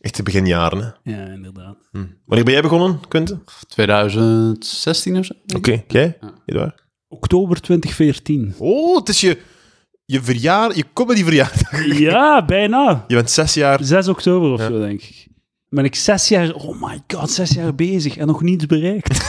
echt 0.00 0.16
de 0.16 0.22
beginjaren. 0.22 0.78
Hè. 1.02 1.12
Ja, 1.16 1.26
inderdaad. 1.32 1.76
Hm. 1.92 2.04
Wanneer 2.24 2.44
ben 2.44 2.52
jij 2.52 2.62
begonnen, 2.62 3.00
Quentin? 3.08 3.42
2016 3.68 5.18
of 5.18 5.24
zo? 5.24 5.32
Oké, 5.56 5.82
jij? 5.88 6.16
Ja. 6.20 6.32
Eduard? 6.46 6.84
Oktober 7.08 7.60
2014. 7.60 8.54
Oh, 8.58 8.96
het 8.96 9.08
is 9.08 9.20
je, 9.20 9.38
je 10.04 10.22
verjaar, 10.22 10.76
je 10.76 10.84
comedy 10.92 11.24
verjaardag. 11.24 11.98
Ja, 11.98 12.44
bijna. 12.44 13.04
Je 13.08 13.14
bent 13.14 13.30
zes 13.30 13.54
jaar... 13.54 13.78
6 13.84 14.08
oktober 14.08 14.50
of 14.52 14.60
Ja. 14.60 14.66
zo, 14.66 14.78
denk 14.78 15.02
ik. 15.02 15.26
Ben 15.68 15.84
ik 15.84 15.94
zes 15.94 16.28
jaar, 16.28 16.52
oh 16.54 16.82
my 16.82 17.02
god, 17.06 17.30
zes 17.30 17.50
jaar 17.50 17.74
bezig 17.74 18.16
en 18.16 18.26
nog 18.26 18.42
niets 18.42 18.66
bereikt. 18.66 19.28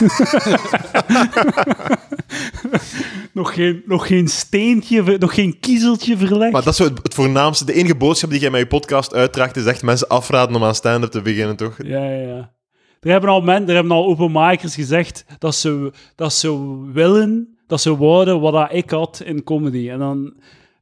nog, 3.32 3.54
geen, 3.54 3.82
nog 3.86 4.06
geen 4.06 4.28
steentje, 4.28 5.04
ver- 5.04 5.18
nog 5.18 5.34
geen 5.34 5.60
kiezeltje 5.60 6.16
verlegd. 6.16 6.52
Maar 6.52 6.62
dat 6.62 6.72
is 6.72 6.76
zo 6.78 6.84
het, 6.84 6.98
het 7.02 7.14
voornaamste. 7.14 7.64
De 7.64 7.72
enige 7.72 7.94
boodschap 7.96 8.30
die 8.30 8.40
jij 8.40 8.50
met 8.50 8.60
je 8.60 8.66
podcast 8.66 9.14
uitdraagt, 9.14 9.56
is 9.56 9.64
echt 9.64 9.82
mensen 9.82 10.08
afraden 10.08 10.56
om 10.56 10.64
aan 10.64 10.74
stand-up 10.74 11.10
te 11.10 11.22
beginnen, 11.22 11.56
toch? 11.56 11.76
Ja, 11.82 12.04
ja, 12.10 12.26
ja. 12.26 12.52
Er 13.00 13.10
hebben 13.10 13.30
al, 13.30 13.40
men, 13.40 13.68
er 13.68 13.74
hebben 13.74 13.92
al 13.92 14.06
openmakers 14.06 14.74
gezegd 14.74 15.24
dat 15.38 15.54
ze, 15.54 15.92
dat 16.14 16.32
ze 16.32 16.80
willen, 16.92 17.58
dat 17.66 17.80
ze 17.80 17.96
wouden 17.96 18.40
wat 18.40 18.52
dat 18.52 18.68
ik 18.72 18.90
had 18.90 19.22
in 19.24 19.42
comedy. 19.44 19.90
En 19.90 19.98
dan 19.98 20.34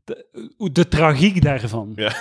de, 0.04 0.26
de 0.72 0.88
tragiek 0.88 1.42
daarvan. 1.42 1.92
Ja. 1.96 2.12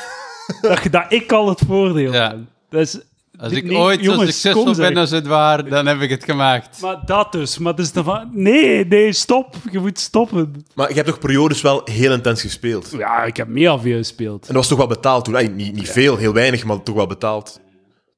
Dat, 0.62 0.84
je- 0.84 0.90
dat 0.90 1.06
ik 1.10 1.32
al 1.32 1.50
het 1.50 1.62
voordeel 1.68 2.14
Ja. 2.14 2.36
is, 2.70 3.00
Als 3.46 3.54
ik 3.54 3.64
nee, 3.64 3.78
ooit 3.78 4.00
zo 4.04 4.12
jongens, 4.12 4.30
succesvol 4.32 4.64
kom, 4.64 4.76
ben 4.76 4.86
zeg. 4.86 4.98
als 4.98 5.10
het 5.12 5.28
waar, 5.28 5.70
dan 5.70 5.86
heb 5.86 6.02
ik 6.02 6.10
het 6.10 6.24
gemaakt. 6.24 6.82
Maar 6.82 7.02
dat 7.06 7.32
dus. 7.32 7.58
Maar 7.58 7.76
dus 7.76 7.92
dan 7.92 8.04
van... 8.04 8.30
Nee, 8.32 8.86
nee, 8.86 9.14
stop. 9.14 9.56
Je 9.72 9.80
moet 9.80 10.00
stoppen. 10.00 10.66
Maar 10.76 10.90
je 10.90 10.96
hebt 10.96 11.08
toch 11.08 11.20
periodes 11.20 11.62
wel 11.62 11.82
heel 11.86 12.12
intens 12.14 12.42
gespeeld. 12.42 12.92
En 12.92 12.98
Ja, 12.98 13.24
ik 13.24 13.38
heb 13.38 13.48
meer 13.48 13.70
af 13.70 13.84
je 13.84 13.96
gespeeld. 13.96 14.46
dat 14.48 14.56
was 14.56 14.68
toch 14.68 14.78
wel 14.78 14.88
betaald 14.88 15.26
toen? 15.26 15.56
Niet, 15.56 15.76
niet 15.76 15.90
veel, 15.90 16.18
heel 16.18 16.34
weinig, 16.34 16.64
maar 16.64 16.84
toch 16.84 16.96
wel 16.96 17.08
betaald. 17.08 17.60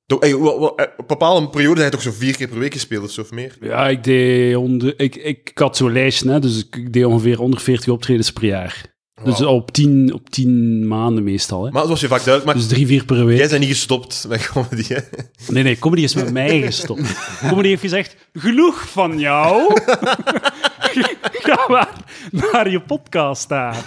Toch, 0.05 0.19
ey, 0.19 0.37
wel- 0.39 0.59
wel, 0.59 0.75
eh, 0.75 0.85
op 0.97 1.07
bepaalde 1.07 1.49
periode 1.49 1.81
heb 1.81 1.91
je 1.91 1.97
toch 1.97 2.13
zo 2.13 2.19
vier 2.19 2.35
keer 2.35 2.47
per 2.47 2.59
week 2.59 2.73
gespeeld 2.73 3.03
of 3.03 3.11
zo 3.11 3.21
of 3.21 3.31
meer? 3.31 3.57
Ja, 3.61 3.87
ik 3.87 4.03
deed... 4.03 4.55
Onder, 4.55 4.93
ik, 4.99 5.15
ik, 5.15 5.49
ik 5.49 5.57
had 5.57 5.77
zo'n 5.77 5.91
lijstje, 5.91 6.29
hè, 6.31 6.39
dus 6.39 6.57
ik, 6.65 6.75
ik 6.75 6.93
deed 6.93 7.05
ongeveer 7.05 7.37
140 7.37 7.89
optredens 7.93 8.31
per 8.31 8.45
jaar. 8.45 8.95
Dus 9.23 9.39
Wauw. 9.39 9.53
op 9.53 9.71
10 9.71 10.13
op 10.13 10.29
tien 10.29 10.87
maanden 10.87 11.23
meestal. 11.23 11.65
Hè. 11.65 11.71
Maar 11.71 11.83
zoals 11.83 11.99
je 11.99 12.07
vaak 12.07 12.23
duidelijk 12.23 12.45
maakt, 12.45 12.67
Dus 12.67 12.77
drie, 12.77 12.87
vier 12.87 13.05
per 13.05 13.25
week. 13.25 13.37
jij 13.37 13.47
bent 13.47 13.59
niet 13.59 13.69
gestopt 13.69 14.25
met 14.29 14.47
comedy, 14.47 14.93
hè? 14.93 14.99
Nee, 15.47 15.63
nee, 15.63 15.79
comedy 15.79 16.01
is 16.01 16.15
met 16.15 16.31
mij 16.31 16.61
gestopt. 16.61 17.01
Comedy 17.49 17.67
heeft 17.67 17.81
gezegd, 17.81 18.15
genoeg 18.33 18.89
van 18.89 19.19
jou. 19.19 19.73
Ga 21.47 21.65
maar 21.67 21.93
naar 22.31 22.69
je 22.69 22.81
podcast 22.81 23.49
daar. 23.49 23.85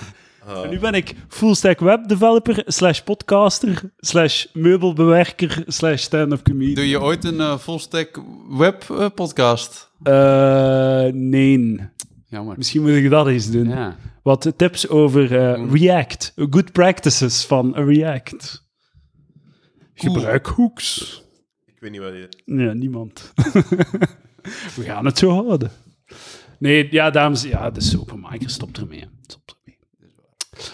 En 0.65 0.71
nu 0.71 0.79
ben 0.79 0.95
ik 0.95 1.15
fullstack 1.29 1.81
webdeveloper, 1.81 2.63
slash 2.67 3.01
podcaster, 3.01 3.81
slash 3.99 4.45
meubelbewerker, 4.53 5.63
slash 5.67 6.03
stand-up 6.03 6.43
comedian. 6.45 6.75
Doe 6.75 6.89
je 6.89 7.01
ooit 7.01 7.25
een 7.25 7.41
eh, 7.41 7.59
full-stack 7.59 8.21
web 8.51 8.85
eh, 8.91 9.07
podcast? 9.15 9.91
Eh, 10.03 11.05
nee. 11.13 11.81
Jammer. 12.31 12.57
Misschien 12.57 12.83
moet 12.83 12.91
ik 12.91 13.11
dat 13.11 13.27
eens 13.27 13.51
doen. 13.51 13.69
Ja. 13.69 13.97
Wat 14.23 14.53
tips 14.57 14.89
over 14.89 15.37
eh, 15.37 15.71
React. 15.73 16.33
Good 16.37 16.73
practices 16.73 17.45
van 17.45 17.75
React. 17.75 18.69
Gebruik 19.95 20.47
hooks. 20.47 21.23
Ik 21.67 21.81
weet 21.81 21.91
niet 21.91 22.01
wat 22.01 22.13
je... 22.13 22.29
Ja, 22.45 22.73
niemand. 22.73 23.33
We 24.77 24.83
gaan 24.83 25.05
het 25.05 25.19
zo 25.19 25.31
houden. 25.31 25.71
Nee, 26.59 26.89
ja, 26.91 27.11
dames, 27.11 27.43
ja, 27.43 27.71
dus 27.71 27.91
de 27.91 28.01
openmakers 28.01 28.53
stopt 28.53 28.79
ermee. 28.79 29.09
Stopt 29.27 29.55
ermee. 29.61 29.79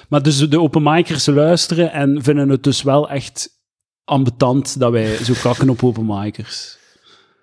Maar 0.08 0.22
dus 0.22 0.48
de 0.48 0.60
openmakers 0.60 1.26
luisteren 1.26 1.92
en 1.92 2.22
vinden 2.22 2.48
het 2.48 2.62
dus 2.62 2.82
wel 2.82 3.10
echt 3.10 3.60
ambetant 4.04 4.78
dat 4.78 4.92
wij 4.92 5.16
zo 5.24 5.34
kakken 5.42 5.68
op 5.68 5.84
openmakers. 5.84 6.78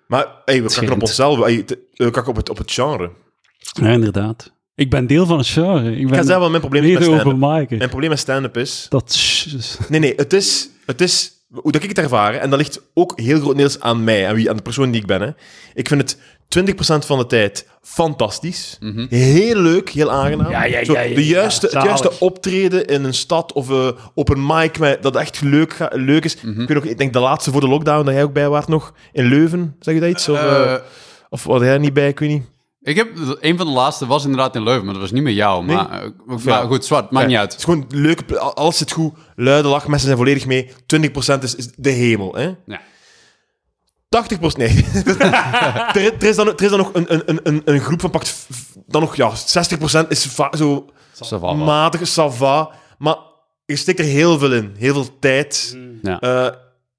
Maar 0.06 0.42
ey, 0.44 0.62
we 0.62 0.68
kakken 0.68 0.92
op 0.94 1.00
onszelf. 1.00 1.38
We 1.38 2.10
kakken 2.10 2.26
op 2.26 2.36
het, 2.36 2.50
op 2.50 2.58
het 2.58 2.72
genre. 2.72 3.10
Ja, 3.72 3.88
inderdaad. 3.88 4.52
Ik 4.74 4.90
ben 4.90 5.06
deel 5.06 5.26
van 5.26 5.38
het 5.38 5.46
genre. 5.46 5.90
Ik 5.92 5.96
Ik 5.98 6.02
ga 6.02 6.08
ben 6.14 6.24
zeggen 6.24 6.40
wat 6.40 6.48
mijn 6.48 6.60
probleem 6.60 6.82
is 6.82 6.88
met 6.94 7.02
stand-up. 7.18 7.24
Mijn 7.78 7.88
probleem 7.90 8.10
met 8.10 8.18
stand-up 8.18 8.56
is... 8.56 8.86
Dat 8.88 9.10
is... 9.10 9.76
Nee, 9.88 10.00
nee, 10.00 10.12
het 10.16 10.32
is, 10.32 10.68
het 10.86 11.00
is 11.00 11.32
hoe 11.54 11.72
dat 11.72 11.82
ik 11.82 11.88
het 11.88 11.98
ervaren, 11.98 12.40
en 12.40 12.50
dat 12.50 12.58
ligt 12.58 12.80
ook 12.94 13.20
heel 13.20 13.38
grotendeels 13.38 13.80
aan 13.80 14.04
mij, 14.04 14.28
aan, 14.28 14.34
wie, 14.34 14.50
aan 14.50 14.56
de 14.56 14.62
persoon 14.62 14.90
die 14.90 15.00
ik 15.00 15.06
ben. 15.06 15.20
Hè. 15.20 15.30
Ik 15.74 15.88
vind 15.88 16.00
het 16.00 16.16
20% 17.02 17.06
van 17.06 17.18
de 17.18 17.26
tijd 17.26 17.68
fantastisch. 17.82 18.76
Heel 19.08 19.56
leuk, 19.56 19.88
heel 19.90 20.10
aangenaam. 20.10 20.50
Ja, 20.50 20.64
ja, 20.64 20.84
Zo, 20.84 20.92
ja, 20.92 21.02
de 21.02 21.08
ja, 21.08 21.20
juiste, 21.20 21.66
het 21.66 21.84
juiste 21.84 22.10
optreden 22.20 22.86
in 22.86 23.04
een 23.04 23.14
stad 23.14 23.52
of 23.52 23.70
eh, 23.70 23.88
op 24.14 24.28
een 24.28 24.46
mic 24.46 24.78
met, 24.78 25.02
dat 25.02 25.16
echt 25.16 25.40
leuk, 25.42 25.72
ga- 25.72 25.90
leuk 25.92 26.24
is. 26.24 26.34
Ik, 26.34 26.68
weet 26.68 26.76
ook, 26.76 26.84
ik 26.84 26.98
denk 26.98 27.12
de 27.12 27.18
laatste 27.18 27.50
voor 27.50 27.60
de 27.60 27.68
lockdown, 27.68 28.04
dat 28.04 28.14
jij 28.14 28.22
ook 28.22 28.32
bij 28.32 28.48
waart 28.48 28.68
nog, 28.68 28.92
in 29.12 29.24
Leuven, 29.24 29.76
zeg 29.80 29.94
je 29.94 30.00
dat 30.00 30.10
iets? 30.10 30.28
Of, 30.28 30.36
eh, 30.38 30.72
Eh, 30.74 30.80
of 31.28 31.44
was 31.44 31.60
jij 31.62 31.72
er 31.72 31.78
niet 31.78 31.92
bij, 31.94 32.08
ik 32.08 32.18
weet 32.18 32.28
niet. 32.28 32.44
Ik 32.84 32.96
heb, 32.96 33.08
een 33.40 33.56
van 33.56 33.66
de 33.66 33.72
laatste 33.72 34.06
was 34.06 34.22
inderdaad 34.24 34.54
in 34.56 34.62
Leuven, 34.62 34.84
maar 34.84 34.92
dat 34.94 35.02
was 35.02 35.12
niet 35.12 35.22
met 35.22 35.34
jou. 35.34 35.64
Nee? 35.64 35.76
Maar, 35.76 36.02
eh, 36.02 36.44
maar 36.44 36.64
goed, 36.64 36.84
zwart, 36.84 37.10
maakt 37.10 37.30
Ja, 37.30 37.40
niet 37.40 37.40
Het 37.40 37.50
uit. 37.50 37.58
is 37.58 37.64
gewoon 37.64 37.84
leuk, 37.88 38.32
alles 38.32 38.76
zit 38.78 38.92
goed, 38.92 39.12
luide 39.36 39.68
lach, 39.68 39.86
mensen 39.86 40.06
zijn 40.06 40.18
volledig 40.18 40.46
mee. 40.46 40.70
20% 40.86 41.42
is, 41.42 41.54
is 41.54 41.68
de 41.76 41.90
hemel, 41.90 42.34
hè. 42.34 42.50
Ja. 42.66 42.80
80% 44.08 44.56
nee. 44.56 44.86
er, 45.92 45.96
er 46.18 46.22
is 46.22 46.36
dan, 46.36 46.46
er 46.48 46.62
is 46.62 46.68
dan 46.70 46.78
nog 46.78 46.90
een, 46.92 47.14
een, 47.26 47.40
een, 47.42 47.62
een 47.64 47.80
groep 47.80 48.00
van 48.00 48.10
pakt... 48.10 48.46
Dan 48.86 49.00
nog, 49.00 49.16
ja, 49.16 49.30
60% 50.04 50.08
is 50.08 50.24
va- 50.26 50.52
zo 50.56 50.86
Ça 51.14 51.28
va 51.28 51.38
wel. 51.40 51.54
matig, 51.54 52.06
sava. 52.08 52.70
Maar 52.98 53.16
je 53.66 53.76
steekt 53.76 53.98
er 53.98 54.04
heel 54.04 54.38
veel 54.38 54.52
in. 54.52 54.74
Heel 54.78 54.94
veel 54.94 55.18
tijd. 55.18 55.78
Ja. 56.02 56.20
eh, 56.20 56.48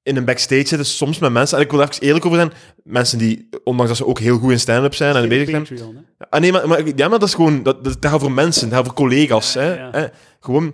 in 0.06 0.16
een 0.16 0.26
backstage 0.26 0.68
zitten, 0.68 0.86
soms 0.86 1.20
met 1.20 1.32
mensen. 1.32 1.58
En 1.58 1.64
ik 1.64 1.72
wil 1.72 1.82
er 1.82 1.90
even 1.90 2.04
eerlijk 2.04 2.26
over 2.26 2.38
zijn. 2.38 2.52
Mensen 2.84 3.18
die, 3.18 3.50
ondanks 3.64 3.88
dat 3.92 3.98
ze 3.98 4.06
ook 4.06 4.20
heel 4.20 4.38
goed 4.38 4.52
in 4.52 4.60
stand-up 4.60 4.96
zijn 4.96 5.16
en 5.16 5.30
bezig 5.30 5.68
zijn... 5.68 6.06
Ah, 6.30 6.42
nee, 6.42 6.52
maar, 6.52 6.68
maar, 6.68 6.82
ja, 6.96 7.08
maar 7.08 7.20
dat 7.20 7.28
is 7.28 7.34
gewoon... 7.34 7.64
Dat, 7.64 7.84
dat, 7.84 8.02
dat 8.02 8.12
gaat 8.12 8.20
voor 8.20 8.32
mensen, 8.32 8.70
dat 8.70 8.78
gaat 8.78 8.86
voor 8.86 8.96
collega's. 8.96 9.54
Hè, 9.54 9.74
ja. 9.74 9.90
hè. 9.92 10.06
Gewoon... 10.40 10.74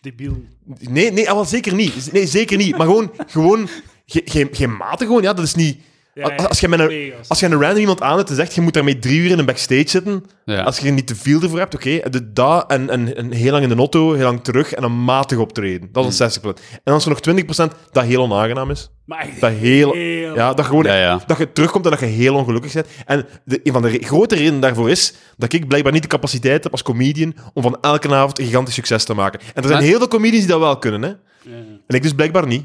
Debiel. 0.00 0.42
Nee, 0.78 1.12
nee, 1.12 1.28
ah, 1.28 1.34
wel 1.34 1.44
zeker 1.44 1.74
niet. 1.74 2.12
Nee, 2.12 2.26
zeker 2.26 2.56
niet. 2.56 2.76
Maar 2.76 2.86
gewoon, 2.86 3.12
gewoon 3.26 3.68
geen, 4.06 4.22
geen, 4.24 4.48
geen 4.52 4.76
maten 4.76 5.06
gewoon. 5.06 5.22
Ja, 5.22 5.32
dat 5.32 5.44
is 5.44 5.54
niet... 5.54 5.80
Ja, 6.28 6.34
Als- 6.46 6.60
je 6.60 6.68
met 6.68 6.80
een, 6.80 7.12
als 7.28 7.40
je 7.40 7.46
een 7.46 7.60
random 7.60 7.78
iemand 7.80 8.02
aanzet 8.02 8.28
en 8.30 8.34
zegt, 8.34 8.54
je 8.54 8.60
moet 8.60 8.74
daarmee 8.74 8.98
drie 8.98 9.20
uur 9.20 9.30
in 9.30 9.38
een 9.38 9.44
backstage 9.44 9.88
zitten, 9.88 10.24
Ja. 10.44 10.62
als 10.62 10.78
je 10.78 10.86
er 10.86 10.92
niet 10.92 11.06
te 11.06 11.16
veel 11.16 11.40
ervoor 11.42 11.58
hebt, 11.58 11.74
oké, 11.74 12.00
de 12.10 12.32
dat 12.32 12.70
en, 12.70 12.90
en, 12.90 13.16
en 13.16 13.32
heel 13.32 13.50
lang 13.52 13.62
in 13.62 13.68
de 13.68 13.74
auto, 13.74 14.12
heel 14.12 14.24
lang 14.24 14.44
terug 14.44 14.72
en 14.72 14.82
een 14.82 15.04
matig 15.04 15.38
optreden. 15.38 15.88
Dat 15.92 16.06
is 16.06 16.18
een 16.18 16.30
60%. 16.30 16.60
En 16.84 16.92
als 16.92 17.04
er 17.06 17.10
nog 17.10 17.20
20% 17.20 17.72
dat 17.92 18.04
heel 18.04 18.22
onaangenaam 18.22 18.70
is, 18.70 18.90
Maar 19.04 19.18
echt 19.18 19.40
dat 19.40 19.50
heel... 19.52 19.92
heel- 19.92 20.34
Ja, 20.34 20.54
dat, 20.54 20.66
gewoon, 20.66 20.84
Ja, 20.84 20.96
ja. 20.96 21.20
dat 21.26 21.38
je 21.38 21.52
terugkomt 21.52 21.84
en 21.84 21.90
dat 21.90 22.00
je 22.00 22.06
heel 22.06 22.34
ongelukkig 22.34 22.72
bent. 22.72 22.86
En 23.06 23.26
de, 23.44 23.60
een 23.64 23.72
van 23.72 23.82
de 23.82 23.88
re- 23.88 23.98
grote 24.06 24.34
redenen 24.34 24.60
daarvoor 24.60 24.90
is 24.90 25.14
dat 25.36 25.52
ik 25.52 25.68
blijkbaar 25.68 25.92
niet 25.92 26.02
de 26.02 26.08
capaciteit 26.08 26.62
heb 26.62 26.72
als 26.72 26.82
comedian 26.82 27.34
om 27.54 27.62
van 27.62 27.78
elke 27.80 28.14
avond 28.14 28.38
een 28.38 28.44
gigantisch 28.44 28.74
succes 28.74 29.04
te 29.04 29.14
maken. 29.14 29.40
En 29.40 29.46
er 29.54 29.62
zijn 29.62 29.72
Maar- 29.78 29.82
heel 29.88 29.98
veel 29.98 30.08
comedians 30.08 30.40
die 30.44 30.50
dat 30.52 30.60
wel 30.60 30.78
kunnen, 30.78 31.02
hè. 31.02 31.08
Ja. 31.08 31.56
En 31.86 31.96
ik 31.96 32.02
dus 32.02 32.12
blijkbaar 32.12 32.46
niet. 32.46 32.64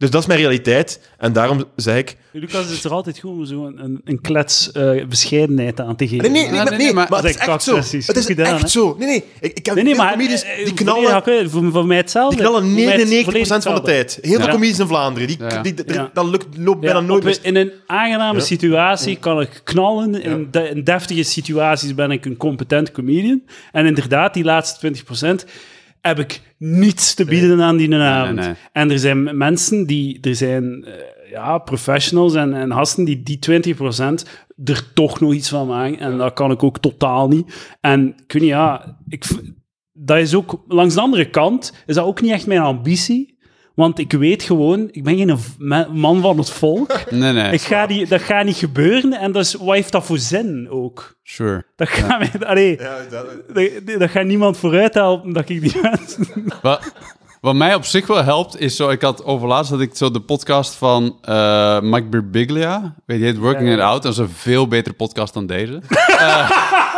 Dus 0.00 0.10
dat 0.10 0.20
is 0.20 0.26
mijn 0.26 0.38
realiteit. 0.40 1.00
En 1.18 1.32
daarom 1.32 1.64
zeg 1.76 1.96
ik... 1.96 2.16
Lucas 2.32 2.70
is 2.70 2.84
er 2.84 2.90
altijd 2.90 3.18
goed 3.18 3.30
om 3.30 3.44
zo 3.44 3.66
een, 3.66 3.84
een, 3.84 4.00
een 4.04 4.20
klets 4.20 4.72
eh, 4.72 5.04
bescheidenheid 5.06 5.80
aan 5.80 5.96
te 5.96 6.08
geven. 6.08 6.32
Nee, 6.32 6.42
nee, 6.42 6.42
nee, 6.42 6.50
nee, 6.50 6.62
maar, 6.62 6.70
nee, 6.70 6.78
nee, 6.78 6.92
maar- 6.94 7.06
maar, 7.10 7.22
het 7.22 7.30
is 7.30 7.36
echt 7.36 7.62
zo. 7.62 7.76
Het 7.76 8.16
is 8.16 8.26
gedaan, 8.26 8.54
echt 8.54 8.70
zo. 8.70 8.96
Nee, 8.98 9.06
nee. 9.08 9.24
Ik, 9.40 9.58
ik 9.58 9.66
heb 9.66 9.74
Nee, 9.74 9.84
nee, 9.84 9.94
maar 9.94 10.10
comedians 10.12 10.42
eh, 10.42 10.64
die 10.64 10.74
knallen, 10.74 11.50
voor, 11.50 11.70
voor 11.70 11.86
mij 11.86 11.96
hetzelfde. 11.96 12.36
die 12.36 12.44
knallen 12.44 12.62
Voor 12.62 12.70
mij 12.72 12.84
het 12.84 13.08
99% 13.08 13.24
volledig 13.24 13.62
van 13.62 13.74
de 13.74 13.80
tijd. 13.82 14.18
Heel 14.22 14.34
veel 14.36 14.44
Ja. 14.46 14.50
comedians 14.52 14.78
in 14.78 14.86
Vlaanderen. 14.86 15.28
Die, 15.28 15.36
Ja. 15.40 15.62
die, 15.62 15.74
die- 15.74 15.94
Ja. 15.94 16.10
Dat 16.14 16.24
lukt, 16.26 16.46
loopt 16.56 16.82
Ja, 16.84 16.92
bijna 16.92 17.06
nooit 17.06 17.20
op- 17.20 17.28
mis. 17.28 17.40
in 17.40 17.56
een 17.56 17.72
aangename 17.86 18.38
Ja. 18.38 18.44
situatie 18.44 19.16
kan 19.16 19.40
ik 19.40 19.60
knallen. 19.64 20.22
In, 20.22 20.48
de- 20.50 20.68
in 20.68 20.84
deftige 20.84 21.22
situaties 21.22 21.94
ben 21.94 22.10
ik 22.10 22.24
een 22.24 22.36
competent 22.36 22.92
comedian. 22.92 23.42
En 23.72 23.86
inderdaad, 23.86 24.34
die 24.34 24.44
laatste 24.44 24.78
20% 24.78 25.44
heb 26.00 26.18
ik 26.18 26.54
niets 26.58 27.14
te 27.14 27.24
bieden 27.24 27.62
aan 27.62 27.76
die 27.76 27.94
avond. 27.94 28.38
nee. 28.38 28.54
En 28.72 28.90
er 28.90 28.98
zijn 28.98 29.36
mensen 29.36 29.86
die... 29.86 30.18
Er 30.20 30.34
zijn 30.34 30.84
eh, 30.84 31.30
ja, 31.30 31.58
professionals 31.58 32.34
en, 32.34 32.54
en 32.54 32.72
gasten 32.72 33.04
die 33.04 33.22
die 33.22 33.38
20% 33.74 33.78
er 34.64 34.92
toch 34.94 35.20
nog 35.20 35.32
iets 35.32 35.48
van 35.48 35.66
maken. 35.66 35.98
En 35.98 36.18
dat 36.18 36.32
kan 36.32 36.50
ik 36.50 36.62
ook 36.62 36.78
totaal 36.78 37.28
niet. 37.28 37.76
En 37.80 38.14
weet 38.26 38.42
niet, 38.42 38.50
ja... 38.50 38.98
Ik, 39.08 39.24
dat 39.92 40.18
is 40.18 40.34
ook... 40.34 40.64
Langs 40.68 40.94
de 40.94 41.00
andere 41.00 41.30
kant 41.30 41.74
is 41.86 41.94
dat 41.94 42.04
ook 42.04 42.20
niet 42.20 42.32
echt 42.32 42.46
mijn 42.46 42.60
ambitie. 42.60 43.29
Want 43.80 43.98
ik 43.98 44.12
weet 44.12 44.42
gewoon, 44.42 44.88
ik 44.90 45.04
ben 45.04 45.16
geen 45.16 45.38
man 45.92 46.20
van 46.20 46.38
het 46.38 46.50
volk. 46.50 47.10
Nee, 47.10 47.32
nee. 47.32 47.52
Ik 47.52 47.60
ga 47.60 47.86
die, 47.86 48.06
dat 48.06 48.20
gaat 48.20 48.44
niet 48.44 48.56
gebeuren. 48.56 49.12
En 49.12 49.32
dat 49.32 49.44
is, 49.44 49.54
wat 49.54 49.74
heeft 49.74 49.92
dat 49.92 50.04
voor 50.04 50.18
zin 50.18 50.66
ook? 50.70 51.16
Sure. 51.22 51.64
Dat 51.76 51.88
gaat, 51.88 52.18
mij, 52.18 52.48
allee, 52.48 52.78
dat, 53.10 53.98
dat 53.98 54.10
gaat 54.10 54.24
niemand 54.24 54.56
vooruit 54.56 54.94
helpen 54.94 55.32
dat 55.32 55.48
ik 55.48 55.60
die 55.60 55.80
mensen... 55.82 56.26
Wat, 56.62 56.92
wat 57.40 57.54
mij 57.54 57.74
op 57.74 57.84
zich 57.84 58.06
wel 58.06 58.24
helpt, 58.24 58.60
is 58.60 58.76
zo... 58.76 58.88
Ik 58.88 59.02
had 59.02 59.24
overlaatst 59.24 59.70
dat 59.70 59.80
ik 59.80 59.94
zo 59.94 60.10
de 60.10 60.20
podcast 60.20 60.74
van 60.74 61.18
eh 61.22 61.80
Mike 61.80 62.08
Birbiglia... 62.08 62.94
Weet 63.06 63.18
je, 63.18 63.24
heet 63.24 63.38
Working 63.38 63.66
Ja, 63.66 63.72
It 63.72 63.78
ja. 63.78 63.84
Out. 63.84 64.02
Dat 64.02 64.12
is 64.12 64.18
een 64.18 64.28
veel 64.28 64.68
betere 64.68 64.94
podcast 64.94 65.34
dan 65.34 65.46
deze. 65.46 65.82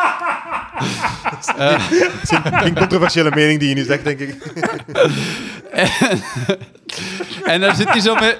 Geen 2.62 2.74
controversiële 2.74 3.30
mening 3.34 3.58
die 3.58 3.68
je 3.68 3.74
nu 3.74 3.84
zegt, 3.84 4.04
denk 4.04 4.18
ik. 4.18 4.36
En 7.44 7.60
daar 7.60 7.74
zit 7.74 7.88
hij 7.88 8.00
zo 8.00 8.14
met, 8.14 8.38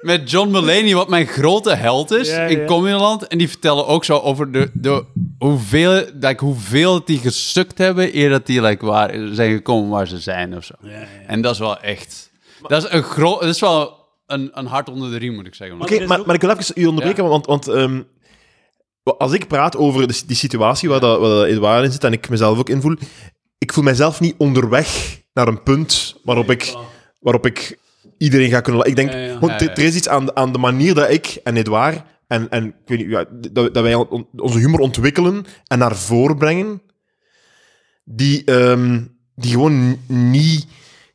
met 0.00 0.30
John 0.30 0.50
Mulaney, 0.50 0.94
wat 0.94 1.08
mijn 1.08 1.26
grote 1.26 1.74
held 1.74 2.10
is 2.10 2.28
Ja, 2.28 2.44
in 2.44 2.88
ja. 2.88 3.18
En 3.28 3.38
die 3.38 3.48
vertellen 3.48 3.86
ook 3.86 4.04
zo 4.04 4.18
over 4.18 4.52
de, 4.52 4.70
de, 4.72 5.04
hoeveel, 5.38 6.04
like, 6.20 6.44
hoeveel 6.44 7.04
die 7.04 7.18
gesukt 7.18 7.78
hebben 7.78 8.16
eer 8.16 8.30
dat 8.30 8.46
die 8.46 8.60
like, 8.62 8.86
waar, 8.86 9.14
zijn 9.32 9.52
gekomen 9.52 9.90
waar 9.90 10.06
ze 10.06 10.18
zijn 10.18 10.56
of 10.56 10.64
zo. 10.64 10.74
En 11.26 11.40
dat 11.40 11.52
is 11.52 11.58
wel 11.58 11.80
echt... 11.80 12.30
Dat 12.66 12.84
is, 12.84 12.90
een 12.90 13.02
gro- 13.02 13.38
dat 13.40 13.48
is 13.48 13.60
wel 13.60 13.98
een, 14.26 14.50
een 14.52 14.66
hart 14.66 14.88
onder 14.88 15.10
de 15.10 15.16
riem, 15.16 15.34
moet 15.34 15.46
ik 15.46 15.54
zeggen. 15.54 15.80
Oké, 15.80 16.06
maar, 16.06 16.20
maar 16.26 16.34
ik 16.34 16.40
wil 16.40 16.50
even 16.50 16.74
u 16.74 16.86
onderbreken, 16.86 17.28
want, 17.28 17.46
want 17.46 17.68
ehm, 17.68 18.00
als 19.02 19.32
ik 19.32 19.46
praat 19.48 19.76
over 19.76 20.06
de, 20.08 20.22
die 20.26 20.36
situatie 20.36 20.88
waar, 20.88 21.00
dat, 21.00 21.20
waar 21.20 21.28
dat 21.28 21.44
Edouard 21.46 21.84
in 21.84 21.92
zit 21.92 22.04
en 22.04 22.12
ik 22.12 22.28
mezelf 22.28 22.58
ook 22.58 22.68
invoel, 22.68 22.96
ik 23.58 23.72
voel 23.72 23.84
mezelf 23.84 24.20
niet 24.20 24.34
onderweg 24.38 25.20
naar 25.32 25.48
een 25.48 25.62
punt 25.62 26.16
waarop 26.24 26.50
ik, 26.50 26.74
waarop 27.20 27.46
ik 27.46 27.78
iedereen 28.18 28.50
ga 28.50 28.60
kunnen... 28.60 28.86
Ik 28.86 28.96
denk, 28.96 29.12
Ja, 29.50 29.58
er- 29.68 29.78
is 29.84 29.94
iets 29.96 30.08
aan, 30.08 30.26
de- 30.26 30.34
aan 30.34 30.52
de 30.52 30.58
manier 30.58 30.94
dat 30.94 31.10
ik 31.10 31.26
en 31.44 31.56
Edouard 31.56 32.02
en, 32.26 32.48
en 32.50 32.64
ik 32.66 32.74
weet 32.86 32.98
niet, 32.98 33.10
ja, 33.10 33.24
dat, 33.52 33.74
dat 33.74 33.82
wij 33.82 33.94
on- 33.94 34.28
onze 34.36 34.58
humor 34.58 34.80
ontwikkelen 34.80 35.44
en 35.66 35.78
naar 35.78 35.96
voren 35.96 36.36
brengen, 36.36 36.82
die, 38.04 38.44
ehm, 38.44 39.00
die 39.34 39.50
gewoon 39.50 39.98
niet 40.06 40.66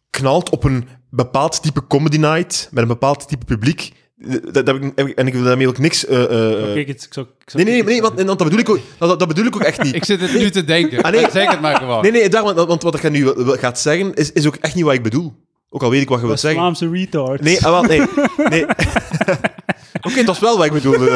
knalt 0.10 0.50
op 0.50 0.64
een 0.64 0.88
bepaald 1.10 1.62
type 1.64 1.88
comedy 1.88 2.18
night 2.18 2.68
met 2.72 2.82
een 2.82 2.88
bepaald 2.90 3.28
type 3.28 3.46
publiek. 3.46 3.94
Dat, 4.20 4.54
dat 4.54 4.68
heb 4.68 4.76
ik, 4.84 4.92
heb 4.96 5.08
ik- 5.08 5.18
en 5.18 5.28
ik 5.28 5.34
wil 5.34 5.44
daarmee 5.44 5.68
ook 5.68 5.78
niks... 5.78 6.06
eh, 6.06 6.24
eh, 6.24 6.72
eh, 6.72 6.88
ik 6.88 7.06
zou, 7.10 7.26
ik 7.40 7.50
zou 7.50 7.64
nee, 7.64 7.74
nee, 7.74 7.84
nee, 7.84 8.02
want, 8.02 8.16
want 8.16 8.28
dat, 8.28 8.44
bedoel 8.44 8.60
ik 8.60 8.70
ook, 8.70 8.80
dat, 8.98 9.20
dat 9.20 9.28
bedoel 9.28 9.46
ik 9.46 9.56
ook 9.56 9.62
echt 9.62 9.84
niet. 9.84 9.94
Ik 10.00 10.06
zit 10.06 10.22
het 10.22 10.34
nu 10.34 10.50
te 10.50 10.64
denken. 10.64 11.02
Ah, 11.02 11.12
nee. 11.12 11.26
Zeg 11.32 11.50
het 11.52 11.62
maar 11.62 11.76
gewoon. 11.76 12.02
Nee, 12.02 12.12
nee, 12.12 12.30
daar, 12.30 12.44
want, 12.44 12.58
want 12.68 12.84
wat 12.84 13.04
ik 13.04 13.12
nu 13.12 13.28
gaat 13.38 13.80
zeggen, 13.80 14.14
is, 14.14 14.32
is 14.32 14.48
ook 14.48 14.56
echt 14.56 14.76
niet 14.76 14.84
wat 14.84 14.94
ik 14.94 15.04
bedoel. 15.04 15.34
Ook 15.70 15.84
al 15.84 15.90
weet 15.90 16.02
ik 16.02 16.10
wat 16.10 16.20
je 16.20 16.26
wilt 16.28 16.40
zeggen. 16.40 16.60
Vlaamse 16.60 16.90
retard. 16.90 17.42
Nee, 17.42 17.66
ah, 17.66 17.72
wel, 17.72 17.84
nee. 17.84 18.02
nee. 18.50 18.66
Oké, 20.08 20.24
dat 20.24 20.36
is 20.36 20.42
wel 20.42 20.58
wat 20.58 20.66
ik 20.66 20.72
bedoel. 20.72 20.98
nee, 21.00 21.10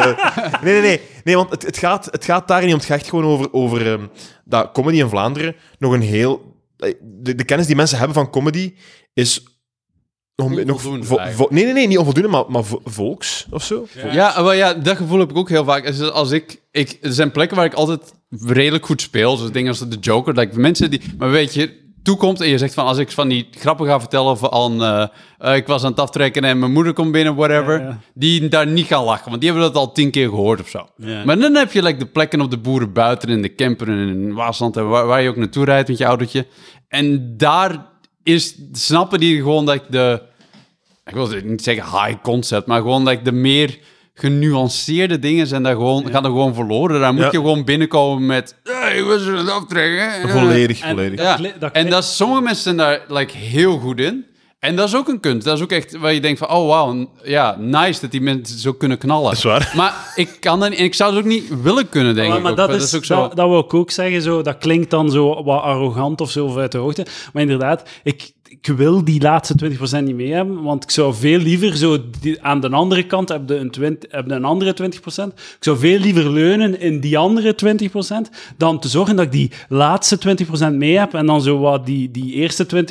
nee, 0.74 0.82
nee. 0.82 1.02
Nee, 1.24 1.36
want 1.36 1.50
het, 1.50 1.62
het, 1.62 1.78
gaat, 1.78 2.08
het 2.12 2.26
gaat 2.26 2.48
daar 2.48 2.62
niet 2.62 2.72
om. 2.74 2.78
Het 2.78 2.86
gaat 2.86 2.98
echt 3.00 3.10
gewoon 3.10 3.26
over, 3.26 3.54
over 3.54 3.92
ehm, 3.92 4.06
dat 4.46 4.70
comedy 4.74 4.98
in 4.98 5.10
Vlaanderen 5.10 5.56
nog 5.80 5.94
een 5.94 6.02
heel... 6.02 6.56
De, 7.02 7.36
de 7.36 7.44
kennis 7.44 7.68
die 7.68 7.76
mensen 7.76 7.98
hebben 7.98 8.16
van 8.16 8.30
comedy 8.30 8.74
is... 9.14 9.44
Nog, 10.50 10.58
een- 10.58 10.68
nog 10.68 10.82
vo- 10.82 11.18
vo- 11.32 11.48
nee, 11.50 11.64
nee, 11.64 11.74
nee, 11.74 11.88
niet 11.88 11.98
onvoldoende, 11.98 12.30
maar, 12.30 12.44
maar 12.48 12.64
vo- 12.64 12.82
volks 12.84 13.46
of 13.50 13.64
zo. 13.64 13.88
Ja, 14.12 14.42
maar 14.42 14.56
ja, 14.56 14.74
dat 14.74 14.98
gevoel 14.98 15.20
heb 15.20 15.30
ik 15.30 15.38
ook 15.38 15.50
heel 15.50 15.64
vaak. 15.66 15.86
Dus 15.86 16.02
Als 16.12 16.32
ik, 16.32 16.62
ik, 16.72 16.98
er 17.02 17.14
zijn 17.14 17.32
plekken 17.32 17.58
waar 17.58 17.66
ik 17.66 17.74
altijd 17.74 18.14
redelijk 18.46 18.86
goed 18.86 19.02
speel. 19.02 19.36
Zoals 19.38 19.52
dingen 19.52 19.70
als 19.70 19.80
de 19.90 19.98
Joker. 20.00 20.34
Dat 20.34 20.44
ik 20.44 20.56
mensen 20.56 20.90
die... 20.92 21.02
Maar 21.18 21.32
weet 21.32 21.54
je, 21.54 21.80
toekomt 22.04 22.42
en 22.42 22.48
je 22.50 22.58
zegt 22.58 22.74
van... 22.74 22.86
Als 22.86 22.98
ik 22.98 23.12
van 23.12 23.28
die 23.28 23.48
grappen 23.52 23.86
ga 23.88 24.00
vertellen 24.00 24.38
van... 24.38 24.84
eh, 24.84 25.56
ik 25.56 25.68
was 25.68 25.84
aan 25.84 25.92
het 25.92 26.00
aftrekken 26.00 26.44
en 26.44 26.60
mijn 26.60 26.72
moeder 26.72 26.94
komt 26.94 27.12
binnen, 27.12 27.36
whatever. 27.36 27.80
Ja, 27.80 27.88
ja. 27.88 28.00
Die 28.14 28.48
daar 28.48 28.68
niet 28.68 28.86
gaan 28.88 29.04
lachen. 29.04 29.30
Want 29.30 29.42
die 29.42 29.50
hebben 29.52 29.68
dat 29.72 29.82
al 29.82 29.92
tien 29.92 30.12
keer 30.12 30.30
gehoord 30.30 30.60
of 30.62 30.68
zo. 30.70 30.88
Ja. 30.96 31.26
Maar 31.26 31.40
dan 31.40 31.56
heb 31.56 31.72
je 31.72 31.84
like, 31.84 32.00
de 32.00 32.06
plekken 32.06 32.42
op 32.42 32.52
de 32.52 32.58
boeren 32.58 32.94
buiten 32.94 33.30
in 33.30 33.42
de 33.42 33.56
camper 33.56 33.88
en 33.88 34.08
in 34.08 34.34
Waasland. 34.34 34.78
En 34.78 34.88
waar, 34.90 35.06
waar 35.06 35.22
je 35.22 35.30
ook 35.30 35.36
naartoe 35.36 35.66
rijdt 35.66 35.90
met 35.90 35.98
je 35.98 36.04
autootje. 36.06 36.48
En 36.88 37.34
daar 37.38 37.86
is, 38.24 38.56
snappen 38.72 39.20
die 39.20 39.36
gewoon 39.38 39.66
dat 39.66 39.76
ik 39.76 39.84
de 39.90 40.22
ik 41.06 41.14
wil 41.14 41.28
niet 41.44 41.64
zeggen 41.64 41.84
high 41.84 42.22
concept, 42.22 42.68
maar 42.68 42.82
gewoon 42.82 43.04
dat 43.06 43.14
ik 43.14 43.26
de 43.26 43.32
meer 43.32 43.80
genuanceerde 44.14 45.20
dingen 45.20 45.48
zijn 45.48 45.64
daar 45.64 45.74
gewoon, 45.76 46.10
gaan 46.10 46.24
er 46.24 46.30
gewoon 46.30 46.54
verloren. 46.54 47.00
Daar 47.00 47.14
moet 47.14 47.22
Ja. 47.24 47.30
je 47.32 47.38
gewoon 47.38 47.64
binnenkomen 47.64 48.26
met, 48.26 48.56
hey, 48.64 48.98
ik 48.98 49.04
was 49.04 49.28
aan 49.28 49.36
het 49.36 49.50
aftrekken. 49.50 50.30
Volledig, 50.30 50.82
En- 50.82 50.90
volledig. 50.90 51.20
Ja. 51.22 51.72
en 51.72 51.90
dat 51.90 52.04
is, 52.04 52.16
sommige 52.16 52.42
mensen 52.42 52.64
zijn 52.64 52.78
daar 52.78 53.02
like, 53.08 53.38
heel 53.38 53.78
goed 53.78 54.00
in. 54.00 54.26
En 54.60 54.76
dat 54.76 54.88
is 54.88 54.96
ook 54.96 55.08
een 55.08 55.20
kunst. 55.20 55.46
Dat 55.46 55.58
is 55.58 55.64
ook 55.64 55.72
echt 55.72 55.98
waar 55.98 56.14
je 56.14 56.22
denkt 56.22 56.40
van, 56.40 56.50
oh 56.50 56.68
wauw, 56.68 57.10
ja, 57.24 57.56
nice 57.60 58.02
dat 58.02 58.12
die 58.12 58.22
mensen 58.22 58.60
zo 58.60 58.74
kunnen 58.74 58.98
knallen. 58.98 59.24
Dat 59.24 59.34
is 59.38 59.44
waar. 59.44 59.72
Maar 59.76 60.12
ik 60.16 60.38
kan 60.40 60.60
dat 60.60 60.70
niet, 60.70 60.80
en 60.80 60.86
ik 60.86 60.94
zou 60.94 61.10
het 61.16 61.20
ook 61.24 61.30
niet 61.30 61.62
willen 61.62 61.90
kunnen, 61.90 62.16
denk 62.16 62.28
Maar, 62.28 62.38
ik. 62.38 62.44
maar 62.44 62.52
ook. 62.52 62.58
dat, 62.58 62.74
is, 62.74 62.96
ook 62.96 63.06
zo. 63.06 63.16
dat, 63.16 63.36
dat 63.36 63.48
wil 63.48 63.60
ik 63.60 63.74
ook 63.74 63.92
zeggen. 63.92 64.22
Zo, 64.22 64.42
dat 64.42 64.58
klinkt 64.58 64.90
dan 64.90 65.12
zo 65.12 65.44
wat 65.44 65.62
arrogant 65.62 66.22
of 66.22 66.32
zo 66.32 66.46
of 66.46 66.58
uit 66.58 66.72
de 66.72 66.78
hoogte. 66.78 67.06
Maar 67.34 67.42
inderdaad, 67.42 67.90
ik, 68.04 68.32
ik 68.52 68.68
wil 68.68 69.04
die 69.04 69.22
laatste 69.22 69.56
20% 70.00 70.04
niet 70.04 70.16
mee 70.16 70.32
hebben. 70.32 70.64
Want 70.64 70.84
ik 70.84 70.92
zou 70.92 71.14
veel 71.14 71.40
liever 71.40 71.78
zo 71.78 71.98
die, 72.20 72.42
aan 72.42 72.62
de 72.62 72.70
andere 72.70 73.06
kant 73.06 73.30
heb 73.30 73.50
je 73.50 73.56
een, 73.56 73.72
20, 73.72 74.12
heb 74.12 74.28
je 74.28 74.34
een 74.34 74.46
andere 74.46 74.76
20%. 74.82 74.86
Ik 75.34 75.58
zou 75.60 75.78
veel 75.78 76.00
liever 76.00 76.32
leunen 76.32 76.80
in 76.80 77.00
die 77.00 77.18
andere 77.18 77.56
20%. 77.56 77.96
Dan 78.58 78.80
te 78.80 78.88
zorgen 78.88 79.16
dat 79.16 79.26
ik 79.26 79.32
die 79.32 79.52
laatste 79.70 80.18
20% 80.72 80.74
mee 80.74 80.98
heb. 80.98 81.14
En 81.14 81.26
dan 81.26 81.42
zo 81.42 81.60
wat 81.60 81.86
die, 81.86 82.12
die 82.12 82.34
eerste 82.34 82.86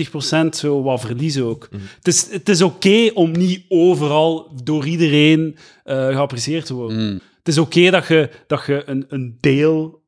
20% 0.45 0.49
zo 0.51 0.83
wat 0.83 1.01
verliezen 1.01 1.45
ook. 1.45 1.69
Het 1.97 2.07
is, 2.07 2.31
het 2.31 2.49
is 2.49 2.63
oké 2.63 3.11
om 3.15 3.33
niet 3.33 3.63
overal 3.69 4.53
door 4.63 4.87
iedereen 4.87 5.57
eh, 5.85 6.07
geapprecieerd 6.07 6.67
te 6.67 6.75
worden. 6.75 7.21
Het 7.39 7.49
is 7.49 7.59
oké 7.59 7.91
dat 7.91 8.07
je, 8.07 8.31
dat 8.47 8.67
je 8.67 8.83
een, 8.87 9.05
een 9.09 9.37
deel... 9.41 10.00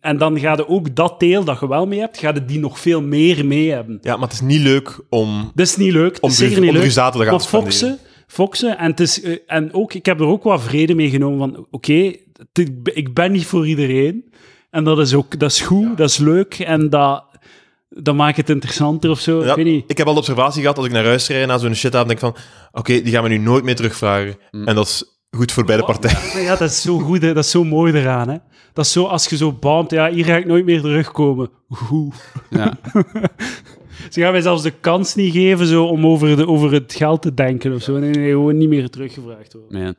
en 0.00 0.18
dan 0.18 0.38
ga 0.40 0.52
je 0.52 0.68
ook 0.68 0.96
dat 0.96 1.20
deel 1.20 1.44
dat 1.44 1.60
je 1.60 1.68
wel 1.68 1.86
mee 1.86 1.98
hebt, 1.98 2.18
ga 2.18 2.32
je 2.34 2.44
die 2.44 2.58
nog 2.58 2.78
veel 2.80 3.02
meer 3.02 3.46
mee 3.46 3.70
hebben. 3.70 3.98
Ja, 4.02 4.14
maar 4.16 4.24
het 4.28 4.32
is 4.32 4.40
niet 4.40 4.60
leuk 4.60 5.00
om... 5.08 5.50
Dat 5.54 5.66
is 5.66 5.76
niet 5.76 5.92
leuk. 5.92 6.12
Het 6.14 6.22
Om 6.22 6.30
is 6.30 6.36
zeker 6.36 6.60
niet 6.60 6.72
leuk. 6.72 6.90
zaterdag 6.90 7.32
aan 7.32 7.38
te 7.38 7.44
spenderen. 7.44 7.72
foxen, 7.74 7.98
foxen 8.26 8.78
en, 8.78 8.90
het 8.90 9.00
is, 9.00 9.22
eh, 9.22 9.36
en 9.46 9.72
ook, 9.72 9.94
ik 9.94 10.06
heb 10.06 10.20
er 10.20 10.26
ook 10.26 10.42
wat 10.42 10.62
vrede 10.62 10.94
mee 10.94 11.10
genomen 11.10 11.38
van, 11.38 11.66
oké, 11.70 12.12
ik 12.94 13.14
ben 13.14 13.32
niet 13.32 13.46
voor 13.46 13.66
iedereen. 13.68 14.32
En 14.70 14.84
dat 14.84 14.98
is 14.98 15.14
ook, 15.14 15.38
dat 15.38 15.50
is 15.50 15.60
goed, 15.60 15.96
dat 15.96 16.08
is 16.08 16.16
leuk 16.16 16.54
en 16.58 16.90
dat, 16.90 17.24
dat 17.88 18.14
maakt 18.14 18.36
het 18.36 18.50
interessanter 18.50 19.10
of 19.10 19.20
zo. 19.20 19.44
Ja, 19.44 19.50
ik 19.50 19.56
weet 19.56 19.64
niet. 19.64 19.84
ik 19.90 19.98
heb 19.98 20.06
al 20.06 20.12
de 20.12 20.18
observatie 20.18 20.60
gehad 20.60 20.76
als 20.76 20.86
ik 20.86 20.92
naar 20.92 21.04
huis 21.04 21.28
rijd 21.28 21.46
na 21.46 21.58
zo'n 21.58 21.74
shit 21.74 21.92
denk 21.92 22.18
van 22.18 22.36
oké, 22.72 23.02
die 23.02 23.12
gaan 23.12 23.22
we 23.22 23.28
nu 23.28 23.38
nooit 23.38 23.64
meer 23.64 23.76
terugvragen. 23.76 24.36
En 24.50 24.74
dat 24.74 24.86
is 24.86 25.20
goed 25.30 25.52
voor 25.52 25.64
beide 25.64 25.84
partijen. 25.84 26.42
Ja, 26.48 26.56
dat 26.56 26.70
is 26.70 26.82
zo 26.82 26.98
goed, 26.98 27.22
hè. 27.22 27.34
dat 27.34 27.44
is 27.44 27.50
zo 27.50 27.64
mooi 27.64 27.92
eraan. 27.92 28.28
Hè. 28.28 28.36
Dat 28.78 28.86
is 28.86 28.92
zo, 28.92 29.04
als 29.04 29.26
je 29.26 29.36
zo 29.36 29.52
baamt, 29.52 29.90
ja, 29.90 30.10
hier 30.10 30.24
ga 30.24 30.36
ik 30.36 30.46
nooit 30.46 30.64
meer 30.64 30.80
terugkomen. 30.80 31.50
Goed. 31.68 32.14
Ja. 32.50 32.78
Ze 34.10 34.20
gaan 34.20 34.32
mij 34.32 34.40
zelfs 34.40 34.62
de 34.62 34.72
kans 34.80 35.14
niet 35.14 35.32
geven 35.32 35.66
zo, 35.66 35.84
om 35.84 36.06
over, 36.06 36.36
de, 36.36 36.46
over 36.46 36.72
het 36.72 36.94
geld 36.94 37.22
te 37.22 37.34
denken 37.34 37.74
of 37.74 37.82
zo. 37.82 37.92
Nee, 37.92 38.10
nee, 38.10 38.20
nee, 38.20 38.30
gewoon 38.30 38.56
niet 38.56 38.68
meer 38.68 38.90
teruggevraagd 38.90 39.52
worden. 39.52 39.82
Man. 39.82 39.94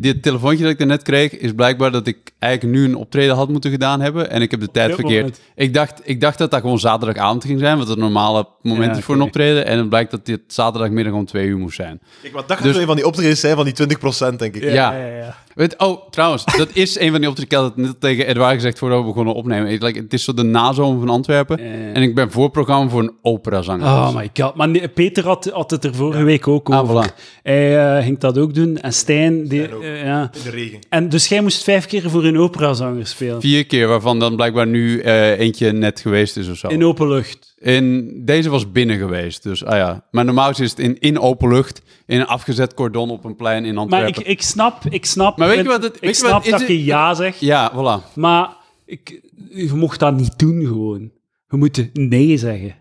Dit 0.00 0.22
telefoontje 0.22 0.64
dat 0.64 0.80
ik 0.80 0.86
net 0.86 1.02
kreeg, 1.02 1.36
is 1.38 1.52
blijkbaar 1.52 1.90
dat 1.90 2.06
ik 2.06 2.18
eigenlijk 2.38 2.74
nu 2.78 2.84
een 2.84 2.94
optreden 2.96 3.34
had 3.36 3.48
moeten 3.48 3.70
gedaan 3.70 4.00
hebben. 4.00 4.30
En 4.30 4.42
ik 4.42 4.50
heb 4.50 4.60
de 4.60 4.70
tijd 4.70 4.94
verkeerd. 4.94 5.20
moment. 5.20 5.40
Ik 5.54 5.74
dacht, 5.74 6.00
ik 6.04 6.20
dacht 6.20 6.38
dat 6.38 6.50
dat 6.50 6.60
gewoon 6.60 6.78
zaterdagavond 6.78 7.44
ging 7.44 7.58
zijn, 7.60 7.78
wat 7.78 7.88
het 7.88 7.98
normale 7.98 8.46
moment 8.62 8.90
Ja, 8.92 8.98
is 8.98 9.04
voor 9.04 9.14
een 9.14 9.22
optreden. 9.22 9.66
En 9.66 9.78
het 9.78 9.88
blijkt 9.88 10.10
dat 10.10 10.26
dit 10.26 10.40
zaterdagmiddag 10.46 11.12
om 11.12 11.24
twee 11.26 11.46
uur 11.46 11.56
moest 11.58 11.76
zijn. 11.76 12.00
Ik 12.22 12.32
wat 12.32 12.48
dacht 12.48 12.62
Dus- 12.62 12.72
dat 12.72 12.80
een 12.80 12.86
van 12.86 12.96
die 12.96 13.06
optredens 13.06 13.40
zijn 13.40 13.56
van 13.56 13.64
die 13.64 13.74
20%, 13.74 14.38
denk 14.38 14.54
ik. 14.54 14.62
Ja. 14.62 14.70
ja, 14.72 15.06
ja. 15.06 15.36
Weet, 15.54 15.78
oh, 15.78 16.08
trouwens, 16.10 16.44
dat 16.56 16.68
is 16.72 16.98
een 16.98 17.10
van 17.10 17.20
die 17.20 17.28
optredens. 17.28 17.40
Ik 17.40 17.52
had 17.52 17.64
het 17.64 17.76
net 17.76 18.00
tegen 18.00 18.26
Edouard 18.26 18.54
gezegd 18.54 18.78
voordat 18.78 18.98
we 19.00 19.04
begonnen 19.06 19.34
opnemen. 19.34 19.70
Ik, 19.70 19.82
like, 19.82 19.98
het 19.98 20.12
is 20.12 20.24
zo 20.24 20.34
de 20.34 20.42
nazomer 20.42 20.98
van 20.98 21.08
Antwerpen. 21.08 21.62
Ja, 21.64 21.72
ja. 21.72 21.92
En 21.92 22.02
ik 22.02 22.14
ben 22.14 22.30
voorprogramma 22.30 22.90
voor 22.90 23.00
een 23.02 23.12
operazanger. 23.22 23.86
Oh 23.86 24.14
my 24.14 24.30
god. 24.34 24.54
Maar 24.54 24.68
Peter 24.94 25.24
had, 25.24 25.50
had 25.52 25.70
het 25.70 25.84
er 25.84 25.94
vorige 25.94 26.22
week 26.22 26.48
ook 26.48 26.68
Ah, 26.70 26.78
over. 26.90 27.10
voilà. 27.10 27.14
Hij 27.42 27.96
eh, 27.96 28.04
ging 28.04 28.18
dat 28.18 28.38
ook 28.38 28.54
doen. 28.54 28.76
En 28.78 28.92
Stijn... 28.92 29.29
Die, 29.48 29.68
eh, 29.78 30.04
ja. 30.04 30.30
In 30.34 30.42
de 30.42 30.50
regen. 30.50 30.78
En 30.88 31.08
dus 31.08 31.28
jij 31.28 31.40
moest 31.40 31.62
vijf 31.64 31.86
keer 31.86 32.10
voor 32.10 32.24
een 32.24 32.38
operazanger 32.38 33.06
spelen. 33.06 33.40
Vier 33.40 33.66
keer, 33.66 33.88
waarvan 33.88 34.18
dan 34.18 34.36
blijkbaar 34.36 34.66
nu 34.66 35.00
eh, 35.00 35.38
eentje 35.38 35.72
net 35.72 36.00
geweest 36.00 36.36
is 36.36 36.48
of 36.48 36.56
zo. 36.56 36.68
In 36.68 36.84
open 36.84 37.08
lucht. 37.08 37.54
In, 37.58 38.12
deze 38.24 38.50
was 38.50 38.72
binnen 38.72 38.98
geweest, 38.98 39.42
dus 39.42 39.64
ah 39.64 39.76
ja. 39.76 40.06
Maar 40.10 40.24
normaal 40.24 40.50
is 40.50 40.58
het 40.58 40.78
in, 40.78 40.98
in 40.98 41.18
open 41.18 41.48
lucht, 41.48 41.82
in 42.06 42.20
een 42.20 42.26
afgezet 42.26 42.74
cordon 42.74 43.10
op 43.10 43.24
een 43.24 43.36
plein 43.36 43.64
in 43.64 43.74
Maar 43.74 43.82
Antwerpen. 43.82 44.20
ik, 44.22 44.26
ik 44.26 44.42
snap... 44.42 44.82
Ik 44.90 45.04
snap, 45.06 45.36
Maar 45.36 45.46
weet 45.48 45.56
je 45.56 45.62
ik- 45.62 45.68
wat 45.68 45.82
het- 45.82 45.96
Ik 46.00 46.14
snap 46.14 46.30
wat- 46.32 46.44
dat 46.50 46.60
het- 46.60 46.68
je 46.68 46.84
ja 46.84 47.14
zegt. 47.14 47.40
Ja, 47.40 47.72
voilà. 47.72 48.14
Maar 48.14 48.56
ik, 48.86 49.20
je 49.50 49.72
mocht 49.74 50.00
dat 50.00 50.16
niet 50.16 50.38
doen 50.38 50.66
gewoon. 50.66 51.10
Je 51.48 51.56
moet 51.56 51.90
nee 51.92 52.36
zeggen. 52.36 52.74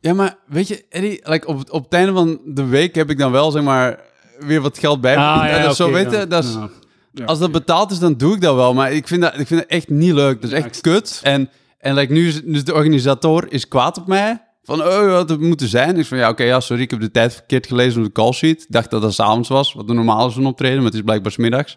Ja, 0.00 0.12
maar 0.14 0.38
weet 0.46 0.68
je, 0.68 0.84
Eddie, 0.88 1.20
like 1.22 1.46
op, 1.46 1.70
op 1.70 1.84
het 1.84 1.92
einde 1.92 2.12
van 2.12 2.40
de 2.44 2.64
week 2.66 2.94
heb 2.94 3.10
ik 3.10 3.18
dan 3.18 3.32
wel, 3.32 3.50
zeg 3.50 3.62
maar, 3.62 4.00
weer 4.46 4.60
wat 4.60 4.78
geld 4.78 5.00
bij. 5.00 5.14
Dat 5.14 5.70
is 5.70 5.76
zo, 5.76 5.82
Ah, 5.84 5.88
oké, 5.88 6.02
weet 6.02 6.10
je, 6.12 6.18
ja. 6.18 6.26
dat 6.26 6.44
is, 6.44 6.52
Ja. 6.52 6.68
Ja, 7.12 7.24
als 7.24 7.38
dat 7.38 7.52
betaald 7.52 7.90
is, 7.90 7.98
dan 7.98 8.14
doe 8.16 8.34
ik 8.34 8.40
dat 8.40 8.54
wel. 8.54 8.74
Maar 8.74 8.92
ik 8.92 9.08
vind 9.08 9.22
dat, 9.22 9.38
ik 9.38 9.46
vind 9.46 9.60
dat 9.60 9.70
echt 9.70 9.88
niet 9.88 10.12
leuk. 10.12 10.40
Dat 10.42 10.50
is 10.50 10.58
Ja, 10.58 10.64
echt 10.64 10.80
kut. 10.80 11.20
En, 11.22 11.50
en 11.78 11.94
like, 11.94 12.12
nu 12.12 12.28
is 12.28 12.42
dus 12.42 12.64
de 12.64 12.74
organisator 12.74 13.52
is 13.52 13.68
kwaad 13.68 13.98
op 13.98 14.06
mij. 14.06 14.42
Van, 14.62 14.80
oh, 14.82 15.06
wat 15.10 15.28
het 15.28 15.40
moeten 15.40 15.68
zijn. 15.68 15.96
Ik 15.98 16.06
van, 16.06 16.18
ja, 16.18 16.28
oké, 16.28 16.42
ja, 16.42 16.60
sorry, 16.60 16.82
ik 16.82 16.90
heb 16.90 17.00
de 17.00 17.10
tijd 17.10 17.34
verkeerd 17.34 17.66
gelezen 17.66 18.00
op 18.00 18.06
de 18.06 18.12
call 18.12 18.32
sheet. 18.32 18.60
Ik 18.62 18.66
dacht 18.68 18.90
dat 18.90 19.02
dat 19.02 19.14
s'avonds 19.14 19.48
was, 19.48 19.72
wat 19.72 19.86
de 19.86 19.92
normaal 19.94 20.28
is 20.28 20.34
van 20.34 20.46
optreden, 20.46 20.76
maar 20.76 20.86
het 20.86 20.94
is 20.94 21.02
blijkbaar 21.02 21.32
's 21.32 21.36
middags. 21.36 21.76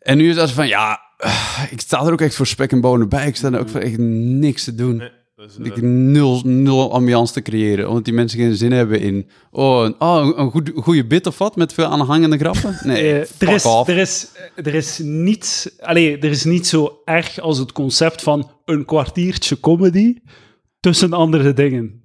En 0.00 0.16
nu 0.16 0.28
is 0.28 0.34
dat 0.36 0.50
van, 0.50 0.68
ja, 0.68 1.00
ik 1.70 1.80
sta 1.80 2.04
er 2.04 2.12
ook 2.12 2.20
echt 2.20 2.34
voor 2.34 2.46
spek 2.46 2.72
en 2.72 2.80
bonen 2.80 3.08
bij. 3.08 3.26
Ik 3.26 3.36
sta 3.36 3.52
er 3.52 3.60
ook 3.60 3.68
voor 3.68 3.80
echt 3.80 3.98
niks 3.98 4.64
te 4.64 4.74
doen. 4.74 5.02
Dus, 5.40 5.58
eh, 5.58 5.64
Ik 5.66 5.82
nul, 5.82 6.40
nul 6.44 6.92
ambiance 6.92 7.32
te 7.32 7.42
creëren, 7.42 7.88
omdat 7.88 8.04
die 8.04 8.14
mensen 8.14 8.38
geen 8.38 8.54
zin 8.56 8.72
hebben 8.72 9.00
in... 9.00 9.26
Oh, 9.50 9.84
een, 9.84 9.94
oh, 10.00 10.32
een- 10.36 10.50
goed, 10.50 10.70
goede 10.74 11.04
bit 11.06 11.26
of 11.26 11.38
wat, 11.38 11.56
met 11.56 11.72
veel 11.72 11.84
aanhangende 11.84 12.38
grappen? 12.38 12.76
Nee, 12.82 13.12
Eh, 13.12 13.18
er, 13.38 13.54
is, 13.54 13.64
off. 13.64 13.88
er, 13.88 13.96
is, 13.96 14.26
er 14.54 14.74
is 14.74 14.98
niets... 15.02 15.68
Allee, 15.80 16.18
er 16.18 16.30
is 16.30 16.44
niet 16.44 16.66
zo 16.66 16.98
erg 17.04 17.38
als 17.40 17.58
het 17.58 17.72
concept 17.72 18.22
van 18.22 18.50
een 18.64 18.84
kwartiertje 18.84 19.60
comedy 19.60 20.14
tussen 20.80 21.12
andere 21.12 21.52
dingen. 21.52 22.00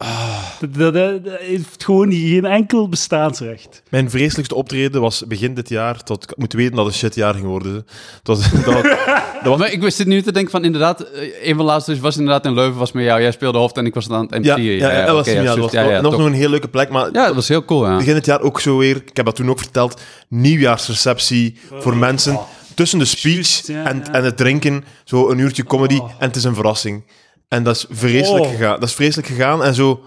Dat, 0.59 0.73
dat, 0.73 0.93
dat- 0.93 1.23
dat 1.23 1.33
heeft 1.39 1.83
gewoon 1.83 2.11
geen 2.11 2.45
enkel 2.45 2.89
bestaansrecht. 2.89 3.83
Mijn 3.89 4.09
vreselijkste 4.09 4.55
optreden 4.55 5.01
was 5.01 5.23
begin 5.27 5.53
dit 5.53 5.69
jaar, 5.69 6.03
tot 6.03 6.23
ik 6.23 6.37
moet 6.37 6.53
weten 6.53 6.75
dat 6.75 6.85
het 6.85 6.93
een 6.93 6.99
shitjaar 6.99 7.33
ging 7.33 7.45
worden. 7.45 7.73
Het 7.73 7.87
was, 8.23 8.39
dat, 9.43 9.57
Maar 9.57 9.71
ik 9.71 9.81
wist 9.81 9.97
het 9.97 10.07
nu 10.07 10.21
te 10.21 10.31
denken 10.31 10.51
van 10.51 10.63
inderdaad, 10.63 11.01
eh, 11.01 11.21
een 11.47 11.55
van 11.55 11.57
de 11.57 11.71
laatste 11.71 11.99
was 11.99 12.17
inderdaad 12.17 12.45
in 12.45 12.53
Leuven, 12.53 12.77
was 12.79 12.91
met 12.91 13.03
jou. 13.03 13.21
Jij 13.21 13.31
speelde 13.31 13.57
hoofd 13.57 13.77
en 13.77 13.85
ik 13.85 13.93
was 13.93 14.09
aan 14.09 14.21
het 14.21 14.31
MC'en. 14.31 14.43
ja, 14.43 14.55
ja, 14.57 15.05
ja, 15.05 15.13
was, 15.13 15.25
ja, 15.27 15.43
dat 15.43 15.57
was, 15.57 15.71
ja, 15.71 15.81
ja, 15.81 15.89
dat 15.93 16.01
was 16.01 16.11
top. 16.11 16.19
nog 16.19 16.27
een 16.29 16.33
hele 16.35 16.49
leuke 16.49 16.67
plek, 16.67 16.89
maar 16.89 17.05
Ja, 17.13 17.25
dat 17.25 17.35
was 17.35 17.47
heel 17.47 17.65
cool, 17.65 17.85
ja. 17.87 17.97
begin 17.97 18.15
het 18.15 18.25
jaar 18.25 18.41
ook 18.41 18.59
zo 18.59 18.77
weer, 18.77 18.95
ik 18.95 19.15
heb 19.15 19.25
dat 19.25 19.35
toen 19.35 19.49
ook 19.49 19.59
verteld, 19.59 20.01
nieuwjaarsreceptie 20.29 21.57
voor 21.71 21.97
mensen. 21.97 22.39
Tussen 22.73 22.99
de 22.99 23.05
speech 23.05 23.67
en, 23.67 23.75
ja. 24.05 24.11
en 24.13 24.23
het 24.23 24.37
drinken, 24.37 24.83
zo 25.03 25.29
een 25.29 25.37
uurtje 25.37 25.63
comedy 25.63 25.95
Oh. 25.97 26.09
en 26.19 26.27
het 26.27 26.35
is 26.35 26.43
een 26.43 26.55
verrassing. 26.55 27.03
En 27.47 27.63
dat 27.63 27.75
is 27.75 27.85
vreselijk 27.89 28.43
Oh. 28.45 28.49
gegaan. 28.49 28.79
Dat 28.79 28.89
is 28.89 28.95
vreselijk 28.95 29.27
gegaan 29.27 29.63
en 29.63 29.75
zo... 29.75 30.03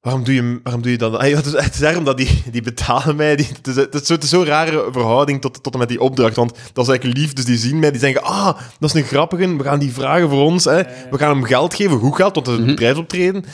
Waarom 0.00 0.24
doe 0.24 0.34
je, 0.34 0.60
waarom 0.62 0.82
doe 0.82 0.90
je 0.92 0.98
dat? 0.98 1.20
Het 1.20 1.46
is 1.46 1.54
echt 1.54 1.80
daarom 1.80 2.04
dat 2.04 2.16
die, 2.16 2.42
die 2.50 2.62
betalen 2.62 3.16
mij. 3.16 3.36
Die, 3.36 3.46
het, 3.46 3.66
is, 3.66 3.76
het, 3.76 3.94
is 3.94 4.06
zo, 4.06 4.12
het 4.14 4.22
is 4.22 4.28
zo'n 4.28 4.44
rare 4.44 4.88
verhouding 4.92 5.40
tot, 5.40 5.62
tot 5.62 5.72
en 5.72 5.78
met 5.78 5.88
die 5.88 6.00
opdracht. 6.00 6.36
Want 6.36 6.52
dat 6.72 6.84
is 6.84 6.90
eigenlijk 6.90 7.18
lief. 7.18 7.32
Dus 7.32 7.44
die 7.44 7.56
zien 7.56 7.78
mij, 7.78 7.90
die 7.90 8.00
zeggen: 8.00 8.22
Ah, 8.22 8.58
dat 8.78 8.94
is 8.94 9.00
een 9.00 9.06
grappige. 9.08 9.56
We 9.56 9.62
gaan 9.64 9.78
die 9.78 9.92
vragen 9.92 10.28
voor 10.28 10.42
ons. 10.44 10.64
Hè. 10.64 10.82
We 11.10 11.18
gaan 11.18 11.30
hem 11.30 11.44
geld 11.44 11.74
geven, 11.74 11.98
goed 11.98 12.16
geld, 12.16 12.34
want 12.34 12.46
het 12.46 12.54
is 12.58 12.62
een 12.62 12.70
bedrijfsoptreden. 12.70 13.44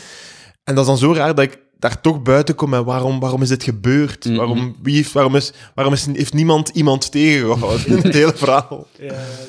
En 0.65 0.75
dat 0.75 0.79
is 0.79 0.87
dan 0.87 0.99
zo 0.99 1.13
raar 1.13 1.35
dat 1.35 1.45
ik 1.45 1.59
daar 1.79 2.01
toch 2.01 2.23
buiten 2.23 2.55
kom. 2.55 2.75
En 2.75 2.85
waarom, 2.85 3.21
waarom 3.21 3.43
is 3.43 3.49
dit 3.49 3.63
gebeurd? 3.63 4.37
Waarom, 4.37 4.77
wie 4.83 4.95
heeft, 4.95 5.13
waarom, 5.13 5.37
is, 5.37 5.53
waarom 5.75 5.93
is, 5.95 6.07
heeft 6.07 6.35
niemand 6.35 6.69
iemand 6.69 7.11
tegengehouden 7.11 7.87
in 7.87 7.97
het 8.03 8.15
hele 8.15 8.33
verhaal? 8.35 8.87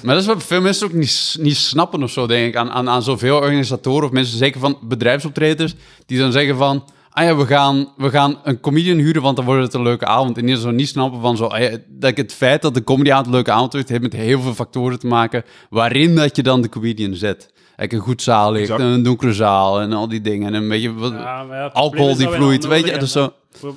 Maar 0.04 0.14
dat 0.14 0.24
is 0.24 0.30
wat 0.30 0.44
veel 0.44 0.62
mensen 0.62 0.88
ook 0.88 0.94
niet, 0.94 1.38
niet 1.40 1.58
snappen 1.58 2.04
of 2.04 2.12
zo, 2.12 2.28
denk 2.28 2.48
ik. 2.48 2.56
Aan, 2.56 2.72
aan, 2.72 2.90
aan 2.90 3.04
zoveel 3.04 3.36
organisatoren 3.36 4.08
of 4.08 4.12
mensen, 4.12 4.38
zeker 4.38 4.60
van 4.60 4.78
bedrijfsoptreders, 4.82 5.76
die 6.06 6.20
dan 6.20 6.32
zeggen 6.32 6.58
van... 6.58 6.84
Ah 7.10 7.24
ja, 7.24 7.36
we 7.36 7.46
gaan, 7.46 7.88
we 7.96 8.10
gaan 8.10 8.40
een 8.44 8.60
comedian 8.60 8.98
huren, 8.98 9.22
want 9.22 9.36
dan 9.36 9.46
wordt 9.46 9.64
het 9.64 9.74
een 9.74 9.82
leuke 9.82 10.06
avond. 10.06 10.38
En 10.38 10.46
die 10.46 10.58
zo 10.58 10.72
niet 10.72 10.88
snappen 10.88 11.22
van 11.22 11.38
zo... 11.38 11.46
ah 11.46 11.62
ja, 11.62 11.78
dat 11.88 12.10
ik 12.10 12.18
het 12.18 12.34
feit 12.34 12.62
dat 12.62 12.74
de 12.74 12.84
comedyavond 12.84 13.26
een 13.26 13.32
leuke 13.32 13.52
avond 13.52 13.74
wordt, 13.74 13.90
heeft 13.90 14.02
met 14.02 14.14
heel 14.14 14.42
veel 14.42 14.54
factoren 14.54 15.00
te 15.00 15.08
maken 15.08 15.44
waarin 15.70 16.16
dat 16.16 16.36
je 16.36 16.44
dan 16.44 16.62
de 16.62 16.70
comedian 16.70 17.16
zet. 17.16 17.54
Like 17.80 17.96
een 17.96 18.02
goed 18.02 18.22
zaal 18.22 18.52
ligt, 18.52 18.64
Exact. 18.64 18.82
en 18.82 18.88
een 18.88 19.04
donkere 19.04 19.34
zaal 19.34 19.80
en 19.82 19.94
al 19.94 20.08
die 20.08 20.22
dingen. 20.22 20.48
En 20.48 20.54
een 20.62 20.70
beetje 20.70 20.94
wat, 20.94 21.12
Ja, 21.12 21.44
maar 21.44 21.58
ja, 21.58 21.64
het 21.64 21.74
alcohol 21.74 22.16
die 22.16 22.28
vloeit, 22.30 22.68
weet 22.68 22.88
je. 22.88 22.98
Dus 22.98 23.12
zo... 23.12 23.34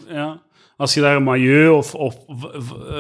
Ja. 0.09 0.41
Als 0.77 0.95
je 0.95 1.01
daar 1.01 1.17
een 1.17 1.23
Mailleu 1.23 1.69
of, 1.69 1.95
of, 1.95 2.15
of 2.27 2.45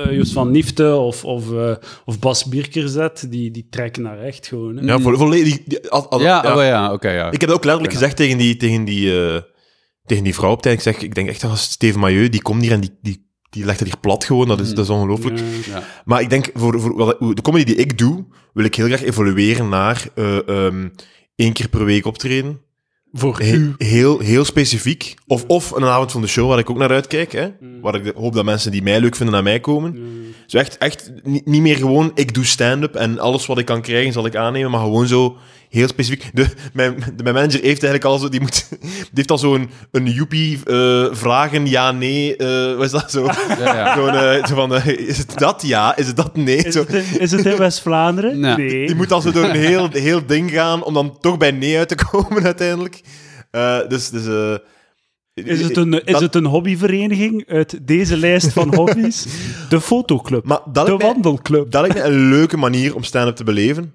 eh, 0.06 0.12
Joost 0.16 0.32
van 0.32 0.50
Nifte 0.50 0.94
of, 0.96 1.24
of, 1.24 1.52
eh, 1.52 1.74
of 2.04 2.18
Bas 2.18 2.44
Birker 2.44 2.88
zet, 2.88 3.26
die, 3.30 3.50
die 3.50 3.66
trekken 3.70 4.02
naar 4.02 4.18
recht 4.18 4.46
gewoon. 4.46 4.76
Hè. 4.76 4.84
Ja, 4.84 4.98
vo- 4.98 5.16
volledig. 5.16 5.44
die- 5.54 5.62
die- 5.66 5.90
al- 5.90 6.08
al- 6.10 6.20
Ja, 6.20 6.42
ja. 6.44 6.56
oh 6.56 6.62
ja, 6.62 6.92
oké, 6.92 7.10
ja. 7.10 7.30
Ik 7.30 7.40
heb 7.40 7.50
ook 7.50 7.64
letterlijk 7.64 7.92
gezegd 7.94 8.16
tegen 8.16 8.38
die, 8.38 8.56
tegen 8.56 8.84
die, 8.84 9.24
eh, 9.24 9.40
tegen 10.04 10.24
die 10.24 10.34
vrouw 10.34 10.50
op 10.50 10.62
tijd. 10.62 10.74
Ik 10.76 10.80
zeg, 10.82 10.96
ik 10.98 11.14
denk 11.14 11.28
echt 11.28 11.40
dat 11.40 11.58
Steven 11.58 12.00
Mailleu, 12.00 12.28
die 12.28 12.42
komt 12.42 12.62
hier 12.62 12.72
en 12.72 12.80
die, 12.80 12.98
die, 13.02 13.29
die 13.50 13.64
legt 13.64 13.78
het 13.78 13.88
hier 13.88 13.98
plat 14.00 14.24
gewoon. 14.24 14.48
Dat 14.48 14.60
is, 14.60 14.68
dat 14.74 14.84
is 14.84 14.90
ongelooflijk. 14.90 15.38
Ja. 15.66 15.82
Maar 16.04 16.20
ik 16.20 16.30
denk, 16.30 16.50
voor, 16.54 16.80
voor 16.80 16.96
wat- 16.96 17.18
de 17.36 17.42
comedy 17.42 17.64
die 17.64 17.74
ik 17.76 17.98
doe, 17.98 18.24
wil 18.52 18.64
ik 18.64 18.74
heel 18.74 18.86
graag 18.86 19.02
evolueren 19.02 19.68
naar 19.68 20.04
eh, 20.14 20.48
ehm, 20.48 20.88
één 21.36 21.52
keer 21.52 21.68
per 21.68 21.84
week 21.84 22.06
optreden. 22.06 22.60
Voor 23.12 23.38
He- 23.38 23.52
u. 23.54 23.74
heel, 23.78 24.18
heel 24.18 24.44
specifiek. 24.44 25.14
Of, 25.26 25.44
of 25.46 25.70
een 25.70 25.84
avond 25.84 26.12
van 26.12 26.20
de 26.20 26.26
show 26.26 26.48
waar 26.48 26.58
ik 26.58 26.70
ook 26.70 26.76
naar 26.78 26.90
uitkijk. 26.90 27.32
Hè? 27.32 27.48
Waar 27.82 27.94
ik 27.94 28.14
hoop 28.16 28.32
dat 28.34 28.44
mensen 28.44 28.70
die 28.70 28.82
mij 28.82 29.00
leuk 29.00 29.16
vinden 29.16 29.34
naar 29.34 29.42
mij 29.44 29.60
komen. 29.60 29.98
Dus 30.44 30.60
echt, 30.60 30.78
echt 30.78 31.12
niet 31.24 31.46
meer 31.60 31.76
gewoon, 31.76 32.10
ik 32.14 32.34
doe 32.34 32.44
stand-up 32.44 32.94
en 32.94 33.18
alles 33.18 33.46
wat 33.46 33.58
ik 33.58 33.64
kan 33.64 33.80
krijgen 33.82 34.12
zal 34.12 34.26
ik 34.26 34.36
aannemen, 34.36 34.70
maar 34.70 34.80
gewoon 34.80 35.06
zo 35.06 35.36
heel 35.70 35.88
specifiek. 35.88 36.30
De, 36.34 36.46
mijn, 36.72 36.94
de, 37.16 37.22
mijn 37.22 37.34
manager 37.34 37.60
heeft 37.62 37.82
eigenlijk 37.82 38.04
al 38.04 38.18
zo, 38.18 38.28
die, 38.28 38.40
moet, 38.40 38.66
die 38.70 39.10
heeft 39.14 39.30
al 39.30 39.38
zo'n 39.38 39.70
een 39.90 40.06
joepie 40.10 40.58
eh, 40.64 41.06
vragen, 41.10 41.66
ja, 41.66 41.92
nee, 41.92 42.36
eh, 42.36 42.76
wat 42.76 42.84
is 42.84 42.90
dat 42.90 43.10
zo? 43.10 43.24
Ja, 43.24 43.56
ja. 43.58 43.94
Zo'n, 43.98 44.14
eh, 44.14 44.46
zo 44.46 44.54
van, 44.54 44.74
is 44.84 45.18
het 45.18 45.38
dat 45.38 45.62
ja, 45.66 45.96
is 45.96 46.06
het 46.06 46.16
dat 46.16 46.36
nee? 46.36 46.56
Is 46.56 46.72
Zo, 46.74 46.80
het, 46.80 46.92
in- 46.94 47.20
is 47.20 47.30
het 47.30 47.46
in 47.46 47.56
West-Vlaanderen? 47.56 48.40
Nee. 48.40 48.86
die 48.86 48.94
moet 48.96 49.12
al 49.12 49.20
zo 49.20 49.30
door 49.32 49.44
een 49.44 49.56
heel, 49.56 49.88
heel 49.90 50.26
ding 50.26 50.50
gaan 50.50 50.84
om 50.84 50.94
dan 50.94 51.18
toch 51.20 51.36
bij 51.38 51.50
nee 51.50 51.78
uit 51.78 51.88
te 51.88 51.94
komen 52.10 52.44
uiteindelijk. 52.44 53.00
Eh, 53.50 53.78
dus, 53.88 54.08
dus 54.10 54.26
eh, 54.26 54.54
Is 55.44 55.60
het, 55.62 55.76
een, 55.76 55.92
is 56.04 56.12
dat- 56.12 56.20
het 56.20 56.34
een 56.34 56.44
hobbyvereniging 56.46 57.44
uit 57.48 57.78
deze 57.82 58.16
lijst 58.16 58.52
van 58.52 58.74
hobby's? 58.74 59.26
De 59.68 59.80
fotoclub. 59.80 60.44
Maar 60.44 60.60
dat 60.72 60.86
de 60.86 60.96
mij- 60.96 61.06
wandelclub. 61.06 61.70
dat 61.70 61.80
lijkt 61.80 61.96
me 61.96 62.02
een 62.04 62.28
leuke 62.28 62.56
manier 62.56 62.94
om 62.94 63.02
stand-up 63.02 63.36
te 63.36 63.44
beleven. 63.44 63.94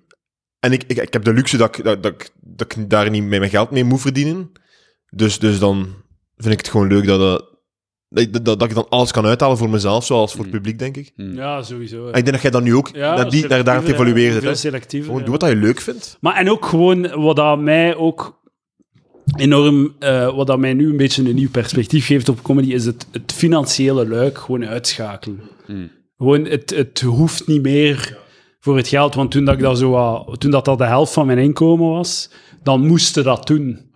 En 0.66 0.72
ik, 0.72 0.84
ik, 0.88 0.98
ik 0.98 1.14
heb 1.14 1.24
de 1.24 1.34
luxe 1.34 1.58
dat 1.58 1.78
ik, 1.78 1.84
dat, 1.84 2.04
dat, 2.04 2.12
ik- 2.14 2.30
dat 2.42 2.76
ik 2.76 2.90
daar 2.90 3.10
niet 3.10 3.24
mee 3.24 3.40
mijn 3.40 3.52
geld 3.52 3.72
mee 3.72 3.84
moet 3.84 4.02
verdienen. 4.02 4.52
Dus, 5.10 5.40
dus 5.40 5.60
dan 5.60 5.88
vind 6.38 6.54
ik 6.54 6.60
het 6.60 6.70
gewoon 6.70 6.88
leuk 6.88 7.06
dat, 7.06 7.20
dat, 7.20 8.34
dat, 8.34 8.46
dat, 8.46 8.60
dat 8.60 8.70
ik 8.70 8.76
dan 8.76 8.90
alles 8.90 9.12
kan 9.12 9.26
uithalen 9.26 9.58
voor 9.58 9.70
mezelf, 9.70 10.06
zoals 10.06 10.32
voor 10.32 10.44
het 10.44 10.54
Mm. 10.54 10.60
publiek, 10.60 10.80
denk 10.80 10.98
ik. 10.98 11.12
Ja, 11.16 11.62
sowieso. 11.64 12.02
En 12.04 12.08
ik 12.08 12.14
denk 12.14 12.32
dat 12.32 12.42
jij 12.42 12.52
dan 12.52 12.64
nu 12.64 12.76
ook 12.76 12.94
naar 12.94 13.30
die, 13.30 13.48
daar, 13.48 13.64
daar 13.64 13.76
aan 13.76 13.84
het. 13.86 14.42
Veel 14.42 14.56
selectiever. 14.56 15.06
Gewoon 15.08 15.20
ja. 15.22 15.28
doe 15.30 15.38
wat 15.40 15.50
je 15.50 15.56
leuk 15.56 15.80
vindt. 15.82 16.18
Maar 16.22 16.36
en 16.36 16.50
ook 16.50 16.66
gewoon 16.66 17.22
wat 17.22 17.36
dat 17.36 17.60
mij 17.60 17.96
ook 17.96 18.42
enorm, 19.38 19.96
eh, 20.00 20.36
wat 20.36 20.48
dat 20.48 20.60
mij 20.60 20.74
nu 20.74 20.90
een 20.90 20.98
beetje 20.98 21.30
een 21.30 21.36
nieuw 21.36 21.50
perspectief 21.50 22.06
geeft 22.06 22.30
op 22.30 22.42
comedy, 22.42 22.74
is 22.74 22.86
het, 22.86 23.08
het 23.12 23.34
financiële 23.34 24.08
luik 24.08 24.38
gewoon 24.38 24.66
uitschakelen. 24.66 25.42
Mm. 25.68 25.92
Gewoon, 26.18 26.46
het, 26.46 26.70
het 26.70 27.02
hoeft 27.02 27.48
niet 27.48 27.62
meer 27.62 28.18
voor 28.66 28.78
het 28.78 28.88
geld, 28.88 29.16
want 29.16 29.32
toen 29.32 29.46
dat, 29.46 29.60
dat, 29.60 29.78
zo, 29.78 30.24
toen 30.38 30.52
dat, 30.52 30.66
dat 30.66 30.78
de 30.78 30.86
helft 30.86 31.14
van 31.14 31.26
mijn 31.26 31.38
inkomen 31.38 31.90
was, 31.90 32.30
dan 32.64 32.88
moest 32.88 33.16
je 33.16 33.22
dat 33.22 33.48
doen. 33.48 33.92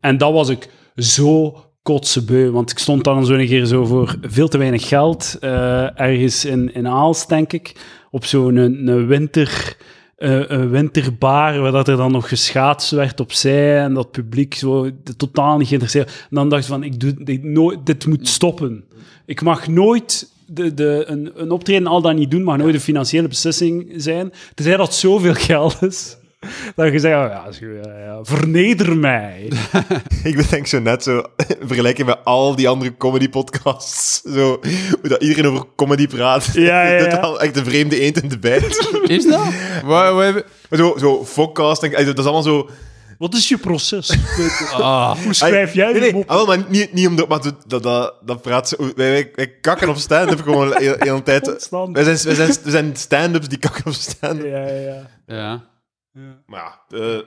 En 0.00 0.18
dat 0.18 0.32
was 0.32 0.48
ik 0.48 0.68
zo 0.96 1.56
kotsebeu, 1.82 2.50
want 2.50 2.70
ik 2.70 2.78
stond 2.78 3.04
dan 3.04 3.26
zo 3.26 3.32
een 3.32 3.46
keer 3.46 3.64
zo 3.64 3.84
voor 3.84 4.16
veel 4.22 4.48
te 4.48 4.58
weinig 4.58 4.88
geld, 4.88 5.36
eh, 5.40 6.00
ergens 6.00 6.44
in, 6.44 6.74
in 6.74 6.88
Aalst, 6.88 7.28
denk 7.28 7.52
ik, 7.52 7.76
op 8.10 8.24
zo'n 8.24 8.56
een, 8.56 9.06
winter 9.06 9.76
eh, 10.16 10.48
een 10.48 10.70
winterbar, 10.70 11.60
waar 11.60 11.72
dat 11.72 11.88
er 11.88 11.96
dan 11.96 12.12
nog 12.12 12.28
geschaatst 12.28 12.90
werd 12.90 13.20
opzij 13.20 13.80
en 13.80 13.94
dat 13.94 14.10
publiek 14.10 14.54
zo 14.54 14.90
totaal 15.16 15.58
niet 15.58 15.68
geïnteresseerd. 15.68 16.08
En 16.08 16.36
dan 16.36 16.48
dacht 16.48 16.62
ik 16.62 16.68
van, 16.68 16.82
ik 16.82 17.00
doe, 17.00 17.14
dit, 17.24 17.42
nooit, 17.42 17.86
dit 17.86 18.06
moet 18.06 18.28
stoppen. 18.28 18.84
Ik 19.26 19.42
mag 19.42 19.68
nooit 19.68 20.32
de, 20.46 20.74
de, 20.74 21.04
een, 21.06 21.32
een 21.34 21.50
optreden 21.50 21.86
al 21.86 22.00
dan 22.00 22.16
niet 22.16 22.30
doen 22.30 22.42
mag 22.42 22.56
nooit 22.56 22.74
een 22.74 22.80
financiële 22.80 23.28
beslissing 23.28 23.92
zijn. 23.96 24.32
Tenzij 24.54 24.76
dat 24.76 24.94
zoveel 24.94 25.34
geld 25.34 25.76
is. 25.82 26.16
Dat 26.76 26.92
je 26.92 26.98
zegt, 26.98 27.14
oh 27.16 27.30
ja, 27.30 27.66
ja, 27.82 27.98
ja, 27.98 28.18
verneder 28.22 28.96
mij. 28.96 29.52
Ik 30.24 30.36
bedenk 30.36 30.66
zo 30.66 30.80
net 30.80 31.02
zo, 31.02 31.22
vergelijken 31.60 32.06
met 32.06 32.18
al 32.24 32.54
die 32.56 32.68
andere 32.68 32.96
comedy-podcasts. 32.96 34.20
Zo, 34.22 34.60
hoe 35.00 35.08
dat 35.08 35.22
iedereen 35.22 35.46
over 35.46 35.64
comedy 35.76 36.06
praat. 36.06 36.50
Ja, 36.52 36.62
ja, 36.88 36.96
ja. 36.96 37.04
Totaal 37.10 37.40
echt 37.40 37.54
de 37.54 37.64
vreemde 37.64 38.00
eend 38.00 38.22
in 38.22 38.28
de 38.28 38.38
bijt. 38.38 38.88
Is 39.06 39.26
dat? 39.26 39.46
Waar, 39.84 40.14
waar 40.14 40.24
hebben- 40.24 40.44
Maar 40.70 40.78
zo, 40.78 40.94
zo 40.98 41.24
dat 42.04 42.18
is 42.18 42.24
allemaal 42.24 42.42
zo... 42.42 42.68
Wat 43.18 43.34
is 43.34 43.48
je 43.48 43.58
proces? 43.58 44.16
Ah, 44.72 45.18
Hoe 45.18 45.34
schrijf 45.34 45.74
jij 45.74 45.92
Nee, 45.92 46.00
nee, 46.00 46.12
mop? 46.12 46.30
ah, 46.30 46.46
maar 46.46 46.64
niet, 46.68 46.92
niet 46.92 47.06
omdat... 47.08 47.28
Maar 47.28 47.42
dat, 47.42 47.82
dat, 47.82 48.14
dat, 48.24 48.42
praat 48.42 48.68
zo... 48.68 48.76
Wij, 48.78 48.92
wij, 48.94 49.30
wij 49.34 49.48
kakken 49.60 49.88
op 49.88 49.96
stand-up 49.96 50.40
gewoon 50.48 50.68
de 50.68 50.96
hele, 50.98 51.22
tijd. 51.22 51.42
Constant. 51.50 51.96
Wij 51.96 52.04
zijn, 52.04 52.16
wij 52.24 52.34
zijn, 52.34 52.62
wij 52.62 52.72
zijn 52.72 52.96
stand-ups 52.96 53.48
die 53.48 53.58
kakken 53.58 53.86
op 53.86 53.92
stand-up. 53.92 54.46
Ja, 54.46 54.66
ja, 54.66 54.80
ja. 54.80 55.02
ja. 55.26 55.62
Maar 56.46 56.78
ja, 56.88 56.98
eh 56.98 57.18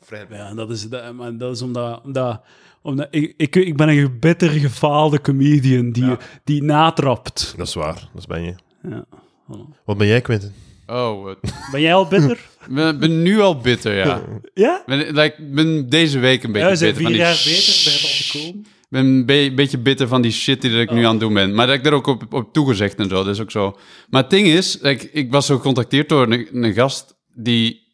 vrij. 0.00 0.26
Ja, 0.30 0.54
dat 0.54 0.70
is, 0.70 0.88
dat, 0.88 1.14
maar 1.14 1.36
dat 1.36 1.54
is 1.54 1.62
omdat... 1.62 2.00
omdat, 2.04 2.40
omdat 2.82 3.08
ik, 3.10 3.34
ik, 3.36 3.56
ik 3.56 3.76
ben 3.76 3.88
een 3.88 4.16
bitter 4.20 4.50
gefaalde 4.50 5.20
comedian 5.20 5.90
die, 5.90 6.16
die 6.44 6.62
natrapt. 6.62 7.54
Dat 7.56 7.66
is 7.66 7.74
waar, 7.74 8.08
dat 8.14 8.26
ben 8.26 8.42
je. 8.42 8.54
Ja, 8.82 9.04
voilà. 9.52 9.82
Wat 9.84 9.96
ben 9.98 10.06
jij, 10.06 10.20
Quentin? 10.20 10.52
Oh, 10.86 11.22
wat- 11.24 11.38
Ben 11.72 11.80
jij 11.80 11.94
al 11.94 12.06
bitter? 12.06 12.48
ik 12.68 12.74
ben, 12.74 12.98
ben 12.98 13.22
nu 13.22 13.40
al 13.40 13.56
bitter, 13.58 13.94
ja. 13.94 14.22
ja? 14.54 14.82
Ben, 14.86 14.98
like, 14.98 15.34
ik 15.42 15.54
ben 15.54 15.88
deze 15.88 16.18
week 16.18 16.42
een 16.42 16.52
beetje 16.52 16.66
Ja, 16.68 16.72
bitter. 16.72 16.94
vier 16.94 17.02
van 17.06 17.14
jaar 17.14 17.34
die 17.44 17.44
beter, 17.44 17.62
sh- 17.72 17.84
begint 17.84 18.44
al. 18.44 18.60
Ik 18.60 18.92
ben 18.92 19.04
een 19.06 19.26
be- 19.26 19.52
beetje 19.54 19.78
bitter 19.78 20.08
van 20.08 20.22
die 20.22 20.32
shit 20.32 20.62
die 20.62 20.80
ik 20.80 20.90
nu 20.90 21.04
aan 21.04 21.10
het 21.10 21.20
doen 21.20 21.34
ben. 21.34 21.54
Maar 21.54 21.66
dat 21.66 21.76
ik 21.76 21.84
daar 21.84 21.92
ook 21.92 22.06
op, 22.06 22.34
op 22.34 22.52
toegezegd 22.52 22.98
en 22.98 23.08
zo, 23.08 23.14
dat 23.24 23.34
is 23.34 23.40
ook 23.40 23.50
zo. 23.50 23.78
Maar 24.08 24.22
het 24.22 24.30
ding 24.30 24.46
is, 24.46 24.78
like, 24.80 25.10
ik 25.12 25.30
was 25.32 25.46
zo 25.46 25.56
gecontacteerd 25.56 26.08
door 26.08 26.32
een, 26.32 26.64
een 26.64 26.72
gast 26.74 27.14
die... 27.34 27.84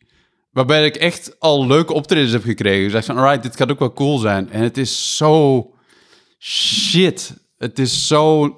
Waarbij 0.51 0.85
ik 0.87 0.97
echt 0.97 1.37
al 1.39 1.67
leuke 1.67 1.93
optredens 1.93 2.33
heb 2.33 2.43
gekregen. 2.43 2.79
Dus 2.79 2.87
ik 2.87 2.93
dacht 2.93 3.07
van, 3.07 3.17
alright, 3.17 3.43
dit 3.43 3.57
gaat 3.57 3.71
ook 3.71 3.79
wel 3.79 3.93
cool 3.93 4.19
zijn. 4.19 4.51
En 4.51 4.63
het 4.63 4.79
is 4.79 5.17
zo... 5.17 5.67
Shit. 6.39 7.35
Het 7.59 7.79
is 7.79 8.07
zo 8.07 8.57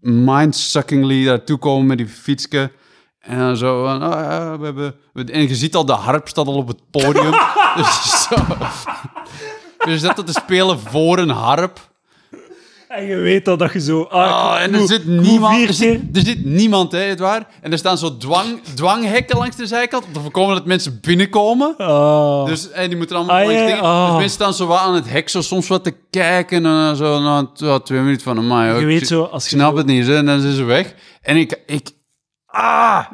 mindsuckingly 0.00 1.24
daartoe 1.24 1.58
komen 1.58 1.86
met 1.86 1.98
die 1.98 2.06
fietsje. 2.08 2.70
En 3.22 3.38
dan 3.38 3.56
zo 3.56 3.84
van, 3.84 4.04
oh 4.04 4.10
ja, 4.10 4.58
we 4.58 4.64
hebben... 4.64 4.94
En 5.32 5.48
je 5.48 5.54
ziet 5.54 5.74
al, 5.74 5.84
de 5.84 5.92
harp 5.92 6.28
staat 6.28 6.46
al 6.46 6.54
op 6.54 6.68
het 6.68 6.80
podium. 6.90 7.30
dus 7.76 8.26
zo... 8.28 8.34
Dus 9.84 10.00
dat 10.00 10.26
te 10.26 10.32
spelen 10.32 10.78
voor 10.80 11.18
een 11.18 11.28
harp. 11.30 11.90
En 12.88 13.04
je 13.04 13.16
weet 13.16 13.44
dat, 13.44 13.58
dat 13.58 13.72
je 13.72 13.80
zo... 13.80 14.02
Ah, 14.02 14.30
Oh, 14.30 14.60
en 14.62 14.74
er 14.74 14.86
zit 14.86 15.06
niemand. 15.06 15.68
Er 15.68 15.74
zit, 15.74 16.16
er 16.16 16.34
niemand, 16.44 16.92
hè, 16.92 16.98
het 16.98 17.18
waar. 17.18 17.46
En 17.60 17.72
er 17.72 17.78
staan 17.78 17.98
zo 17.98 18.16
dwang, 18.16 18.62
dwanghekken 18.74 19.36
langs 19.38 19.56
de 19.56 19.66
zijkant 19.66 20.04
om 20.04 20.12
te 20.12 20.20
voorkomen 20.20 20.54
dat 20.54 20.66
mensen 20.66 20.98
binnenkomen. 21.00 21.74
Ah. 21.76 22.44
Dus 22.46 22.70
en 22.70 22.88
die 22.88 22.96
moeten 22.98 23.16
allemaal 23.16 23.36
Ah, 23.40 23.46
dingen. 23.46 23.80
ah. 23.80 24.04
Dus 24.04 24.12
mensen 24.12 24.30
staan 24.30 24.54
zo 24.54 24.66
wat 24.66 24.78
aan 24.78 24.94
het 24.94 25.10
hek, 25.10 25.28
zo 25.28 25.40
soms 25.40 25.68
wat 25.68 25.84
te 25.84 25.94
kijken. 26.10 26.66
En 26.66 26.96
zo 26.96 27.20
na 27.20 27.46
twee, 27.54 27.82
twee 27.82 28.00
minuten 28.00 28.22
van, 28.22 28.38
amai, 28.38 28.72
je 28.74 28.80
ik 28.80 28.86
weet 28.86 29.06
zo, 29.06 29.22
als 29.22 29.44
je 29.48 29.56
snap 29.56 29.70
zo- 29.70 29.76
het 29.76 29.86
niet, 29.86 30.06
hè, 30.06 30.16
en 30.16 30.26
dan 30.26 30.40
zijn 30.40 30.54
ze 30.54 30.64
weg. 30.64 30.94
En 31.22 31.36
ik, 31.36 31.60
ik 31.66 31.90
ah, 32.52 33.06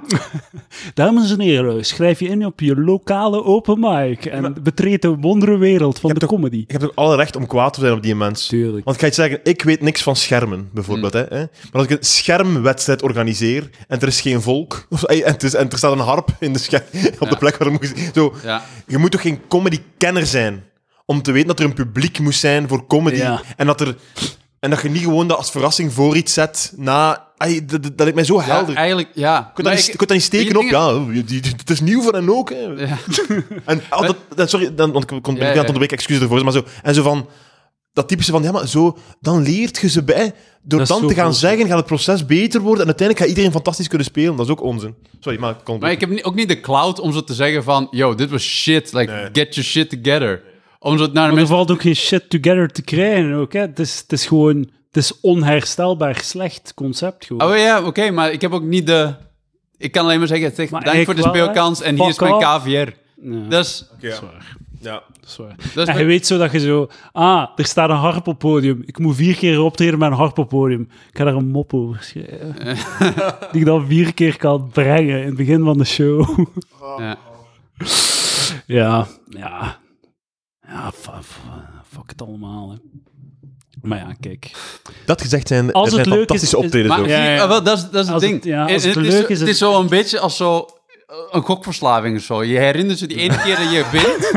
Dames 0.94 1.30
en 1.32 1.40
heren, 1.40 1.84
schrijf 1.84 2.20
je 2.20 2.28
in 2.28 2.46
op 2.46 2.60
je 2.60 2.80
lokale 2.80 3.44
open 3.44 3.80
mic 3.80 4.24
en 4.24 4.62
betreed 4.62 5.02
de 5.02 5.16
wondere 5.16 5.56
wereld 5.56 6.00
van 6.00 6.12
de 6.12 6.20
toch- 6.20 6.28
comedy. 6.28 6.56
Ik 6.56 6.70
heb 6.70 6.80
toch 6.80 6.94
alle 6.94 7.16
recht 7.16 7.36
om 7.36 7.46
kwaad 7.46 7.72
te 7.72 7.80
zijn 7.80 7.92
op 7.92 8.02
die 8.02 8.14
mens. 8.14 8.46
Tuurlijk. 8.46 8.84
Want 8.84 8.96
ik 8.96 9.02
ga 9.02 9.08
je 9.08 9.14
zeggen, 9.14 9.40
ik 9.42 9.62
weet 9.62 9.80
niks 9.80 10.02
van 10.02 10.16
schermen, 10.16 10.68
bijvoorbeeld. 10.72 11.12
Hè, 11.12 11.24
hè. 11.28 11.38
Maar 11.38 11.48
als 11.72 11.84
ik 11.84 11.90
een 11.90 12.04
schermwedstrijd 12.04 13.02
organiseer 13.02 13.70
en 13.88 14.00
er 14.00 14.08
is 14.08 14.20
geen 14.20 14.42
volk, 14.42 14.86
of, 14.90 15.02
en, 15.02 15.22
het 15.32 15.42
is, 15.42 15.54
en 15.54 15.70
er 15.70 15.78
staat 15.78 15.92
een 15.92 15.98
harp 15.98 16.30
in 16.38 16.52
de 16.52 16.58
scherm, 16.58 16.84
op 17.18 17.30
de 17.30 17.36
plek 17.38 17.56
waar 17.56 17.70
moet 17.70 17.92
zo, 18.14 18.34
ja. 18.42 18.62
Je 18.86 18.98
moet 18.98 19.10
toch 19.10 19.20
geen 19.20 19.40
comedy-kenner 19.48 20.26
zijn 20.26 20.64
om 21.04 21.22
te 21.22 21.32
weten 21.32 21.48
dat 21.48 21.58
er 21.58 21.64
een 21.64 21.72
publiek 21.74 22.18
moest 22.18 22.40
zijn 22.40 22.68
voor 22.68 22.86
comedy. 22.86 23.16
Ja. 23.16 23.40
En, 23.56 23.66
dat 23.66 23.80
er, 23.80 23.96
en 24.60 24.70
dat 24.70 24.82
je 24.82 24.90
niet 24.90 25.02
gewoon 25.02 25.28
dat 25.28 25.36
als 25.36 25.50
verrassing 25.50 25.92
voor 25.92 26.16
iets 26.16 26.32
zet 26.32 26.72
na... 26.76 27.26
Dat, 27.38 27.68
dat, 27.70 27.82
dat 27.82 27.92
lijkt 27.96 28.14
mij 28.14 28.24
zo 28.24 28.34
ja, 28.36 28.42
helder. 28.42 28.74
eigenlijk, 28.74 29.08
ja. 29.14 29.36
je 29.36 29.52
kunt 29.54 29.66
dat 29.66 29.76
niet, 29.76 29.84
ik- 29.86 29.90
je 29.92 29.96
kunt 29.96 30.08
dat 30.08 30.18
niet 30.18 30.26
steken 30.26 30.56
op, 30.56 30.62
dingen- 30.62 31.14
ja, 31.14 31.22
die, 31.22 31.24
die- 31.40 31.52
het 31.56 31.70
is 31.70 31.80
nieuw 31.80 32.02
voor 32.02 32.12
hen 32.12 32.30
ook. 32.36 32.50
Hè. 32.50 32.56
Ja. 32.56 32.98
En, 33.64 33.82
oh, 33.90 34.00
dat, 34.02 34.16
dat- 34.34 34.50
sorry, 34.50 34.74
dan, 34.74 34.92
want 34.92 35.10
ik 35.10 35.22
kon 35.22 35.34
ik 35.34 35.40
Ja, 35.40 35.44
ben 35.44 35.44
ja. 35.44 35.48
aan 35.50 35.56
het 35.56 35.58
onderbreken, 35.58 35.96
excuses 35.96 36.22
ervoor. 36.22 36.44
Maar 36.44 36.52
zo, 36.52 36.64
en 36.82 36.94
zo 36.94 37.02
van, 37.02 37.28
dat 37.92 38.08
typische 38.08 38.32
van, 38.32 38.42
ja, 38.42 38.52
maar 38.52 38.68
zo, 38.68 38.98
dan 39.20 39.42
leert 39.42 39.78
je 39.78 39.88
ze 39.88 40.02
bij. 40.04 40.32
Door 40.62 40.78
Dat 40.78 40.88
dan 40.88 41.06
te 41.06 41.14
gaan 41.14 41.24
cool. 41.24 41.34
zeggen, 41.36 41.66
gaat 41.66 41.76
het 41.76 41.86
proces 41.86 42.26
beter 42.26 42.60
worden. 42.60 42.80
En 42.80 42.86
uiteindelijk 42.86 43.18
gaat 43.18 43.28
iedereen 43.36 43.52
fantastisch 43.56 43.88
kunnen 43.88 44.06
spelen. 44.06 44.36
Dat 44.36 44.46
is 44.46 44.52
ook 44.52 44.62
onzin. 44.62 44.94
Sorry, 45.20 45.38
maar 45.38 45.50
ik 45.50 45.56
kon 45.64 45.78
Maar 45.78 45.90
ik 45.90 46.00
heb 46.00 46.18
ook 46.22 46.34
niet 46.34 46.48
de 46.48 46.60
cloud 46.60 47.00
om 47.00 47.12
zo 47.12 47.24
te 47.24 47.34
zeggen 47.34 47.62
van... 47.64 47.88
Yo, 47.90 48.14
dit 48.14 48.30
was 48.30 48.42
shit. 48.42 48.92
Like, 48.92 49.12
Nee. 49.12 49.28
get 49.32 49.54
your 49.54 49.68
shit 49.68 49.90
together. 49.90 50.42
Om 50.78 50.98
zo 50.98 51.04
naar 51.04 51.12
Maar 51.14 51.28
er 51.28 51.34
mensen... 51.34 51.54
valt 51.54 51.70
ook 51.70 51.80
geen 51.82 51.96
shit 51.96 52.30
together 52.30 52.68
te 52.68 52.82
krijgen 52.82 53.32
ook, 53.34 53.52
hè. 53.52 53.60
Het 53.60 53.78
is, 53.78 53.98
het 53.98 54.12
is 54.12 54.26
gewoon... 54.26 54.70
Is 54.98 55.20
onherstelbaar 55.20 56.16
slecht 56.16 56.74
concept 56.74 57.24
gewoon. 57.26 57.50
Oh 57.50 57.56
ja, 57.56 57.82
oké, 57.84 58.10
maar 58.10 58.32
ik 58.32 58.40
heb 58.40 58.52
ook 58.52 58.62
niet 58.62 58.86
de... 58.86 59.14
Ik 59.76 59.92
kan 59.92 60.04
alleen 60.04 60.18
maar 60.18 60.28
zeggen, 60.28 60.52
zeg, 60.54 60.70
Maar 60.70 60.84
dank 60.84 61.04
voor 61.04 61.14
de 61.14 61.22
speelkans 61.22 61.80
en 61.80 61.94
hier 61.94 62.08
is 62.08 62.18
mijn. 62.18 62.38
KVR. 62.38 62.68
Ja, 62.68 63.48
Dat 63.48 63.64
is... 63.64 63.88
Ja. 63.98 64.18
Ja. 64.80 64.92
dat 65.20 65.28
is 65.28 65.36
waar. 65.36 65.54
Dat 65.74 65.88
is 65.88 65.94
En 65.94 65.98
je 66.00 66.04
weet 66.04 66.26
zo 66.26 66.38
dat 66.38 66.52
je 66.52 66.58
zo... 66.60 66.88
Ah, 67.12 67.48
er 67.56 67.64
staat 67.64 67.90
een 67.90 67.96
harp 67.96 68.16
op 68.16 68.24
het 68.26 68.38
podium. 68.38 68.82
Ik 68.86 68.98
moet 68.98 69.16
vier 69.16 69.36
keer 69.36 69.60
optreden 69.60 69.98
met 69.98 70.10
een 70.10 70.16
harp 70.16 70.30
op 70.30 70.36
het 70.36 70.48
podium. 70.48 70.80
Ik 71.10 71.18
ga 71.18 71.24
daar 71.24 71.34
een 71.34 71.48
mop 71.50 71.74
over 71.74 72.02
schrijven. 72.02 72.54
die 73.52 73.60
ik 73.60 73.64
dan 73.66 73.86
vier 73.86 74.14
keer 74.14 74.36
kan 74.36 74.68
brengen 74.72 75.20
in 75.20 75.26
het 75.26 75.36
begin 75.36 75.64
van 75.64 75.78
de 75.78 75.84
show. 75.84 76.38
ja. 76.98 77.16
ja, 78.66 79.06
ja. 79.28 79.76
Ja, 80.68 80.90
fu- 80.92 81.22
fu- 81.22 81.40
fuck 81.88 82.10
het 82.10 82.22
allemaal, 82.22 82.70
hè. 82.70 82.76
Maar 83.82 83.98
ja, 83.98 84.14
kijk. 84.20 84.50
Dat 85.06 85.22
gezegd 85.22 85.48
zijn, 85.48 85.72
Als 85.72 85.92
er 85.92 85.98
het 85.98 86.06
zijn 86.06 86.18
is- 86.20 86.26
fantastische 86.26 86.56
is- 86.58 86.64
optredens 86.64 86.92
Maar 86.94 87.00
ook. 87.02 87.08
Ja, 87.08 87.24
ja. 87.34 87.42
ah, 87.42 87.48
wel, 87.48 87.62
dat 87.62 87.78
is, 87.78 87.84
dat 87.90 88.04
is 88.04 88.10
het 88.10 88.20
ding. 88.20 88.34
het- 88.34 88.44
ja, 88.44 88.66
En- 88.66 88.74
als 88.74 88.82
en 88.82 88.88
het 88.88 88.98
het, 88.98 89.06
leuk 89.06 89.22
is, 89.22 89.28
is, 89.28 89.40
het 89.40 89.48
is 89.48 89.58
zo 89.58 89.80
een 89.80 89.88
beetje 89.88 90.18
als 90.20 90.36
zo... 90.36 90.56
eh, 91.06 91.16
Een 91.30 91.42
gokverslaving 91.42 92.16
of 92.16 92.22
zo. 92.22 92.44
Je 92.44 92.58
herinnert 92.58 92.98
je 92.98 93.06
die 93.06 93.16
ene 93.16 93.38
keer 93.42 93.56
dat 93.56 93.70
je 93.70 93.84
wint. 93.92 94.30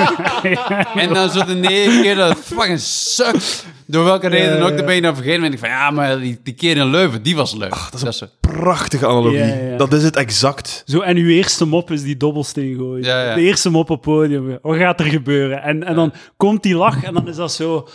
en 1.08 1.14
dan 1.14 1.30
zo 1.30 1.46
de 1.46 1.54
negen 1.56 2.02
keer 2.02 2.16
dat 2.16 2.30
het 2.30 2.38
fucking 2.46 2.80
sukt. 2.80 3.66
Door 3.86 4.04
welke 4.04 4.28
reden 4.28 4.60
dan 4.60 4.70
ook, 4.72 4.78
dan 4.78 4.86
ben 4.86 4.96
je 4.96 5.02
dan 5.02 5.16
vergeten. 5.16 5.36
En 5.36 5.42
denk 5.42 5.54
ik 5.54 5.60
van, 5.60 5.70
ja, 5.70 5.92
maar 5.92 6.20
die, 6.20 6.40
die 6.44 6.54
keer 6.54 6.78
in 6.78 6.86
Leuven, 6.90 7.22
die 7.24 7.36
was 7.36 7.54
leuk. 7.56 7.76
dat 7.92 8.08
is, 8.08 8.18
zo. 8.18 8.26
Prachtige 8.40 9.06
analogie. 9.08 9.38
Ja, 9.40 9.46
ja. 9.56 9.78
Dat 9.78 9.94
is 9.94 10.04
het 10.04 10.16
exact. 10.16 10.84
Zo, 10.86 11.00
en 11.00 11.18
uw 11.18 11.30
eerste 11.30 11.66
mop 11.66 11.92
is 11.92 12.04
die 12.04 12.18
dobbelsteen 12.18 12.76
gooien. 12.78 13.04
Ja, 13.06 13.24
ja. 13.24 13.36
De 13.36 13.42
eerste 13.42 13.70
mop 13.70 13.90
op 13.90 14.06
het 14.06 14.14
podium. 14.16 14.58
Wat 14.62 14.78
gaat 14.78 15.00
er 15.00 15.06
gebeuren? 15.06 15.64
En, 15.64 15.84
en 15.84 15.96
dan 15.96 16.14
komt 16.38 16.64
die 16.64 16.76
lach 16.76 17.04
en 17.04 17.14
dan 17.14 17.28
is 17.28 17.36
dat 17.36 17.52
zo... 17.54 17.88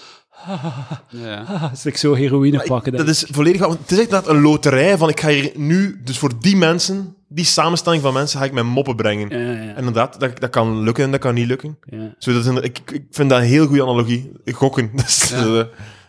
Ja. 1.09 1.45
Ah, 1.49 1.72
is 1.72 1.87
ik 1.87 1.97
zo 1.97 2.14
heroïne 2.14 2.62
pakken. 2.66 2.93
Dat 2.93 3.09
is 3.09 3.24
volledig... 3.30 3.61
want 3.61 3.78
Het 3.78 3.91
is 3.91 3.99
echt 3.99 4.07
inderdaad 4.07 4.30
een 4.34 4.41
loterij 4.41 4.99
van 4.99 5.09
ik 5.09 5.20
ga 5.20 5.28
hier 5.28 5.53
nu, 5.55 6.01
dus 6.05 6.18
voor 6.18 6.30
die 6.41 6.57
mensen, 6.57 7.16
die 7.28 7.45
samenstelling 7.45 8.03
van 8.03 8.12
mensen, 8.12 8.39
ga 8.39 8.45
ik 8.45 8.53
mijn 8.53 8.66
moppen 8.66 8.97
brengen. 8.97 9.24
ik. 9.30 9.32
Ja, 9.32 9.39
ja, 9.39 9.53
En 9.70 9.76
inderdaad, 9.76 10.20
dat, 10.20 10.41
dat 10.41 10.51
kan 10.51 10.82
lukken 10.82 11.05
en 11.05 11.11
dat 11.11 11.20
kan 11.20 11.34
niet 11.34 11.47
lukken. 11.47 11.78
ja. 11.91 12.14
Zo, 12.18 12.32
dat 12.32 12.47
is 12.47 12.61
ik, 12.62 12.80
ik 12.93 13.05
vind 13.11 13.30
dat 13.30 13.39
een 13.39 13.45
heel 13.45 13.66
goede 13.66 13.82
analogie. 13.82 14.32
Gokken. 14.53 14.91
Dus, 14.97 15.28
Ja. 15.28 15.66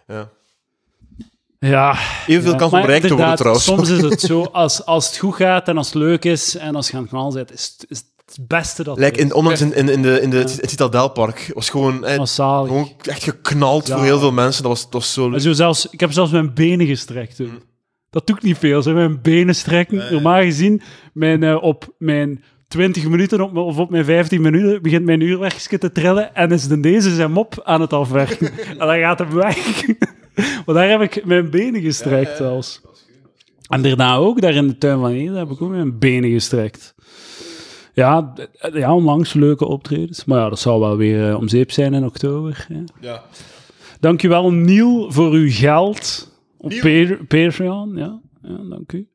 ja. 0.07 0.29
Ja, 1.59 1.97
Evenveel 2.27 2.51
ja, 2.51 2.57
kans 2.57 2.71
om 2.73 2.81
bereikt 2.81 3.07
te 3.07 3.15
worden 3.15 3.35
trouwens. 3.35 3.65
Soms 3.65 3.89
is 3.89 4.01
het 4.01 4.21
zo, 4.31 4.43
als, 4.43 4.85
als 4.85 5.07
het 5.07 5.17
goed 5.17 5.35
gaat 5.35 5.67
en 5.67 5.77
als 5.77 5.87
het 5.87 5.95
leuk 5.95 6.25
is 6.25 6.55
en 6.55 6.75
als 6.75 6.87
je 6.89 6.93
aan 6.95 7.01
het 7.01 7.09
knal 7.11 7.33
bent, 7.33 7.53
is, 7.53 7.75
het- 7.77 7.85
is 7.89 8.03
het 8.35 8.47
beste 8.47 8.83
dat 8.83 8.97
Like 8.97 9.19
in, 9.19 9.25
is. 9.25 9.33
onlangs 9.33 9.61
in, 9.61 9.73
in, 9.73 9.89
in, 9.89 10.01
de, 10.01 10.21
in 10.21 10.29
de, 10.29 10.37
het 10.37 10.69
Citadelpark 10.69 11.51
was 11.53 11.69
gewoon, 11.69 12.05
eh, 12.05 12.25
gewoon 12.25 12.91
echt 13.01 13.23
geknald 13.23 13.87
Ja. 13.87 13.95
voor 13.95 14.05
heel 14.05 14.19
veel 14.19 14.31
mensen. 14.31 14.63
Dat 14.63 14.71
was, 14.71 14.83
dat 14.83 14.93
was 14.93 15.13
zo 15.13 15.37
zo 15.37 15.53
zelfs, 15.53 15.89
ik 15.89 15.99
heb 15.99 16.11
zelfs 16.11 16.31
mijn 16.31 16.53
benen 16.53 16.87
gestrekt 16.87 17.35
toen. 17.35 17.61
Dat 18.09 18.27
doe 18.27 18.35
ik 18.35 18.43
niet 18.43 18.57
veel, 18.57 18.81
zo 18.81 18.93
mijn 18.93 19.21
benen 19.21 19.55
strekken. 19.55 20.11
Normaal 20.11 20.41
gezien, 20.41 20.81
mijn, 21.13 21.43
eh, 21.43 21.63
op 21.63 21.93
mijn 21.97 22.43
20 22.67 23.07
minuten 23.07 23.41
op, 23.41 23.55
of 23.55 23.77
op 23.77 23.89
mijn 23.89 24.05
15 24.05 24.41
minuten 24.41 24.81
begint 24.81 25.05
mijn 25.05 25.21
uurwerkje 25.21 25.77
te 25.77 25.91
trillen 25.91 26.35
en 26.35 26.51
is 26.51 26.67
de 26.67 26.79
deze 26.79 27.15
zijn 27.15 27.31
mop 27.31 27.61
aan 27.63 27.81
het 27.81 27.93
afwerken. 27.93 28.51
en 28.69 28.77
dan 28.77 28.99
gaat 28.99 29.19
hem 29.19 29.33
weg. 29.33 29.85
maar 30.65 30.75
daar 30.75 30.89
heb 30.89 31.01
ik 31.01 31.25
mijn 31.25 31.49
benen 31.49 31.81
gestrekt 31.81 32.37
zelfs. 32.37 32.81
En 33.67 33.81
daarna 33.81 34.15
ook, 34.15 34.41
daar 34.41 34.53
in 34.53 34.67
de 34.67 34.77
tuin 34.77 34.99
van 34.99 35.09
Ede, 35.11 35.37
heb 35.37 35.49
ik 35.49 35.61
ook 35.61 35.69
mijn 35.69 35.99
benen 35.99 36.29
gestrekt. 36.31 36.95
Ja, 37.97 38.33
d- 38.33 38.49
ja, 38.73 38.95
onlangs 38.95 39.33
leuke 39.33 39.65
optredens. 39.65 40.25
Maar 40.25 40.39
ja, 40.39 40.49
dat 40.49 40.59
zal 40.59 40.79
wel 40.79 40.97
weer 40.97 41.29
eh, 41.29 41.37
om 41.37 41.47
zeep 41.47 41.71
zijn 41.71 41.93
in 41.93 42.05
oktober. 42.05 42.65
Ja. 42.69 42.83
Ja. 43.01 43.23
Dankjewel, 43.99 44.51
Niel, 44.51 45.11
voor 45.11 45.31
uw 45.31 45.49
geld 45.51 46.31
op 46.57 46.69
Pa- 46.81 47.17
Patreon. 47.27 47.95
Ja, 47.95 48.19
ja, 48.41 48.57
dank 48.69 48.91
u. 48.91 49.07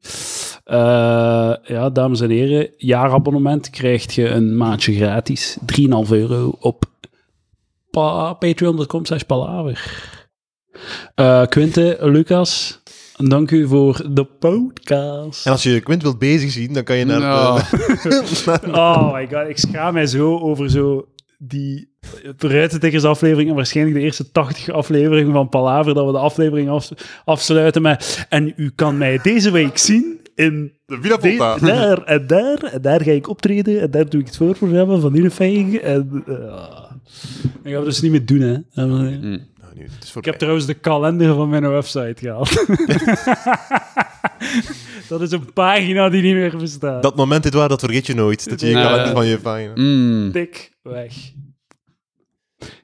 Eh, 0.64 1.54
ja, 1.64 1.90
dames 1.90 2.20
en 2.20 2.30
heren, 2.30 2.70
jaarabonnement 2.76 3.70
krijg 3.70 4.14
je 4.14 4.28
een 4.28 4.56
maandje 4.56 4.94
gratis. 4.94 5.58
3,5 5.66 6.10
euro 6.10 6.56
op 6.60 6.84
pa- 7.90 8.32
patreon.com 8.32 9.04
slash 9.04 9.22
palaver. 9.22 10.10
Eh 11.14 11.46
Quinte, 11.46 11.96
Lucas, 12.00 12.80
Dank 13.28 13.50
u 13.50 13.66
voor 13.68 14.06
de 14.12 14.24
podcast. 14.24 15.46
En 15.46 15.52
als 15.52 15.62
je 15.62 15.80
Quint 15.80 16.02
wilt 16.02 16.18
bezig 16.18 16.50
zien, 16.50 16.72
dan 16.72 16.82
kan 16.84 16.96
je 16.96 17.04
naar... 17.04 17.20
Nou. 17.20 17.60
eh, 17.60 18.74
Oh 18.74 19.12
my 19.14 19.28
god, 19.32 19.48
ik 19.48 19.58
schaam 19.58 19.94
mij 19.94 20.06
zo 20.06 20.38
over 20.38 20.70
zo 20.70 21.06
die 21.38 21.90
Ruitentikkers 22.38 23.04
aflevering 23.04 23.48
en 23.50 23.54
waarschijnlijk 23.56 23.96
de 23.96 24.02
eerste 24.02 24.30
80 24.30 24.68
afleveringen 24.70 25.32
van 25.32 25.48
Palaver, 25.48 25.94
dat 25.94 26.06
we 26.06 26.12
de 26.12 26.18
aflevering 26.18 26.68
af- 26.68 27.22
afsluiten 27.24 27.82
met 27.82 28.26
en 28.28 28.52
u 28.56 28.70
kan 28.74 28.98
mij 28.98 29.18
deze 29.22 29.50
week 29.50 29.78
zien 29.78 30.20
in 30.34 30.72
de 30.86 30.98
Villa 31.00 31.16
de- 31.16 31.28
Volta. 31.28 31.58
daar 31.66 32.02
en 32.02 32.26
daar 32.26 32.62
en 32.72 32.82
daar 32.82 33.02
ga 33.02 33.10
ik 33.10 33.28
optreden 33.28 33.80
en 33.80 33.90
daar 33.90 34.08
doe 34.08 34.20
ik 34.20 34.26
het 34.26 34.36
voorprogramma 34.36 34.98
van 34.98 35.16
Unifying 35.16 35.74
en 35.76 36.22
uh, 36.28 36.34
dat 37.62 37.72
gaan 37.72 37.78
we 37.78 37.84
dus 37.84 38.00
niet 38.00 38.10
meer 38.10 38.26
doen, 38.26 38.40
hè. 38.40 38.52
En, 38.52 38.64
eh, 38.74 39.20
Mm. 39.22 39.50
Nu, 39.82 39.88
het 39.94 40.04
is 40.04 40.14
Ik 40.14 40.24
heb 40.24 40.34
trouwens 40.34 40.66
de 40.66 40.74
kalender 40.74 41.34
van 41.34 41.48
mijn 41.48 41.70
website 41.70 42.14
gehaald. 42.16 42.48
dat 45.08 45.20
is 45.20 45.30
een 45.30 45.52
pagina 45.52 46.08
die 46.08 46.22
niet 46.22 46.34
meer 46.34 46.56
bestaat. 46.56 47.02
Dat 47.02 47.16
moment, 47.16 47.42
dit 47.42 47.54
waar, 47.54 47.68
dat 47.68 47.80
vergeet 47.80 48.06
je 48.06 48.14
nooit. 48.14 48.48
Dat 48.48 48.60
je 48.60 48.66
je 48.66 48.72
kalender 48.72 49.12
van 49.12 49.26
je 49.26 49.38
fijn. 49.38 49.70
Mm. 49.74 50.32
dik 50.32 50.72
weg. 50.82 51.14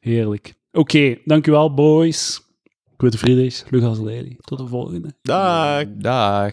Heerlijk. 0.00 0.54
Oké, 0.72 1.16
dankjewel, 1.24 1.74
boys. 1.74 2.42
Ik 2.64 2.96
ben 2.96 3.10
tevreden. 3.10 3.52
Lucas 3.70 3.98
Lely. 3.98 4.36
Tot 4.40 4.58
de 4.58 4.66
volgende. 4.66 5.12
Dag. 5.22 5.84
Dag. 5.88 6.50